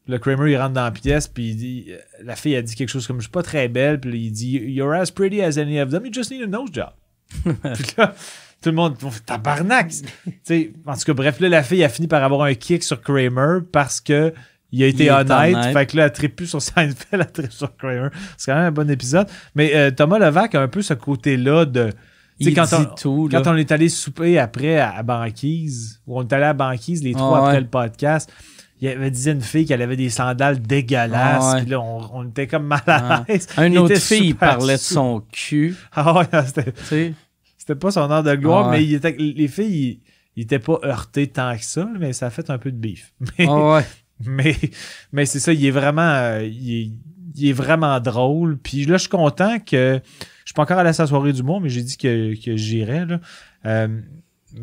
le 0.07 0.19
Kramer, 0.19 0.51
il 0.51 0.57
rentre 0.57 0.75
dans 0.75 0.85
la 0.85 0.91
pièce, 0.91 1.29
puis 1.29 1.51
il 1.51 1.57
dit, 1.57 1.93
la 2.23 2.37
fille 2.37 2.57
a 2.57 2.63
dit 2.63 2.75
quelque 2.75 2.89
chose 2.89 3.07
comme, 3.07 3.19
je 3.19 3.23
suis 3.23 3.31
pas 3.31 3.43
très 3.43 3.69
belle, 3.69 4.01
puis 4.01 4.11
là, 4.11 4.17
il 4.17 4.33
dit, 4.33 4.51
you're 4.51 4.93
as 4.93 5.11
pretty 5.11 5.43
as 5.43 5.59
any 5.59 5.81
of 5.81 5.91
them, 5.91 6.05
you 6.05 6.13
just 6.13 6.31
need 6.31 6.43
a 6.43 6.47
nose 6.47 6.71
job. 6.73 6.91
puis 7.45 7.95
là, 7.97 8.15
tout 8.61 8.71
le 8.71 8.77
monde, 8.77 8.97
tabarnak! 9.25 9.89
Tu 9.89 10.33
sais, 10.43 10.73
en 10.85 10.95
tout 10.95 11.05
cas, 11.05 11.13
bref, 11.15 11.41
là, 11.41 11.49
la 11.49 11.63
fille 11.63 11.85
a 11.85 11.89
fini 11.89 12.09
par 12.09 12.23
avoir 12.23 12.43
un 12.43 12.55
kick 12.55 12.83
sur 12.83 13.01
Kramer 13.01 13.61
parce 13.73 14.01
que 14.01 14.35
il 14.73 14.83
a 14.83 14.87
été 14.87 15.05
Il 15.05 15.11
honnête. 15.11 15.55
honnête. 15.57 15.73
Fait 15.73 15.87
que 15.87 15.97
là, 15.97 16.05
elle 16.07 16.13
tripe 16.13 16.37
plus 16.37 16.47
sur 16.47 16.63
Seinfeld, 16.63 16.97
elle 17.13 17.33
tripe 17.33 17.53
sur 17.53 17.77
Kramer. 17.77 18.09
C'est 18.37 18.53
quand 18.53 18.57
même 18.59 18.67
un 18.67 18.73
bon 18.73 18.89
épisode. 18.91 19.27
Mais 19.55 19.75
euh, 19.75 19.91
Thomas 19.91 20.19
Levac 20.19 20.55
a 20.55 20.61
un 20.63 20.69
peu 20.69 20.83
ce 20.83 20.95
côté-là 20.95 21.65
de. 21.65 21.91
Tu 22.39 22.45
sais, 22.47 22.51
Il 22.53 22.55
quand, 22.55 22.65
dit 22.65 22.75
on, 22.75 22.95
tout, 22.95 23.29
là. 23.29 23.43
quand 23.43 23.53
on 23.53 23.57
est 23.57 23.71
allé 23.73 23.89
souper 23.89 24.39
après 24.39 24.79
à, 24.79 24.91
à 24.97 25.03
Banquise, 25.03 26.01
ou 26.07 26.19
on 26.19 26.23
est 26.23 26.33
allé 26.33 26.45
à 26.45 26.53
Banquise 26.55 27.03
les 27.03 27.13
trois 27.13 27.39
Ah 27.39 27.41
après 27.43 27.55
ouais. 27.57 27.61
le 27.61 27.67
podcast, 27.67 28.33
il 28.81 28.89
y 28.89 28.91
avait 28.91 29.11
disait 29.11 29.33
une 29.33 29.43
fille 29.43 29.67
qu'elle 29.67 29.83
avait 29.83 29.97
des 29.97 30.09
sandales 30.09 30.59
dégueulasses. 30.63 31.43
Ah 31.45 31.55
ouais. 31.57 31.61
Puis 31.63 31.71
là, 31.71 31.81
on, 31.81 32.09
on 32.15 32.29
était 32.29 32.47
comme 32.47 32.65
mal 32.67 32.81
à 32.87 33.15
Ah. 33.17 33.25
l'aise. 33.29 33.47
Une 33.59 33.75
Il 33.75 33.79
autre 33.81 33.95
fille, 33.97 34.29
il 34.29 34.37
parlait 34.37 34.75
de 34.77 34.79
son 34.81 35.23
cul. 35.31 35.77
Ah 35.93 36.17
ouais, 36.19 36.25
c'était, 36.47 36.73
c'était 37.59 37.75
pas 37.75 37.91
son 37.91 38.11
heure 38.11 38.23
de 38.23 38.35
gloire, 38.37 38.69
Ah 38.69 38.71
ouais. 38.71 38.79
mais 38.79 38.85
il 38.85 38.95
était, 38.95 39.15
les 39.19 39.49
filles, 39.49 39.67
ils, 39.67 40.01
ils 40.37 40.43
étaient 40.45 40.59
pas 40.59 40.79
heurtés 40.83 41.27
tant 41.27 41.55
que 41.59 41.65
ça, 41.65 41.87
mais 41.99 42.15
ça 42.15 42.29
a 42.29 42.31
fait 42.31 42.49
un 42.49 42.57
peu 42.57 42.73
de 42.73 42.79
bif. 42.79 43.13
Mais, 43.39 43.47
ouais. 43.47 43.85
Mais, 44.25 44.57
mais 45.13 45.27
c'est 45.27 45.41
ça, 45.41 45.53
il 45.53 45.65
est 45.65 45.71
vraiment, 45.71 46.03
euh, 46.03 46.43
il 46.43 46.75
est, 46.75 46.91
il 47.37 47.49
est 47.49 47.55
vraiment 47.55 47.99
drôle. 48.01 48.59
Puis 48.59 48.85
là, 48.85 48.97
je 48.97 49.03
suis 49.03 49.09
content 49.09 49.59
que, 49.59 50.01
je 50.45 50.47
suis 50.47 50.55
pas 50.55 50.63
encore 50.63 50.79
allé 50.79 50.91
à 50.91 50.93
sa 50.93 51.07
soirée 51.07 51.33
du 51.33 51.43
monde, 51.43 51.63
mais 51.63 51.69
j'ai 51.69 51.83
dit 51.83 51.97
que, 51.97 52.35
que 52.45 52.57
j'irais, 52.57 53.07
là. 53.07 53.21
Euh, 53.67 54.01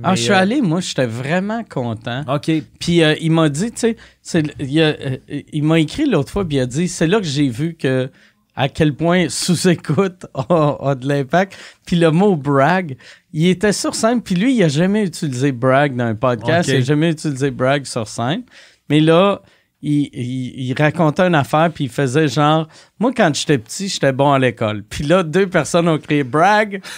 Ah, 0.03 0.15
je 0.15 0.23
suis 0.23 0.31
euh, 0.31 0.37
allé, 0.37 0.61
moi, 0.61 0.81
j'étais 0.81 1.05
vraiment 1.05 1.63
content. 1.63 2.23
OK. 2.27 2.51
Puis 2.79 3.03
euh, 3.03 3.15
il 3.21 3.31
m'a 3.31 3.49
dit, 3.49 3.71
tu 3.71 3.95
sais, 4.21 4.43
il, 4.59 5.63
m'a 5.63 5.79
écrit 5.79 6.05
l'autre 6.05 6.31
fois, 6.31 6.47
puis 6.47 6.57
il 6.57 6.59
a 6.61 6.65
dit, 6.65 6.87
c'est 6.87 7.07
là 7.07 7.19
que 7.19 7.25
j'ai 7.25 7.47
vu 7.47 7.75
que 7.75 8.09
à 8.53 8.69
quel 8.69 8.95
point 8.95 9.29
sous-écoute 9.29 10.25
a, 10.33 10.77
a 10.81 10.95
de 10.95 11.07
l'impact. 11.07 11.55
Puis 11.85 11.95
le 11.95 12.11
mot 12.11 12.35
brag, 12.35 12.97
il 13.31 13.47
était 13.47 13.71
sur 13.71 13.95
scène, 13.95 14.21
puis 14.21 14.35
lui, 14.35 14.55
il 14.55 14.63
a 14.63 14.67
jamais 14.67 15.05
utilisé 15.05 15.51
brag 15.51 15.95
dans 15.95 16.05
un 16.05 16.15
podcast, 16.15 16.67
il 16.67 16.77
a 16.77 16.81
jamais 16.81 17.11
utilisé 17.11 17.51
brag 17.51 17.85
sur 17.85 18.07
scène. 18.07 18.43
Mais 18.89 18.99
là, 18.99 19.41
il, 19.81 20.09
il- 20.13 20.69
il 20.69 20.73
racontait 20.77 21.27
une 21.27 21.35
affaire, 21.35 21.69
puis 21.73 21.83
il 21.85 21.89
faisait 21.89 22.27
genre, 22.27 22.67
moi, 22.99 23.11
quand 23.15 23.33
j'étais 23.35 23.57
petit, 23.59 23.87
j'étais 23.89 24.11
bon 24.11 24.31
à 24.31 24.39
l'école. 24.39 24.83
Puis 24.83 25.03
là, 25.03 25.21
deux 25.23 25.47
personnes 25.47 25.87
ont 25.87 25.97
crié 25.99 26.23
brag. 26.23 26.81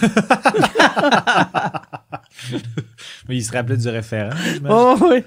Mais 3.28 3.36
il 3.36 3.44
se 3.44 3.52
rappelait 3.52 3.76
du 3.76 3.88
référent. 3.88 4.30
Oh, 4.68 4.96
oui. 5.02 5.22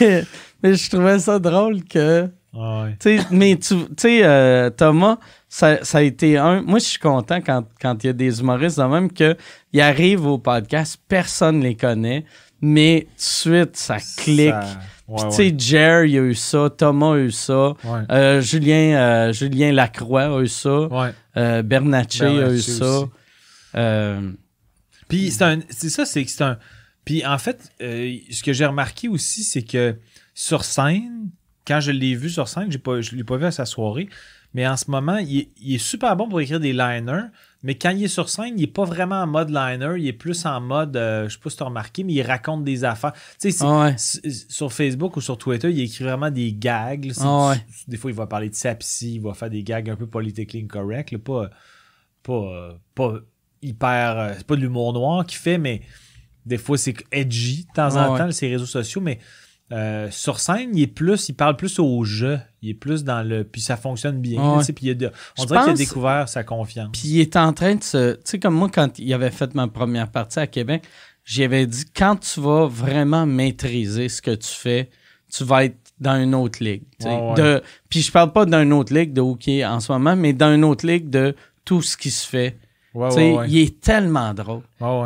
mais, 0.00 0.24
mais 0.62 0.74
je 0.74 0.90
trouvais 0.90 1.18
ça 1.18 1.38
drôle 1.38 1.82
que. 1.84 2.28
Ah 2.54 2.84
sais, 3.00 3.18
mais 3.30 3.56
tu 3.56 3.76
sais, 3.96 4.20
euh, 4.24 4.68
Thomas, 4.68 5.16
ça, 5.48 5.82
ça 5.84 5.98
a 5.98 6.02
été 6.02 6.36
un. 6.36 6.60
Moi, 6.60 6.78
je 6.80 6.84
suis 6.84 6.98
content 6.98 7.40
quand 7.40 7.64
quand 7.80 8.04
il 8.04 8.08
y 8.08 8.10
a 8.10 8.12
des 8.12 8.40
humoristes 8.40 8.78
de 8.78 8.84
même 8.84 9.10
que 9.10 9.36
ils 9.72 9.80
arrivent 9.80 10.26
au 10.26 10.36
podcast, 10.38 10.98
personne 11.08 11.60
les 11.62 11.74
connaît, 11.76 12.26
mais 12.62 13.06
tout 13.10 13.16
de 13.16 13.20
suite, 13.20 13.76
ça 13.76 13.98
clique. 14.16 14.50
Ça- 14.50 14.78
ouais, 15.08 15.28
tu 15.30 15.34
sais, 15.36 15.54
Jer, 15.58 16.04
il 16.06 16.16
a 16.18 16.22
eu 16.22 16.34
ça, 16.34 16.70
Thomas 16.70 17.12
a 17.14 17.18
eu 17.18 17.30
ça, 17.30 17.68
Ouais. 17.84 18.00
euh, 18.10 18.40
Julien, 18.40 18.94
euh, 18.96 19.32
Julien 19.32 19.72
Lacroix 19.72 20.38
a 20.38 20.40
eu 20.40 20.48
ça, 20.48 20.88
euh, 21.36 21.62
Bernatchez 21.62 22.24
a 22.24 22.48
eu 22.52 22.60
ça. 22.60 23.02
Euh, 23.74 24.30
Puis 25.08 25.30
c'est 25.30 25.42
un, 25.44 25.60
c'est 25.68 25.90
ça, 25.90 26.06
c'est 26.06 26.24
que 26.24 26.30
c'est 26.30 26.44
un. 26.44 26.58
Puis 27.04 27.26
en 27.26 27.36
fait, 27.38 27.70
ce 27.80 28.42
que 28.42 28.52
j'ai 28.52 28.64
remarqué 28.64 29.08
aussi, 29.08 29.42
c'est 29.44 29.62
que 29.62 29.96
sur 30.34 30.64
scène, 30.64 31.28
quand 31.66 31.80
je 31.80 31.90
l'ai 31.90 32.14
vu 32.14 32.30
sur 32.30 32.48
scène, 32.48 32.70
j'ai 32.70 32.78
pas, 32.78 33.00
je 33.00 33.14
l'ai 33.14 33.24
pas 33.24 33.36
vu 33.36 33.44
à 33.44 33.50
sa 33.50 33.66
soirée, 33.66 34.08
mais 34.54 34.66
en 34.66 34.76
ce 34.76 34.90
moment, 34.90 35.18
il 35.18 35.48
est 35.74 35.78
super 35.78 36.16
bon 36.16 36.28
pour 36.28 36.40
écrire 36.40 36.60
des 36.60 36.72
liners. 36.72 37.26
Mais 37.64 37.76
quand 37.76 37.90
il 37.90 38.02
est 38.02 38.08
sur 38.08 38.28
scène, 38.28 38.54
il 38.56 38.64
est 38.64 38.66
pas 38.66 38.84
vraiment 38.84 39.22
en 39.22 39.26
mode 39.26 39.50
liner, 39.50 39.94
il 39.96 40.06
est 40.08 40.12
plus 40.12 40.44
en 40.46 40.60
mode, 40.60 40.96
euh, 40.96 41.28
je 41.28 41.34
sais 41.34 41.40
pas 41.40 41.48
si 41.48 41.56
tu 41.56 41.62
as 41.62 41.66
remarqué, 41.66 42.02
mais 42.02 42.12
il 42.14 42.22
raconte 42.22 42.64
des 42.64 42.82
affaires. 42.84 43.12
Tu 43.40 43.52
sais, 43.52 43.64
ah 43.64 43.82
ouais. 43.82 43.94
sur 43.98 44.72
Facebook 44.72 45.16
ou 45.16 45.20
sur 45.20 45.38
Twitter, 45.38 45.70
il 45.70 45.80
écrit 45.80 46.02
vraiment 46.04 46.30
des 46.30 46.52
gags. 46.52 47.12
Ah 47.20 47.50
ouais. 47.50 47.64
Des 47.86 47.96
fois, 47.96 48.10
il 48.10 48.16
va 48.16 48.26
parler 48.26 48.48
de 48.50 48.54
sa 48.56 48.74
psy, 48.74 49.14
il 49.14 49.20
va 49.22 49.34
faire 49.34 49.50
des 49.50 49.62
gags 49.62 49.88
un 49.88 49.96
peu 49.96 50.06
politically 50.08 50.64
incorrect, 50.64 51.12
là, 51.12 51.18
pas, 51.18 51.50
pas, 52.24 52.32
euh, 52.32 52.72
pas 52.94 53.14
hyper. 53.62 54.18
euh, 54.18 54.34
c'est 54.36 54.46
pas 54.46 54.56
de 54.56 54.60
l'humour 54.60 54.92
noir 54.92 55.24
qu'il 55.24 55.38
fait, 55.38 55.58
mais 55.58 55.82
des 56.44 56.58
fois, 56.58 56.76
c'est 56.76 56.94
edgy 57.12 57.64
de 57.68 57.72
temps 57.74 57.90
Ah 57.94 58.08
en 58.10 58.12
ouais. 58.14 58.18
temps, 58.18 58.30
ses 58.32 58.48
réseaux 58.48 58.66
sociaux, 58.66 59.00
mais 59.00 59.20
euh, 59.72 60.08
sur 60.10 60.38
scène, 60.38 60.70
il 60.74 60.82
est 60.82 60.86
plus, 60.86 61.28
il 61.28 61.32
parle 61.34 61.56
plus 61.56 61.78
au 61.78 62.04
jeu. 62.04 62.38
Il 62.60 62.68
est 62.70 62.74
plus 62.74 63.02
dans 63.04 63.26
le. 63.26 63.42
Puis 63.44 63.60
ça 63.62 63.76
fonctionne 63.76 64.20
bien. 64.20 64.40
Ouais. 64.52 64.58
tu 64.60 64.66
sais, 64.66 64.72
puis 64.72 64.86
il 64.86 64.90
a 64.90 64.94
de- 64.94 65.10
on 65.38 65.42
Je 65.42 65.46
dirait 65.48 65.60
qu'il 65.60 65.70
a 65.70 65.72
découvert 65.78 66.28
sa 66.28 66.44
confiance. 66.44 66.90
Puis 66.92 67.02
il 67.08 67.20
est 67.20 67.36
en 67.36 67.52
train 67.52 67.74
de 67.76 67.82
se. 67.82 68.12
Tu 68.14 68.20
sais, 68.24 68.38
comme 68.38 68.54
moi, 68.54 68.68
quand 68.72 68.98
il 68.98 69.12
avait 69.14 69.30
fait 69.30 69.54
ma 69.54 69.66
première 69.68 70.10
partie 70.10 70.38
à 70.38 70.46
Québec, 70.46 70.84
j'y 71.24 71.42
avais 71.44 71.66
dit 71.66 71.84
quand 71.96 72.16
tu 72.16 72.40
vas 72.40 72.66
vraiment 72.66 73.24
maîtriser 73.26 74.08
ce 74.08 74.20
que 74.22 74.32
tu 74.34 74.48
fais, 74.50 74.90
tu 75.34 75.42
vas 75.44 75.64
être 75.64 75.76
dans 75.98 76.20
une 76.22 76.34
autre 76.34 76.62
ligue. 76.62 76.82
tu 77.00 77.06
sais. 77.06 77.08
Ouais, 77.14 77.28
ouais. 77.30 77.34
De, 77.34 77.62
puis 77.88 78.02
je 78.02 78.12
parle 78.12 78.32
pas 78.32 78.44
d'une 78.44 78.72
autre 78.72 78.92
ligue 78.92 79.12
de 79.12 79.20
hockey 79.20 79.64
en 79.64 79.80
ce 79.80 79.90
moment, 79.92 80.14
mais 80.16 80.32
dans 80.32 80.52
une 80.54 80.64
autre 80.64 80.86
ligue 80.86 81.08
de 81.08 81.34
tout 81.64 81.80
ce 81.80 81.96
qui 81.96 82.10
se 82.10 82.28
fait. 82.28 82.58
Tu 83.08 83.14
sais. 83.16 83.34
Il 83.48 83.56
est 83.58 83.80
tellement 83.80 84.34
drôle. 84.34 84.62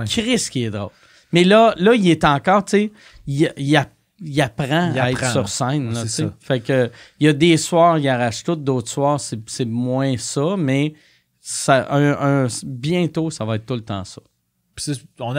Chris 0.07 0.49
qui 0.51 0.64
est 0.64 0.71
drôle. 0.71 0.91
Mais 1.33 1.45
là, 1.45 1.75
là, 1.77 1.95
il 1.95 2.09
est 2.09 2.25
encore, 2.25 2.64
tu 2.64 2.71
sais, 2.79 2.93
il, 3.27 3.53
il, 3.57 3.77
app- 3.77 3.93
il 4.21 4.41
apprend 4.41 4.93
Il 4.93 4.99
à 4.99 5.11
être 5.11 5.31
sur 5.31 5.49
scène. 5.49 5.93
Là, 5.93 6.07
ça. 6.07 6.35
Fait 6.41 6.61
que 6.61 6.91
il 7.21 7.27
y 7.27 7.29
a 7.29 7.33
des 7.33 7.57
soirs, 7.57 7.99
il 7.99 8.09
arrache 8.09 8.45
tout, 8.45 8.57
d'autres 8.57 8.89
soirs, 8.91 9.21
c'est 9.21 9.64
moins 9.67 10.17
ça, 10.17 10.57
mais 10.59 10.95
ça, 11.41 11.87
un, 11.95 12.45
un- 12.45 12.49
bientôt, 12.64 13.31
ça 13.31 13.45
va 13.45 13.57
être 13.57 13.67
tout 13.67 13.75
le 13.75 13.83
temps 13.83 14.05
ça. 14.05 14.21
On 15.21 15.35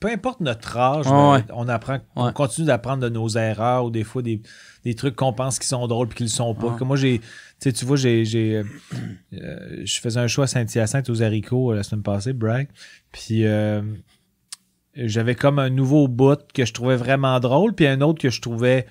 peu 0.00 0.08
importe 0.10 0.40
notre 0.40 0.76
âge, 0.76 1.04
Ah 1.08 1.30
ouais. 1.34 1.44
on 1.54 1.68
apprend, 1.68 1.98
on 2.16 2.32
continue 2.32 2.66
d'apprendre 2.66 3.04
de 3.04 3.08
nos 3.08 3.28
erreurs 3.28 3.84
ou 3.84 3.90
des 3.90 4.02
fois 4.02 4.20
des, 4.20 4.42
des 4.84 4.94
trucs 4.94 5.14
qu'on 5.14 5.32
pense 5.32 5.60
qui 5.60 5.68
sont 5.68 5.86
drôles 5.86 6.08
puis 6.08 6.16
qui 6.16 6.22
le 6.24 6.28
sont 6.28 6.56
pas. 6.56 6.76
Moi, 6.80 6.96
j'ai, 6.96 7.20
tu 7.60 7.84
vois, 7.84 7.96
j'ai, 7.96 8.24
j'ai, 8.24 8.56
euh, 8.56 8.64
euh, 9.34 9.82
je 9.84 10.00
faisais 10.00 10.18
un 10.18 10.26
show 10.26 10.42
à 10.42 10.48
Saint-Hyacinthe 10.48 11.08
aux 11.08 11.22
haricots 11.22 11.70
euh, 11.70 11.76
la 11.76 11.84
semaine 11.84 12.02
passée, 12.02 12.32
brag. 12.32 12.66
Puis 13.12 13.46
euh, 13.46 13.80
j'avais 15.06 15.34
comme 15.34 15.58
un 15.58 15.70
nouveau 15.70 16.08
bout 16.08 16.40
que 16.52 16.64
je 16.64 16.72
trouvais 16.72 16.96
vraiment 16.96 17.38
drôle, 17.40 17.72
puis 17.74 17.86
un 17.86 18.00
autre 18.00 18.20
que 18.20 18.30
je 18.30 18.40
trouvais 18.40 18.86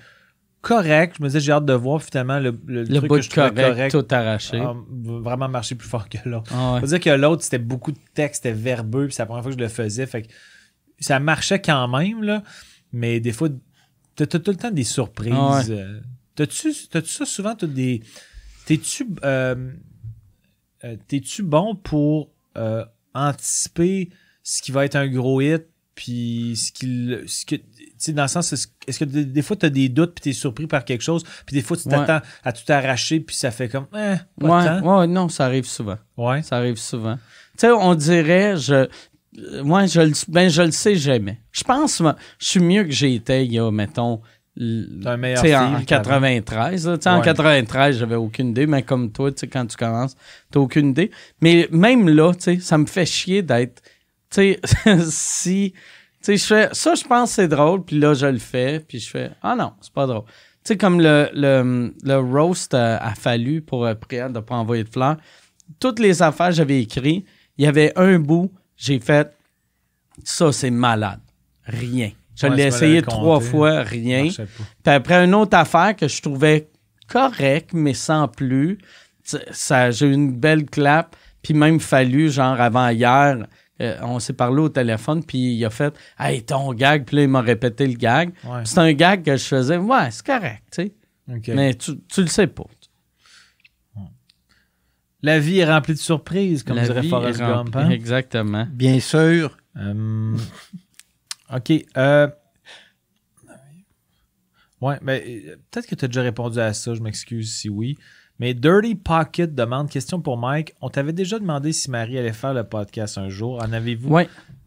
correct. 0.62 1.16
Je 1.18 1.22
me 1.22 1.28
disais, 1.28 1.40
j'ai 1.40 1.52
hâte 1.52 1.64
de 1.66 1.72
voir 1.72 2.02
finalement 2.02 2.38
le, 2.38 2.58
le, 2.66 2.82
Le 2.84 2.98
truc 2.98 3.10
que 3.10 3.20
je 3.20 3.30
trouvais 3.30 3.50
correct, 3.50 3.92
correct, 3.92 4.08
tout 4.08 4.14
arraché. 4.14 4.62
vraiment 4.90 5.48
marché 5.48 5.74
plus 5.74 5.88
fort 5.88 6.08
que 6.08 6.18
l'autre. 6.24 6.50
Ah 6.54 6.74
ouais. 6.74 6.82
Dire 6.82 7.00
que 7.00 7.10
l'autre, 7.10 7.42
c'était 7.44 7.58
beaucoup 7.58 7.92
de 7.92 7.98
texte, 8.14 8.42
c'était 8.44 8.56
verbeux, 8.56 9.06
puis 9.06 9.14
c'est 9.14 9.22
la 9.22 9.26
première 9.26 9.42
fois 9.42 9.52
que 9.52 9.58
je 9.58 9.62
le 9.62 9.68
faisais. 9.68 10.06
Fait 10.06 10.22
que 10.22 10.28
ça 10.98 11.20
marchait 11.20 11.60
quand 11.60 11.86
même, 11.88 12.22
là. 12.22 12.42
Mais 12.92 13.20
des 13.20 13.32
fois, 13.32 13.48
t'as 14.16 14.26
tout 14.26 14.40
le 14.46 14.56
temps 14.56 14.70
des 14.70 14.84
surprises. 14.84 15.32
Ah 15.36 15.60
ouais. 15.60 15.70
euh. 15.70 16.00
T'as-tu 16.34 16.72
t'as-tu 16.90 17.08
ça 17.08 17.24
souvent, 17.26 17.54
t'as 17.54 17.66
des. 17.66 18.02
T'es-tu. 18.66 19.06
euh, 19.24 19.72
euh, 20.84 20.96
T'es-tu 21.06 21.42
bon 21.42 21.74
pour 21.74 22.30
euh, 22.56 22.84
anticiper 23.14 24.10
ce 24.42 24.62
qui 24.62 24.72
va 24.72 24.84
être 24.84 24.96
un 24.96 25.08
gros 25.08 25.40
hit, 25.40 25.66
puis 25.98 26.54
ce 26.56 26.70
qu'il. 26.70 27.24
Ce 27.26 27.44
que, 27.44 27.56
tu 27.56 27.64
sais, 27.98 28.12
dans 28.12 28.22
le 28.22 28.28
sens, 28.28 28.52
est-ce 28.52 28.98
que 29.00 29.04
des, 29.04 29.42
fois, 29.42 29.56
tu 29.56 29.66
as 29.66 29.70
des 29.70 29.88
doutes, 29.88 30.14
puis 30.14 30.22
tu 30.22 30.28
es 30.28 30.32
surpris 30.32 30.68
par 30.68 30.84
quelque 30.84 31.02
chose, 31.02 31.24
puis 31.44 31.54
des 31.56 31.60
fois, 31.62 31.76
tu 31.76 31.88
Ouais. 31.88 31.96
t'attends 32.06 32.24
à 32.44 32.52
tout 32.52 32.62
arracher, 32.72 33.18
puis 33.18 33.34
ça 33.34 33.50
fait 33.50 33.68
comme. 33.68 33.86
Eh, 33.92 34.14
pas 34.40 34.80
Ouais, 34.80 34.88
ouais, 34.88 35.06
non, 35.08 35.28
ça 35.28 35.46
arrive 35.46 35.66
souvent. 35.66 35.96
Ouais. 36.16 36.42
Ça 36.42 36.56
arrive 36.58 36.76
souvent. 36.76 37.16
Tu 37.16 37.66
sais, 37.66 37.72
on 37.72 37.96
dirait, 37.96 38.56
je, 38.56 38.74
euh, 38.74 39.64
moi, 39.64 39.86
je, 39.86 40.00
le- 40.02 40.12
ben, 40.28 40.48
je 40.48 40.62
le 40.62 40.70
sais 40.70 40.94
jamais. 40.94 41.40
Je 41.50 41.64
pense, 41.64 42.00
je 42.38 42.46
suis 42.46 42.60
mieux 42.60 42.84
que 42.84 42.92
j'étais 42.92 43.44
il 43.44 43.52
y 43.54 43.58
a, 43.58 43.68
mettons, 43.72 44.20
un 44.60 45.16
meilleur 45.16 45.40
en 45.40 45.42
feel 45.42 45.50
qu'avant. 45.52 45.84
93. 45.84 46.86
là. 46.86 46.96
Tu 46.98 47.02
sais, 47.02 47.10
En 47.10 47.18
Ouais. 47.18 47.24
93, 47.24 47.98
j'avais 47.98 48.14
aucune 48.14 48.50
idée, 48.50 48.68
mais 48.68 48.82
comme 48.84 49.10
toi, 49.10 49.30
quand 49.52 49.66
tu 49.66 49.76
commences, 49.76 50.14
t'as 50.52 50.60
aucune 50.60 50.90
idée. 50.90 51.10
Mais 51.40 51.66
même 51.72 52.08
là, 52.08 52.32
ça 52.60 52.78
me 52.78 52.86
fait 52.86 53.06
chier 53.06 53.42
d'être, 53.42 53.82
tu 54.30 54.56
sais, 54.56 54.60
si, 55.10 55.72
tu 55.72 55.78
sais, 56.20 56.36
je 56.36 56.44
fais, 56.44 56.68
ça, 56.72 56.94
je 56.94 57.04
pense 57.04 57.30
que 57.30 57.34
c'est 57.36 57.48
drôle, 57.48 57.84
puis 57.84 57.98
là, 57.98 58.14
je 58.14 58.26
le 58.26 58.38
fais, 58.38 58.80
puis 58.80 58.98
je 58.98 59.08
fais, 59.10 59.30
ah 59.42 59.54
non, 59.56 59.72
c'est 59.80 59.92
pas 59.92 60.06
drôle. 60.06 60.24
Tu 60.24 60.74
sais, 60.74 60.76
comme 60.76 61.00
le, 61.00 61.28
le, 61.32 61.94
le 62.02 62.16
roast 62.18 62.74
euh, 62.74 62.98
a 63.00 63.14
fallu 63.14 63.62
pour 63.62 63.86
euh, 63.86 63.94
de 63.94 64.28
ne 64.34 64.40
pas 64.40 64.56
envoyer 64.56 64.84
de 64.84 64.88
fleurs. 64.88 65.16
Toutes 65.80 65.98
les 65.98 66.22
affaires 66.22 66.48
que 66.48 66.54
j'avais 66.54 66.80
écrites, 66.82 67.26
il 67.56 67.64
y 67.64 67.66
avait 67.66 67.92
un 67.96 68.18
bout, 68.18 68.52
j'ai 68.76 68.98
fait, 69.00 69.34
ça, 70.24 70.52
c'est 70.52 70.70
malade. 70.70 71.20
Rien. 71.64 72.10
Je 72.34 72.46
Ouais, 72.46 72.54
l'ai 72.56 72.62
essayé 72.64 73.02
trois 73.02 73.40
fois, 73.40 73.82
rien. 73.82 74.28
Puis 74.28 74.46
après, 74.84 75.24
une 75.24 75.34
autre 75.34 75.56
affaire 75.56 75.96
que 75.96 76.06
je 76.06 76.22
trouvais 76.22 76.68
correct, 77.08 77.70
mais 77.72 77.94
sans 77.94 78.28
plus. 78.28 78.78
Ça, 79.50 79.90
j'ai 79.90 80.06
eu 80.06 80.12
une 80.12 80.32
belle 80.32 80.66
clap. 80.66 81.16
Puis 81.42 81.54
même 81.54 81.80
fallu, 81.80 82.30
genre 82.30 82.60
avant 82.60 82.88
hier, 82.90 83.46
euh, 83.80 83.96
on 84.02 84.18
s'est 84.18 84.32
parlé 84.32 84.60
au 84.60 84.68
téléphone, 84.68 85.22
puis 85.24 85.54
il 85.56 85.64
a 85.64 85.70
fait 85.70 85.94
Hey, 86.18 86.42
ton 86.44 86.72
gag, 86.74 87.04
puis 87.04 87.16
là, 87.16 87.22
il 87.22 87.28
m'a 87.28 87.40
répété 87.40 87.86
le 87.86 87.94
gag. 87.94 88.32
Ouais. 88.44 88.62
C'est 88.64 88.78
un 88.78 88.92
gag 88.92 89.22
que 89.24 89.36
je 89.36 89.44
faisais, 89.44 89.76
ouais, 89.76 90.10
c'est 90.10 90.24
correct, 90.26 90.62
tu 90.72 90.82
sais. 90.82 90.94
Mais 91.54 91.74
tu, 91.74 91.98
tu 92.08 92.22
le 92.22 92.26
sais 92.28 92.46
pas. 92.46 92.64
La 95.20 95.40
vie 95.40 95.58
est 95.58 95.64
remplie 95.68 95.94
de 95.94 95.98
surprises, 95.98 96.62
comme 96.62 96.76
La 96.76 96.84
dirait 96.84 97.00
vie 97.00 97.08
Forrest 97.10 97.40
Gump. 97.40 97.74
hein? 97.74 97.90
Exactement. 97.90 98.66
Bien 98.70 99.00
sûr, 99.00 99.56
Euh, 99.76 100.36
ok. 101.54 101.72
euh, 101.96 102.28
Ouais, 104.80 104.96
mais 105.02 105.24
euh, 105.26 105.56
peut-être 105.70 105.86
que 105.88 105.96
tu 105.96 106.04
as 106.04 106.08
déjà 106.08 106.22
répondu 106.22 106.60
à 106.60 106.72
ça, 106.72 106.94
je 106.94 107.00
m'excuse 107.00 107.52
si 107.52 107.68
oui. 107.68 107.96
Mais 108.40 108.54
Dirty 108.54 108.94
Pocket 108.94 109.52
demande 109.54 109.90
question 109.90 110.20
pour 110.20 110.38
Mike. 110.38 110.72
On 110.80 110.88
t'avait 110.88 111.12
déjà 111.12 111.38
demandé 111.38 111.72
si 111.72 111.90
Marie 111.90 112.18
allait 112.18 112.32
faire 112.32 112.54
le 112.54 112.62
podcast 112.64 113.18
un 113.18 113.28
jour. 113.28 113.60
En 113.62 113.72
avez-vous 113.72 114.08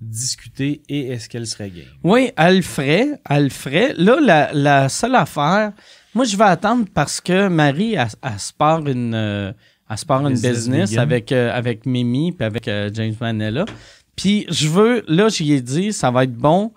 discuté 0.01 0.81
et 0.89 1.07
est-ce 1.09 1.29
qu'elle 1.29 1.47
serait 1.47 1.69
game? 1.69 1.85
Oui, 2.03 2.31
elle 2.35 2.57
le 2.57 2.61
ferait. 2.63 3.21
Elle 3.29 3.45
le 3.45 3.49
ferait. 3.49 3.93
Là, 3.97 4.19
la, 4.19 4.51
la 4.53 4.89
seule 4.89 5.15
affaire, 5.15 5.71
moi, 6.13 6.25
je 6.25 6.35
vais 6.35 6.43
attendre 6.43 6.85
parce 6.93 7.21
que 7.21 7.47
Marie, 7.47 7.93
elle, 7.93 8.07
elle 8.21 8.39
se 8.39 8.51
part 8.51 8.85
une, 8.87 9.13
euh, 9.13 9.53
elle 9.89 9.97
se 9.97 10.05
part 10.05 10.21
une 10.27 10.33
Business 10.33 10.57
business 10.57 10.89
vegan. 10.89 11.03
avec, 11.03 11.31
euh, 11.31 11.51
avec 11.53 11.85
Mimi 11.85 12.31
puis 12.33 12.45
avec 12.45 12.67
euh, 12.67 12.89
James 12.93 13.15
Manella. 13.21 13.65
Puis 14.17 14.45
je 14.49 14.67
veux, 14.67 15.03
là, 15.07 15.29
j'y 15.29 15.53
ai 15.53 15.61
dit, 15.61 15.93
ça 15.93 16.11
va 16.11 16.25
être 16.25 16.35
bon 16.35 16.73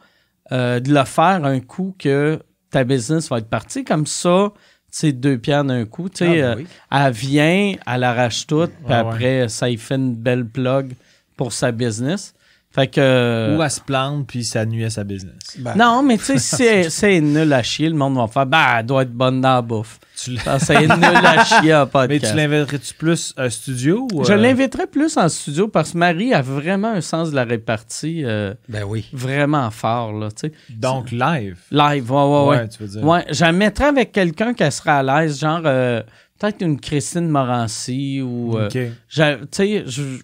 de 0.50 0.92
le 0.92 1.04
faire 1.04 1.44
un 1.44 1.58
coup 1.58 1.96
que 1.98 2.38
ta 2.70 2.84
business 2.84 3.28
va 3.30 3.38
être 3.38 3.48
partie. 3.48 3.82
Comme 3.82 4.06
ça, 4.06 4.52
c'est 4.96 5.10
deux 5.10 5.38
pierres 5.38 5.64
d'un 5.64 5.84
coup. 5.86 6.08
Tu 6.08 6.18
sais, 6.18 6.40
Ah, 6.40 6.44
euh, 6.50 6.54
ben 6.54 6.60
oui. 6.60 6.66
elle 6.92 7.12
vient, 7.12 7.74
elle 7.84 8.04
arrache 8.04 8.46
tout, 8.46 8.68
puis 8.84 8.94
après, 8.94 9.48
ça 9.48 9.68
y 9.68 9.76
fait 9.76 9.96
une 9.96 10.14
belle 10.14 10.46
plug 10.46 10.92
pour 11.36 11.52
sa 11.52 11.72
business. 11.72 12.32
Fait 12.74 12.88
que. 12.88 13.56
Ou 13.56 13.62
elle 13.62 13.70
se 13.70 13.80
plante 13.80 14.26
puis 14.26 14.42
ça 14.44 14.66
nuit 14.66 14.84
à 14.84 14.90
sa 14.90 15.04
business. 15.04 15.34
Ben, 15.60 15.74
Non, 15.76 16.02
mais 16.02 16.18
tu 16.18 16.24
sais, 16.24 16.38
si 16.38 16.90
c'est- 16.90 17.20
nul 17.20 17.52
à 17.52 17.62
chier, 17.62 17.88
le 17.88 17.94
monde 17.94 18.16
va 18.16 18.26
faire, 18.26 18.46
bah, 18.46 18.76
elle 18.80 18.86
doit 18.86 19.02
être 19.02 19.12
bonne 19.12 19.40
dans 19.40 19.54
la 19.54 19.62
bouffe. 19.62 20.00
C'est 20.16 20.32
nul 20.32 20.40
à 20.42 21.44
chier 21.44 21.74
en 21.74 21.84
Mais 21.84 21.90
podcast. 21.90 22.32
tu 22.32 22.36
l'inviterais-tu 22.36 22.94
plus 22.94 23.32
un 23.36 23.48
studio 23.48 24.08
ou, 24.12 24.24
Je 24.24 24.32
euh, 24.32 24.36
l'inviterais 24.36 24.86
plus 24.88 25.16
en 25.16 25.28
studio 25.28 25.68
parce 25.68 25.92
que 25.92 25.98
Marie 25.98 26.34
a 26.34 26.42
vraiment 26.42 26.88
un 26.92 27.00
sens 27.00 27.30
de 27.30 27.36
la 27.36 27.44
répartie 27.44 28.22
euh, 28.24 28.54
Ben 28.68 28.82
oui. 28.84 29.06
vraiment 29.12 29.70
fort, 29.70 30.12
là, 30.12 30.28
tu 30.30 30.48
sais. 30.48 30.52
Donc 30.70 31.10
live. 31.12 31.58
Live, 31.70 32.10
ouais, 32.10 32.22
ouais, 32.22 32.46
ouais. 32.48 32.68
tu 32.68 32.82
veux 32.82 32.88
dire. 32.88 33.04
Ouais, 33.04 33.24
je 33.30 33.44
la 33.44 33.52
mettrais 33.52 33.86
avec 33.86 34.10
quelqu'un 34.10 34.52
qui 34.52 34.68
serait 34.72 34.90
à 34.90 35.02
l'aise, 35.02 35.38
genre, 35.40 35.62
euh, 35.64 36.02
peut-être 36.40 36.60
une 36.62 36.80
Christine 36.80 37.28
Morancy 37.28 38.20
ou... 38.20 38.56
euh, 38.58 38.66
Ok. 38.66 38.78
j'a- 39.08 39.36
tu 39.36 39.46
sais, 39.52 39.84
je- 39.86 40.18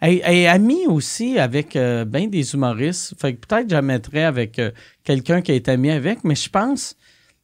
Elle, 0.00 0.20
elle 0.24 0.34
est 0.36 0.46
amie 0.46 0.86
aussi 0.86 1.38
avec 1.38 1.74
euh, 1.76 2.04
ben 2.04 2.28
des 2.28 2.52
humoristes. 2.54 3.14
Fait 3.20 3.34
que 3.34 3.46
peut-être 3.46 3.64
que 3.64 3.70
je 3.70 3.74
la 3.76 3.82
mettrais 3.82 4.24
avec 4.24 4.58
euh, 4.58 4.70
quelqu'un 5.04 5.40
qui 5.40 5.52
est 5.52 5.68
ami 5.68 5.90
avec, 5.90 6.22
mais 6.24 6.34
je 6.34 6.48
pense 6.50 6.96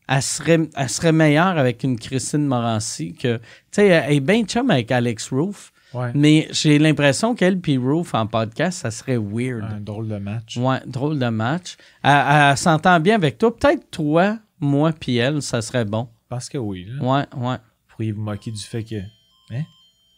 elle 0.09 0.21
serait, 0.21 0.59
elle 0.77 0.89
serait 0.89 1.13
meilleure 1.13 1.57
avec 1.59 1.85
une 1.85 1.99
Christine 1.99 2.45
Morancy 2.47 3.15
que. 3.15 3.37
Tu 3.37 3.43
sais, 3.73 3.87
elle 3.87 4.13
est 4.15 4.21
bien 4.21 4.43
chum 4.45 4.71
avec 4.71 4.91
Alex 4.91 5.31
Roof, 5.31 5.73
Ouais. 5.95 6.11
mais 6.15 6.49
j'ai 6.53 6.79
l'impression 6.79 7.35
qu'elle 7.35 7.61
puis 7.61 7.77
Roof 7.77 8.15
en 8.15 8.27
podcast, 8.27 8.79
ça 8.81 8.91
serait 8.91 9.17
Un 9.17 9.21
weird. 9.21 9.85
drôle 9.85 10.09
de 10.09 10.17
match. 10.17 10.57
Ouais, 10.57 10.81
drôle 10.87 11.19
de 11.19 11.29
match. 11.29 11.77
Elle, 12.03 12.23
elle 12.29 12.57
s'entend 12.57 12.99
bien 12.99 13.15
avec 13.15 13.37
toi. 13.39 13.55
Peut-être 13.57 13.91
toi, 13.91 14.39
moi 14.59 14.93
puis 14.99 15.17
elle, 15.19 15.41
ça 15.43 15.61
serait 15.63 15.85
bon. 15.85 16.09
Pense 16.29 16.49
que 16.49 16.59
oui. 16.59 16.87
Là. 16.89 17.03
Ouais, 17.03 17.27
ouais. 17.47 17.57
Vous 17.57 17.95
pourriez 17.97 18.13
vous 18.13 18.23
moquer 18.23 18.51
du 18.51 18.61
fait 18.63 18.83
que. 18.85 18.97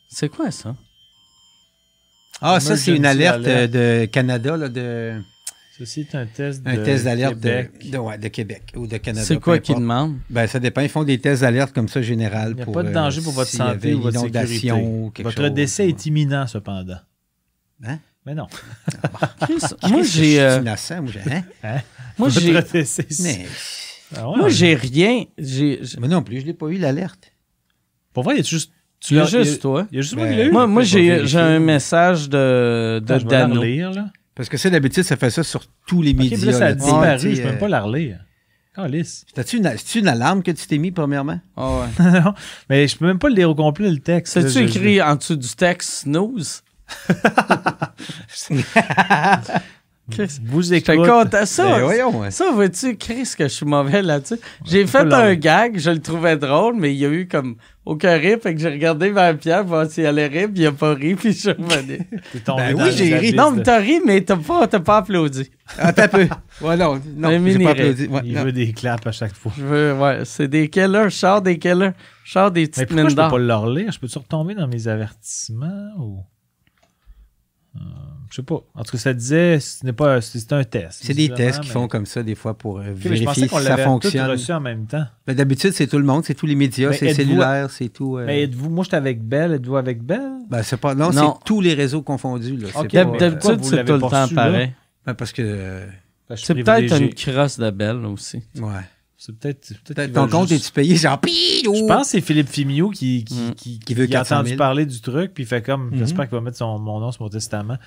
C'est 0.08 0.28
quoi 0.28 0.50
ça? 0.50 0.74
Ah, 2.40 2.60
ça, 2.60 2.76
c'est 2.76 2.94
une 2.94 3.06
alerte 3.06 3.46
alert. 3.46 3.74
euh, 3.74 4.02
de 4.02 4.06
Canada, 4.06 4.56
là, 4.56 4.68
de, 4.68 5.20
Ceci 5.78 6.00
est 6.02 6.14
un 6.14 6.26
test 6.26 6.62
un 6.66 6.76
de 6.76 6.84
test 6.84 7.04
d'alerte 7.04 7.38
de, 7.40 7.98
ouais, 7.98 8.16
de 8.18 8.28
Québec 8.28 8.72
ou 8.76 8.86
de 8.86 8.96
Canada. 8.98 9.24
C'est 9.26 9.40
quoi 9.40 9.54
peu 9.56 9.60
qui 9.60 9.72
importe. 9.72 9.82
demande? 9.82 10.18
Ben, 10.30 10.46
ça 10.46 10.60
dépend. 10.60 10.82
Ils 10.82 10.88
font 10.88 11.02
des 11.02 11.18
tests 11.18 11.40
d'alerte 11.42 11.72
comme 11.74 11.88
ça 11.88 12.00
général. 12.00 12.50
Il 12.50 12.56
n'y 12.56 12.62
a 12.62 12.64
pour, 12.64 12.74
pas 12.74 12.84
de 12.84 12.88
euh, 12.88 12.92
danger 12.92 13.20
pour 13.22 13.32
votre 13.32 13.50
santé 13.50 13.92
ou 13.92 14.00
votre 14.02 14.16
inondation 14.20 14.76
sécurité. 14.76 14.86
ou 14.86 15.10
quelque 15.10 15.26
Votre 15.26 15.42
chose. 15.46 15.52
décès 15.54 15.88
est 15.88 16.06
imminent, 16.06 16.46
cependant. 16.46 16.98
Hein? 17.84 17.98
Mais 18.24 18.34
non. 18.36 18.46
Chris, 19.40 19.56
moi, 19.88 20.02
j'ai. 20.02 20.04
suis 20.04 20.38
euh, 20.38 20.60
innocent, 20.60 21.02
moi, 21.02 21.12
j'ai- 21.12 21.32
hein? 21.64 21.80
moi, 22.18 22.28
j'ai. 22.28 22.52
Votre 22.52 22.72
décès. 22.72 23.06
Mais 23.22 23.46
Ah 24.16 24.30
ouais, 24.30 24.36
Moi, 24.36 24.44
ouais. 24.46 24.50
j'ai 24.52 24.74
rien. 24.76 25.24
Moi 25.98 26.08
non 26.08 26.22
plus, 26.22 26.40
je 26.40 26.46
l'ai 26.46 26.54
pas 26.54 26.68
eu, 26.68 26.78
l'alerte. 26.78 27.32
Pour 28.12 28.22
vrai, 28.22 28.34
il 28.34 28.38
y 28.38 28.40
a 28.40 28.44
juste. 28.44 28.70
Tu 29.06 29.14
Il 29.14 29.16
y 29.16 29.20
a 29.20 29.24
l'as- 29.24 29.28
juste 29.28 29.60
toi? 29.62 29.86
Il 29.92 29.96
y 29.96 29.98
a 29.98 30.02
juste 30.02 30.14
Ben, 30.14 30.22
moi 30.22 30.30
qui 30.30 30.36
l'ai 30.36 30.46
eu. 30.46 30.50
Moi, 30.52 30.82
j'ai 31.26 31.38
un 31.38 31.58
message 31.58 32.28
de, 32.30 33.02
de 33.04 33.18
je 33.18 33.24
Dano. 33.26 33.60
relire, 33.60 33.90
là. 33.92 34.06
Parce 34.34 34.48
que 34.48 34.56
ça, 34.56 34.70
d'habitude, 34.70 35.02
ça 35.04 35.16
fait 35.16 35.30
ça 35.30 35.42
sur 35.42 35.62
tous 35.86 36.00
les 36.02 36.14
médias. 36.14 36.38
là, 36.46 36.52
ça 36.52 36.66
a 36.66 36.72
disparu. 36.72 37.18
Je 37.18 37.36
peux 37.40 37.46
même 37.48 37.54
euh, 37.56 37.58
pas 37.58 37.68
la 37.68 37.80
relire. 37.82 38.18
Calice. 38.74 39.24
C'était-tu 39.28 39.58
une, 39.58 39.64
c'est-tu 39.76 39.98
une 40.00 40.08
alarme 40.08 40.42
que 40.42 40.50
tu 40.50 40.66
t'es 40.66 40.78
mis, 40.78 40.90
premièrement? 40.90 41.38
Ah 41.56 41.68
ouais. 41.80 41.86
non, 42.24 42.34
mais 42.68 42.88
je 42.88 42.96
peux 42.96 43.06
même 43.06 43.18
pas 43.20 43.28
le 43.28 43.36
lire 43.36 43.50
au 43.50 43.54
complet, 43.54 43.88
le 43.90 43.98
texte. 44.00 44.32
C'est-tu 44.32 44.50
Je- 44.52 44.58
écrit 44.78 45.00
en 45.02 45.14
dessous 45.16 45.36
du 45.36 45.48
texte 45.54 45.90
snooze? 46.02 46.62
Chris, 50.10 50.38
Vous 50.44 50.74
écoute. 50.74 50.96
content. 51.06 51.46
Ça, 51.46 51.64
Ben, 51.64 51.80
voyons. 51.82 52.20
ouais. 52.20 52.30
ça 52.30 52.50
vois-tu, 52.52 52.94
Chris, 52.96 53.26
que 53.38 53.44
je 53.44 53.48
suis 53.54 53.64
mauvais 53.64 54.02
là-dessus? 54.02 54.36
J'ai 54.66 54.86
fait 54.86 55.10
un 55.10 55.34
gag, 55.34 55.78
je 55.78 55.90
le 55.90 55.98
trouvais 56.00 56.36
drôle, 56.36 56.74
mais 56.76 56.92
il 56.92 56.98
y 56.98 57.06
a 57.06 57.08
eu 57.08 57.26
comme 57.26 57.56
aucun 57.86 58.14
rire, 58.18 58.36
fait 58.42 58.54
que 58.54 58.60
j'ai 58.60 58.68
regardé 58.68 59.10
vers 59.10 59.34
Pierre 59.38 59.60
pour 59.60 59.68
voir 59.68 59.90
s'il 59.90 60.04
allait 60.04 60.26
rire, 60.26 60.48
puis 60.52 60.62
il 60.64 60.66
a 60.66 60.72
pas 60.72 60.92
ri, 60.92 61.14
puis 61.16 61.32
je 61.32 61.38
suis 61.38 61.50
revenu. 61.52 61.98
T'es 62.32 62.40
tombé 62.40 62.62
Ben 62.64 62.76
dans 62.76 62.84
oui, 62.84 62.90
les 62.90 62.96
j'ai 62.96 63.16
ri. 63.16 63.32
non, 63.32 63.50
mais 63.52 63.62
t'as 63.62 63.78
ri, 63.78 64.00
mais 64.04 64.20
t'as 64.20 64.36
pas, 64.36 64.66
t'as 64.66 64.80
pas 64.80 64.98
applaudi. 64.98 65.50
Attends 65.78 66.02
un 66.02 66.08
peu. 66.08 66.28
Ouais, 66.60 66.76
non, 66.76 67.00
non, 67.16 67.30
j'ai 67.46 67.58
pas 67.64 67.70
applaudi. 67.70 68.06
Ouais, 68.06 68.20
Il 68.24 68.34
non. 68.34 68.44
veut 68.44 68.52
des 68.52 68.72
claps 68.74 69.06
à 69.06 69.12
chaque 69.12 69.34
fois. 69.34 69.52
Je 69.56 69.64
veux, 69.64 69.94
ouais, 69.94 70.20
c'est 70.26 70.48
des 70.48 70.68
killers, 70.68 71.04
je 71.04 71.16
sors 71.16 71.40
des 71.40 71.58
killers, 71.58 71.92
je 72.24 72.32
sors 72.32 72.50
des 72.50 72.60
Mais 72.60 72.66
petites 72.68 72.86
pourquoi 72.88 73.02
mines 73.04 73.10
je 73.10 73.16
peux 73.16 73.28
pas 73.30 73.38
le 73.38 73.54
relire? 73.54 73.90
Je 73.90 73.98
peux-tu 73.98 74.18
retomber 74.18 74.54
dans 74.54 74.68
mes 74.68 74.86
avertissements 74.86 75.92
ou... 75.98 76.20
Euh, 77.76 77.80
je 78.34 78.40
sais 78.40 78.42
pas. 78.42 78.60
En 78.74 78.82
tout 78.82 78.90
cas, 78.92 78.98
ça 78.98 79.12
disait 79.14 79.60
ce 79.60 79.86
n'est 79.86 79.92
pas 79.92 80.20
c'est 80.20 80.52
un 80.52 80.64
test. 80.64 81.02
C'est 81.04 81.14
des 81.14 81.28
tests 81.28 81.60
qu'ils 81.60 81.68
mais- 81.68 81.72
font 81.72 81.86
comme 81.86 82.04
ça, 82.04 82.20
des 82.24 82.34
fois, 82.34 82.54
pour 82.58 82.78
euh, 82.78 82.80
Ok, 82.80 82.88
mais 82.88 82.94
je 82.96 83.08
vérifier 83.08 83.46
si 83.46 83.62
ça 83.62 83.76
fonctionne. 83.76 84.28
reçu 84.28 84.52
en 84.52 84.58
même 84.60 84.86
temps. 84.86 85.04
Ben, 85.24 85.36
D'habitude, 85.36 85.70
c'est 85.72 85.86
tout 85.86 85.98
le 85.98 86.04
monde, 86.04 86.24
c'est 86.24 86.34
tous 86.34 86.46
les 86.46 86.56
médias, 86.56 86.90
Mais 86.90 86.96
c'est 86.96 87.14
cellulaire, 87.14 87.70
c'est 87.70 87.90
tout. 87.90 88.16
euh, 88.18 88.24
Mais 88.26 88.42
êtes-vous, 88.42 88.70
moi, 88.70 88.82
j'étais 88.82 88.96
avec 88.96 89.22
Belle. 89.22 89.52
Êtes-vous 89.52 89.76
avec 89.76 90.02
Belle? 90.02 90.32
ben, 90.50 90.62
c'est 90.64 90.76
pas, 90.78 90.96
non, 90.96 91.12
Non. 91.12 91.36
c'est 91.38 91.44
tous 91.44 91.60
les 91.60 91.74
réseaux 91.74 92.02
confondus. 92.02 92.56
Là. 92.56 92.68
C'est 92.72 92.78
Ok, 92.78 92.90
pas, 92.90 92.98
D'hab- 93.04 93.08
mais- 93.10 93.16
euh, 93.16 93.18
D'habitude, 93.20 93.38
pourquoi 93.40 93.54
vous 93.56 93.70
c'est 93.70 93.84
tout 93.84 93.92
le 93.92 94.00
temps 94.00 94.28
pareil. 94.34 94.72
ben, 95.06 95.14
parce 95.14 95.30
que. 95.32 95.42
euh, 95.42 95.86
je 96.30 96.34
C'est 96.36 96.54
peut-être 96.56 97.00
une 97.00 97.14
crosse 97.14 97.58
de 97.60 97.70
belle 97.70 98.04
aussi. 98.06 98.42
ouais. 98.56 98.70
C'est 99.16 99.34
peut-être. 99.38 100.12
ton 100.12 100.28
compte, 100.28 100.48
juste- 100.48 100.64
es-tu 100.66 100.72
payé 100.72 100.96
genre 100.96 101.18
Je 101.24 101.86
pense 101.86 102.02
que 102.02 102.10
c'est 102.10 102.20
Philippe 102.20 102.48
Fimiou 102.50 102.90
qui, 102.90 103.24
qui, 103.24 103.34
Mm. 103.34 103.54
qui, 103.54 103.78
Qui 103.78 103.94
veut 103.94 104.04
a 104.04 104.06
400 104.08 104.34
entendu 104.36 104.48
000. 104.50 104.58
parler 104.58 104.84
du 104.84 105.00
truc, 105.00 105.32
puis 105.32 105.44
il 105.44 105.46
fait 105.46 105.62
comme, 105.62 105.86
Mhm. 105.90 105.96
j'espère 105.98 106.28
qu'il 106.28 106.34
va 106.36 106.42
mettre 106.42 106.58
son, 106.58 106.78
mon 106.78 107.00
nom 107.00 107.10
sur 107.10 107.22
mon 107.22 107.30
testament, 107.30 107.78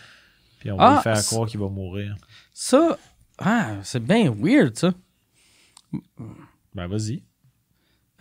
puis 0.59 0.71
on 0.71 0.77
va 0.77 0.83
Ah, 0.85 0.95
lui 0.95 1.01
faire 1.03 1.17
c'est- 1.17 1.33
croire 1.35 1.47
qu'il 1.49 1.59
va 1.59 1.67
mourir. 1.69 2.15
Ça, 2.53 2.97
ah, 3.39 3.75
c'est 3.83 4.03
bien 4.03 4.31
weird, 4.37 4.75
ça. 4.77 4.93
Ben, 6.73 6.87
vas-y. 6.87 7.23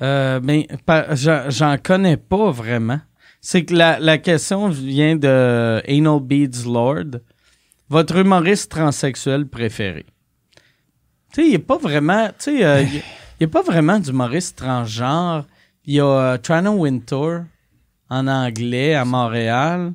Euh, 0.02 0.40
pa- 0.84 1.14
j'en 1.14 1.76
connais 1.82 2.16
pas 2.16 2.50
vraiment. 2.50 3.00
C'est 3.40 3.64
que 3.64 3.74
la, 3.74 3.98
la 3.98 4.18
question 4.18 4.68
vient 4.68 5.16
de 5.16 5.82
Anal 5.88 6.20
Beads 6.20 6.64
Lord. 6.66 7.20
Votre 7.88 8.16
humoriste 8.16 8.70
transsexuel 8.72 9.46
préféré? 9.46 10.04
Tu 11.32 11.42
sais, 11.42 11.46
il 11.46 11.50
n'y 11.50 11.56
a 11.56 11.60
pas 11.60 11.78
vraiment. 11.78 12.26
Tu 12.28 12.34
sais, 12.58 12.64
euh, 12.64 12.82
il 12.82 13.02
n'y 13.40 13.44
a, 13.44 13.48
pas 13.48 13.62
vraiment 13.62 13.98
d'humoriste 14.00 14.58
transgenre. 14.58 15.46
Il 15.84 15.94
y 15.94 16.00
a 16.00 16.04
euh, 16.06 16.38
Trano 16.38 16.72
Wintour 16.72 17.42
en 18.10 18.26
anglais 18.26 18.94
à 18.94 19.04
Montréal. 19.04 19.92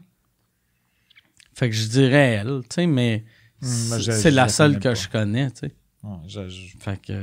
Fait 1.62 1.70
que 1.70 1.76
je 1.76 1.88
dirais 1.90 2.40
elle, 2.42 2.62
tu 2.64 2.68
sais, 2.74 2.88
mais 2.88 3.24
moi, 3.62 4.00
je- 4.00 4.12
c'est 4.14 4.32
la 4.32 4.48
seule 4.48 4.80
que 4.80 4.90
pas. 4.90 4.94
je 4.96 5.08
connais, 5.08 5.52
tu 5.52 5.68
sais. 5.68 5.76
Ouais, 6.02 6.48
Fait 6.80 7.00
que. 7.00 7.14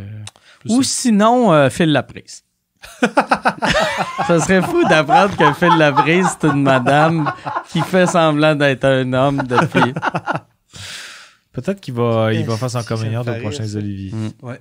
Ou 0.68 0.84
ça. 0.84 0.88
sinon, 1.02 1.52
euh, 1.52 1.68
Phil 1.70 1.90
Laprise. 1.90 2.44
Ça 4.28 4.38
serait 4.38 4.62
fou 4.62 4.84
d'apprendre 4.88 5.36
que 5.36 5.52
Phil 5.54 5.76
Laprise, 5.76 6.26
c'est 6.40 6.46
une 6.46 6.62
madame 6.62 7.32
qui 7.70 7.80
fait 7.80 8.06
semblant 8.06 8.54
d'être 8.54 8.84
un 8.84 9.12
homme 9.12 9.42
depuis. 9.42 9.92
Peut-être 11.52 11.80
qu'il 11.80 11.94
va, 11.94 12.32
il 12.32 12.46
va 12.46 12.56
faire 12.56 12.70
son 12.70 12.84
communion 12.84 13.22
aux 13.22 13.40
prochains. 13.40 13.74
Olivier. 13.74 14.12
Mm. 14.12 14.30
Ouais. 14.46 14.60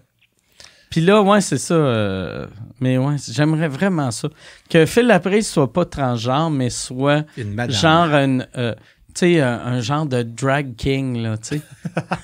Puis 0.90 1.02
là, 1.02 1.22
ouais, 1.22 1.42
c'est 1.42 1.58
ça. 1.60 1.76
euh, 1.76 2.48
mais 2.80 2.98
ouais, 2.98 3.18
j'aimerais 3.30 3.68
vraiment 3.68 4.10
ça. 4.10 4.30
Que 4.70 4.88
Phil 4.88 5.06
Laprise 5.06 5.48
soit 5.48 5.72
pas 5.72 5.86
transgenre, 5.86 6.50
mais 6.50 6.72
soit 6.72 7.24
Une 7.38 7.70
genre 7.70 8.08
une, 8.16 8.48
euh, 8.58 8.74
sais, 9.18 9.42
un, 9.42 9.60
un 9.60 9.82
genre 9.82 10.06
de 10.06 10.24
drag 10.24 10.76
king, 10.76 11.18
là, 11.22 11.38
tu 11.38 11.58
sais. 11.58 11.62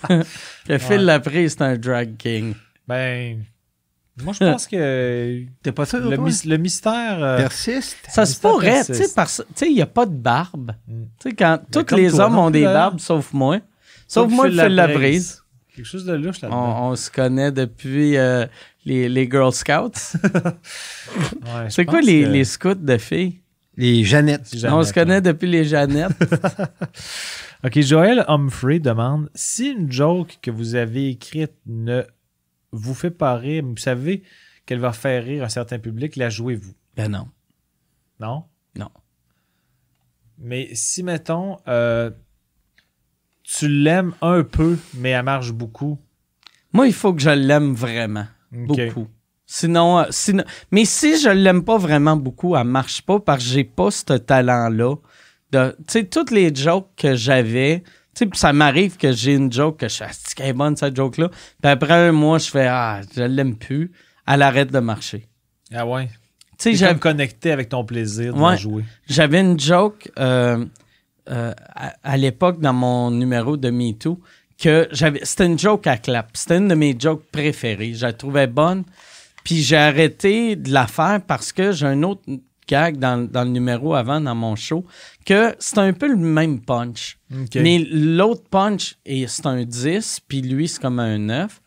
que 0.68 0.78
Phil 0.78 0.98
Ouais. 0.98 1.04
Laprise, 1.04 1.56
c'est 1.58 1.64
un 1.64 1.78
drag 1.78 2.16
king. 2.18 2.54
Ben, 2.88 3.44
moi, 4.22 4.34
je 4.34 4.40
pense 4.40 4.68
que 4.68 5.44
T'es 5.64 5.72
pas 5.72 5.86
sûr, 5.86 6.00
le, 6.00 6.16
le 6.18 6.58
mystère. 6.58 7.24
euh, 7.24 7.38
Persiste? 7.38 7.98
Ça 8.10 8.26
se 8.26 8.40
pourrait, 8.40 8.86
tu 8.86 8.94
sais, 8.94 9.08
parce 9.16 9.44
tu 9.48 9.54
sais, 9.56 9.68
il 9.70 9.76
n'y 9.76 9.82
a 9.82 9.86
pas 9.88 10.06
de 10.06 10.14
barbe. 10.16 10.72
Mm. 10.88 11.04
Tu 11.20 11.30
sais, 11.30 11.36
quand 11.36 11.60
tous 11.72 11.96
les 11.96 12.10
toi 12.12 12.26
hommes 12.26 12.38
ont 12.38 12.52
des 12.52 12.66
hein? 12.66 12.74
barbes, 12.74 13.00
sauf 13.00 13.34
moi. 13.34 13.60
Sauf 14.08 14.26
Sauf 14.30 14.32
moi, 14.32 14.46
Phil 14.50 14.60
Phil 14.60 14.76
Laprise. 14.76 14.98
Laprise. 14.98 15.44
quelque 15.76 15.86
chose 15.86 16.06
de 16.06 16.14
louche 16.14 16.38
On, 16.44 16.48
là-dedans. 16.48 16.90
on 16.92 16.96
se 16.96 17.10
connaît 17.10 17.52
depuis 17.52 18.16
euh, 18.18 18.46
les, 18.86 19.10
les 19.10 19.30
Girl 19.30 19.52
Scouts. 19.52 20.18
Ouais, 21.16 21.70
C'est 21.70 21.86
quoi 21.86 22.02
les, 22.02 22.24
que- 22.24 22.30
les 22.30 22.44
scouts 22.44 22.74
de 22.76 22.98
filles? 22.98 23.40
Les 23.76 24.04
Jeannettes. 24.04 24.48
Si 24.48 24.66
on 24.68 24.84
se 24.84 24.94
connaît 24.94 25.22
depuis 25.22 25.50
les 25.50 25.66
Jeannettes. 25.66 26.14
Ok, 27.66 27.80
Joël 27.80 28.26
Humphrey 28.28 28.80
demande 28.80 29.30
si 29.36 29.70
une 29.70 29.90
joke 29.90 30.38
que 30.42 30.52
vous 30.52 30.76
avez 30.76 31.08
écrite 31.08 31.54
ne 31.66 32.04
vous 32.74 32.94
fait 32.94 33.10
pas 33.10 33.36
rire, 33.38 33.64
mais 33.64 33.70
vous 33.70 33.78
savez 33.78 34.24
qu'elle 34.66 34.80
va 34.80 34.92
faire 34.92 35.24
rire 35.24 35.46
un 35.46 35.50
certain 35.50 35.80
public, 35.80 36.18
la 36.18 36.30
jouez-vous? 36.30 36.74
ben 36.98 37.10
non. 37.10 37.30
Non? 38.20 38.44
Non. 38.76 38.90
Mais 40.38 40.76
si, 40.76 41.04
mettons, 41.04 41.58
euh, 41.70 42.12
tu 43.44 43.70
l'aimes 43.70 44.14
un 44.22 44.44
peu, 44.44 44.78
mais 44.96 45.12
elle 45.12 45.24
marche 45.24 45.54
beaucoup. 45.54 45.98
Moi, 46.74 46.88
il 46.88 46.94
faut 46.94 47.14
que 47.14 47.22
je 47.22 47.30
l'aime 47.30 47.74
vraiment. 47.74 48.28
Ok. 48.54 48.68
Beaucoup. 48.68 49.08
Sinon, 49.46 50.00
euh, 50.00 50.04
sinon, 50.10 50.44
mais 50.72 50.86
si 50.86 51.20
je 51.20 51.30
l'aime 51.30 51.64
pas 51.64 51.78
vraiment 51.78 52.16
beaucoup, 52.16 52.56
elle 52.56 52.64
marche 52.66 53.02
pas 53.02 53.20
parce 53.20 53.44
que 53.44 53.50
j'ai 53.50 53.64
pas 53.64 53.92
ce 53.92 54.14
talent-là. 54.14 54.96
Tu 55.52 55.60
sais, 55.88 56.04
toutes 56.06 56.32
les 56.32 56.54
jokes 56.54 56.90
que 56.98 57.14
j'avais, 57.16 57.84
tu 58.16 58.26
sais, 58.26 58.30
ça 58.34 58.54
m'arrive 58.54 58.98
que 58.98 59.12
j'ai 59.12 59.34
une 59.36 59.52
joke 59.52 59.78
que 59.78 59.88
je 59.88 59.94
suis 59.96 60.04
Asti 60.04 60.34
qu'elle 60.34 60.48
est 60.48 60.54
bonne 60.54 60.76
cette 60.76 60.96
joke-là? 60.96 61.30
Puis 61.30 61.72
après 61.72 61.94
un 62.08 62.12
mois, 62.12 62.40
je 62.40 62.50
fais 62.50 62.68
ah, 62.68 63.02
je 63.16 63.24
l'aime 63.24 63.56
plus. 63.56 63.92
Elle 64.26 64.42
arrête 64.42 64.72
de 64.72 64.80
marcher. 64.80 65.28
Ah 65.74 65.86
ouais. 65.86 66.10
Tu 66.58 66.76
sais, 66.76 66.88
comme 66.88 67.00
connecté 67.00 67.52
avec 67.52 67.70
ton 67.70 67.84
plaisir 67.84 68.34
de 68.34 68.40
Ouais. 68.40 68.58
jouer. 68.58 68.86
J'avais 69.08 69.42
une 69.42 69.60
joke 69.60 70.10
euh, 70.18 70.66
euh, 71.30 71.54
à, 71.76 71.94
à 72.04 72.18
l'époque 72.18 72.60
dans 72.62 72.74
mon 72.74 73.12
numéro 73.12 73.58
de 73.58 73.70
MeToo 73.70 74.20
que 74.58 74.88
j'avais. 74.92 75.20
C'était 75.24 75.46
une 75.46 75.60
joke 75.60 75.86
à 75.88 75.98
clap. 75.98 76.30
C'était 76.34 76.58
une 76.58 76.70
de 76.70 76.76
mes 76.76 76.96
jokes 76.98 77.26
préférées. 77.32 77.94
Je 77.94 78.06
la 78.06 78.14
trouvais 78.14 78.48
bonne. 78.48 78.84
Puis 79.44 79.62
j'ai 79.62 79.78
arrêté 79.78 80.56
de 80.56 80.72
la 80.72 80.88
faire 80.88 81.20
parce 81.26 81.52
que 81.52 81.72
j'ai 81.72 81.86
un 81.86 82.02
autre 82.04 82.24
gag 82.68 82.98
dans, 82.98 83.28
dans 83.30 83.44
le 83.44 83.50
numéro 83.50 83.94
avant, 83.94 84.22
dans 84.22 84.36
mon 84.36 84.56
show, 84.56 84.86
que 85.26 85.54
c'est 85.60 85.80
un 85.80 85.92
peu 85.94 86.08
le 86.08 86.16
même 86.16 86.62
punch. 86.62 87.18
Mais 87.62 87.80
l'autre 87.92 88.44
punch, 88.50 88.96
est- 89.06 89.28
c'est 89.28 89.46
un 89.46 89.64
10, 89.66 90.22
puis 90.28 90.42
lui, 90.42 90.68
c'est 90.70 90.82
comme 90.82 91.00
un 91.00 91.18
9. 91.18 91.62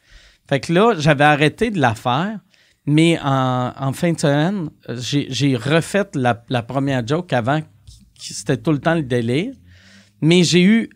Fait 0.48 0.60
que 0.60 0.72
là, 0.72 0.94
j'avais 0.98 1.24
arrêté 1.24 1.70
de 1.70 1.78
la 1.80 1.94
faire, 1.94 2.38
mais 2.86 3.18
en, 3.22 3.72
en 3.78 3.92
fin 3.92 4.12
de 4.12 4.18
semaine, 4.20 4.70
j'ai 4.88 5.56
refait 5.56 6.06
la, 6.14 6.42
la 6.48 6.62
première 6.62 7.06
joke 7.06 7.32
avant, 7.32 7.60
c'était 8.18 8.56
tout 8.56 8.72
le 8.72 8.78
temps 8.78 8.94
le 8.94 9.02
délire. 9.02 9.52
mais 10.22 10.44
j'ai 10.44 10.62
eu 10.62 10.88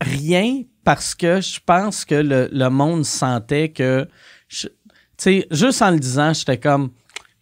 rien 0.00 0.62
parce 0.82 1.14
que 1.14 1.40
je 1.40 1.60
pense 1.64 2.04
que 2.04 2.14
le, 2.16 2.48
le 2.52 2.68
monde 2.70 3.04
sentait 3.04 3.68
que. 3.70 4.08
je- 4.48 4.66
sais, 5.18 5.46
juste 5.50 5.80
en 5.82 5.90
le 5.90 5.98
disant, 5.98 6.32
j'étais 6.32 6.58
comme. 6.58 6.90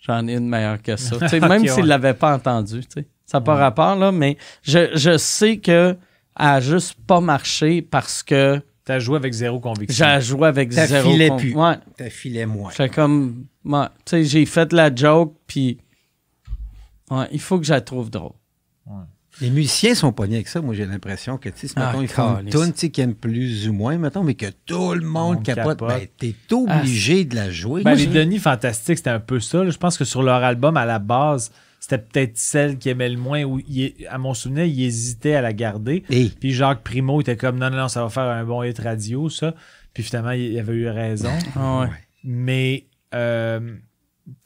J'en 0.01 0.27
ai 0.27 0.35
une 0.35 0.49
meilleure 0.49 0.83
que 0.83 0.97
ça. 0.97 1.17
Même 1.49 1.61
s'il 1.61 1.71
ouais. 1.73 1.83
ne 1.83 1.87
l'avait 1.87 2.15
pas 2.15 2.35
entendu. 2.35 2.81
tu 2.81 2.87
sais. 3.03 3.07
Ça 3.25 3.39
n'a 3.39 3.45
pas 3.45 3.55
Ouais. 3.55 3.61
rapport, 3.61 3.95
là, 3.97 4.11
mais 4.11 4.37
je, 4.63 4.91
je 4.97 5.17
sais 5.17 5.59
que 5.59 5.97
elle 6.39 6.47
a 6.47 6.61
juste 6.61 6.95
pas 7.07 7.21
marché 7.21 7.83
parce 7.83 8.23
que 8.23 8.61
T'as 8.85 8.99
joué 8.99 9.15
avec 9.17 9.33
zéro 9.33 9.61
conviction. 9.61 10.05
j'ai 10.05 10.21
joué 10.21 10.49
avec 10.49 10.73
zéro. 10.73 11.09
filait 11.11 11.29
con- 11.29 11.37
plus. 11.37 11.55
Ouais. 11.55 11.75
T'as 11.97 12.11
filé 12.11 12.47
moins. 12.47 12.71
J'étais 12.71 12.89
comme. 12.89 13.47
ouais, 13.65 13.87
tu 14.05 14.11
sais, 14.11 14.25
j'ai 14.25 14.45
fait 14.45 14.73
la 14.73 14.93
joke, 14.93 15.35
puis. 15.47 15.79
Ouais, 17.11 17.29
il 17.31 17.41
faut 17.41 17.59
que 17.61 17.65
je 17.65 17.73
la 17.73 17.81
trouve 17.81 18.11
drôle. 18.11 18.33
Les 19.43 19.51
musiciens 19.51 19.95
sont 19.95 20.13
pognés 20.13 20.37
avec 20.37 20.49
ça. 20.49 20.63
Moi, 20.63 20.75
j'ai 20.75 20.87
l'impression 20.87 21.37
que, 21.37 21.49
tu 21.51 21.67
sais, 21.69 21.75
Ah, 21.77 21.89
mettons, 21.89 22.03
ils 22.03 22.09
font 22.09 22.39
une 22.39 22.49
tune, 22.49 22.73
tu 22.73 22.79
sais, 22.79 22.91
qu'ils 22.91 23.05
aiment 23.05 23.15
plus 23.15 23.69
ou 23.69 23.73
moins, 23.75 23.99
mettons, 23.99 24.23
mais 24.23 24.35
que 24.35 24.47
tout 24.65 24.95
le 24.95 25.03
monde 25.07 25.43
capote, 25.43 25.79
capote. 25.81 25.89
ben, 25.89 26.07
t'es 26.19 26.35
obligé 26.55 27.25
de 27.25 27.35
la 27.35 27.51
jouer. 27.51 27.83
Ben, 27.83 27.95
les 27.95 28.07
Denis 28.07 28.39
Fantastiques, 28.39 28.97
c'était 28.99 29.11
un 29.11 29.21
peu 29.21 29.41
ça. 29.41 29.63
là. 29.65 29.71
Je 29.71 29.77
pense 29.79 29.99
que 29.99 30.05
sur 30.05 30.23
leur 30.23 30.43
album, 30.43 30.77
à 30.77 30.87
la 30.87 30.99
base, 30.99 31.51
c'était 31.81 31.99
peut-être 31.99 32.39
celle 32.39 32.79
qui 32.79 32.89
aimait 32.91 33.09
le 33.09 33.19
moins, 33.19 33.41
il- 33.69 33.95
à 34.09 34.17
mon 34.19 34.33
souvenir, 34.35 34.65
il 34.65 34.83
hésitait 34.85 35.35
à 35.35 35.41
la 35.43 35.53
garder. 35.53 36.05
Hey. 36.09 36.31
Puis 36.39 36.53
Jacques 36.53 36.83
Primo 36.85 37.21
était 37.21 37.37
comme 37.37 37.59
non, 37.59 37.69
non, 37.71 37.77
non, 37.79 37.89
ça 37.89 38.03
va 38.05 38.09
faire 38.09 38.23
un 38.23 38.45
bon 38.45 38.63
hit 38.63 38.79
radio, 38.79 39.29
ça. 39.29 39.55
Puis 39.93 40.03
finalement, 40.05 40.31
il 40.31 40.57
avait 40.59 40.73
eu 40.75 40.89
raison. 40.89 41.33
Ah 41.57 41.81
ouais. 41.81 41.89
Mais 42.25 42.87
euh, 43.15 43.75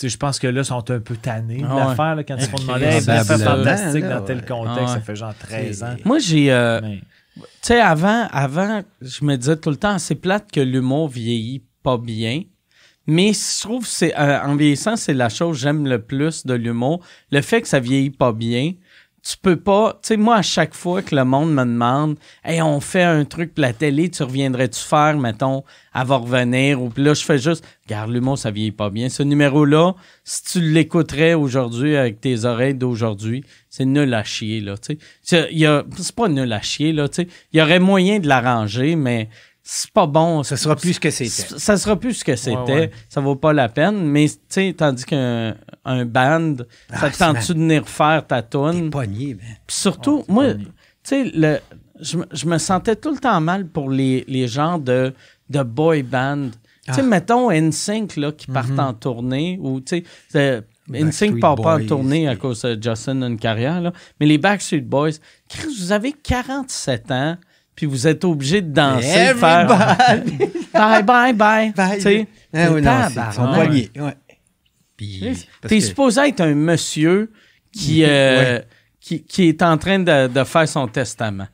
je 0.03 0.17
pense 0.17 0.39
que 0.39 0.47
là, 0.47 0.61
ils 0.63 0.65
sont 0.65 0.91
un 0.91 1.01
peu 1.01 1.17
tannés 1.17 1.63
Ah 1.69 1.77
l'affaire 1.97 2.25
quand 2.27 2.37
ils 2.39 2.47
font 2.49 2.57
Ok, 2.57 2.63
demander 2.67 2.85
hey, 2.87 3.01
fantastique 3.39 4.03
là, 4.03 4.19
dans 4.21 4.25
tel 4.25 4.45
contexte, 4.45 4.79
Ah 4.83 4.95
ça 4.95 5.01
fait 5.01 5.17
genre 5.17 5.35
13 5.39 5.83
ans. 5.83 5.97
Moi, 6.05 6.19
j'ai. 6.19 6.53
euh, 6.53 6.81
Mais- 6.83 7.01
Tu 7.37 7.43
sais, 7.63 7.81
avant, 7.81 8.27
avant, 8.33 8.83
je 9.03 9.25
me 9.25 9.37
disais 9.37 9.57
tout 9.57 9.69
le 9.71 9.77
temps, 9.77 9.99
c'est 9.99 10.15
plate 10.15 10.51
que 10.51 10.61
l'humour 10.61 11.09
vieillit 11.09 11.63
pas 11.83 11.99
bien. 11.99 12.43
Mais 13.07 13.33
je 13.35 13.61
trouve 13.61 13.87
c'est 13.87 14.19
euh, 14.19 14.41
en 14.43 14.57
vieillissant, 14.57 14.97
c'est 14.97 15.15
la 15.15 15.29
chose 15.29 15.57
que 15.59 15.63
j'aime 15.63 15.87
le 15.87 16.01
plus 16.03 16.45
de 16.47 16.55
l'humour. 16.55 17.05
Le 17.31 17.41
fait 17.41 17.63
que 17.63 17.69
ça 17.69 17.79
vieillit 17.79 18.11
pas 18.11 18.33
bien, 18.33 18.73
tu 19.29 19.37
peux 19.39 19.57
pas. 19.57 19.99
Tu 20.03 20.09
sais, 20.09 20.17
moi, 20.17 20.37
à 20.37 20.43
chaque 20.43 20.75
fois 20.75 21.03
que 21.03 21.15
le 21.17 21.25
monde 21.25 21.53
me 21.53 21.65
demande, 21.65 22.17
hey, 22.45 22.63
on 22.63 22.79
fait 22.81 23.03
un 23.03 23.25
truc 23.25 23.55
pour 23.55 23.63
la 23.63 23.73
télé, 23.73 24.09
tu 24.09 24.23
reviendrais-tu 24.23 24.79
faire, 24.79 25.17
mettons, 25.19 25.65
elle 25.95 26.07
va 26.07 26.17
revenir, 26.17 26.81
ou 26.81 26.91
puis 26.91 27.03
là, 27.03 27.13
je 27.15 27.25
fais 27.25 27.39
juste, 27.39 27.65
regarde, 27.87 28.11
l'humour, 28.11 28.39
ça 28.39 28.53
vieillit 28.53 28.71
pas 28.71 28.89
bien. 28.91 29.09
Ce 29.09 29.25
numéro-là, 29.25 29.95
si 30.23 30.45
tu 30.45 30.61
l'écouterais 30.61 31.35
aujourd'hui 31.35 31.97
avec 31.97 32.21
tes 32.21 32.45
oreilles 32.45 32.75
d'aujourd'hui, 32.75 33.45
c'est 33.69 33.85
nul 33.85 34.15
à 34.15 34.23
chier, 34.23 34.61
là, 34.61 34.77
tu 34.79 34.99
sais. 35.23 35.49
C'est- 35.51 36.13
pas 36.15 36.29
nul 36.29 36.53
à 36.53 36.61
chier, 36.63 36.93
là, 36.93 37.09
tu 37.09 37.23
sais. 37.23 37.29
Il 37.53 37.59
y 37.59 37.63
aurait 37.63 37.81
moyen 37.81 38.21
de 38.21 38.29
l'arranger, 38.29 38.95
mais 38.95 39.29
c'est 39.69 39.91
pas 39.91 40.07
bon. 40.07 40.45
Ça 40.45 40.57
sera 40.57 40.77
plus 40.77 40.95
ce 40.95 41.01
que 41.01 41.11
c'était. 41.11 41.59
Ça 41.59 41.77
sera 41.77 41.97
plus 41.97 42.15
ce 42.15 42.25
que 42.25 42.37
c'était. 42.37 42.57
ouais. 42.73 42.91
Ça 43.09 43.21
vaut 43.21 43.35
pas 43.35 43.53
la 43.53 43.69
peine. 43.69 44.07
Mais, 44.07 44.29
tu 44.29 44.37
sais, 44.49 44.75
tandis 44.79 45.05
qu'un 45.05 45.57
un 45.87 46.05
band, 46.05 46.57
ça 46.91 46.97
Ah, 47.03 47.11
te 47.11 47.19
tente-tu 47.19 47.43
c'est 47.43 47.55
de 47.55 47.59
venir 47.61 47.89
faire 47.89 48.27
ta 48.27 48.43
toune? 48.43 48.91
pogné, 48.91 49.35
ben. 49.35 49.45
Puis 49.67 49.77
surtout, 49.77 50.23
c'est 50.27 50.33
moi, 50.33 50.55
tu 50.55 50.61
sais, 51.03 51.25
le, 51.35 51.59
je, 52.01 52.19
me- 52.19 52.27
je 52.33 52.47
me 52.47 52.59
sentais 52.59 52.97
tout 52.97 53.11
le 53.13 53.19
temps 53.19 53.41
mal 53.41 53.67
pour 53.67 53.91
les, 53.91 54.25
les 54.29 54.49
genres 54.49 54.79
de, 54.79 55.15
de 55.49 55.63
boy 55.63 56.03
band. 56.03 56.49
Tu 56.87 56.93
sais, 56.95 57.01
Ah. 57.01 57.05
mettons 57.05 57.51
NSYNC, 57.51 58.17
là, 58.17 58.33
qui 58.33 58.47
partent 58.49 58.69
Mhm. 58.71 58.81
en 58.81 58.93
tournée, 58.95 59.59
ou, 59.61 59.81
tu 59.81 60.05
sais, 60.29 60.63
NSYNC 60.89 61.41
part 61.41 61.57
pas 61.57 61.77
en 61.79 61.85
tournée 61.87 62.29
à 62.29 62.37
cause 62.37 62.63
de 62.63 62.79
Justin 62.81 63.23
a 63.23 63.27
une 63.27 63.39
carrière, 63.39 63.81
là. 63.81 63.93
Mais 64.21 64.27
les 64.27 64.39
Backstreet 64.39 64.83
Boys, 64.83 65.13
Chris, 65.49 65.75
vous 65.81 65.91
avez 65.93 66.13
47 66.13 67.11
ans, 67.11 67.37
puis 67.75 67.87
vous 67.87 68.07
êtes 68.07 68.25
obligé 68.25 68.61
de 68.63 68.73
danser, 68.73 69.33
de 69.33 69.35
faire 69.39 69.67
bye, 70.73 71.03
bye, 71.03 71.33
bye. 71.33 71.73
Bye. 71.73 71.97
Tu 71.97 72.03
sais, 72.03 72.29
Ah 72.55 72.69
oui, 72.71 72.83
non, 72.83 74.13
Puis, 74.97 75.47
T'es 75.63 75.79
que- 75.79 75.85
supposé 75.85 76.21
être 76.29 76.41
un 76.41 76.55
monsieur 76.55 77.31
qui, 77.73 78.03
euh, 78.07 78.61
qui, 79.01 79.23
qui 79.25 79.45
est 79.49 79.63
en 79.63 79.77
train 79.79 79.99
de, 79.99 80.29
de 80.29 80.45
faire 80.45 80.69
son 80.69 80.89
testament. 80.89 81.49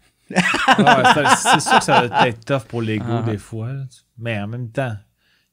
Ah 0.66 1.02
ouais, 1.16 1.24
c'est- 1.36 1.60
sûr 1.60 1.78
que 1.78 1.85
ça 1.85 2.06
va 2.06 2.28
être 2.28 2.44
tough 2.44 2.66
pour 2.69 2.81
l'ego 2.82 3.05
Ah. 3.09 3.23
des 3.23 3.39
fois. 3.39 3.73
là. 3.73 3.85
Mais 4.19 4.39
en 4.40 4.47
même 4.47 4.70
temps, 4.70 4.94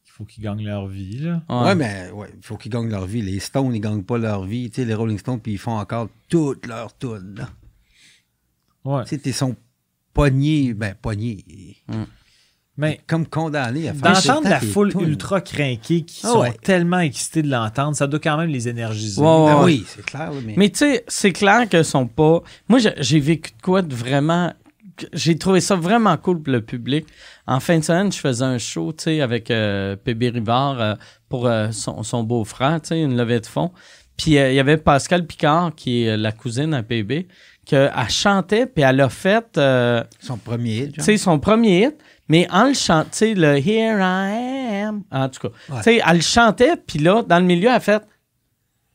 il 0.05 0.11
faut 0.11 0.23
qu'ils 0.25 0.43
gagnent 0.43 0.63
leur 0.65 0.87
vie. 0.87 1.17
Là. 1.19 1.41
Ouais, 1.49 1.75
mais 1.75 2.09
ouais, 2.11 2.29
il 2.37 2.45
faut 2.45 2.55
qu'ils 2.57 2.71
gagnent 2.71 2.89
leur 2.89 3.05
vie. 3.05 3.21
Les 3.21 3.39
Stones, 3.39 3.73
ils 3.75 3.81
gagnent 3.81 4.03
pas 4.03 4.17
leur 4.17 4.45
vie. 4.45 4.69
Tu 4.69 4.77
sais, 4.81 4.85
les 4.85 4.93
Rolling 4.93 5.17
Stones, 5.17 5.39
puis 5.41 5.53
ils 5.53 5.57
font 5.57 5.77
encore 5.77 6.07
toutes 6.29 6.65
leurs 6.67 6.97
tunes. 6.97 7.35
là. 7.37 7.49
Ouais. 8.85 9.03
Tu 9.05 9.15
sais, 9.17 9.21
ils 9.25 9.33
sont 9.33 9.55
pognés, 10.13 10.73
ben, 10.73 10.95
pognés. 11.01 11.43
Mais 12.79 12.99
Comme 13.07 13.27
condamnés 13.27 13.89
à 13.89 13.93
faire 13.93 14.13
d'entendre 14.13 14.43
temps 14.43 14.49
la 14.49 14.59
foule 14.59 14.91
ultra 15.01 15.41
crinquée 15.41 16.01
qui 16.03 16.21
Ah 16.23 16.29
sont 16.29 16.39
ouais. 16.41 16.53
tellement 16.63 16.99
excités 16.99 17.41
de 17.41 17.49
l'entendre, 17.49 17.95
ça 17.95 18.07
doit 18.07 18.19
quand 18.19 18.37
même 18.37 18.49
les 18.49 18.67
énergiser. 18.67 19.21
Ouais, 19.21 19.27
ouais. 19.27 19.45
Ben 19.53 19.63
oui, 19.63 19.85
c'est 19.87 20.05
clair. 20.05 20.31
Mais, 20.45 20.53
Mais 20.57 20.69
tu 20.69 20.79
sais, 20.79 21.03
c'est 21.07 21.31
clair 21.33 21.67
qu'ils 21.69 21.85
sont 21.85 22.07
pas. 22.07 22.41
Moi, 22.67 22.79
j'ai- 22.79 23.19
vécu 23.19 23.51
de 23.51 23.61
quoi 23.61 23.81
de 23.81 23.93
vraiment. 23.93 24.53
J'ai 25.13 25.37
trouvé 25.37 25.61
ça 25.61 25.75
vraiment 25.75 26.17
cool 26.17 26.41
pour 26.41 26.51
le 26.51 26.61
public. 26.61 27.05
En 27.47 27.59
fin 27.61 27.79
de 27.79 27.83
semaine, 27.83 28.11
je 28.11 28.17
faisais 28.19 28.43
un 28.43 28.57
show, 28.57 28.91
tu 28.91 29.05
sais, 29.05 29.21
avec 29.21 29.49
euh, 29.49 29.95
PB 29.95 30.29
Rivard 30.33 30.81
euh, 30.81 30.93
pour 31.29 31.47
euh, 31.47 31.71
son, 31.71 32.03
son 32.03 32.23
beau-frère, 32.23 32.81
tu 32.81 32.89
sais, 32.89 33.01
une 33.01 33.15
levée 33.15 33.39
de 33.39 33.45
fonds. 33.45 33.71
Puis 34.17 34.37
euh, 34.37 34.51
il 34.51 34.55
y 34.55 34.59
avait 34.59 34.75
Pascal 34.77 35.25
Picard, 35.25 35.71
qui 35.75 36.03
est 36.03 36.09
euh, 36.09 36.17
la 36.17 36.33
cousine 36.33 36.73
à 36.73 36.83
PB, 36.83 37.27
qu'elle 37.65 37.91
chantait, 38.09 38.65
puis 38.65 38.83
elle 38.83 38.99
a 38.99 39.07
fait. 39.09 39.45
euh, 39.57 40.03
son 40.19 40.35
premier 40.37 40.77
hit, 40.79 40.89
tu 40.91 40.95
genre. 40.97 41.05
sais, 41.05 41.17
son 41.17 41.39
premier 41.39 41.85
hit, 41.85 41.95
mais 42.29 42.47
en 42.51 42.65
le 42.67 42.73
chantant, 42.73 43.09
tu 43.11 43.17
sais, 43.17 43.33
le 43.33 43.57
Here 43.57 43.99
I 43.99 44.83
am, 44.83 45.03
en 45.11 45.27
tout 45.29 45.47
cas, 45.49 45.53
Ouais. 45.69 45.77
tu 45.77 45.83
sais, 45.83 46.01
elle 46.07 46.15
le 46.17 46.21
chantait, 46.21 46.75
puis 46.77 46.99
là, 46.99 47.23
dans 47.23 47.39
le 47.39 47.45
milieu, 47.45 47.67
elle 47.69 47.75
a 47.75 47.79
fait, 47.79 48.01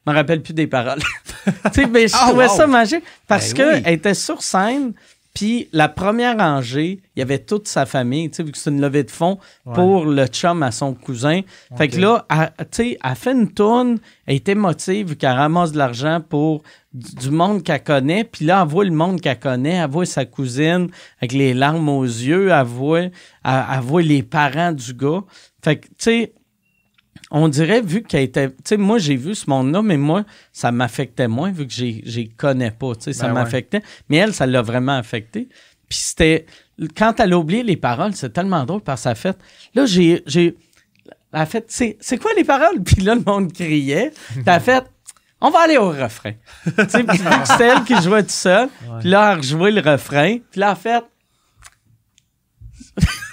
je 0.06 0.10
me 0.10 0.16
rappelle 0.16 0.42
plus 0.42 0.54
des 0.54 0.66
paroles. 0.66 1.00
tu 1.44 1.52
sais, 1.72 1.86
mais 1.86 2.08
je 2.08 2.14
Ah, 2.18 2.26
trouvais 2.28 2.46
wow. 2.48 2.56
ça 2.56 2.66
magique 2.66 3.04
parce 3.26 3.52
Ben 3.52 3.56
que 3.58 3.74
oui. 3.76 3.82
elle 3.84 3.94
était 3.94 4.14
sur 4.14 4.42
scène, 4.42 4.92
puis 5.34 5.68
la 5.72 5.88
première 5.88 6.38
rangée, 6.38 7.00
il 7.14 7.18
y 7.18 7.22
avait 7.22 7.40
toute 7.40 7.66
sa 7.66 7.86
famille, 7.86 8.30
tu 8.30 8.36
sais, 8.36 8.42
vu 8.44 8.52
que 8.52 8.58
c'est 8.58 8.70
une 8.70 8.80
levée 8.80 9.02
de 9.02 9.10
fonds 9.10 9.38
Ouais. 9.66 9.74
pour 9.74 10.06
le 10.06 10.26
chum 10.26 10.62
à 10.62 10.70
son 10.70 10.94
cousin. 10.94 11.40
Fait 11.76 11.88
que 11.88 11.98
là, 11.98 12.24
tu 12.58 12.64
sais, 12.70 12.98
elle 13.02 13.14
fait 13.16 13.32
une 13.32 13.52
tourne, 13.52 13.98
elle 14.26 14.36
est 14.36 14.48
émotive, 14.48 15.08
vu 15.08 15.16
qu'elle 15.16 15.32
ramasse 15.32 15.72
de 15.72 15.78
l'argent 15.78 16.20
pour 16.20 16.62
du, 16.92 17.14
du 17.16 17.30
monde 17.30 17.62
qu'elle 17.64 17.82
connaît, 17.82 18.22
puis 18.24 18.44
là, 18.44 18.62
elle 18.62 18.68
voit 18.68 18.84
le 18.84 18.92
monde 18.92 19.20
qu'elle 19.20 19.40
connaît, 19.40 19.74
elle 19.74 19.90
voit 19.90 20.06
sa 20.06 20.24
cousine 20.24 20.88
avec 21.20 21.32
les 21.32 21.52
larmes 21.52 21.88
aux 21.88 22.04
yeux, 22.04 22.50
elle 22.50 22.64
voit, 22.64 23.00
elle, 23.00 23.10
elle 23.44 23.80
voit 23.80 24.02
les 24.02 24.22
parents 24.22 24.70
du 24.72 24.94
gars. 24.94 25.24
Fait 25.64 25.76
que, 25.76 25.86
tu 25.88 25.94
sais, 25.98 26.32
on 27.30 27.48
dirait, 27.48 27.80
vu 27.80 28.02
qu'elle 28.02 28.22
était. 28.22 28.50
Tu 28.50 28.54
sais, 28.64 28.76
moi, 28.76 28.98
j'ai 28.98 29.16
vu 29.16 29.34
ce 29.34 29.48
monde-là, 29.48 29.82
mais 29.82 29.96
moi, 29.96 30.24
ça 30.52 30.70
m'affectait 30.70 31.28
moins, 31.28 31.50
vu 31.50 31.66
que 31.66 31.72
j'y 31.72 32.30
connais 32.36 32.70
pas. 32.70 32.94
Tu 32.94 33.02
sais, 33.04 33.12
ça 33.12 33.26
Ben 33.26 33.34
ouais. 33.34 33.40
m'affectait. 33.40 33.82
Mais 34.08 34.18
elle, 34.18 34.34
ça 34.34 34.46
l'a 34.46 34.62
vraiment 34.62 34.96
affecté. 34.96 35.48
Puis 35.88 35.98
c'était. 35.98 36.46
Quand 36.96 37.18
elle 37.20 37.32
a 37.32 37.38
oublié 37.38 37.62
les 37.62 37.76
paroles, 37.76 38.14
c'est 38.14 38.32
tellement 38.32 38.64
drôle 38.64 38.82
parce 38.82 39.04
qu'elle 39.04 39.16
fait. 39.16 39.36
Là, 39.74 39.86
j'ai. 39.86 40.22
j'ai 40.26 40.56
elle 41.32 41.40
a 41.40 41.46
fait. 41.46 41.64
C'est 41.68 41.96
c'est 42.00 42.18
quoi 42.18 42.32
les 42.36 42.44
paroles? 42.44 42.82
Puis 42.84 43.02
là, 43.02 43.14
le 43.14 43.22
monde 43.22 43.52
criait. 43.52 44.12
Puis 44.32 44.42
elle 44.46 44.60
fait. 44.60 44.84
On 45.40 45.50
va 45.50 45.60
aller 45.60 45.76
au 45.76 45.90
refrain. 45.90 46.32
tu 46.64 46.72
sais, 46.88 47.04
c'était 47.44 47.68
elle 47.68 47.84
qui 47.84 48.00
jouait 48.00 48.22
tout 48.22 48.30
seul. 48.30 48.68
Puis 49.00 49.08
là, 49.10 49.30
elle 49.32 49.32
a 49.32 49.34
rejoué 49.36 49.70
le 49.72 49.80
refrain. 49.80 50.38
Puis 50.50 50.60
là, 50.60 50.70
a 50.70 50.74
fait. 50.74 51.04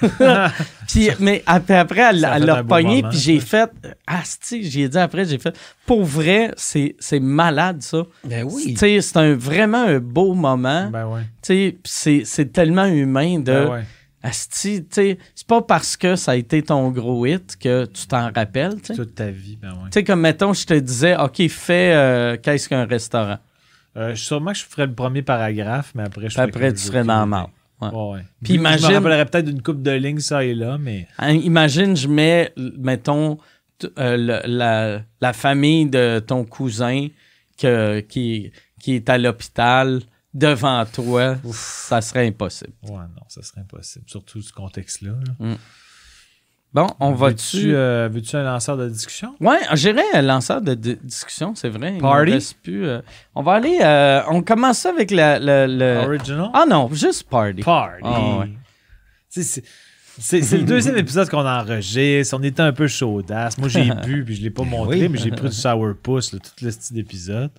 Puis, 0.87 1.09
mais 1.19 1.43
après, 1.45 1.77
après 1.77 2.01
elle 2.01 2.19
l'a 2.19 2.63
moment, 2.63 3.09
puis 3.09 3.17
j'ai 3.17 3.39
fait. 3.39 3.71
Asti, 4.05 4.69
j'ai 4.69 4.89
dit 4.89 4.97
après, 4.97 5.25
j'ai 5.25 5.37
fait. 5.37 5.57
Pour 5.85 6.03
vrai, 6.03 6.51
c'est 6.57 6.95
c'est 6.99 7.19
malade, 7.19 7.81
ça. 7.81 8.03
Ben 8.25 8.43
oui. 8.43 8.73
Tu 8.73 8.77
sais, 8.77 9.01
c'est 9.01 9.17
un, 9.17 9.35
vraiment 9.35 9.83
un 9.83 9.99
beau 9.99 10.33
moment. 10.33 10.89
Ben 10.89 11.07
ouais. 11.07 11.21
Tu 11.41 11.77
c'est 11.83 12.23
c'est 12.25 12.51
tellement 12.51 12.85
humain 12.85 13.39
de. 13.39 13.43
Ben 13.45 13.69
ouais. 13.69 13.83
Asti, 14.23 14.83
tu 14.83 14.87
sais, 14.91 15.17
c'est 15.33 15.47
pas 15.47 15.63
parce 15.63 15.97
que 15.97 16.15
ça 16.15 16.33
a 16.33 16.35
été 16.35 16.61
ton 16.61 16.91
gros 16.91 17.25
hit 17.25 17.57
que 17.57 17.85
tu 17.85 18.05
t'en 18.05 18.31
rappelles, 18.31 18.75
tu 18.75 18.87
sais. 18.87 18.93
Tu 18.93 18.99
Toute 18.99 19.15
ta 19.15 19.31
vie, 19.31 19.57
ben 19.59 19.69
ouais. 19.69 19.89
sais, 19.91 20.03
comme 20.03 20.21
mettons, 20.21 20.53
je 20.53 20.65
te 20.65 20.75
disais, 20.75 21.17
OK, 21.17 21.41
fais 21.49 21.93
euh, 21.95 22.37
qu'est-ce 22.37 22.69
qu'un 22.69 22.85
restaurant? 22.85 23.39
Euh, 23.97 24.15
sûrement 24.15 24.51
que 24.51 24.59
je 24.59 24.65
ferais 24.65 24.85
le 24.85 24.93
premier 24.93 25.23
paragraphe, 25.23 25.91
mais 25.95 26.03
après, 26.03 26.29
je 26.29 26.39
après, 26.39 26.71
tu 26.71 26.79
serais 26.79 27.03
dans 27.03 27.19
la 27.19 27.25
marde. 27.25 27.49
Ouais. 27.81 27.89
Ouais, 27.89 28.11
ouais. 28.13 28.21
Puis 28.43 28.53
Je- 28.53 28.59
imagine- 28.59 28.85
Je 28.85 28.87
me 28.91 28.95
rappellerais 28.95 29.25
peut-être 29.25 29.45
d'une 29.45 29.61
coupe 29.61 29.81
de 29.81 29.91
lignes, 29.91 30.19
ça 30.19 30.43
et 30.43 30.53
là, 30.53 30.77
mais. 30.77 31.07
Hein, 31.17 31.33
Imagine, 31.33 31.95
je 31.95 32.07
mets, 32.07 32.53
mettons, 32.77 33.37
euh, 33.97 34.17
le- 34.17 34.41
la, 34.47 35.01
la 35.19 35.33
famille 35.33 35.87
de 35.87 36.19
ton 36.19 36.43
cousin 36.45 37.07
que, 37.59 37.99
qui, 38.01 38.51
qui 38.79 38.93
est 38.95 39.09
à 39.09 39.17
l'hôpital 39.17 40.01
devant 40.33 40.85
toi, 40.85 41.37
ça 41.51 42.01
serait 42.01 42.27
impossible. 42.27 42.73
Ouais, 42.83 42.99
non, 42.99 43.23
ça 43.27 43.41
serait 43.41 43.61
impossible. 43.61 44.05
Surtout 44.07 44.41
ce 44.41 44.53
contexte-là. 44.53 45.11
là. 45.11 45.45
Mm. 45.53 45.55
Bon, 46.73 46.87
on 47.01 47.11
va 47.11 47.27
Veux-tu 47.27 47.35
dessus. 47.35 47.75
euh, 47.75 48.07
veux-tu 48.09 48.33
un 48.37 48.43
lanceur 48.43 48.77
de 48.77 48.87
discussion? 48.87 49.35
Ouais, 49.41 49.59
j'irai 49.73 50.03
un 50.13 50.21
lanceur 50.21 50.61
de, 50.61 50.73
di- 50.73 50.97
discussion, 51.03 51.53
c'est 51.53 51.67
vrai. 51.67 51.97
Party? 51.99 52.55
plus, 52.63 52.85
euh, 52.85 53.01
on 53.35 53.43
va 53.43 53.53
aller. 53.55 53.79
euh, 53.81 54.21
on 54.29 54.41
commence 54.41 54.79
ça 54.79 54.89
avec 54.89 55.11
le. 55.11 55.37
le- 55.39 55.67
le- 55.77 56.05
Original? 56.05 56.49
Ah 56.53 56.63
non, 56.65 56.89
juste 56.93 57.23
party. 57.29 57.61
Party. 57.61 58.03
Ouais. 58.03 58.53
Sais, 59.29 59.63
C'est 60.41 60.57
le 60.57 60.63
deuxième 60.63 60.95
épisode 61.05 61.29
qu'on 61.29 61.45
enregistre. 61.45 62.37
On 62.39 62.43
était 62.43 62.61
un 62.61 62.71
peu 62.73 62.87
chaudasse. 62.87 63.57
Moi, 63.57 63.67
j'ai 63.67 63.89
bu, 64.05 64.23
puis 64.23 64.35
je 64.35 64.41
l'ai 64.41 64.49
pas 64.49 64.63
montré, 64.63 65.01
oui. 65.01 65.09
mais 65.09 65.17
j'ai 65.17 65.31
pris 65.31 65.49
du 65.49 65.55
sourpuss, 65.55 66.31
là, 66.33 66.39
tout 66.39 66.63
le 66.65 66.71
style 66.71 66.95
d'épisode. 66.95 67.51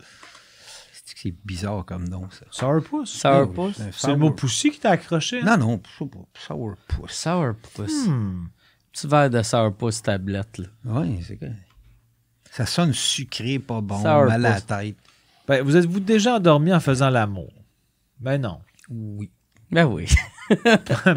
C'est 1.04 1.34
bizarre 1.44 1.84
comme 1.84 2.08
nom, 2.08 2.28
ça? 2.30 2.46
Sourpuss? 2.50 3.10
Sourpuss. 3.10 3.80
C'est 3.92 4.08
le 4.08 4.16
mot 4.16 4.30
pussy 4.30 4.70
qui 4.70 4.80
t'a 4.80 4.90
accroché? 4.90 5.40
hein? 5.40 5.56
Non, 5.58 5.66
non, 5.66 5.78
pas. 5.78 6.18
Sourpuss. 6.34 7.10
Sourpuss. 7.12 8.06
Hmm. 8.08 8.46
Petit 8.92 9.06
verre 9.06 9.30
de 9.30 9.42
sourpuss 9.42 10.02
tablette, 10.02 10.58
là. 10.58 10.66
Oui, 10.84 11.20
c'est 11.26 11.36
que. 11.36 11.46
Ça 12.50 12.66
sonne 12.66 12.92
sucré, 12.92 13.58
pas 13.58 13.80
bon, 13.80 13.96
Sourpuss. 13.96 14.28
mal 14.28 14.30
à 14.30 14.38
la 14.38 14.60
tête. 14.60 14.96
Ben, 15.48 15.62
vous 15.62 15.76
êtes-vous 15.76 16.00
déjà 16.00 16.36
endormi 16.36 16.72
en 16.72 16.80
faisant 16.80 17.10
l'amour? 17.10 17.50
Ben 18.20 18.40
non. 18.40 18.60
Oui. 18.90 19.30
Ben 19.70 19.86
oui. 19.86 20.06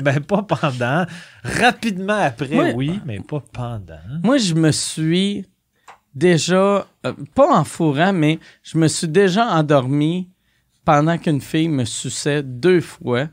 ben 0.01 0.21
pas 0.21 0.43
pendant. 0.43 1.05
Rapidement 1.43 2.17
après, 2.21 2.73
oui, 2.73 3.01
mais 3.05 3.19
pas 3.19 3.43
pendant. 3.51 3.99
Moi, 4.23 4.37
je 4.37 4.53
me 4.53 4.71
suis 4.71 5.45
déjà, 6.15 6.87
euh, 7.05 7.13
pas 7.35 7.53
en 7.53 7.65
fourrant, 7.65 8.13
mais 8.13 8.39
je 8.63 8.77
me 8.77 8.87
suis 8.87 9.09
déjà 9.09 9.45
endormi 9.45 10.29
pendant 10.85 11.17
qu'une 11.17 11.41
fille 11.41 11.67
me 11.67 11.83
suçait 11.83 12.43
deux 12.43 12.79
fois 12.79 13.27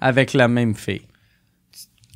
avec 0.00 0.32
la 0.32 0.48
même 0.48 0.74
fille. 0.74 1.06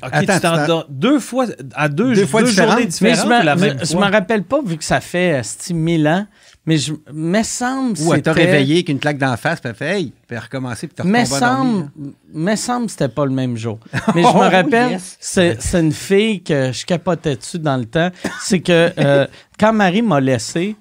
Ok, 0.05 0.11
Attends, 0.13 0.35
tu 0.35 0.41
t'endors 0.41 0.87
deux 0.91 1.19
fois, 1.19 1.47
à 1.75 1.89
deux, 1.89 2.15
Deux 2.15 2.27
fois 2.27 2.43
deux 2.43 2.49
différentes? 2.49 2.71
journées 2.73 2.85
Mais 3.01 3.13
différentes 3.13 3.45
la 3.45 3.57
je- 3.57 3.61
même 3.65 3.79
je 3.81 3.87
fois? 3.93 4.07
me 4.07 4.13
rappelle 4.13 4.43
pas, 4.43 4.61
vu 4.65 4.77
que 4.77 4.85
ça 4.85 5.01
fait 5.01 5.29
esti, 5.39 5.73
mille 5.73 6.07
ans, 6.07 6.27
mais 6.67 6.77
je 6.77 6.93
me 7.13 7.43
semble 7.43 7.99
Ou 8.03 8.13
elle 8.13 8.21
t'a 8.23 8.35
réveillé 8.35 8.75
avec 8.75 8.89
une 8.91 8.99
claque 8.99 9.17
d'en 9.17 9.37
face, 9.39 9.59
puis 9.61 9.71
elle 9.71 9.75
fait 9.75 9.99
Hey, 9.99 10.05
puis 10.27 10.37
elle 10.37 10.39
recommencer, 10.41 10.87
puis 10.87 10.97
t'as 10.97 11.05
Me 11.05 11.25
semble, 11.25 11.91
me 12.35 12.57
semble 12.57 12.87
que 12.87 12.93
c'était 12.93 13.09
pas 13.09 13.25
le 13.25 13.31
même 13.31 13.57
jour. 13.57 13.79
Mais 14.15 14.23
je 14.23 14.27
me 14.27 14.33
Oh, 14.33 14.39
rappelle, 14.39 14.91
yes. 14.91 15.17
c'est 15.19 15.57
une 15.81 15.93
fille 15.93 16.43
que 16.43 16.73
je 16.73 16.85
capotais 16.85 17.37
dessus 17.37 17.59
dans 17.59 17.77
le 17.79 17.87
temps? 17.87 18.11
C'est 18.43 18.61
que 18.61 18.93
euh, 18.99 19.27
quand 19.59 19.73
Marie 19.73 20.03
m'a 20.03 20.21
laissé, 20.21 20.77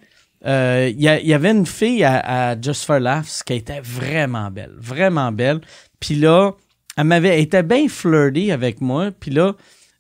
euh, 0.46 0.90
il 0.94 1.02
y, 1.02 1.08
a- 1.08 1.20
il 1.22 1.28
y 1.28 1.34
avait 1.34 1.52
une 1.52 1.66
fille 1.66 2.04
à, 2.04 2.50
à 2.52 2.62
Just 2.62 2.84
for 2.84 3.00
Laughs 3.00 3.44
qui 3.46 3.54
était 3.54 3.80
vraiment 3.82 4.52
belle, 4.52 4.74
vraiment 4.78 5.32
belle. 5.32 5.62
Puis 6.02 6.16
là, 6.16 6.52
elle 6.98 7.04
m'avait, 7.06 7.42
était 7.42 7.64
bien 7.64 7.88
flirty 7.88 8.52
avec 8.52 8.82
moi. 8.82 9.10
Puis 9.20 9.32
là, 9.32 9.54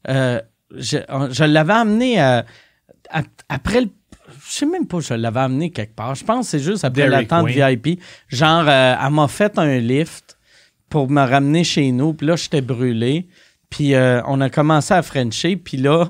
euh, 0.09 0.39
je, 0.75 0.97
je 1.31 1.43
l'avais 1.43 1.73
amenée 1.73 2.19
à- 2.19 2.45
à- 3.09 3.23
après 3.49 3.81
le 3.81 3.87
je 4.47 4.53
sais 4.53 4.65
même 4.65 4.87
pas, 4.87 4.99
je 5.01 5.13
l'avais 5.13 5.39
amené 5.39 5.69
quelque 5.71 5.95
part. 5.95 6.15
Je 6.15 6.23
pense 6.23 6.45
que 6.47 6.51
c'est 6.51 6.59
juste 6.63 6.83
après 6.83 7.03
l'attente. 7.21 7.47
VIP. 7.69 7.99
Genre, 8.27 8.65
euh, 8.67 8.95
elle 9.03 9.11
m'a 9.13 9.27
fait 9.27 9.57
un 9.59 9.77
lift 9.77 10.37
pour 10.89 11.09
me 11.09 11.21
ramener 11.21 11.63
chez 11.63 11.91
nous. 11.91 12.13
Puis 12.13 12.25
là, 12.27 12.35
j'étais 12.35 12.61
brûlé. 12.61 13.27
Puis 13.69 13.93
euh, 13.93 14.21
on 14.27 14.41
a 14.41 14.49
commencé 14.49 14.93
à 14.93 15.01
Frencher. 15.03 15.57
Puis 15.57 15.77
là, 15.77 16.05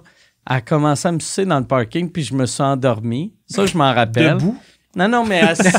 elle 0.50 0.58
a 0.58 0.62
commencé 0.62 1.08
à 1.08 1.12
me 1.12 1.20
sucer 1.20 1.46
dans 1.46 1.60
le 1.60 1.66
parking. 1.66 2.10
Puis 2.10 2.24
je 2.24 2.34
me 2.34 2.46
suis 2.46 2.64
endormi. 2.64 3.34
Ça, 3.48 3.66
je 3.66 3.78
m'en 3.78 3.94
rappelle. 3.94 4.34
Debout? 4.38 4.58
Non, 4.96 5.08
non, 5.10 5.26
mais 5.26 5.42
assis. 5.42 5.74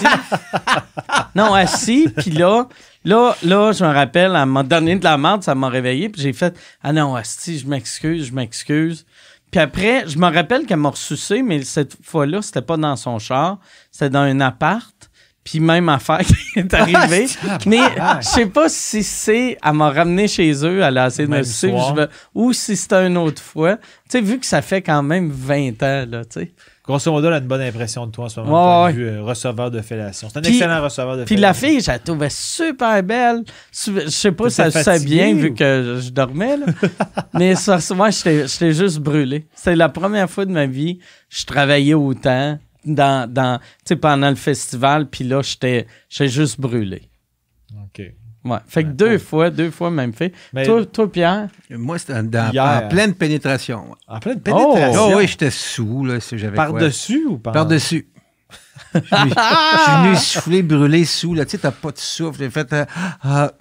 non, 1.35 1.55
assis. 1.55 2.09
Puis 2.19 2.31
là, 2.33 2.69
là, 3.07 3.35
là, 3.43 3.73
je 3.73 3.85
me 3.85 3.93
rappelle, 3.93 4.37
elle 4.37 4.47
m'a 4.47 4.63
donné 4.63 4.97
de 4.97 5.05
la 5.05 5.17
merde, 5.17 5.43
ça 5.43 5.55
m'a 5.55 5.69
réveillé. 5.69 6.09
Puis 6.11 6.21
j'ai 6.21 6.33
fait 6.33 6.59
Ah 6.83 6.93
non, 6.93 7.15
assis, 7.15 7.59
je 7.61 7.67
m'excuse, 7.67 8.27
je 8.27 8.35
m'excuse. 8.35 9.07
Puis 9.51 9.61
après, 9.61 10.07
je 10.07 10.19
me 10.19 10.27
rappelle 10.27 10.67
qu'elle 10.67 10.79
m'a 10.79 10.91
ressucé, 10.91 11.41
mais 11.43 11.63
cette 11.63 11.97
fois-là, 12.03 12.43
c'était 12.43 12.63
pas 12.63 12.77
dans 12.77 12.97
son 12.97 13.19
char, 13.19 13.59
c'était 13.91 14.11
dans 14.11 14.21
un 14.21 14.41
appart. 14.41 14.93
Puis 15.45 15.61
même 15.61 15.89
affaire 15.89 16.23
qui 16.23 16.35
est 16.59 16.75
arrivée. 16.75 17.29
mais 17.67 17.79
je 18.21 18.27
sais 18.27 18.47
pas 18.47 18.69
si 18.69 19.05
c'est. 19.05 19.57
Elle 19.65 19.73
m'a 19.75 19.91
ramené 19.91 20.27
chez 20.27 20.53
eux, 20.67 20.81
elle 20.81 20.99
a 20.99 21.07
essayé 21.07 21.29
de 21.29 21.33
me 21.33 21.43
sucer, 21.45 21.73
ou 22.35 22.53
si 22.53 22.77
c'était 22.77 23.07
une 23.07 23.17
autre 23.17 23.41
fois. 23.41 23.77
Tu 23.77 23.83
sais, 24.09 24.21
vu 24.21 24.41
que 24.41 24.47
ça 24.47 24.61
fait 24.61 24.83
quand 24.83 25.05
même 25.05 25.31
20 25.31 25.81
ans, 25.85 26.05
là, 26.11 26.25
tu 26.25 26.41
sais. 26.41 26.53
Grosso 26.87 27.11
modo, 27.11 27.27
elle 27.27 27.35
a 27.35 27.39
une 27.39 27.47
bonne 27.49 27.63
impression 27.63 28.07
de 28.07 28.13
toi 28.13 28.27
en 28.27 28.29
ce 28.29 28.39
moment, 28.39 28.83
Ouais, 28.83 28.87
ouais. 28.87 28.93
vue, 28.93 29.09
euh, 29.09 29.23
receveur 29.23 29.71
de 29.73 29.81
fellation. 29.81 30.29
C'est 30.33 30.39
un 30.39 30.43
excellent 30.43 30.81
receveur 30.83 31.17
de 31.17 31.25
Puis 31.25 31.35
la 31.37 31.53
fellation. 31.53 31.69
fille, 31.79 31.85
je 31.85 31.91
la 31.91 31.99
trouvais 31.99 32.31
super 32.31 33.03
belle. 33.03 33.43
Je 33.73 34.09
sais 34.09 34.31
pas 34.33 34.49
si 34.51 34.57
se 34.63 34.71
fatigué 34.71 35.17
bien 35.17 35.35
ou- 35.35 35.39
vu 35.39 35.55
que 35.55 35.99
je 36.01 36.11
dormais, 36.11 36.57
là. 36.57 36.67
Mais 37.35 37.57
ça, 37.57 37.79
moi, 37.95 38.11
j'étais 38.11 38.73
juste 38.73 38.99
brûlé. 39.01 39.47
C'était 39.55 39.75
la 39.75 39.89
première 39.89 40.31
fois 40.31 40.45
de 40.45 40.53
ma 40.53 40.67
vie 40.67 40.99
je 41.29 41.45
travaillais 41.45 41.95
autant 41.95 42.59
dans, 42.85 43.29
dans, 43.29 43.59
pendant 44.01 44.31
le 44.31 44.37
festival. 44.37 45.07
Puis 45.11 45.25
là, 45.25 45.43
j'étais 45.43 45.87
juste 46.09 46.61
brûlé. 46.61 47.03
Ouais. 48.47 48.59
Fait 48.67 48.83
que 48.85 48.89
Ouais, 48.89 48.95
deux 48.95 49.19
fois, 49.19 49.51
deux 49.51 49.71
fois 49.71 49.91
même 49.91 50.13
fait. 50.13 50.33
Mais 50.53 50.65
Toi, 50.65 50.85
toi, 50.87 51.11
Pierre, 51.11 51.49
Moi, 51.71 51.99
c'était 51.99 52.15
en 52.15 52.89
pleine 52.89 53.15
pénétration. 53.15 53.95
en 54.07 54.19
pleine 54.21 54.39
Oh! 54.39 54.41
pénétration? 54.75 55.09
Oh, 55.09 55.17
oui, 55.17 55.27
j'étais 55.27 55.51
sous, 55.51 56.05
là, 56.05 56.21
si 56.21 56.39
j'avais 56.39 56.57
quoi? 56.57 56.67
Par-dessus 56.67 57.25
ou 57.27 57.39
par 57.39 57.53
Par-dessus. 57.53 58.07
Je 58.95 59.01
suis 59.01 59.11
venu- 59.11 60.17
souffler, 60.17 60.63
brûler 60.63 61.05
sous, 61.05 61.35
là. 61.35 61.45
Tu 61.45 61.53
sais, 61.53 61.59
t'as 61.59 61.71
pas 61.73 61.91
de 61.93 61.99
souffle. 61.99 62.39
J'ai 62.39 62.51
fait. 62.51 62.73
euh, 62.73 62.85
ah, 63.23 63.53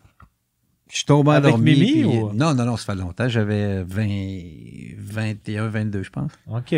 je 0.89 0.95
suis 0.97 1.05
tombé 1.05 1.31
Avec. 1.31 1.57
Mimi, 1.57 1.91
puis- 1.91 2.05
ou- 2.05 2.31
Non, 2.33 2.53
non, 2.53 2.65
non, 2.65 2.77
ça 2.77 2.93
fait 2.93 2.99
longtemps. 2.99 3.27
J'avais 3.27 3.83
20, 3.83 4.07
21, 4.97 5.67
22, 5.67 6.03
je 6.03 6.09
pense. 6.09 6.31
OK. 6.47 6.75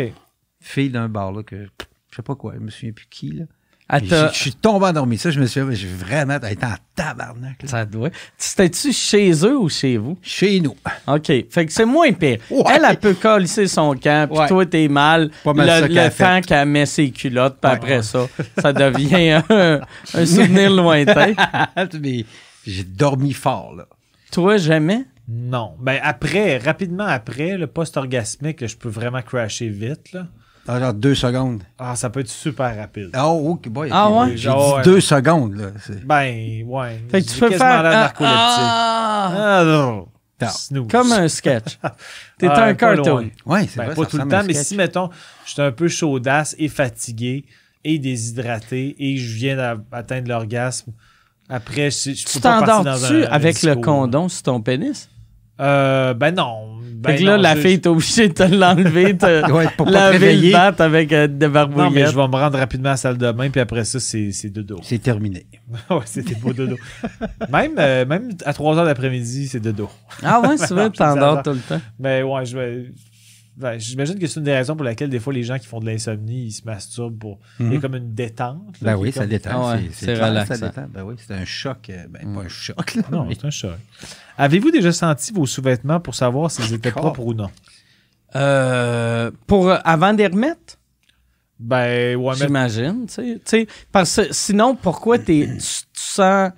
Fille 0.60 0.90
d'un 0.90 1.08
bar, 1.08 1.30
là, 1.32 1.42
que 1.42 1.64
je 2.10 2.16
sais 2.16 2.22
pas 2.22 2.34
quoi. 2.34 2.54
Je 2.54 2.60
me 2.60 2.70
souviens 2.70 2.92
plus 2.92 3.06
qui, 3.08 3.30
là. 3.32 3.44
T'a- 3.88 4.30
Je 4.32 4.36
suis 4.38 4.52
tombé 4.52 4.86
endormi. 4.86 5.16
Ça, 5.16 5.30
je 5.30 5.40
me 5.40 5.46
suis 5.46 5.60
j'ai 5.72 5.86
vraiment 5.88 6.36
été 6.36 6.64
en 6.66 6.74
tabarnak. 6.94 7.62
là. 7.62 7.68
ça 7.68 7.84
doit. 7.86 8.10
C'était-tu 8.36 8.92
chez 8.92 9.30
eux 9.46 9.56
ou 9.58 9.68
chez 9.70 9.96
vous? 9.96 10.18
Chez 10.20 10.60
nous. 10.60 10.76
OK. 11.06 11.26
Fait 11.50 11.66
que 11.66 11.72
c'est 11.72 11.86
moins 11.86 12.12
pire. 12.12 12.38
Ouais. 12.50 12.64
Elle, 12.74 12.82
elle 12.88 12.98
peut 12.98 13.14
colisser 13.14 13.66
son 13.66 13.94
camp, 13.94 14.28
puis 14.30 14.38
Ouais. 14.38 14.48
toi, 14.48 14.66
t'es 14.66 14.88
mal. 14.88 15.30
Pas 15.42 15.54
mal 15.54 15.88
le 15.88 15.94
le 15.94 16.00
a 16.00 16.10
fait. 16.10 16.22
temps 16.24 16.40
qu'elle 16.46 16.68
met 16.68 16.84
ses 16.86 17.10
culottes, 17.10 17.56
puis 17.60 17.70
Ouais. 17.70 17.76
après 17.76 18.02
ça, 18.02 18.26
ça 18.60 18.72
devient 18.74 19.40
un, 19.50 19.80
un 20.14 20.26
souvenir 20.26 20.70
lointain. 20.70 21.32
Mais 22.02 22.24
j'ai 22.66 22.84
dormi 22.84 23.32
fort, 23.32 23.74
là. 23.74 23.86
Toi, 24.30 24.58
jamais? 24.58 25.04
Non. 25.26 25.74
Ben 25.80 25.98
après, 26.02 26.58
rapidement 26.58 27.06
après, 27.06 27.56
le 27.56 27.66
post-orgasmique, 27.66 28.66
je 28.66 28.76
peux 28.76 28.88
vraiment 28.90 29.22
crasher 29.22 29.68
vite. 29.68 30.12
Là. 30.12 30.26
Dans 30.68 30.78
genre 30.78 30.92
deux 30.94 31.14
secondes. 31.14 31.62
Ah, 31.78 31.96
ça 31.96 32.10
peut 32.10 32.20
être 32.20 32.28
super 32.28 32.76
rapide. 32.76 33.10
Oh, 33.18 33.52
ok, 33.54 33.68
boy. 33.70 33.88
Ah 33.90 34.10
ouais? 34.10 34.36
J'ai 34.36 34.50
Ah 34.50 34.56
dit 34.58 34.72
ouais. 34.74 34.82
deux 34.82 35.00
secondes, 35.00 35.54
là. 35.54 35.68
C'est- 35.84 36.04
Ben, 36.06 36.62
ouais. 36.66 37.02
Fait 37.10 37.22
que 37.22 37.26
tu 37.28 37.38
peux 37.40 37.50
faire 37.50 37.82
ah, 37.84 38.12
ah, 38.20 39.32
Ah, 39.34 39.64
non. 39.64 40.08
Comme 40.90 41.10
un 41.12 41.26
sketch. 41.28 41.78
T'es 42.38 42.46
Ah, 42.48 42.64
un 42.64 42.74
pas 42.74 42.74
cartoon. 42.74 43.30
Ouais, 43.46 43.66
c'est 43.66 43.78
Ben, 43.78 43.86
vrai. 43.86 43.94
pas 43.94 44.02
ça 44.04 44.08
tout 44.10 44.18
le 44.18 44.28
temps, 44.28 44.36
un 44.36 44.42
mais 44.44 44.52
si, 44.54 44.76
mettons, 44.76 45.08
je 45.46 45.52
suis 45.52 45.62
un 45.62 45.72
peu 45.72 45.88
chaudasse 45.88 46.54
et 46.58 46.68
fatigué 46.68 47.44
et 47.82 47.98
déshydraté 47.98 48.94
et 48.98 49.16
je 49.16 49.34
viens 49.36 49.56
d'atteindre 49.56 50.28
l'orgasme, 50.28 50.92
après, 51.48 51.90
je, 51.90 52.10
je 52.10 52.26
Tu 52.26 52.34
peux 52.34 52.40
pas 52.40 52.60
partir 52.62 52.84
dans 52.84 53.04
un, 53.06 53.22
un 53.22 53.26
avec 53.30 53.62
le 53.62 53.74
condom 53.76 54.28
sur 54.28 54.42
ton 54.42 54.60
pénis? 54.60 55.08
Euh, 55.60 56.14
ben 56.14 56.34
non. 56.34 56.76
Ben 56.94 57.12
fait 57.12 57.18
que 57.18 57.24
là, 57.26 57.36
non, 57.36 57.42
la 57.42 57.54
je- 57.54 57.60
fille 57.60 57.72
est 57.74 57.86
obligée 57.86 58.28
de 58.28 58.32
te 58.34 58.42
l'enlever, 58.42 59.16
te 59.16 59.50
Ouais, 59.52 59.68
pour 59.76 59.86
pas 59.86 59.92
te 59.92 59.96
laver 59.96 60.18
le 60.18 60.24
réveiller, 60.24 60.52
battre 60.52 60.80
avec 60.80 61.12
euh, 61.12 61.28
des 61.28 61.46
Non, 61.46 61.52
mais 61.52 61.66
barbouillettes. 61.74 62.10
je 62.10 62.16
vais 62.16 62.26
me 62.28 62.32
rendre 62.36 62.58
rapidement 62.58 62.88
à 62.88 62.92
la 62.92 62.96
salle 62.96 63.18
de 63.18 63.30
bain, 63.30 63.50
puis 63.50 63.60
après 63.60 63.84
ça, 63.84 64.00
c'est 64.00 64.32
c'est 64.32 64.48
dodo. 64.50 64.80
c'est 64.82 64.98
terminé. 64.98 65.46
ouais, 65.90 65.98
c'était 66.06 66.34
beau 66.34 66.52
dodo. 66.52 66.76
même, 67.52 67.72
euh, 67.78 68.04
même 68.04 68.30
à 68.44 68.52
3 68.52 68.78
heures 68.78 68.84
d'après-midi, 68.84 69.46
c'est 69.46 69.60
dodo. 69.60 69.88
Ah 70.24 70.40
ouais, 70.40 70.56
c'est 70.56 70.70
vrai, 70.74 70.84
Non, 70.86 70.90
t'endors 70.90 71.42
tout 71.44 71.50
le 71.52 71.58
temps. 71.60 71.80
Mais 72.00 72.22
ouais, 72.24 72.44
je 72.44 72.58
vais. 72.58 72.92
ben, 73.56 73.78
J'imagine 73.78 74.18
que 74.18 74.26
c'est 74.26 74.40
une 74.40 74.44
des 74.46 74.54
raisons 74.54 74.74
pour 74.74 74.84
laquelle 74.84 75.08
des 75.10 75.20
fois 75.20 75.32
les 75.32 75.44
gens 75.44 75.58
qui 75.58 75.68
font 75.68 75.78
de 75.78 75.86
l'insomnie, 75.86 76.46
ils 76.46 76.52
se 76.52 76.64
masturbent 76.64 77.18
pour. 77.18 77.38
Il 77.60 77.66
y 77.66 77.68
a 77.68 77.72
Mhm. 77.74 77.80
comme 77.80 77.94
une 77.94 78.12
détente. 78.12 78.74
là, 78.82 78.92
Ben 78.94 78.96
oui, 78.96 79.12
ça 79.12 79.24
détend. 79.24 79.50
Ah 79.52 79.74
ouais, 79.76 79.88
c'est 79.92 80.14
relaxant. 80.14 80.54
Ça 80.56 80.68
détend. 80.68 80.86
Ben 80.92 81.02
oui, 81.04 81.14
c'est 81.24 81.34
un 81.34 81.44
choc. 81.44 81.90
euh, 81.90 82.06
Ben, 82.10 82.28
Mm. 82.28 82.34
pas 82.34 82.40
un 82.42 82.48
choc, 82.48 82.94
là. 82.96 83.02
Non, 83.12 83.24
mais- 83.24 83.34
c'est 83.40 83.46
un 83.46 83.50
choc. 83.50 83.70
Avez-vous 84.38 84.70
déjà 84.70 84.92
senti 84.92 85.32
vos 85.32 85.44
sous-vêtements 85.46 85.98
pour 86.00 86.14
savoir 86.14 86.50
s'ils 86.50 86.72
étaient 86.72 86.92
propres 86.92 87.20
ou 87.26 87.34
non? 87.34 87.50
Euh, 88.36 89.30
pour, 89.46 89.68
euh, 89.68 89.78
avant 89.84 90.12
de 90.12 90.18
les 90.18 90.28
remettre? 90.28 90.76
Ben, 91.58 92.14
ouais, 92.16 92.34
mais. 92.38 92.46
J'imagine, 92.46 93.06
tu 93.08 93.14
sais. 93.14 93.34
Tu 93.34 93.40
sais, 93.44 93.66
Parce 93.90 94.14
que 94.16 94.32
sinon, 94.32 94.76
pourquoi 94.76 95.18
t'es, 95.18 95.48
tu, 95.52 95.58
tu 95.58 95.84
sens... 95.94 96.52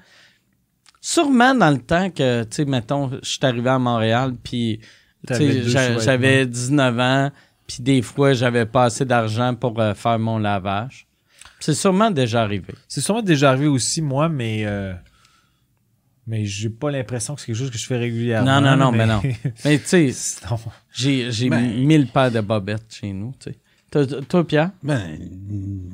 Sûrement 1.00 1.54
dans 1.54 1.70
le 1.70 1.78
temps 1.78 2.10
que, 2.10 2.42
tu 2.44 2.56
sais, 2.56 2.64
mettons, 2.66 3.10
je 3.22 3.26
suis 3.28 3.38
arrivé 3.42 3.70
à 3.70 3.78
Montréal, 3.78 4.34
puis, 4.44 4.80
j'avais 5.26 6.44
19 6.46 6.98
ans, 7.00 7.30
puis 7.66 7.78
des 7.82 8.02
fois, 8.02 8.34
j'avais 8.34 8.66
pas 8.66 8.84
assez 8.84 9.06
d'argent 9.06 9.54
pour 9.54 9.80
euh, 9.80 9.94
faire 9.94 10.18
mon 10.18 10.38
lavage. 10.38 11.06
C'est 11.58 11.72
sûrement 11.74 12.10
déjà 12.10 12.42
arrivé. 12.42 12.74
C'est 12.86 13.00
sûrement 13.00 13.22
déjà 13.22 13.50
arrivé 13.50 13.68
aussi, 13.68 14.02
moi, 14.02 14.28
mais. 14.28 14.64
euh, 14.66 14.92
Mais 16.30 16.44
j'ai 16.46 16.70
pas 16.70 16.92
l'impression 16.92 17.34
que 17.34 17.40
c'est 17.40 17.46
quelque 17.48 17.56
chose 17.58 17.70
que 17.72 17.78
je 17.78 17.86
fais 17.86 17.96
régulièrement. 17.98 18.60
Non, 18.60 18.76
non, 18.76 18.76
non, 18.76 18.92
mais 18.92 19.04
non. 19.04 19.20
Mais 19.64 19.78
tu 19.80 19.86
sais, 20.12 20.14
j'ai 20.92 21.32
j'ai 21.32 21.48
Ben- 21.50 21.84
mille 21.84 22.06
paires 22.06 22.30
de 22.30 22.40
bobettes 22.40 22.86
chez 22.94 23.12
nous, 23.12 23.32
tu 23.40 23.50
sais. 23.50 23.58
Toi, 23.90 24.06
toi, 24.06 24.46
Pierre? 24.46 24.70
Ben, 24.84 25.18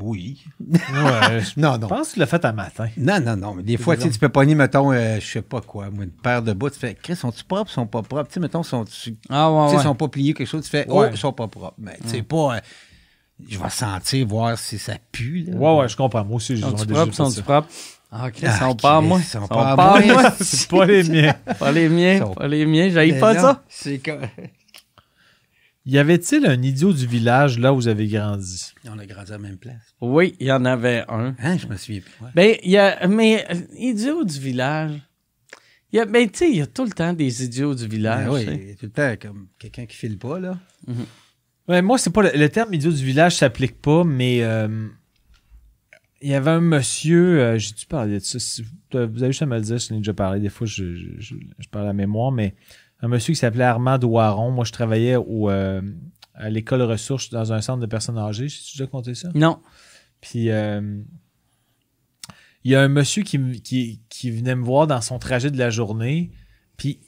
oui. 0.02 0.44
ouais, 0.60 1.40
je 1.40 1.58
Non, 1.58 1.78
non. 1.78 1.88
pense 1.88 2.08
que 2.08 2.12
tu 2.14 2.20
l'as 2.20 2.26
fait 2.26 2.44
un 2.44 2.52
matin. 2.52 2.88
Non, 2.98 3.18
non, 3.20 3.34
non. 3.38 3.54
Mais 3.54 3.62
des 3.62 3.78
fois, 3.78 3.96
tu 3.96 4.02
sais, 4.02 4.10
tu 4.10 4.18
peux 4.18 4.28
pogner, 4.28 4.54
mettons, 4.54 4.92
euh, 4.92 5.18
je 5.18 5.24
sais 5.26 5.40
pas 5.40 5.62
quoi, 5.62 5.88
moi, 5.88 6.04
une 6.04 6.10
paire 6.10 6.42
de 6.42 6.52
bouts. 6.52 6.68
Tu 6.68 6.78
fais, 6.78 6.94
Chris, 6.94 7.16
sont-ils 7.16 7.44
propres, 7.44 7.70
sont 7.70 7.86
pas 7.86 8.02
propres? 8.02 8.28
Tu 8.28 8.34
sais, 8.34 8.40
mettons, 8.40 8.62
sont 8.62 8.84
tu 8.84 9.16
Ah, 9.30 9.50
ouais, 9.50 9.70
sais, 9.70 9.76
ouais. 9.78 9.82
sont 9.82 9.94
pas 9.94 10.08
pliés, 10.08 10.34
quelque 10.34 10.46
chose. 10.46 10.64
Tu 10.64 10.68
fais, 10.70 10.86
Ouais. 10.90 11.06
oh, 11.08 11.10
ils 11.10 11.16
sont 11.16 11.32
pas 11.32 11.48
propres. 11.48 11.74
Mais 11.78 11.96
tu 12.02 12.08
sais, 12.10 12.22
pas. 12.22 12.56
euh, 12.56 12.60
je 13.48 13.58
vais 13.58 13.70
sentir, 13.70 14.26
voir 14.26 14.58
si 14.58 14.78
ça 14.78 14.94
pue. 15.12 15.44
Là. 15.48 15.56
Ouais, 15.56 15.80
ouais, 15.80 15.88
je 15.88 15.96
comprends. 15.96 16.24
Moi 16.24 16.36
aussi, 16.36 16.56
j'ai 16.56 16.62
Sont-tu 16.62 16.86
propres, 16.86 17.14
sont-tu 17.14 17.42
propres? 17.42 17.68
Ah, 18.10 18.28
OK, 18.28 18.34
Ah, 18.44 18.58
sont 18.58 18.76
pas 18.76 18.96
à 18.96 19.00
Chris, 19.00 19.08
moi. 19.08 19.18
ils 19.20 19.24
sont 19.24 19.40
Sont 19.40 19.48
pas 19.48 19.72
à 19.72 19.76
pas 19.76 19.96
à 19.96 20.00
moi. 20.00 20.22
moi. 20.22 20.32
C'est 20.40 20.68
pas 20.70 20.86
les 20.86 21.02
miens. 21.04 21.34
Pas 21.58 21.72
les 21.72 21.88
miens, 21.88 22.18
Sont- 22.20 22.34
pas 22.34 22.48
les 22.48 22.64
miens. 22.66 22.88
J'aille 22.90 23.18
pas 23.18 23.34
non, 23.34 23.40
ça. 23.40 23.64
C'est 23.68 23.98
comme. 23.98 24.20
Y 25.88 25.98
avait-il 25.98 26.44
un 26.46 26.60
idiot 26.62 26.92
du 26.92 27.06
village 27.06 27.60
là 27.60 27.72
où 27.72 27.76
vous 27.76 27.86
avez 27.86 28.08
grandi? 28.08 28.72
On 28.88 28.98
a 28.98 29.06
grandi 29.06 29.30
à 29.30 29.34
la 29.36 29.38
même 29.38 29.56
place. 29.56 29.76
Oui, 30.00 30.34
il 30.40 30.48
y 30.48 30.52
en 30.52 30.64
avait 30.64 31.04
un. 31.08 31.36
Hein, 31.40 31.58
je 31.58 31.68
me 31.68 31.76
souviens 31.76 32.00
plus. 32.00 32.24
ouais. 32.24 32.30
Ben, 32.34 32.56
il 32.64 32.70
y 32.72 32.76
a. 32.76 33.06
Mais, 33.06 33.46
euh, 33.50 33.54
idiot 33.76 34.24
du 34.24 34.36
village. 34.40 34.90
Il 35.92 35.96
y 35.96 36.00
a, 36.00 36.04
ben, 36.04 36.28
tu 36.28 36.38
sais, 36.38 36.50
il 36.50 36.56
y 36.56 36.60
a 36.60 36.66
tout 36.66 36.82
le 36.84 36.90
temps 36.90 37.12
des 37.12 37.44
idiots 37.44 37.72
du 37.76 37.86
village. 37.86 38.26
Ben 38.26 38.32
oui, 38.34 38.44
tu 38.44 38.50
sais. 38.50 38.56
il 38.60 38.68
y 38.68 38.72
a 38.72 38.74
tout 38.74 38.86
le 38.86 38.90
temps 38.90 39.14
comme 39.22 39.46
quelqu'un 39.60 39.86
qui 39.86 39.96
file 39.96 40.18
pas, 40.18 40.40
là. 40.40 40.58
Ouais, 41.68 41.82
moi, 41.82 41.98
c'est 41.98 42.10
pas 42.10 42.22
le, 42.24 42.30
le 42.34 42.48
terme 42.48 42.74
idiot 42.74 42.90
du 42.90 43.04
village 43.04 43.36
s'applique 43.36 43.80
pas, 43.80 44.02
mais 44.02 44.42
euh, 44.42 44.88
il 46.20 46.30
y 46.30 46.34
avait 46.34 46.50
un 46.50 46.60
monsieur, 46.60 47.40
euh, 47.40 47.58
j'ai-tu 47.58 47.86
parlé 47.86 48.14
de 48.18 48.24
ça? 48.24 48.38
Si 48.38 48.62
vous, 48.62 48.70
vous 48.92 49.22
avez 49.22 49.32
juste 49.32 49.42
à 49.42 49.46
me 49.46 49.56
le 49.56 49.62
dire, 49.62 49.78
je 49.78 49.90
l'ai 49.90 49.98
déjà 49.98 50.14
parlé, 50.14 50.40
des 50.40 50.48
fois 50.48 50.66
je, 50.66 50.94
je, 50.94 51.08
je, 51.18 51.34
je 51.58 51.68
parle 51.68 51.84
à 51.84 51.88
la 51.88 51.92
mémoire, 51.94 52.32
mais 52.32 52.54
un 53.00 53.08
monsieur 53.08 53.34
qui 53.34 53.40
s'appelait 53.40 53.64
Armand 53.64 53.98
Douaron. 53.98 54.50
Moi, 54.50 54.64
je 54.64 54.72
travaillais 54.72 55.16
au, 55.16 55.50
euh, 55.50 55.82
à 56.34 56.50
l'école 56.50 56.82
ressources 56.82 57.30
dans 57.30 57.52
un 57.52 57.60
centre 57.60 57.80
de 57.80 57.86
personnes 57.86 58.18
âgées. 58.18 58.48
J'ai 58.48 58.72
déjà 58.74 58.86
compté 58.86 59.14
ça? 59.14 59.28
Non. 59.34 59.60
Puis 60.20 60.50
euh, 60.50 60.98
il 62.64 62.70
y 62.70 62.74
a 62.74 62.82
un 62.82 62.88
monsieur 62.88 63.22
qui, 63.22 63.60
qui, 63.60 64.00
qui 64.08 64.30
venait 64.30 64.54
me 64.54 64.64
voir 64.64 64.86
dans 64.86 65.00
son 65.00 65.18
trajet 65.18 65.50
de 65.50 65.58
la 65.58 65.70
journée. 65.70 66.30
Puis 66.76 67.00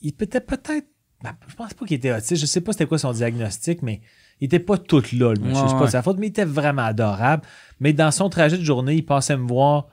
il 0.00 0.08
était 0.08 0.40
peut-être. 0.40 0.88
ben, 1.22 1.36
je 1.46 1.54
pense 1.54 1.74
pas 1.74 1.86
qu'il 1.86 1.96
était 1.96 2.12
autiste. 2.12 2.36
Je 2.40 2.46
sais 2.46 2.60
pas 2.60 2.72
c'était 2.72 2.86
quoi 2.86 2.98
son 2.98 3.12
diagnostic, 3.12 3.82
mais 3.82 4.00
il 4.40 4.46
était 4.46 4.58
pas 4.58 4.76
tout 4.76 5.02
là, 5.12 5.32
le 5.32 5.40
monsieur. 5.40 5.62
Ouais, 5.62 5.68
c'est 5.68 5.78
pas 5.78 5.86
de 5.86 5.90
sa 5.90 6.02
faute, 6.02 6.18
mais 6.18 6.26
il 6.26 6.30
était 6.30 6.44
vraiment 6.44 6.84
adorable. 6.84 7.42
Mais 7.80 7.92
dans 7.92 8.10
son 8.10 8.28
trajet 8.28 8.58
de 8.58 8.64
journée, 8.64 8.94
il 8.96 9.06
passait 9.06 9.36
me 9.36 9.46
voir 9.46 9.86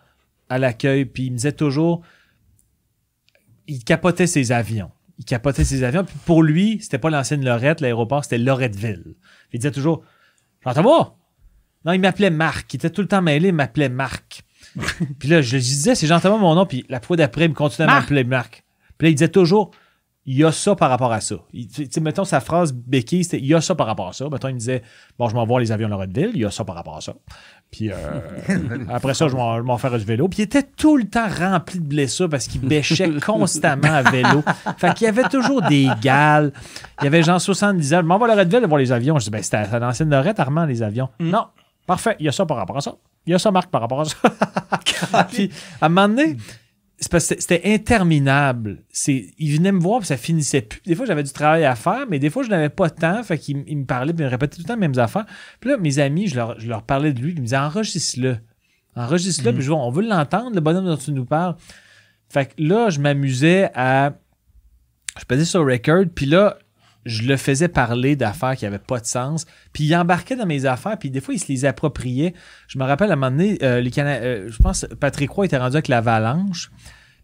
à 0.50 0.58
l'accueil, 0.58 1.06
puis 1.06 1.26
il 1.26 1.32
me 1.32 1.38
disait 1.38 1.54
toujours. 1.54 2.02
Il 3.68 3.84
capotait 3.84 4.28
ses 4.28 4.52
avions. 4.52 4.92
Il 5.18 5.26
capotait 5.26 5.64
ses 5.64 5.84
avions. 5.84 6.04
Puis 6.04 6.18
pour 6.26 6.44
lui, 6.44 6.80
c'était 6.82 6.98
pas 6.98 7.10
l'ancienne 7.10 7.46
Lorette, 7.46 7.80
l'aéroport, 7.80 8.24
c'était 8.24 8.38
Loretteville. 8.38 9.16
Il 9.54 9.60
disait 9.60 9.72
toujours 9.72 10.04
J'entends 10.66 11.16
non, 11.86 11.92
il 11.92 12.00
m'appelait 12.00 12.30
Marc. 12.30 12.74
Il 12.74 12.78
était 12.78 12.90
tout 12.90 13.02
le 13.02 13.08
temps 13.08 13.22
mêlé, 13.22 13.50
il 13.50 13.54
m'appelait 13.54 13.90
Marc. 13.90 14.44
puis 15.20 15.28
là, 15.28 15.42
je 15.42 15.56
lui 15.56 15.62
disais, 15.62 15.96
c'est 15.96 16.08
gentiment 16.08 16.38
mon 16.38 16.56
nom. 16.56 16.66
Puis 16.66 16.86
la 16.90 17.02
fois 17.02 17.18
d'après, 17.18 17.46
il 17.46 17.50
me 17.50 17.54
continuait 17.54 17.90
à 17.90 18.00
m'appeler 18.00 18.24
Marc. 18.24 18.64
Puis 18.98 19.08
là, 19.08 19.10
il 19.10 19.16
disait 19.16 19.30
toujours, 19.30 19.72
il 20.26 20.38
y 20.38 20.44
a 20.46 20.52
ça 20.52 20.76
par 20.76 20.90
rapport 20.90 21.12
à 21.12 21.20
ça. 21.22 21.36
Il- 21.54 21.68
Tu 21.68 21.88
sais, 21.90 22.00
mettons, 22.02 22.24
sa 22.24 22.40
phrase 22.40 22.72
béquille, 22.74 23.24
c'était, 23.26 23.40
il 23.40 23.46
y 23.46 23.54
a 23.54 23.60
ça 23.62 23.76
par 23.76 23.88
rapport 23.88 24.08
à 24.08 24.14
ça. 24.14 24.30
Mettons, 24.30 24.48
il 24.48 24.54
me 24.54 24.60
disait, 24.60 24.82
bon, 25.20 25.28
je 25.28 25.36
m'en 25.36 25.46
vais 25.46 25.60
les 25.60 25.72
avions 25.72 25.88
de 25.88 25.92
Loretteville, 25.94 26.32
il 26.34 26.42
y 26.42 26.46
a 26.46 26.52
ça 26.52 26.64
par 26.64 26.76
rapport 26.76 26.96
à 26.96 27.02
ça. 27.02 27.14
Puis 27.72 27.92
euh, 27.92 27.96
après 28.90 29.14
ça, 29.16 29.28
je 29.28 29.36
m'en, 29.36 29.78
faire 29.78 29.98
du 29.98 30.06
vélo. 30.06 30.28
Puis 30.30 30.40
il 30.40 30.44
était 30.44 30.64
tout 30.64 30.96
le 30.96 31.06
temps 31.06 31.28
rempli 31.28 31.80
de 31.80 31.86
blessures 31.86 32.30
parce 32.30 32.48
qu'il 32.48 32.62
bêchait 32.62 33.10
constamment 33.26 33.92
à 33.94 34.04
vélo. 34.04 34.44
Fait 34.78 34.94
qu'il 34.94 35.06
y 35.06 35.10
avait 35.10 35.28
toujours 35.28 35.62
des 35.62 35.90
gales. 36.02 36.54
Il 37.02 37.06
y 37.06 37.08
avait 37.08 37.24
genre 37.24 37.42
70 37.42 37.94
ans. 37.96 37.98
Je 38.02 38.06
m'en 38.06 38.18
vais 38.18 38.26
à 38.26 38.28
Loretteville 38.30 38.66
voir 38.68 38.78
les 38.80 38.92
avions. 38.92 39.18
Je 39.20 39.26
dis, 39.26 39.30
ben, 39.32 39.42
c'était 39.44 39.58
à 39.58 39.80
l'ancienne 39.80 40.10
Lorette, 40.10 40.40
Armand, 40.40 40.66
les 40.66 40.84
avions. 40.84 41.10
Non. 41.20 41.48
Parfait. 41.86 42.16
Il 42.20 42.26
y 42.26 42.30
a 42.30 42.32
ça 42.32 42.46
par 42.46 42.58
rapport 42.58 42.78
à 42.78 42.82
ça. 42.82 42.96
Il 43.26 43.32
y 43.32 43.34
a 43.34 43.40
ça, 43.40 43.52
Marc, 43.52 43.70
par 43.70 43.82
rapport 43.82 44.02
à 44.02 44.06
ça. 44.06 44.16
puis, 45.32 45.50
à 45.82 45.86
un 45.88 45.90
moment 45.90 46.08
donné, 46.10 46.38
c'était 47.04 47.62
interminable. 47.66 48.84
C'est, 48.90 49.34
il 49.38 49.56
venait 49.56 49.72
me 49.72 49.80
voir, 49.80 50.00
puis 50.00 50.08
ça 50.08 50.18
finissait 50.18 50.62
plus. 50.62 50.82
Des 50.86 50.96
fois, 50.96 51.06
j'avais 51.06 51.24
du 51.24 51.32
travail 51.32 51.66
à 51.66 51.76
faire, 51.76 52.06
mais 52.10 52.20
des 52.20 52.30
fois, 52.30 52.44
je 52.44 52.50
n'avais 52.50 52.70
pas 52.70 52.90
de 52.90 52.96
temps. 52.96 53.24
Fait 53.24 53.38
qu'il 53.38 53.64
il 53.68 53.78
me 53.78 53.86
parlait, 53.86 54.14
puis 54.14 54.24
il 54.24 54.26
me 54.26 54.32
répétait 54.32 54.56
tout 54.56 54.62
le 54.62 54.68
temps 54.68 54.76
les 54.76 54.80
mêmes 54.80 55.00
affaires. 55.00 55.26
Puis 55.60 55.70
là, 55.70 55.78
mes 55.78 56.00
amis, 56.00 56.28
je 56.28 56.36
leur, 56.36 56.60
je 56.60 56.68
leur 56.68 56.84
parlais 56.84 57.14
de 57.14 57.20
lui, 57.20 57.32
ils 57.32 57.40
me 57.40 57.46
disaient 57.46 57.58
enregistre-le. 57.58 58.38
Enregistre-le, 58.96 59.54
puis 59.54 59.64
je 59.64 59.72
vois, 59.72 59.80
on 59.80 59.90
veut 59.90 60.08
l'entendre, 60.08 60.54
le 60.54 60.62
bonhomme 60.62 60.86
dont 60.86 60.98
tu 60.98 61.12
nous 61.12 61.26
parles. 61.26 61.56
Fait 62.30 62.46
que 62.48 62.54
là, 62.58 62.90
je 62.90 63.00
m'amusais 63.00 63.70
à. 63.74 64.14
Je 65.20 65.26
pesais 65.26 65.46
sur 65.46 65.66
record, 65.66 66.06
puis 66.14 66.26
là, 66.26 66.58
je 67.06 67.24
le 67.24 67.38
faisais 67.38 67.68
parler 67.68 68.16
d'affaires 68.16 68.56
qui 68.56 68.66
n'avaient 68.66 68.80
pas 68.80 69.00
de 69.00 69.06
sens. 69.06 69.46
Puis 69.74 69.84
il 69.86 69.96
embarquait 69.96 70.36
dans 70.36 70.46
mes 70.46 70.66
affaires, 70.66 70.98
puis 70.98 71.10
des 71.10 71.22
fois, 71.22 71.34
il 71.34 71.40
se 71.40 71.48
les 71.50 71.66
appropriait. 71.66 72.34
Je 72.68 72.78
me 72.80 72.84
rappelle 72.84 73.10
à 73.10 73.14
un 73.14 73.16
moment 73.18 73.32
donné, 73.32 73.58
euh, 73.62 73.82
les 73.82 73.92
Cana- 73.92 74.22
euh, 74.22 74.50
je 74.50 74.58
pense 74.58 74.86
Patrick 75.00 75.30
Roy 75.32 75.46
était 75.46 75.58
rendu 75.58 75.76
avec 75.76 75.88
l'Avalanche. 75.88 76.72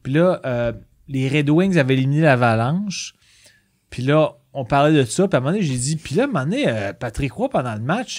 Puis 0.03 0.13
là, 0.13 0.41
euh, 0.45 0.73
les 1.07 1.27
Red 1.29 1.49
Wings 1.49 1.77
avaient 1.77 1.93
éliminé 1.93 2.21
l'Avalanche. 2.21 3.13
Puis 3.89 4.03
là, 4.03 4.33
on 4.53 4.65
parlait 4.65 4.97
de 4.97 5.03
ça. 5.05 5.27
Puis 5.27 5.35
à 5.35 5.37
un 5.37 5.41
moment 5.41 5.53
donné, 5.53 5.63
j'ai 5.63 5.77
dit, 5.77 5.95
puis 5.95 6.15
là, 6.15 6.23
à 6.23 6.25
un 6.25 6.27
moment 6.27 6.43
donné, 6.45 6.91
Patrick 6.99 7.31
Roy, 7.31 7.49
pendant 7.49 7.73
le 7.73 7.81
match, 7.81 8.17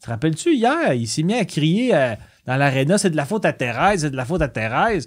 te 0.00 0.06
rappelles-tu, 0.10 0.54
hier, 0.54 0.94
il 0.94 1.06
s'est 1.06 1.22
mis 1.22 1.34
à 1.34 1.44
crier 1.44 1.92
dans 2.46 2.56
l'aréna, 2.56 2.98
c'est 2.98 3.10
de 3.10 3.16
la 3.16 3.24
faute 3.24 3.44
à 3.44 3.52
Thérèse, 3.52 4.02
c'est 4.02 4.10
de 4.10 4.16
la 4.16 4.24
faute 4.24 4.42
à 4.42 4.48
Thérèse. 4.48 5.06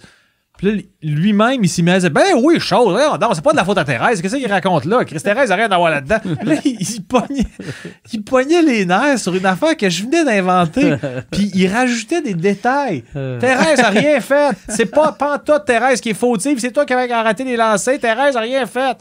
Puis 0.58 0.72
là, 0.72 0.82
lui-même, 1.04 1.64
il 1.64 1.70
s'est 1.70 1.82
mis 1.84 1.92
à 1.92 2.00
dire, 2.00 2.10
ben 2.10 2.34
oui, 2.42 2.60
chose, 2.60 3.00
hein, 3.00 3.18
non, 3.22 3.30
c'est 3.34 3.44
pas 3.44 3.52
de 3.52 3.58
la 3.58 3.64
faute 3.66 3.78
à 3.78 3.84
Thérèse, 3.86 4.22
qu'est-ce 4.22 4.36
qu'il 4.36 4.52
raconte 4.52 4.86
là? 4.86 5.06
Chris 5.06 5.20
Thérèse 5.20 5.52
a 5.52 5.56
rien 5.56 5.70
à 5.70 5.78
voir 5.78 5.92
là-dedans. 5.92 6.18
Puis 6.24 6.50
là, 6.50 6.56
il, 6.66 6.78
il 6.82 7.04
pognait, 7.04 7.46
il 8.12 8.24
pognait 8.24 8.62
les 8.62 8.86
nerfs 8.86 9.20
sur 9.20 9.36
une 9.36 9.46
affaire 9.46 9.78
que 9.78 9.90
je 9.90 10.04
venais 10.04 10.26
d'inventer. 10.26 10.96
Puis 11.32 11.52
il 11.54 11.68
rajoutait 11.68 12.22
des 12.22 12.34
détails. 12.34 13.04
Euh. 13.16 13.40
Thérèse 13.40 13.80
a 13.80 13.90
rien 13.90 14.20
fait. 14.20 14.58
C'est 14.70 14.88
pas 14.88 15.12
Panta 15.12 15.60
Thérèse 15.60 16.02
qui 16.02 16.10
est 16.10 16.16
fautive, 16.16 16.58
c'est 16.60 16.72
toi 16.72 16.86
qui 16.86 16.94
avais 16.94 17.12
arrêté 17.12 17.44
les 17.44 17.56
lancers. 17.56 18.00
Thérèse 18.00 18.36
a 18.36 18.42
rien 18.42 18.66
fait. 18.66 18.98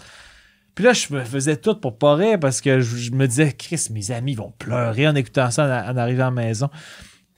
Puis 0.75 0.85
là, 0.85 0.93
je 0.93 1.07
me 1.15 1.25
faisais 1.25 1.57
tout 1.57 1.75
pour 1.77 1.97
pas 1.97 2.17
rire 2.17 2.39
parce 2.39 2.61
que 2.61 2.81
je, 2.81 2.97
je 2.97 3.11
me 3.13 3.27
disais, 3.27 3.53
Chris, 3.53 3.89
mes 3.91 4.11
amis 4.11 4.35
vont 4.35 4.53
pleurer 4.59 5.09
en 5.09 5.15
écoutant 5.15 5.51
ça 5.51 5.65
en, 5.65 5.95
en 5.95 5.97
arrivant 5.97 6.25
à 6.25 6.27
la 6.27 6.31
maison. 6.33 6.69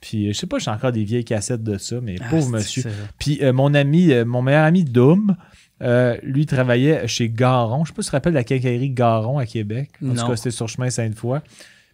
Puis 0.01 0.27
euh, 0.27 0.33
je 0.33 0.37
sais 0.37 0.47
pas, 0.47 0.59
j'ai 0.59 0.71
encore 0.71 0.91
des 0.91 1.03
vieilles 1.03 1.25
cassettes 1.25 1.63
de 1.63 1.77
ça, 1.77 1.99
mais 2.01 2.15
pauvre 2.29 2.47
Ah, 2.47 2.57
monsieur. 2.57 2.81
c'est- 2.83 2.89
Puis 3.19 3.39
euh, 3.41 3.51
mon 3.53 3.73
ami, 3.73 4.11
euh, 4.13 4.23
mon 4.25 4.41
meilleur 4.41 4.63
ami 4.65 4.83
Doom, 4.85 5.35
euh, 5.81 6.17
lui 6.23 6.45
travaillait 6.45 7.07
chez 7.07 7.29
Garon. 7.29 7.83
Je 7.85 7.89
sais 7.89 7.95
pas 7.95 8.01
si 8.01 8.07
tu 8.07 8.11
te 8.11 8.15
rappelles 8.15 8.33
la 8.33 8.43
quincaillerie 8.43 8.89
Garon 8.91 9.37
à 9.39 9.45
Québec. 9.45 9.89
En 10.03 10.09
tout 10.09 10.27
cas, 10.27 10.35
c'était 10.37 10.51
sur 10.51 10.67
chemin 10.69 10.89
Sainte-Foy. 10.89 11.39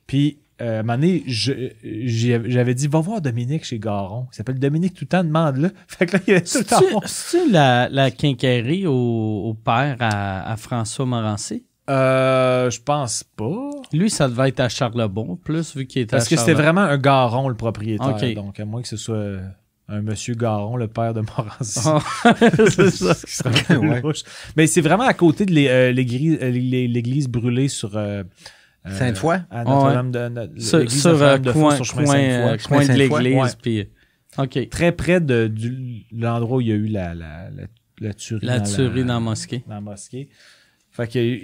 Puis 0.08 0.38
euh, 0.62 0.78
à 0.78 0.80
un 0.80 0.84
moment 0.84 0.94
donné, 0.98 1.24
j'avais 1.28 2.74
dit, 2.76 2.88
va 2.88 3.00
voir 3.00 3.22
Dominique 3.22 3.66
chez 3.66 3.80
Garon. 3.80 4.28
Il 4.32 4.36
s'appelle 4.36 4.60
Dominique 4.60 4.94
tout 4.94 5.04
le 5.04 5.10
temps, 5.10 5.24
demande-le. 5.24 5.72
Fait 5.88 6.06
que 6.06 6.16
là, 6.18 6.24
il 6.28 6.32
y 6.32 6.36
avait 6.36 6.46
tout 6.46 6.60
le 6.60 6.64
temps. 6.64 6.80
C'est-tu 7.06 7.52
la, 7.52 7.90
la 7.90 8.12
quincaillerie 8.12 8.88
au, 8.88 8.94
au 8.94 9.54
père 9.54 9.98
à, 10.00 10.50
à 10.52 10.56
François 10.58 11.06
Morancy? 11.06 11.66
Euh, 11.90 12.70
je 12.72 12.82
pense 12.82 13.24
pas. 13.24 13.70
Lui, 13.94 14.10
ça 14.10 14.28
devait 14.28 14.50
être 14.50 14.60
à 14.60 14.70
Charlebourg, 14.70 15.38
plus 15.44 15.76
vu 15.76 15.86
qu'il 15.86 16.02
était 16.02 16.16
Parce 16.16 16.26
à 16.26 16.30
que 16.30 16.36
c'était 16.40 16.54
vraiment 16.54 16.82
un 16.82 16.98
Garon, 16.98 17.48
le 17.48 17.56
propriétaire. 17.56 18.08
Ok. 18.16 18.34
Donc, 18.34 18.60
à 18.60 18.66
moins 18.66 18.82
que 18.82 18.88
ce 18.88 18.98
soit 18.98 19.38
un 19.88 20.02
monsieur 20.02 20.34
Garon, 20.34 20.78
le 20.78 20.88
père 20.88 21.14
de 21.14 21.22
Morancy. 21.22 21.80
Ah, 21.86 22.00
c'est 22.70 22.90
ça. 22.90 23.14
Ce 23.14 23.78
Ouais. 23.78 24.02
Mais 24.58 24.66
c'est 24.68 24.82
vraiment 24.82 25.04
à 25.04 25.14
côté 25.14 25.46
de 25.46 25.54
euh, 25.68 25.92
l'église, 25.92 26.40
euh, 26.42 26.50
l'é- 26.50 26.88
l'église 26.88 27.28
brûlée 27.28 27.68
sur. 27.68 27.96
euh, 27.96 28.24
euh, 28.88 28.92
Sainte-Foy? 28.92 29.38
À 29.52 29.64
Notre-Dame 29.64 30.12
de, 30.12 30.48
de- 30.48 30.60
Sur, 30.60 30.90
sur, 30.92 31.12
Notre-Dame 31.12 31.42
de 31.44 31.52
coin, 31.52 31.76
sur 31.76 31.86
chemin 31.86 32.04
coin, 32.06 32.18
euh, 32.18 32.58
coin 32.68 32.86
de 32.86 32.94
l'église. 32.94 33.36
Ouais. 33.38 33.50
puis- 33.62 33.88
OK. 34.38 34.70
Très 34.70 34.92
près 34.92 35.22
de 35.22 35.48
du- 35.48 36.04
l'endroit 36.12 36.58
où 36.58 36.62
il 36.62 36.68
y 36.68 36.72
a 36.72 36.76
eu 36.76 36.88
la, 36.88 37.14
la, 37.14 37.50
la, 37.52 37.64
la 38.02 38.14
tuerie. 38.16 38.46
La 38.46 38.60
dans 38.60 38.66
tuerie 38.66 39.04
dans 39.06 39.14
la 39.14 39.20
mosquée. 39.20 39.64
dans 39.68 39.76
la 39.76 39.82
mosquée. 39.82 40.30
Fait 40.92 41.08
que 41.08 41.40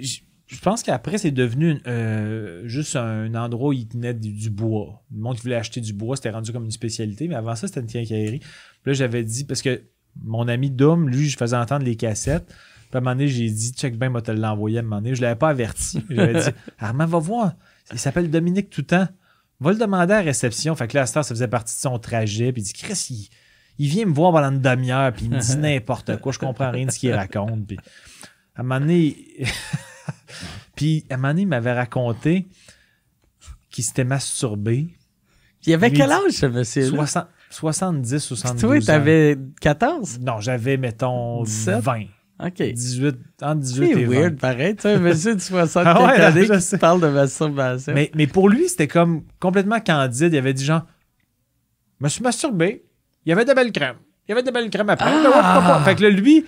je 0.52 0.60
pense 0.60 0.82
qu'après, 0.82 1.16
c'est 1.16 1.30
devenu 1.30 1.80
euh, 1.86 2.62
juste 2.66 2.94
un 2.96 3.34
endroit 3.34 3.70
où 3.70 3.72
ils 3.72 3.88
tenaient 3.88 4.12
du, 4.12 4.32
du 4.32 4.50
bois. 4.50 5.02
Le 5.10 5.20
monde 5.20 5.36
qui 5.36 5.42
voulait 5.42 5.56
acheter 5.56 5.80
du 5.80 5.94
bois, 5.94 6.16
c'était 6.16 6.30
rendu 6.30 6.52
comme 6.52 6.64
une 6.64 6.70
spécialité, 6.70 7.26
mais 7.26 7.34
avant 7.34 7.56
ça, 7.56 7.66
c'était 7.66 7.80
une 7.80 7.86
quincaillerie. 7.86 8.40
Puis 8.40 8.48
là, 8.84 8.92
j'avais 8.92 9.24
dit, 9.24 9.44
parce 9.44 9.62
que 9.62 9.82
mon 10.22 10.46
ami 10.48 10.70
Dom, 10.70 11.08
lui, 11.08 11.28
je 11.30 11.38
faisais 11.38 11.56
entendre 11.56 11.86
les 11.86 11.96
cassettes. 11.96 12.46
Puis 12.46 12.88
à 12.92 12.98
un 12.98 13.00
moment 13.00 13.14
donné, 13.14 13.28
j'ai 13.28 13.48
dit, 13.48 13.72
check 13.72 13.98
bien, 13.98 14.10
moi, 14.10 14.20
te 14.20 14.30
l'envoyer 14.30 14.78
à 14.78 14.80
un 14.80 14.82
moment 14.82 14.96
donné. 14.96 15.14
Je 15.14 15.22
l'avais 15.22 15.38
pas 15.38 15.48
averti. 15.48 16.04
J'avais 16.10 16.44
dit, 16.44 16.50
Armand, 16.78 17.06
va 17.06 17.18
voir. 17.18 17.52
Il 17.90 17.98
s'appelle 17.98 18.30
Dominique 18.30 18.68
Toutan. 18.68 19.08
Va 19.58 19.72
le 19.72 19.78
demander 19.78 20.12
à 20.12 20.18
la 20.18 20.22
réception. 20.22 20.74
Fait 20.74 20.86
que 20.86 20.98
là, 20.98 21.04
à 21.04 21.06
ça 21.06 21.22
faisait 21.22 21.48
partie 21.48 21.74
de 21.74 21.80
son 21.80 21.98
trajet. 21.98 22.52
Puis 22.52 22.60
il 22.60 22.64
dit, 22.66 22.72
Chris, 22.74 23.06
il, 23.08 23.28
il 23.78 23.88
vient 23.88 24.04
me 24.04 24.12
voir 24.12 24.32
pendant 24.32 24.50
une 24.50 24.60
demi-heure, 24.60 25.12
puis 25.14 25.24
il 25.24 25.30
me 25.30 25.38
dit 25.38 25.56
n'importe 25.56 26.18
quoi. 26.18 26.32
Je 26.32 26.38
comprends 26.38 26.70
rien 26.70 26.84
de 26.84 26.90
ce 26.90 26.98
qu'il 26.98 27.14
raconte. 27.14 27.66
Puis 27.66 27.78
à 28.54 28.60
un 28.60 28.64
moment 28.64 28.80
donné, 28.80 29.16
puis 30.74 31.04
à 31.10 31.14
un 31.14 31.16
moment 31.16 31.28
donné, 31.28 31.42
il 31.42 31.48
m'avait 31.48 31.72
raconté 31.72 32.48
qu'il 33.70 33.84
s'était 33.84 34.04
masturbé. 34.04 34.88
Il 35.66 35.72
avait 35.74 35.90
quel 35.92 36.10
âge, 36.10 36.32
ce 36.32 36.46
monsieur-là? 36.46 36.88
60. 37.06 37.26
70, 37.50 38.10
Puis 38.10 38.20
72 38.36 38.60
toi, 38.60 38.76
ans. 38.76 38.80
t'avais 38.86 39.38
14? 39.60 40.20
Non, 40.20 40.40
j'avais, 40.40 40.76
mettons, 40.78 41.42
17? 41.44 41.80
20. 41.80 42.00
OK. 42.44 42.62
18, 42.62 43.16
entre 43.42 43.60
18 43.60 43.86
C'est 43.94 44.00
et 44.00 44.04
20. 44.06 44.10
weird, 44.20 44.36
pareil. 44.38 44.74
Tu 44.74 44.82
sais, 44.82 44.94
un 44.94 44.98
monsieur 44.98 45.34
de 45.34 45.40
60 45.40 45.82
Ah 45.86 46.02
ouais, 46.06 46.20
années 46.20 46.46
qui 46.50 46.60
sais. 46.60 46.78
parle 46.78 47.00
de 47.00 47.08
masturbation. 47.08 47.92
Mais, 47.94 48.10
mais 48.14 48.26
pour 48.26 48.48
lui, 48.48 48.68
c'était 48.68 48.88
comme 48.88 49.22
complètement 49.38 49.80
candide. 49.80 50.32
Il 50.32 50.38
avait 50.38 50.54
dit 50.54 50.64
genre, 50.64 50.82
je 52.00 52.04
me 52.04 52.08
suis 52.08 52.22
masturbé. 52.22 52.84
Il 53.26 53.28
y 53.28 53.32
avait 53.32 53.44
de 53.44 53.52
belles 53.52 53.70
crèmes. 53.70 53.98
Il 54.26 54.30
y 54.30 54.32
avait 54.32 54.42
de 54.42 54.50
belles 54.50 54.70
crèmes 54.70 54.88
après. 54.90 55.10
Ah! 55.12 55.82
Fait 55.84 55.94
que 55.94 56.02
là, 56.02 56.08
lui, 56.10 56.44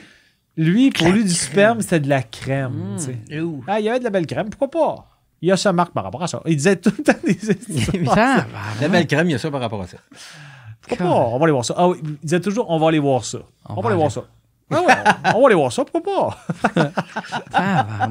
lui 0.57 0.91
pour 0.91 1.09
lui, 1.09 1.25
du 1.25 1.31
sperme, 1.31 1.81
c'était 1.81 2.01
de 2.01 2.09
la 2.09 2.23
crème. 2.23 2.97
Sais. 2.97 3.19
Ah, 3.67 3.81
il 3.81 3.87
y 3.87 3.89
avait 3.89 3.99
de 3.99 4.05
la 4.05 4.11
belle 4.11 4.27
crème. 4.27 4.51
Pourquoi 4.51 4.71
pas? 4.71 5.09
Il 5.43 5.49
y 5.49 5.53
a 5.53 5.57
sa 5.57 5.73
marque 5.73 5.93
par 5.93 6.05
rapport 6.05 6.23
à 6.23 6.27
ça. 6.27 6.41
Il 6.47 6.57
disait 6.57 6.77
tout 6.77 6.93
le 6.97 7.05
temps 7.05 7.13
des 7.25 7.37
Ah, 8.09 8.47
La 8.81 8.89
belle 8.89 9.07
crème, 9.07 9.29
il 9.29 9.33
y 9.33 9.35
a 9.35 9.39
ça 9.39 9.51
par 9.51 9.61
rapport 9.61 9.83
à 9.83 9.87
ça. 9.87 9.99
Pourquoi 10.81 11.07
pas? 11.07 11.13
On 11.13 11.39
va 11.39 11.45
aller 11.45 11.53
voir 11.53 11.65
ça. 11.65 11.75
Ah 11.77 11.89
oui, 11.89 11.99
il 12.03 12.17
disait 12.23 12.41
toujours, 12.41 12.71
on 12.71 12.79
va 12.79 12.89
aller 12.89 12.99
voir 12.99 13.25
ça. 13.25 13.39
On, 13.69 13.81
va 13.81 13.89
aller 13.89 13.99
voir 13.99 14.13
ça. 14.13 14.25
Ah 14.75 14.83
ouais, 14.83 15.33
on 15.37 15.41
va 15.41 15.47
aller 15.47 15.55
voir 15.55 15.73
ça, 15.73 15.85
pourquoi 15.85 16.37
pas? 16.75 16.91
Ah 17.53 18.09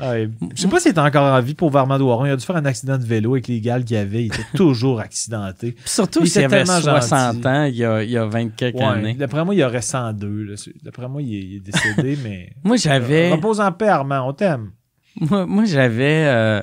ouais. 0.00 0.28
Je 0.54 0.62
sais 0.62 0.68
pas 0.68 0.78
s'il 0.80 0.90
était 0.92 1.00
encore 1.00 1.32
en 1.32 1.40
vie 1.40 1.54
pour 1.54 1.74
Armand 1.76 1.98
Douaron. 1.98 2.26
Il 2.26 2.30
a 2.30 2.36
dû 2.36 2.44
faire 2.44 2.56
un 2.56 2.64
accident 2.64 2.96
de 2.98 3.04
vélo 3.04 3.34
avec 3.34 3.48
les 3.48 3.60
gals 3.60 3.84
qu'il 3.84 3.96
avait. 3.96 4.24
Il 4.24 4.26
était 4.26 4.44
toujours 4.54 5.00
accidenté. 5.00 5.72
Puis 5.72 5.82
Surtout 5.86 6.20
Il 6.22 6.28
s'il 6.28 6.42
était 6.42 6.54
avait 6.54 6.64
tellement 6.64 6.80
60 6.80 7.34
gentil. 7.36 7.48
ans, 7.48 7.64
il 7.64 7.76
y 7.76 7.84
a, 7.84 8.02
il 8.02 8.10
y 8.10 8.16
a 8.16 8.24
20 8.26 8.48
quelques 8.56 8.76
Ouais, 8.76 8.84
années. 8.84 9.14
D'après 9.14 9.44
moi, 9.44 9.54
il 9.54 9.58
y 9.58 9.64
aurait 9.64 9.82
102. 9.82 10.42
là. 10.44 10.54
D'après 10.82 11.08
moi, 11.08 11.22
il 11.22 11.34
est, 11.34 11.40
il 11.40 11.56
est 11.56 11.60
décédé, 11.60 12.18
mais. 12.24 12.50
Moi, 12.62 12.76
j'avais... 12.76 13.32
Repose 13.32 13.60
en 13.60 13.72
paix, 13.72 13.88
Armand, 13.88 14.28
on 14.28 14.32
t'aime. 14.32 14.70
Moi, 15.20 15.46
moi, 15.46 15.64
j'avais. 15.64 16.24
euh, 16.26 16.62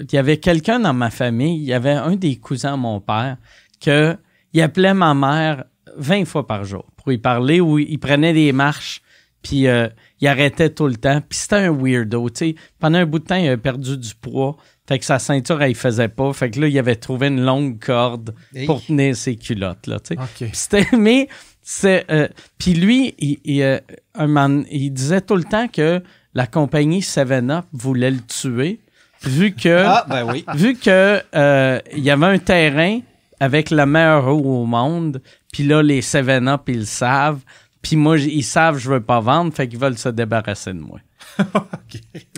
il 0.00 0.10
y 0.12 0.16
avait 0.18 0.38
quelqu'un 0.38 0.80
dans 0.80 0.94
ma 0.94 1.10
famille, 1.10 1.58
il 1.60 1.64
y 1.66 1.74
avait 1.74 1.90
un 1.92 2.16
des 2.16 2.36
cousins 2.36 2.74
à 2.74 2.76
mon 2.76 3.00
père, 3.00 3.36
que 3.84 4.16
il 4.54 4.62
appelait 4.62 4.94
ma 4.94 5.12
mère 5.12 5.64
20 5.98 6.24
fois 6.24 6.46
par 6.46 6.64
jour 6.64 6.86
pour 6.96 7.10
lui 7.10 7.18
parler 7.18 7.60
ou 7.60 7.78
il 7.78 7.98
prenait 7.98 8.32
des 8.32 8.52
marches, 8.52 9.02
puis 9.42 9.66
euh, 9.66 9.88
il 10.20 10.28
arrêtait 10.28 10.70
tout 10.70 10.86
le 10.86 10.96
temps. 10.96 11.20
Puis 11.28 11.38
c'était 11.38 11.56
un 11.56 11.72
weirdo, 11.72 12.28
tu 12.30 12.36
sais. 12.50 12.54
Pendant 12.78 12.98
un 12.98 13.06
bout 13.06 13.18
de 13.20 13.24
temps, 13.24 13.36
il 13.36 13.46
avait 13.46 13.56
perdu 13.56 13.96
du 13.96 14.14
poids. 14.14 14.56
Fait 14.88 14.98
que 14.98 15.04
sa 15.04 15.18
ceinture, 15.18 15.60
elle 15.62 15.70
ne 15.70 15.74
faisait 15.74 16.08
pas. 16.08 16.32
Fait 16.32 16.50
que 16.50 16.60
là, 16.60 16.66
il 16.68 16.78
avait 16.78 16.96
trouvé 16.96 17.26
une 17.28 17.42
longue 17.44 17.78
corde 17.78 18.34
Hey. 18.54 18.66
pour 18.66 18.82
tenir 18.84 19.14
ses 19.14 19.36
culottes, 19.36 19.86
là, 19.86 19.98
tu 20.00 20.16
sais. 20.52 20.86
Mais 20.98 21.28
c'est 21.62 22.06
euh, 22.10 22.28
puis 22.56 22.72
lui 22.72 23.14
il, 23.18 23.38
il, 23.44 23.62
euh, 23.62 23.78
un 24.14 24.26
man- 24.26 24.64
il 24.70 24.90
disait 24.90 25.20
tout 25.20 25.36
le 25.36 25.44
temps 25.44 25.68
que 25.68 26.02
la 26.32 26.46
compagnie 26.46 27.00
7-Up 27.00 27.66
voulait 27.74 28.10
le 28.10 28.20
tuer 28.22 28.80
vu 29.22 29.52
que 29.54 29.68
Ah, 29.86 30.06
ben 30.08 30.24
oui. 30.24 30.46
vu 30.54 30.74
que 30.74 31.20
euh, 31.34 31.78
il 31.94 32.02
y 32.02 32.10
avait 32.10 32.24
un 32.26 32.38
terrain 32.38 33.00
avec 33.40 33.68
la 33.70 33.84
meilleure 33.84 34.28
eau 34.28 34.62
au 34.62 34.64
monde 34.64 35.20
puis 35.52 35.64
là 35.64 35.82
les 35.82 36.00
7-Up 36.02 36.62
ils 36.68 36.80
le 36.80 36.84
savent. 36.84 37.40
Puis 37.82 37.96
moi 37.96 38.18
ils 38.18 38.42
savent 38.42 38.78
je 38.78 38.90
veux 38.90 39.00
pas 39.02 39.20
vendre 39.20 39.52
fait 39.54 39.68
qu'ils 39.68 39.78
veulent 39.78 39.98
se 39.98 40.08
débarrasser 40.08 40.72
de 40.72 40.80
moi. 40.80 40.98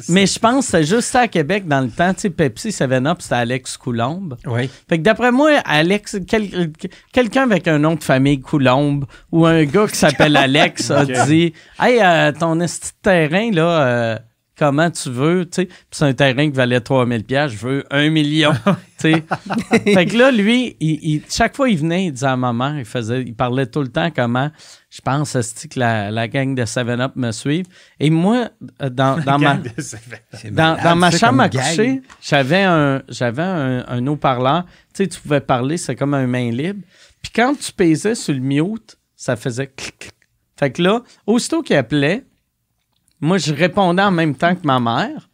Mais 0.09 0.27
je 0.27 0.39
pense 0.39 0.67
que 0.67 0.71
c'était 0.73 0.85
juste 0.85 1.09
ça 1.11 1.21
à 1.21 1.29
Québec 1.29 1.67
dans 1.67 1.81
le 1.81 1.91
temps 1.91 2.13
tu 2.15 2.21
sais 2.23 2.31
Pepsi 2.31 2.69
7-Up 2.71 3.19
c'était 3.21 3.35
Alex 3.37 3.77
Coulombe. 3.77 4.37
Oui. 4.47 4.69
fait 4.89 4.99
que 4.99 5.03
d'après 5.03 5.33
moi, 5.33 5.51
Alex, 5.65 6.19
quel- 6.27 6.73
quelqu'un 7.13 7.43
avec 7.45 7.69
un 7.69 7.79
nom 7.79 7.95
de 7.95 8.03
famille 8.03 8.41
Coulombe 8.41 9.07
ou 9.33 9.47
un 9.47 9.65
gars 9.65 9.87
qui 9.87 9.97
s'appelle 9.97 10.37
Alex 10.37 10.91
a 10.91 11.05
dit 11.05 11.53
Hey, 11.79 12.01
euh, 12.03 12.33
ton 12.33 12.61
esti 12.61 12.89
de 12.89 12.95
terrain, 13.03 13.51
là, 13.53 13.83
euh, 13.87 14.19
comment 14.61 14.91
tu 14.91 15.09
veux, 15.11 15.47
tu 15.47 15.63
sais. 15.63 15.65
Puis 15.65 15.77
c'est 15.91 16.05
un 16.05 16.13
terrain 16.13 16.51
qui 16.51 16.55
valait 16.55 16.81
3000 16.81 17.25
pièces, 17.25 17.53
je 17.53 17.67
veux 17.67 17.85
un 17.91 18.11
million, 18.11 18.53
tu 18.99 19.13
sais. 19.15 19.25
fait 19.95 20.05
que 20.05 20.17
là, 20.19 20.31
lui, 20.31 20.77
il, 20.81 20.99
il- 21.03 21.23
chaque 21.31 21.57
fois 21.57 21.71
il 21.71 21.79
venait, 21.79 22.05
il 22.05 22.13
disait 22.13 22.27
à 22.27 22.37
ma 22.37 22.53
mère, 22.53 22.79
il 22.79 22.85
faisait, 22.85 23.23
il 23.23 23.35
parlait 23.35 23.65
tout 23.65 23.81
le 23.81 23.89
temps 23.89 24.11
comment, 24.15 24.51
je 24.91 25.01
pense, 25.01 25.33
que 25.33 25.79
la, 25.81 26.11
la 26.11 26.29
gang 26.29 26.55
de 26.55 26.63
7-Up 26.63 27.13
me 27.17 27.33
suive. 27.33 27.65
Et 27.99 28.11
moi, 28.11 28.51
euh, 28.83 28.91
dans, 28.91 29.17
dans 29.25 29.39
ma... 29.39 29.55
Dans, 30.51 30.77
ma 30.97 31.11
chambre 31.11 31.41
à 31.43 31.49
coucher, 31.49 32.03
j'avais 32.21 32.63
un, 32.63 33.03
j'avais 33.09 33.43
un, 33.43 33.85
un 33.89 34.07
haut-parleur. 34.07 34.65
Tu 34.93 35.05
sais, 35.05 35.09
tu 35.09 35.19
pouvais 35.21 35.41
parler, 35.41 35.79
c'est 35.79 35.97
comme 35.97 36.13
un 36.13 36.27
main 36.27 36.51
libre. 36.51 36.83
Puis 37.23 37.33
quand 37.35 37.55
tu 37.59 37.73
pesais 37.73 38.15
sur 38.15 38.35
le 38.35 38.41
mute, 38.41 38.99
ça 39.17 39.37
faisait 39.37 39.69
clic, 39.69 39.99
clic. 39.99 40.15
Fait 40.59 40.71
que 40.71 40.83
là, 40.83 41.03
aussitôt 41.27 41.63
qu'il 41.63 41.77
appelait, 41.77 42.25
moi, 43.21 43.39
je 43.39 43.53
répondais 43.55 44.03
en 44.03 44.11
même 44.11 44.35
temps 44.35 44.55
que 44.55 44.67
ma 44.67 44.81
mère. 44.81 45.29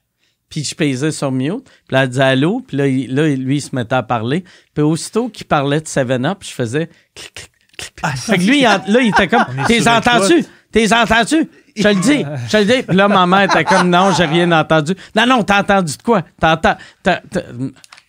Puis 0.49 0.63
je 0.63 0.75
pesais 0.75 1.11
sur 1.11 1.33
mute. 1.33 1.65
Puis 1.65 1.73
là, 1.91 2.05
elle 2.05 2.09
disait 2.09 2.23
allô. 2.23 2.61
Puis 2.67 2.77
là, 2.77 2.87
il- 2.87 3.13
là, 3.15 3.27
lui, 3.29 3.57
il 3.57 3.61
se 3.61 3.75
mettait 3.75 3.97
à 3.97 4.03
parler. 4.03 4.45
Puis 4.75 4.83
aussitôt 4.83 5.29
qu'il 5.29 5.47
parlait 5.47 5.81
de 5.81 5.87
7-Up, 5.87 6.39
je 6.43 6.51
faisais 6.51 6.89
clic, 7.15 7.35
clic, 7.35 7.51
clic. 7.77 7.93
fait 8.17 8.39
que 8.39 8.43
lui, 8.45 8.59
il 8.59 8.63
là, 8.63 8.81
il 9.01 9.09
était 9.09 9.27
comme 9.29 9.45
T'es 9.67 9.87
entendu? 9.89 10.45
T'es 10.71 10.93
entendu? 10.93 11.49
Je 11.77 11.83
te 11.83 11.89
le 11.89 11.95
dis, 11.97 12.25
je 12.47 12.53
te 12.53 12.57
le 12.59 12.65
dis. 12.65 12.83
Puis 12.85 12.97
là, 12.97 13.09
ma 13.09 13.27
mère 13.27 13.43
était 13.43 13.65
comme 13.65 13.91
non, 13.91 14.13
j'ai 14.17 14.25
rien 14.25 14.51
entendu. 14.53 14.95
Non, 15.15 15.27
non, 15.27 15.43
t'as 15.43 15.61
entendu 15.61 15.97
de 15.97 16.03
quoi? 16.03 16.23
T'entends. 16.41 16.77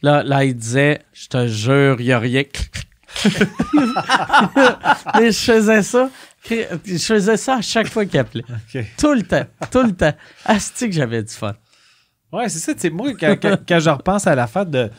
Là, 0.04 0.22
là, 0.24 0.46
il 0.46 0.56
disait 0.56 1.02
Je 1.14 1.28
te 1.28 1.48
jure, 1.48 1.96
il 2.00 2.06
n'y 2.06 2.12
a 2.12 2.20
rien. 2.20 2.44
Mais 5.20 5.32
je 5.32 5.40
faisais 5.40 5.82
ça. 5.82 6.10
Je 6.50 6.98
faisais 6.98 7.38
ça 7.38 7.56
à 7.58 7.62
chaque 7.62 7.88
fois 7.88 8.06
qu'il 8.06 8.20
appelait. 8.20 8.44
Tout 8.98 9.14
le 9.14 9.24
temps. 9.24 9.46
Tout 9.72 9.84
le 9.84 9.94
temps. 9.94 10.14
Asti 10.46 10.88
que 10.90 10.96
j'avais 10.96 11.24
du 11.24 11.34
fun. 11.34 11.56
Ouais, 12.32 12.50
c'est 12.50 12.60
ça. 12.60 12.74
tu 12.74 12.82
sais, 12.82 12.90
moi, 12.90 13.12
quand, 13.20 13.36
quand- 13.42 13.58
quand 13.68 13.80
je 13.80 13.90
repense 13.90 14.28
à 14.28 14.36
la 14.36 14.48
fête 14.48 14.70
de. 14.70 14.90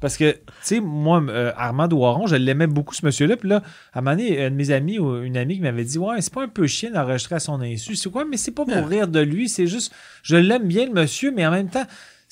Parce 0.00 0.18
que, 0.18 0.32
tu 0.32 0.38
sais, 0.60 0.80
moi, 0.80 1.22
euh, 1.28 1.50
Armand 1.56 1.88
Douaron, 1.88 2.26
je 2.26 2.36
l'aimais 2.36 2.66
beaucoup, 2.66 2.94
ce 2.94 3.06
monsieur-là. 3.06 3.36
Puis 3.38 3.48
là, 3.48 3.62
à 3.94 4.00
un 4.00 4.02
moment 4.02 4.16
donné, 4.16 4.44
un 4.44 4.50
de 4.50 4.54
mes 4.56 4.70
amis 4.70 4.98
ou 4.98 5.22
une 5.22 5.36
amie 5.38 5.54
qui 5.56 5.62
m'avait 5.62 5.84
dit 5.84 5.96
Ouais, 5.98 6.20
c'est 6.20 6.32
pas 6.32 6.42
un 6.42 6.48
peu 6.48 6.66
chien 6.66 6.90
d'enregistrer 6.90 7.36
à 7.36 7.40
son 7.40 7.60
insu. 7.62 7.96
C'est 7.96 8.10
quoi, 8.10 8.24
mais 8.26 8.36
c'est 8.36 8.50
pas 8.50 8.64
pour 8.66 8.86
rire 8.86 9.08
de 9.08 9.20
lui. 9.20 9.48
C'est 9.48 9.66
juste, 9.66 9.94
je 10.22 10.36
l'aime 10.36 10.64
bien, 10.68 10.86
le 10.86 10.92
monsieur, 10.92 11.30
mais 11.30 11.46
en 11.46 11.52
même 11.52 11.68
temps, 11.70 11.86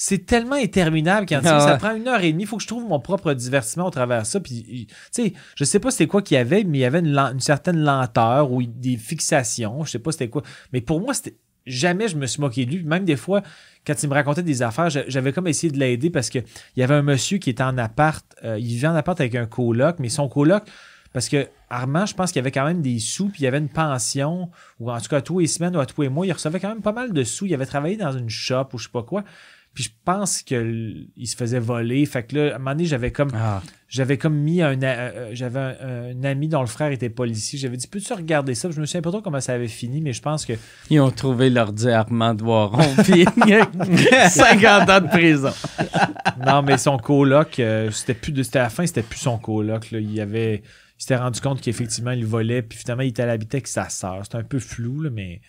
c'est 0.05 0.27
tellement 0.27 0.57
interminable 0.57 1.27
quand 1.29 1.39
Ah 1.45 1.61
ça 1.61 1.73
ouais. 1.75 1.79
prend 1.79 1.95
une 1.95 2.09
heure 2.09 2.21
et 2.25 2.33
demie. 2.33 2.43
Il 2.43 2.47
faut 2.49 2.57
que 2.57 2.63
je 2.65 2.67
trouve 2.67 2.89
mon 2.89 2.99
propre 2.99 3.33
divertissement 3.35 3.87
au 3.87 3.91
travers 3.91 4.23
de 4.23 4.27
ça. 4.27 4.41
Puis, 4.41 4.89
tu 4.89 4.95
sais, 5.13 5.33
je 5.55 5.63
sais 5.63 5.79
pas 5.79 5.93
c'était 5.93 6.09
quoi 6.09 6.23
qu'il 6.23 6.35
y 6.35 6.39
avait, 6.39 6.65
mais 6.65 6.79
il 6.79 6.81
y 6.81 6.85
avait 6.85 6.99
une, 6.99 7.39
certaine 7.39 7.79
lenteur 7.79 8.51
ou 8.51 8.65
des 8.65 8.97
fixations. 8.97 9.85
Je 9.85 9.93
sais 9.93 9.99
pas 10.01 10.11
c'était 10.11 10.29
quoi. 10.29 10.43
Mais 10.73 10.81
pour 10.81 11.01
moi, 11.01 11.15
c'était. 11.15 11.37
Jamais 11.67 12.09
je 12.09 12.17
me 12.17 12.27
suis 12.27 12.41
moqué 12.41 12.67
de 12.67 12.73
lui. 12.73 12.83
Même 12.83 13.05
des 13.05 13.15
fois, 13.15 13.43
quand 13.87 13.95
il 14.03 14.09
me 14.09 14.15
racontait 14.15 14.43
des 14.43 14.63
affaires, 14.63 14.91
j'a- 14.91 15.05
j'avais 15.07 15.33
comme 15.33 15.47
essayé 15.47 15.73
de 15.73 15.79
l'aider 15.79 16.11
parce 16.11 16.31
que 16.31 16.41
il 16.41 16.81
y 16.81 16.83
avait 16.83 16.95
un 16.97 17.03
monsieur 17.03 17.39
qui 17.39 17.51
était 17.51 17.63
en 17.63 17.79
appart. 17.79 18.27
euh, 18.43 18.59
il 18.59 18.67
vivait 18.67 18.89
en 18.89 18.97
appart 18.97 19.21
avec 19.21 19.37
un 19.37 19.47
coloc, 19.47 20.01
mais 20.01 20.09
son 20.09 20.29
coloc, 20.29 20.65
parce 21.13 21.29
que 21.29 21.47
Armand, 21.71 22.07
je 22.07 22.15
pense 22.15 22.33
qu'il 22.33 22.41
y 22.41 22.43
avait 22.43 22.51
quand 22.51 22.65
même 22.65 22.83
des 22.83 22.99
sous, 22.99 23.29
puis 23.29 23.43
il 23.43 23.45
y 23.45 23.47
avait 23.47 23.59
une 23.59 23.69
pension, 23.69 24.51
ou 24.81 24.91
en 24.91 25.01
tout 25.01 25.09
cas 25.09 25.21
tous 25.21 25.39
les 25.39 25.47
semaines 25.47 25.77
ou 25.77 25.79
à 25.81 25.87
tous 25.87 26.03
les 26.03 26.09
mois, 26.09 26.27
il 26.27 26.33
recevait 26.33 26.59
quand 26.59 26.71
même 26.71 26.83
pas 26.83 26.91
mal 26.93 27.13
de 27.13 27.23
sous. 27.23 27.47
Il 27.47 27.55
avait 27.55 27.67
travaillé 27.67 27.97
dans 27.97 28.11
une 28.11 28.29
shop 28.29 28.67
ou 28.73 28.79
je 28.79 28.87
sais 28.87 28.91
pas 28.93 29.05
quoi. 29.05 29.23
Puis 29.75 29.85
je 29.85 29.91
pense 30.05 30.43
qu'il 30.43 31.09
se 31.25 31.35
faisait 31.35 31.59
voler. 31.59 32.05
Fait 32.05 32.23
que 32.25 32.37
là, 32.37 32.53
à 32.53 32.57
un 32.57 32.59
moment 32.59 32.73
donné, 32.73 32.85
j'avais 32.85 33.11
comme 33.11 33.31
Ah. 33.35 33.63
j'avais 33.89 34.19
comme 34.19 34.35
mis 34.37 34.61
un, 34.61 34.83
a- 34.83 34.87
euh, 34.87 35.31
j'avais 35.33 35.61
un, 35.61 36.11
un 36.21 36.25
ami 36.25 36.49
dont 36.49 36.61
le 36.61 36.67
frère 36.67 36.93
était 36.93 37.09
policier. 37.09 37.59
J'avais 37.59 37.79
dit, 37.79 37.87
peux-tu 37.87 38.13
regarder 38.13 38.55
ça? 38.55 38.69
Puis 38.69 38.77
je 38.77 38.81
me 38.83 38.87
souviens 38.87 39.01
pas 39.01 39.11
trop 39.11 39.23
comment 39.23 39.41
ça 39.41 39.55
avait 39.55 39.69
fini, 39.69 40.03
mais 40.03 40.13
je 40.13 40.21
pense 40.21 40.45
que 40.45 40.53
Ils 40.91 41.01
ont 41.01 41.11
trouvé 41.11 41.49
l'ordi 41.49 41.89
Armand 41.89 42.35
de 42.35 42.43
puis 43.03 43.25
50 44.31 44.91
ans 44.91 45.01
de 45.01 45.09
prison. 45.09 45.53
non, 46.45 46.61
mais 46.63 46.77
son 46.77 46.99
coloc, 46.99 47.59
euh, 47.59 47.91
c'était 47.91 48.15
plus 48.15 48.33
de, 48.33 48.43
c'était 48.43 48.59
à 48.59 48.65
la 48.65 48.71
fin, 48.71 48.85
c'était 48.87 49.03
plus 49.03 49.21
son 49.21 49.39
coloc. 49.39 49.91
Là. 49.91 50.01
Il 50.01 50.21
avait, 50.21 50.57
il 50.99 51.03
s'était 51.03 51.17
rendu 51.17 51.41
compte 51.41 51.61
qu'effectivement 51.63 52.11
il 52.11 52.27
volait, 52.27 52.61
puis 52.63 52.79
finalement 52.79 53.03
il 53.05 53.09
était 53.09 53.23
à 53.23 53.27
l'habiter 53.27 53.57
avec 53.57 53.69
sa 53.69 53.89
sœur. 53.89 54.21
C'était 54.25 54.37
un 54.37 54.43
peu 54.45 54.59
flou, 54.59 55.01
là, 55.01 55.09
mais, 55.11 55.41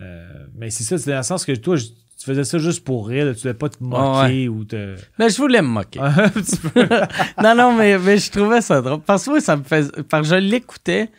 euh, 0.00 0.46
mais 0.54 0.70
c'est 0.70 0.84
ça, 0.84 0.96
c'est 0.96 1.10
dans 1.10 1.18
le 1.18 1.22
sens 1.22 1.44
que 1.44 1.52
toi, 1.52 1.76
je- 1.76 1.84
tu 2.22 2.30
faisais 2.30 2.44
ça 2.44 2.58
juste 2.58 2.84
pour 2.84 3.08
rire, 3.08 3.34
tu 3.34 3.42
devais 3.42 3.54
pas 3.54 3.68
te 3.68 3.82
moquer 3.82 4.48
ou 4.48 4.64
te. 4.64 4.94
Mais 5.18 5.28
je 5.28 5.38
voulais 5.38 5.60
me 5.60 5.66
moquer. 5.66 5.98
un 6.00 6.28
petit 6.28 6.56
peu. 6.56 6.88
non, 7.42 7.56
non, 7.56 7.74
mais, 7.74 7.98
mais 7.98 8.16
je 8.18 8.30
trouvais 8.30 8.60
ça 8.60 8.80
drôle. 8.80 9.00
Parce 9.00 9.24
que 9.24 9.30
moi, 9.30 9.40
ça 9.40 9.56
me 9.56 9.64
faisait. 9.64 9.90
Parce 10.08 10.28
que 10.28 10.36
je 10.36 10.40
l'écoutais, 10.40 11.10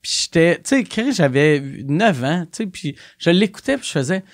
puis 0.00 0.18
j'étais. 0.22 0.62
Tu 0.62 0.86
sais, 0.86 1.12
j'avais 1.12 1.60
9 1.60 2.24
ans, 2.24 2.46
tu 2.50 2.56
sais, 2.56 2.66
puis 2.66 2.96
je 3.18 3.28
l'écoutais, 3.28 3.76
puis 3.76 3.86
je 3.86 3.92
faisais. 3.92 4.20
Tu 4.22 4.26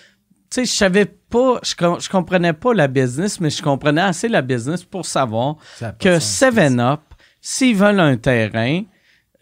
sais, 0.50 0.64
je 0.64 0.70
savais 0.70 1.06
pas, 1.06 1.58
je, 1.64 1.74
je 1.74 2.08
comprenais 2.08 2.52
pas 2.52 2.72
la 2.72 2.86
business, 2.86 3.40
mais 3.40 3.50
je 3.50 3.60
comprenais 3.60 4.02
assez 4.02 4.28
la 4.28 4.42
business 4.42 4.84
pour 4.84 5.04
savoir 5.06 5.56
que 5.98 6.14
de 6.14 6.18
sens. 6.20 6.54
7-Up, 6.54 7.00
s'ils 7.40 7.74
veulent 7.74 7.98
un 7.98 8.16
terrain, 8.16 8.82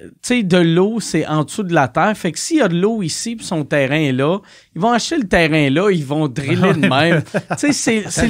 tu 0.00 0.08
sais, 0.22 0.42
de 0.42 0.56
l'eau, 0.56 0.98
c'est 1.00 1.26
en 1.26 1.44
dessous 1.44 1.62
de 1.62 1.74
la 1.74 1.88
terre. 1.88 2.16
Fait 2.16 2.32
que 2.32 2.38
s'il 2.38 2.56
y 2.58 2.62
a 2.62 2.68
de 2.68 2.76
l'eau 2.80 3.02
ici, 3.02 3.36
puis 3.36 3.44
son 3.44 3.64
terrain 3.64 3.96
est 4.00 4.12
là, 4.12 4.38
ils 4.74 4.80
vont 4.80 4.92
acheter 4.92 5.18
le 5.18 5.28
terrain 5.28 5.68
là, 5.70 5.90
ils 5.90 6.04
vont 6.04 6.26
driller 6.28 6.72
de 6.74 6.86
même. 6.88 7.22
tu 7.22 7.56
sais, 7.58 7.72
c'est- 7.72 8.10
sa 8.10 8.22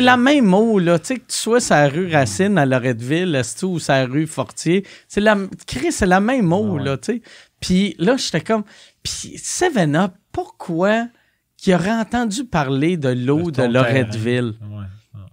la 0.00 0.16
même 0.16 0.52
eau, 0.54 0.78
là. 0.78 0.98
Tu 0.98 1.06
sais, 1.06 1.14
que 1.16 1.26
tu 1.28 1.36
sois 1.36 1.58
la 1.70 1.88
rue 1.88 2.10
Racine 2.10 2.56
à 2.58 2.64
Loretteville, 2.66 3.36
ou 3.62 3.78
la 3.88 4.06
rue 4.06 4.26
Fortier. 4.26 4.86
C'est 5.08 5.20
la, 5.20 5.36
Chris, 5.66 5.92
c'est 5.92 6.06
la 6.06 6.20
même 6.20 6.52
eau, 6.52 6.76
Ouais. 6.78 6.84
là, 6.84 6.96
tu 6.96 7.14
sais. 7.14 7.22
Puis 7.60 7.94
là, 7.98 8.16
j'étais 8.16 8.40
comme. 8.40 8.64
Puis 9.02 9.34
Seven 9.38 9.96
Up, 9.96 10.12
pourquoi 10.32 11.06
qu'il 11.56 11.74
aurait 11.74 11.90
entendu 11.92 12.44
parler 12.44 12.96
de 12.96 13.08
l'eau 13.10 13.50
de, 13.50 13.62
Loretteville? 13.62 14.54
Ouais. 14.62 14.84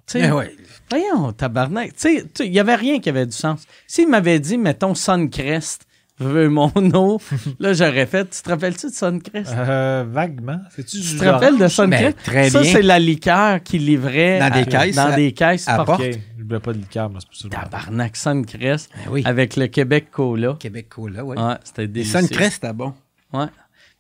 Tu 0.08 0.18
Eh 0.20 0.32
ouais. 0.32 0.56
Voyons, 0.90 1.32
tabarnak. 1.32 1.94
Tu 1.96 2.18
sais, 2.18 2.26
tu- 2.34 2.44
il 2.46 2.52
n'y 2.52 2.60
avait 2.60 2.76
rien 2.76 3.00
qui 3.00 3.10
avait 3.10 3.26
du 3.26 3.32
sens. 3.36 3.64
S'il 3.88 4.08
m'avait 4.10 4.40
dit, 4.40 4.58
mettons, 4.58 4.94
Suncrest, 4.94 5.86
veux 6.20 6.50
mon 6.50 6.72
eau, 6.94 7.20
là, 7.60 7.74
j'aurais 7.74 8.06
fait. 8.06 8.30
Tu 8.30 8.42
te 8.42 8.50
rappelles-tu 8.50 8.88
de 8.88 8.92
Suncrest? 8.92 9.54
Euh, 9.58 10.06
vaguement. 10.08 10.60
C'est-tu 10.76 11.00
tu 11.02 11.18
te 11.18 11.26
rappelles 11.26 11.58
de 11.58 11.68
Suncrest? 11.68 12.18
Très 12.24 12.50
ça, 12.50 12.62
bien. 12.62 12.72
c'est 12.74 12.82
la 12.82 13.00
liqueur 13.00 13.64
qui 13.64 13.80
livrait 13.80 14.40
Dans 14.40 14.50
des 14.50 14.60
à- 14.62 14.66
caisses, 14.66 14.96
Dans 14.96 15.08
à- 15.08 15.16
des 15.16 15.32
caisses 15.32 15.68
à 15.68 15.76
portes. 15.78 15.88
porte. 15.88 16.04
Je 16.38 16.44
voulais 16.44 16.60
pas 16.60 16.74
de 16.74 16.78
liqueur, 16.80 17.10
mais 17.10 17.20
c'est 17.22 17.28
pour 17.48 17.54
ça. 17.54 17.62
Tabarnak, 17.64 18.16
Suncrest, 18.18 18.92
Ben 18.94 19.12
oui. 19.12 19.22
avec 19.26 19.56
le 19.56 19.68
Québec 19.68 20.08
Cola. 20.12 20.58
Québec 20.60 20.90
Cola, 20.90 21.24
oui. 21.24 21.38
Ouais, 21.38 21.56
c'était 21.64 21.88
délicieux. 21.88 22.20
Suncrest, 22.22 22.54
c'était 22.62 22.74
bon? 22.74 22.94
Ouais. 23.32 23.46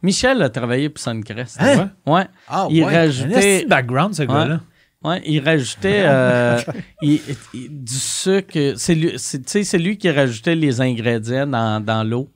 Michel 0.03 0.41
a 0.43 0.49
travaillé 0.49 0.89
pour 0.89 1.01
Suncrest. 1.01 1.57
Hein? 1.61 1.91
Ouais. 2.05 2.25
Ah, 2.49 2.67
il 2.69 2.83
ouais. 2.83 2.93
Un 2.93 2.99
rajoutait... 2.99 3.63
de 3.63 3.69
background, 3.69 4.13
ce 4.13 4.23
gars-là? 4.23 4.55
Ouais, 4.55 4.59
il 5.25 5.39
rajoutait 5.43 6.03
euh, 6.05 6.59
il- 7.01 7.19
il- 7.53 7.83
du 7.83 7.93
sucre. 7.93 8.73
C'est 8.77 8.95
lui, 8.95 9.13
c'est- 9.17 9.49
lui 9.77 9.97
qui 9.97 10.09
rajoutait 10.09 10.55
les 10.55 10.79
ingrédients 10.81 11.47
dans, 11.47 11.83
dans 11.83 12.03
l'eau. 12.03 12.29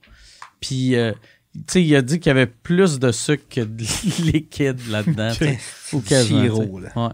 Puis, 0.60 0.96
euh, 0.96 1.12
tu 1.54 1.62
sais, 1.68 1.84
il 1.84 1.96
a 1.96 2.02
dit 2.02 2.20
qu'il 2.20 2.30
y 2.30 2.32
avait 2.32 2.46
plus 2.48 3.00
de 3.00 3.12
sucre 3.12 3.44
que 3.50 3.62
de 3.62 3.84
liquide 4.32 4.80
là-dedans. 4.90 5.32
Ou 5.94 6.02
quasiment, 6.02 6.42
Sirop, 6.44 6.80
là. 6.80 6.90
Ouais. 6.96 7.14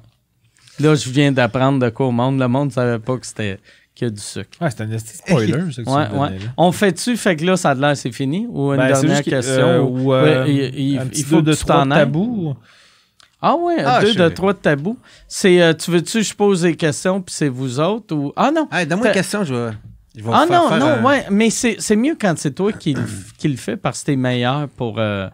Là, 0.80 0.95
je 0.95 1.09
viens 1.09 1.31
d'apprendre 1.31 1.80
de 1.80 1.89
quoi 1.89 2.07
au 2.07 2.11
monde. 2.11 2.39
Le 2.39 2.47
monde 2.47 2.69
ne 2.69 2.73
savait 2.73 2.99
pas 2.99 3.17
que 3.17 3.27
c'était 3.27 3.59
qu'il 3.93 4.07
y 4.07 4.09
a 4.09 4.11
du 4.11 4.19
sucre. 4.21 4.49
Ouais, 4.59 4.69
c'est 4.71 4.81
un 4.81 4.88
de 4.88 4.97
spoiler, 4.97 5.51
que 5.84 5.89
Ouais, 5.89 6.09
tu 6.09 6.15
ouais. 6.15 6.30
là. 6.30 6.45
On 6.57 6.71
fait-tu, 6.71 7.15
fait 7.15 7.35
que 7.35 7.45
là, 7.45 7.55
ça 7.57 7.69
a 7.71 7.75
l'air, 7.75 7.95
c'est 7.95 8.11
fini? 8.11 8.47
Ou 8.49 8.71
une 8.71 8.77
Ben, 8.77 8.88
dernière 8.88 9.21
question? 9.21 9.53
euh, 9.67 9.80
ou- 9.81 10.11
Ouais, 10.11 10.45
il, 10.51 10.80
il- 10.80 10.97
un 10.97 11.07
il 11.13 11.23
faut 11.23 11.41
deux 11.43 11.51
que 11.51 11.57
de 11.57 11.61
tu 11.61 11.65
t'en 11.65 11.85
de. 11.85 11.93
Ah 13.45 13.55
ouais, 13.57 13.75
Ah, 13.83 13.99
deux 14.01 14.15
de 14.15 14.29
trois 14.29 14.53
de 14.53 14.57
tabou. 14.59 14.97
C'est, 15.27 15.61
euh, 15.61 15.73
tu 15.73 15.91
veux-tu 15.91 16.19
que 16.19 16.23
je 16.23 16.33
pose 16.33 16.61
des 16.61 16.75
questions 16.77 17.21
puis 17.21 17.35
c'est 17.35 17.49
vous 17.49 17.79
autres 17.79 18.15
ou 18.15 18.31
ah 18.37 18.51
non. 18.51 18.67
Hey, 18.71 18.87
Donne-moi 18.87 19.07
une 19.09 19.13
question, 19.13 19.43
je 19.43 19.53
vais. 19.53 19.71
je 20.15 20.23
vais 20.23 20.29
Ah 20.33 20.45
faire 20.47 20.61
non 20.63 20.69
faire 20.69 20.79
non 20.79 20.85
un- 20.87 21.03
ouais, 21.03 21.25
mais 21.29 21.49
c'est, 21.49 21.75
c'est 21.79 21.97
mieux 21.97 22.15
quand 22.19 22.37
c'est 22.37 22.51
toi 22.53 22.71
qui, 22.71 22.93
le- 22.93 23.03
qui 23.37 23.49
le 23.49 23.57
fais 23.57 23.75
parce 23.75 23.99
que 24.01 24.05
t'es 24.07 24.15
meilleur 24.15 24.69
pour 24.69 24.97
euh, 24.97 25.27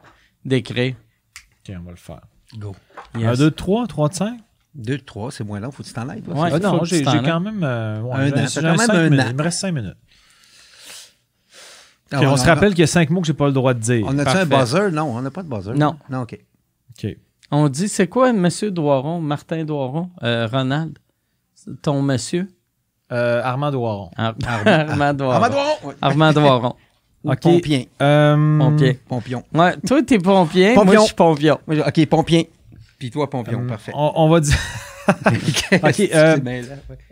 décrire. 0.44 0.96
Ok, 1.68 1.76
on 1.80 1.84
va 1.84 1.92
le 1.92 1.98
faire. 1.98 2.22
Go. 2.58 2.76
Un, 3.14 3.20
Yes. 3.20 3.38
deux, 3.38 3.46
de 3.46 3.50
trois, 3.56 3.86
trois 3.86 4.10
de 4.10 4.16
cinq? 4.16 4.40
Deux, 4.74 4.98
trois, 4.98 5.32
c'est 5.32 5.44
moins 5.44 5.60
long. 5.60 5.70
Faut 5.72 5.84
que 5.84 5.88
tu 5.88 5.94
t'en 5.94 6.10
ailles, 6.10 6.22
toi. 6.24 6.34
Ouais. 6.34 6.50
Ah 6.54 6.58
non, 6.60 6.84
j'ai 6.84 7.04
quand 7.04 7.40
même. 7.40 7.62
euh, 7.64 8.02
ouais, 8.02 8.14
Un 8.16 8.28
an, 8.32 8.46
quand 8.56 8.62
même 8.64 8.78
cinq 8.78 8.90
un 8.96 9.04
minutes. 9.10 9.20
an. 9.20 9.26
Il 9.30 9.36
me 9.36 9.44
reste 9.44 9.60
cinq 9.60 9.72
minutes. 9.72 9.98
Ah, 12.12 12.22
on 12.24 12.38
se 12.38 12.46
rappelle 12.46 12.72
qu'il 12.72 12.80
y 12.80 12.84
a 12.84 12.88
cinq 12.88 13.12
mots 13.12 13.22
que 13.22 13.28
j'ai 13.28 13.34
pas 13.34 13.46
le 13.46 13.52
droit 13.54 13.76
de 13.76 13.80
dire. 13.80 14.04
On 14.08 14.18
a-tu 14.18 14.24
Parfait. 14.24 14.40
un 14.42 14.46
buzzer? 14.46 14.92
Non, 14.92 15.04
on 15.16 15.22
n'a 15.22 15.30
pas 15.30 15.44
de 15.44 15.48
buzzer. 15.50 15.74
Non. 15.76 15.96
Non, 16.10 16.22
OK. 16.22 16.40
Ok. 16.98 17.16
On 17.52 17.68
dit 17.70 17.88
c'est 17.88 18.08
quoi 18.08 18.32
Monsieur 18.34 18.72
Doiron, 18.72 19.20
Martin 19.20 19.64
Doiron, 19.64 20.10
euh, 20.24 20.48
Ronald, 20.52 20.98
ton 21.82 22.02
monsieur? 22.02 22.48
Euh, 23.12 23.42
Armand 23.44 23.72
Douaron. 23.72 24.12
Ar- 24.18 24.36
Armand 24.68 25.14
Doiron. 25.16 25.34
Armand 25.34 25.50
Doiron! 25.50 25.94
Armand 26.02 26.34
Doiron. 26.34 26.76
OK. 27.26 27.40
Pompien. 27.42 27.84
Euh, 28.02 28.58
Pompier. 28.60 28.94
Pompion. 29.08 29.44
Ouais, 29.54 29.76
toi 29.86 30.02
t'es 30.04 30.20
pompier, 30.20 30.74
moi 30.76 30.86
Pompion. 30.86 31.02
je 31.02 31.06
suis 31.08 31.16
pompion. 31.16 31.60
Moi, 31.68 31.78
OK, 31.88 32.06
Pompien. 32.06 32.44
Puis 33.00 33.10
toi, 33.12 33.30
Pompion. 33.30 33.62
euh, 33.64 33.68
Parfait. 33.68 33.92
On, 33.96 34.12
on 34.16 34.30
va 34.30 34.40
dire. 34.42 34.58
OK, 35.84 36.10
euh. 36.14 36.38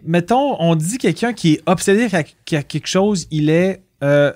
Mettons, 0.04 0.56
on 0.62 0.76
dit 0.76 0.98
quelqu'un 0.98 1.34
qui 1.34 1.54
est 1.54 1.62
obsédé 1.66 2.08
à, 2.16 2.20
à 2.20 2.64
quelque 2.64 2.88
chose, 2.88 3.28
il 3.32 3.50
est. 3.50 3.82
euh, 4.04 4.32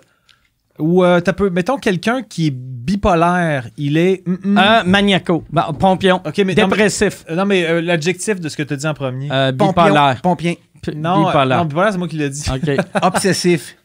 ou 0.79 1.03
euh, 1.03 1.19
t'as 1.19 1.33
peu, 1.33 1.49
mettons 1.49 1.77
quelqu'un 1.77 2.21
qui 2.23 2.47
est 2.47 2.53
bipolaire, 2.55 3.67
il 3.77 3.97
est. 3.97 4.27
mm, 4.27 4.35
mm. 4.43 4.57
Euh, 4.57 4.83
maniaco. 4.85 5.43
Ben, 5.51 5.73
pompion. 5.77 6.21
ok, 6.25 6.37
mais 6.39 6.43
non, 6.43 6.47
mais, 6.47 6.55
Dépressif. 6.55 7.25
euh, 7.29 7.35
non, 7.35 7.45
mais 7.45 7.65
euh, 7.65 7.81
l'adjectif 7.81 8.39
de 8.39 8.49
ce 8.49 8.57
que 8.57 8.63
tu 8.63 8.73
as 8.73 8.77
dit 8.77 8.87
en 8.87 8.93
premier. 8.93 9.29
Euh, 9.31 9.51
Pompion. 9.51 9.83
bipolaire. 9.83 10.21
Pompien. 10.21 10.53
Non, 10.95 11.23
euh, 11.23 11.25
bipolaire. 11.27 11.57
non, 11.59 11.65
bipolaire, 11.65 11.91
c'est 11.91 11.97
moi 11.99 12.07
qui 12.07 12.17
l'ai 12.17 12.29
dit. 12.29 12.43
OK. 12.53 12.85
Obsessif. 13.03 13.75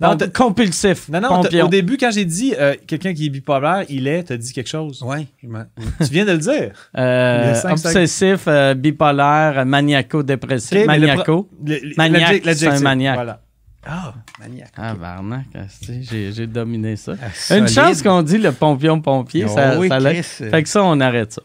Non, 0.00 0.16
compulsif. 0.32 1.08
Non, 1.08 1.20
non, 1.20 1.40
au 1.40 1.68
début, 1.68 1.96
quand 1.96 2.12
j'ai 2.12 2.24
dit 2.24 2.54
euh, 2.56 2.74
quelqu'un 2.86 3.12
qui 3.12 3.26
est 3.26 3.30
bipolaire, 3.30 3.84
il 3.88 4.06
est, 4.06 4.22
t'as 4.22 4.36
dit 4.36 4.52
quelque 4.52 4.68
chose. 4.68 5.04
Me- 5.42 5.64
tu 5.98 6.12
viens 6.12 6.24
de 6.24 6.30
le 6.30 6.38
dire. 6.38 6.70
Euh, 6.96 7.60
obsessif, 7.68 8.44
euh, 8.46 8.74
bipolaire, 8.74 9.66
maniaco-dépressif. 9.66 10.78
Ok, 10.82 10.86
mais 10.86 10.98
le 11.00 11.06
maniaco. 11.08 11.50
Le- 11.66 11.96
Maniaque, 11.96 12.44
l'adjectif, 12.44 12.58
c'est 12.70 12.76
un 12.76 12.80
maniaque. 12.80 13.16
Voilà. 13.16 13.40
Ah, 13.86 14.14
maniaque. 14.38 14.72
Ah, 14.76 14.94
Barnac, 14.94 15.46
j'ai 15.80 16.32
j'ai 16.32 16.46
dominé 16.46 16.96
ça. 16.96 17.14
Ah, 17.20 17.56
Une 17.56 17.68
chance 17.68 18.02
qu'on 18.02 18.22
dit 18.22 18.38
le 18.38 18.52
pompion-pompier. 18.52 19.44
Oh 19.46 19.54
ça, 19.54 19.78
oui, 19.78 19.88
ça. 19.88 20.50
Fait 20.50 20.62
que 20.62 20.68
ça, 20.68 20.82
on 20.84 21.00
arrête 21.00 21.32
ça. 21.32 21.42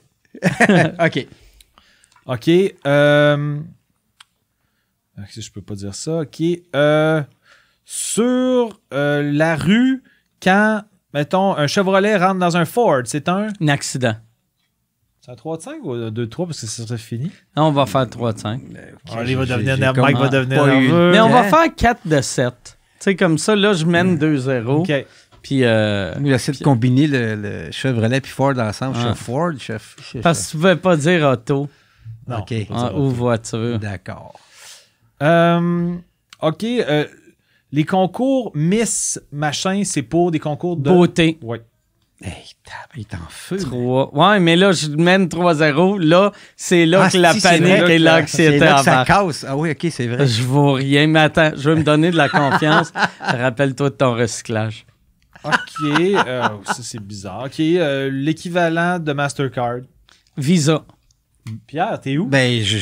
OK. 1.06 1.28
OK. 2.26 2.50
Euh... 2.88 3.60
ok, 5.18 5.30
Je 5.40 5.52
peux 5.52 5.62
pas 5.62 5.76
dire 5.76 5.96
ça. 5.96 6.22
OK. 6.22 6.42
Euh... 6.76 7.24
Sur 7.86 8.80
euh, 8.94 9.32
la 9.32 9.56
rue, 9.56 10.04
quand, 10.42 10.84
mettons, 11.14 11.56
un 11.56 11.68
Chevrolet 11.68 12.16
rentre 12.18 12.40
dans 12.40 12.56
un 12.56 12.66
Ford, 12.66 13.02
c'est 13.06 13.28
un... 13.28 13.48
Un 13.60 13.68
accident. 13.68 14.16
C'est 15.26 15.32
un 15.32 15.36
3 15.36 15.56
de 15.56 15.62
5 15.62 15.76
ou 15.84 15.94
un 15.94 16.12
2 16.12 16.12
de 16.12 16.26
3 16.26 16.48
parce 16.48 16.60
que 16.60 16.68
ça 16.68 16.86
serait 16.86 16.98
fini? 16.98 17.32
On 17.56 17.72
va 17.72 17.86
faire 17.86 18.10
3 18.10 18.34
de 18.34 18.40
5. 18.40 18.62
Ah, 19.10 19.24
il 19.26 19.38
va 19.38 19.46
devenir 19.46 19.78
nerveux. 19.78 20.02
Mike 20.02 20.18
va 20.18 20.28
devenir 20.28 20.66
nerveux. 20.66 21.12
Mais 21.12 21.20
on 21.22 21.30
va 21.30 21.44
faire 21.44 21.74
4 21.74 22.06
de 22.06 22.20
7. 22.20 22.54
Tu 22.54 22.76
sais, 23.00 23.16
comme 23.16 23.38
ça, 23.38 23.56
là, 23.56 23.72
je 23.72 23.86
mène 23.86 24.18
2-0. 24.18 24.66
OK. 24.82 24.92
Puis, 25.42 25.64
euh, 25.64 26.14
Nous, 26.20 26.28
j'essaie 26.30 26.52
de 26.52 26.58
combiner 26.62 27.08
le, 27.08 27.36
le 27.36 27.72
Chevrolet 27.72 28.20
puis 28.20 28.32
Ford 28.34 28.58
ensemble. 28.60 28.98
Ah. 29.00 29.04
Chef 29.10 29.18
Ford, 29.18 29.52
chef. 29.58 29.96
chef- 30.02 30.22
parce 30.22 30.46
que 30.48 30.52
tu 30.52 30.58
ne 30.58 30.62
pouvais 30.62 30.76
pas 30.76 30.98
dire 30.98 31.26
auto 31.30 31.70
Non, 32.28 32.40
OK. 32.40 32.52
hein, 32.52 32.66
dire 32.90 32.98
ou 32.98 33.10
voiture. 33.10 33.80
D'accord. 33.80 34.38
Euh, 35.22 35.96
OK. 36.42 36.64
euh, 36.66 37.06
les 37.72 37.86
concours 37.86 38.52
Miss 38.56 39.22
machin, 39.32 39.84
c'est 39.86 40.02
pour 40.04 40.32
des 40.32 40.40
concours 40.40 40.76
de... 40.76 40.90
Beauté. 40.90 41.38
Ouais. 41.42 41.62
Hey, 42.26 42.46
tab, 42.64 42.90
il 42.96 43.02
est 43.02 43.14
en 43.16 43.28
feu. 43.30 43.58
3. 43.58 44.16
Ouais, 44.16 44.40
mais 44.40 44.56
là, 44.56 44.72
je 44.72 44.88
mène 44.88 45.28
3-0. 45.28 45.98
Là, 46.00 46.32
c'est 46.56 46.86
là 46.86 47.04
Ah, 47.04 47.10
que 47.12 47.18
la 47.18 47.34
si, 47.34 47.42
panique 47.42 47.64
vrai 47.64 47.96
et 47.96 47.98
que- 47.98 48.04
l'anxiété 48.04 48.60
C'est 48.60 48.66
là 48.66 48.76
que 48.78 48.84
ça 48.84 49.04
casse. 49.06 49.46
Ah 49.46 49.58
oui, 49.58 49.72
OK, 49.72 49.88
c'est 49.92 50.08
vrai. 50.08 50.26
Je 50.26 50.42
vaux 50.44 50.72
rien, 50.74 51.06
mais 51.08 51.20
attends, 51.20 51.52
je 51.58 51.70
veux 51.70 51.76
me 51.76 51.84
donner 51.84 52.12
de 52.12 52.16
la 52.16 52.30
confiance. 52.30 52.94
Rappelle-toi 53.20 53.90
de 53.90 53.96
ton 53.96 54.14
recyclage. 54.14 54.86
OK. 55.44 55.52
euh, 55.92 56.48
ça, 56.66 56.78
c'est 56.82 57.02
bizarre. 57.02 57.44
OK. 57.48 57.60
euh, 57.60 58.10
L'équivalent 58.10 59.00
de 59.00 59.12
Mastercard. 59.12 59.80
Visa. 60.38 60.86
Pierre, 61.68 62.00
t'es 62.00 62.18
où? 62.18 62.26
Ben, 62.26 62.64
je. 62.64 62.78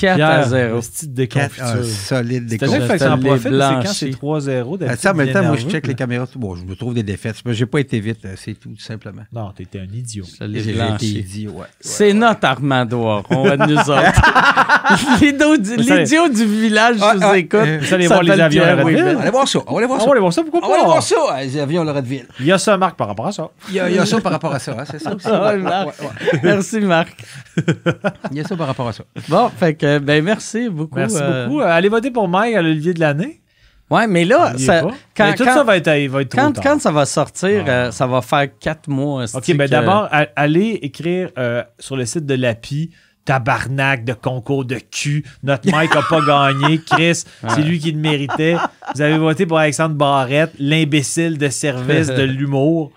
Je- 0.00 0.06
4 0.06 0.20
à 0.22 0.42
0. 0.44 0.76
un 0.76 0.80
petit 0.80 0.90
quatre- 0.90 1.14
déconfiture. 1.14 1.64
ah, 1.64 1.82
solide 1.84 2.46
déconfiture. 2.46 2.86
fait 2.86 2.92
que 2.94 2.98
ça 2.98 3.12
en 3.12 3.16
les 3.16 3.22
profite, 3.28 3.42
c'est 3.44 3.58
quand 3.58 3.82
c'est 3.92 4.10
3-0. 4.10 4.74
Ah, 4.74 4.76
d'habitude, 4.78 5.00
ça, 5.00 5.10
en 5.12 5.14
même 5.14 5.32
temps, 5.32 5.42
moi, 5.44 5.56
je 5.56 5.66
check 5.68 5.82
puis 5.82 5.92
les 5.92 5.96
caméras. 5.96 6.26
Bon, 6.36 6.54
je 6.56 6.64
me 6.64 6.74
trouve 6.74 6.94
des 6.94 7.02
défaites. 7.02 7.36
Mais 7.44 7.54
j'ai 7.54 7.66
pas 7.66 7.80
été 7.80 8.00
vite, 8.00 8.24
euh, 8.24 8.34
c'est 8.36 8.54
tout, 8.54 8.70
tout 8.70 8.80
simplement. 8.82 9.22
Non, 9.32 9.50
t'étais 9.52 9.80
un 9.80 9.84
idiot. 9.94 10.24
J'ai 10.40 10.70
été 10.70 11.06
idiot, 11.06 11.52
ouais. 11.52 11.66
C'est 11.80 12.12
notre 12.12 12.44
Armando 12.46 13.22
on 13.30 13.42
va 13.44 13.56
nous 13.56 13.76
autres. 13.76 14.22
L'idiot 15.20 15.56
du, 15.56 15.82
Ça- 15.84 15.96
l'idiot 15.96 16.28
du 16.28 16.44
village, 16.46 16.96
Ah, 17.00 17.10
je 17.14 17.18
vous 17.18 17.24
ah, 17.26 17.38
écoute. 17.38 17.60
euh, 17.60 17.78
vous 17.80 17.94
allez 17.94 18.06
voir 18.06 18.22
les 18.22 18.32
avions 18.40 18.62
Pierre 18.62 18.78
à 18.78 18.82
Redville? 18.82 18.96
Weber. 19.04 19.12
On 19.12 19.16
va 19.16 19.22
aller 19.22 19.30
voir 19.30 19.48
ça. 19.48 19.58
On 19.66 19.72
va 19.72 19.78
aller 19.78 19.86
voir 19.86 19.98
On 19.98 20.00
ça. 20.00 20.06
va 20.06 20.12
aller 20.12 20.20
voir 20.20 20.32
ça, 20.32 20.42
pourquoi 20.42 20.60
On 20.64 20.68
va 20.68 20.74
aller 20.74 20.82
pas? 20.84 20.88
voir 20.90 21.02
ça, 21.02 21.14
euh, 21.16 21.40
les 21.42 21.58
avions 21.58 21.84
Loretteville. 21.84 22.26
Il 22.40 22.46
y 22.46 22.52
a 22.52 22.58
ça, 22.58 22.76
Marc, 22.76 22.96
par 22.96 23.08
rapport 23.08 23.26
à 23.26 23.32
ça. 23.32 23.50
Il 23.68 23.74
y, 23.74 23.80
a, 23.80 24.06
ça 24.06 24.20
par 24.20 24.32
rapport 24.32 24.54
à 24.54 24.58
ça, 24.58 24.76
hein, 24.78 24.84
c'est 24.90 24.98
ça 24.98 25.14
aussi. 25.14 25.26
Ah, 25.30 25.52
Ouais, 25.54 25.62
ouais, 25.62 25.70
ouais. 25.84 26.40
Merci, 26.42 26.80
Marc. 26.80 27.16
Il 28.30 28.36
y 28.36 28.40
a 28.40 28.44
ça 28.44 28.56
par 28.56 28.66
rapport 28.66 28.88
à 28.88 28.92
ça. 28.92 29.04
Bon, 29.28 29.50
fait 29.58 29.74
que, 29.74 29.86
ben, 30.00 30.22
merci 30.24 30.68
beaucoup. 30.68 30.96
Merci 30.96 31.18
euh, 31.20 31.46
beaucoup. 31.46 31.60
Euh, 31.60 31.66
Allez 31.66 31.88
voter 31.88 32.10
pour 32.10 32.28
Mike 32.28 32.54
à 32.54 32.62
l'Olivier 32.62 32.94
de 32.94 33.00
l'année. 33.00 33.40
Ouais, 33.90 34.06
mais 34.06 34.24
là, 34.26 34.52
ça, 34.58 34.82
quand, 35.16 35.24
Mais 35.28 35.34
tout 35.34 35.44
quand- 35.44 35.54
ça 35.54 35.64
va 35.64 35.76
être, 35.78 35.88
il 35.96 36.10
va 36.10 36.20
être 36.20 36.28
trop 36.28 36.40
quand, 36.42 36.52
tard. 36.52 36.64
quand 36.64 36.80
ça 36.80 36.92
va 36.92 37.06
sortir, 37.06 37.64
Ah. 37.66 37.70
euh, 37.70 37.90
ça 37.90 38.06
va 38.06 38.20
faire 38.20 38.46
quatre 38.60 38.86
mois. 38.88 39.24
OK, 39.34 39.46
ben 39.56 39.64
que- 39.66 39.70
d'abord, 39.70 40.08
allez 40.36 40.78
écrire 40.82 41.30
euh, 41.38 41.62
sur 41.78 41.96
le 41.96 42.04
site 42.04 42.26
de 42.26 42.34
l'API 42.34 42.90
tabarnak 43.24 44.04
de 44.04 44.12
concours 44.14 44.64
de 44.64 44.76
cul. 44.90 45.24
Notre 45.42 45.70
Mike 45.70 45.94
a 45.96 46.02
pas 46.02 46.20
gagné. 46.26 46.80
Chris, 46.84 47.24
c'est 47.48 47.62
lui 47.62 47.78
qui 47.78 47.92
le 47.92 47.98
méritait. 47.98 48.56
Vous 48.94 49.00
avez 49.02 49.18
voté 49.18 49.44
pour 49.46 49.58
Alexandre 49.58 49.94
Barrette, 49.94 50.52
l'imbécile 50.58 51.36
de 51.38 51.48
service 51.48 52.08
de 52.08 52.22
l'humour. 52.22 52.90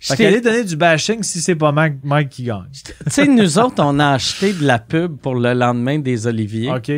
Fait 0.00 0.16
qu'allez 0.16 0.40
donner 0.40 0.64
du 0.64 0.76
bashing 0.76 1.22
si 1.22 1.40
c'est 1.40 1.54
pas 1.54 1.72
Mike, 1.72 1.94
Mike 2.04 2.28
qui 2.28 2.44
gagne. 2.44 2.68
Tu 2.72 2.92
sais, 3.08 3.26
nous 3.26 3.58
autres, 3.58 3.82
on 3.82 3.98
a 3.98 4.10
acheté 4.10 4.52
de 4.52 4.64
la 4.64 4.78
pub 4.78 5.16
pour 5.18 5.34
le 5.34 5.52
lendemain 5.54 5.98
des 5.98 6.26
Oliviers. 6.26 6.70
OK? 6.70 6.90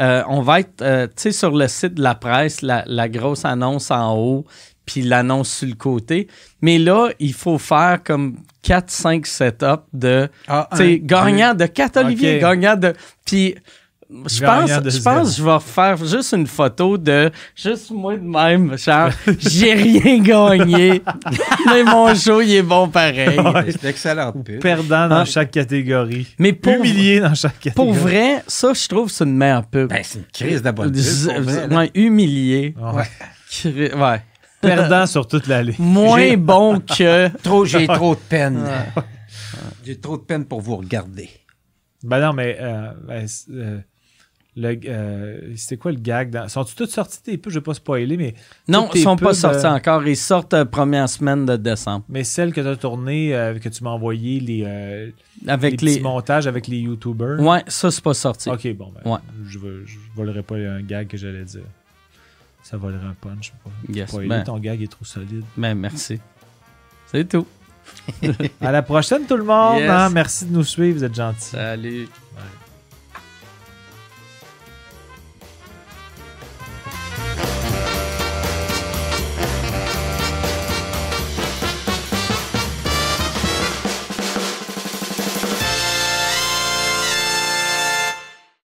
Euh, 0.00 0.22
on 0.28 0.42
va 0.42 0.60
être, 0.60 0.82
euh, 0.82 1.06
tu 1.06 1.14
sais, 1.16 1.32
sur 1.32 1.54
le 1.56 1.68
site 1.68 1.94
de 1.94 2.02
la 2.02 2.14
presse, 2.14 2.62
la, 2.62 2.84
la 2.86 3.08
grosse 3.08 3.44
annonce 3.44 3.90
en 3.90 4.16
haut, 4.16 4.44
puis 4.84 5.02
l'annonce 5.02 5.50
sur 5.50 5.68
le 5.68 5.74
côté. 5.74 6.28
Mais 6.60 6.78
là, 6.78 7.10
il 7.18 7.32
faut 7.32 7.58
faire 7.58 8.00
comme 8.04 8.36
4-5 8.64 9.26
setups 9.26 9.86
de, 9.92 10.28
Ah, 10.48 10.68
tu 10.72 10.76
sais, 10.76 11.00
un, 11.02 11.06
gagnant 11.06 11.54
de 11.54 11.66
4 11.66 11.98
Oliviers, 11.98 12.38
gagnant 12.38 12.76
de... 12.76 12.92
Puis 13.24 13.56
Je 14.08 14.40
pense, 14.44 14.70
je 14.70 15.02
pense 15.02 15.30
que 15.30 15.36
je 15.36 15.42
vais 15.42 15.58
faire 15.60 15.96
juste 15.96 16.32
une 16.32 16.46
photo 16.46 16.96
de 16.96 17.30
juste 17.56 17.90
moi 17.90 18.16
de 18.16 18.22
même. 18.22 18.78
Genre, 18.78 19.10
j'ai 19.38 19.74
rien 19.74 20.18
gagné, 20.22 21.02
mais 21.66 21.82
mon 21.82 22.14
show, 22.14 22.40
il 22.40 22.54
est 22.54 22.62
bon 22.62 22.88
pareil. 22.88 23.36
C'est 23.68 23.82
une 23.82 23.88
excellente 23.88 24.44
pub. 24.44 24.60
Perdant 24.60 25.08
dans 25.08 25.16
Ah. 25.16 25.24
chaque 25.24 25.50
catégorie. 25.50 26.28
Mais 26.38 26.52
pour, 26.52 26.74
Humilié 26.74 27.18
dans 27.18 27.34
chaque 27.34 27.58
catégorie. 27.58 27.74
pour 27.74 27.92
vrai, 27.92 28.44
ça, 28.46 28.72
je 28.74 28.86
trouve 28.86 29.06
que 29.08 29.12
c'est 29.12 29.24
une 29.24 29.36
meilleure 29.36 29.66
pub. 29.66 29.88
Ben, 29.88 30.02
c'est 30.04 30.20
une 30.20 30.24
crise 30.32 30.62
ouais, 30.62 31.90
humilié. 31.94 32.74
Ouais. 32.78 33.92
Ouais. 33.94 34.22
Perdant 34.60 35.06
sur 35.06 35.26
toute 35.26 35.46
l'allée. 35.48 35.74
Moins 35.78 36.36
bon 36.36 36.78
que. 36.96 37.28
Trop, 37.42 37.64
j'ai 37.64 37.86
trop 37.86 38.14
de 38.14 38.20
peine. 38.20 38.62
J'ai 39.84 39.98
trop 39.98 40.16
de 40.16 40.22
peine 40.22 40.44
pour 40.44 40.60
vous 40.60 40.76
regarder. 40.76 41.28
Ben 42.02 42.20
non, 42.20 42.32
mais 42.32 42.56
euh, 42.60 42.90
ben, 43.06 43.26
c'est, 43.26 43.50
euh, 43.50 43.78
euh, 44.58 45.52
c'était 45.56 45.76
quoi 45.76 45.92
le 45.92 45.98
gag? 45.98 46.30
Dans... 46.30 46.48
Sont-ils 46.48 46.74
toutes 46.74 46.90
sorties 46.90 47.22
tes 47.22 47.36
pubs? 47.38 47.52
Je 47.52 47.58
vais 47.58 47.62
pas 47.62 47.74
spoiler, 47.74 48.16
mais 48.16 48.34
Non, 48.68 48.88
ils 48.94 49.02
sont 49.02 49.16
pas 49.16 49.26
pubs, 49.26 49.34
sortis 49.34 49.66
euh, 49.66 49.70
encore. 49.74 50.06
Ils 50.06 50.16
sortent 50.16 50.54
euh, 50.54 50.64
première 50.64 51.08
semaine 51.08 51.44
de 51.44 51.56
décembre. 51.56 52.04
Mais 52.08 52.24
celles 52.24 52.52
que 52.52 52.60
tu 52.60 52.66
as 52.66 52.76
tournées, 52.76 53.34
euh, 53.34 53.58
que 53.58 53.68
tu 53.68 53.84
m'as 53.84 53.90
envoyé, 53.90 54.40
les, 54.40 54.62
euh, 54.66 55.10
les 55.44 55.48
Avec 55.50 55.78
petits 55.78 56.00
montages 56.00 56.46
avec 56.46 56.66
les 56.68 56.78
YouTubers. 56.78 57.38
Ouais, 57.40 57.62
ça, 57.66 57.90
c'est 57.90 58.02
pas 58.02 58.14
sorti. 58.14 58.48
Ok, 58.50 58.66
bon, 58.74 58.92
ben, 58.94 59.10
Ouais. 59.12 59.18
je, 59.46 59.58
veux- 59.58 59.84
je 59.84 59.96
volerai 60.14 60.42
pas 60.42 60.56
un 60.56 60.80
gag 60.82 61.06
que 61.08 61.16
j'allais 61.16 61.44
dire. 61.44 61.62
Ça 62.62 62.76
volerait 62.76 63.06
un 63.06 63.14
punch. 63.20 63.52
Pas 63.62 63.70
Yes, 63.92 64.08
spoiler, 64.08 64.28
ben. 64.28 64.42
ton 64.42 64.58
gag 64.58 64.82
est 64.82 64.90
trop 64.90 65.04
solide. 65.04 65.44
Ben, 65.56 65.74
merci. 65.74 66.18
C'est 67.12 67.28
tout. 67.28 67.46
À 68.60 68.72
la 68.72 68.82
prochaine, 68.82 69.26
tout 69.26 69.36
le 69.36 69.44
monde. 69.44 69.78
Yes. 69.78 69.88
hein. 69.90 70.10
Merci 70.10 70.46
de 70.46 70.52
nous 70.52 70.64
suivre, 70.64 70.98
vous 70.98 71.04
êtes 71.04 71.14
gentils. 71.14 71.38
Salut. 71.50 72.08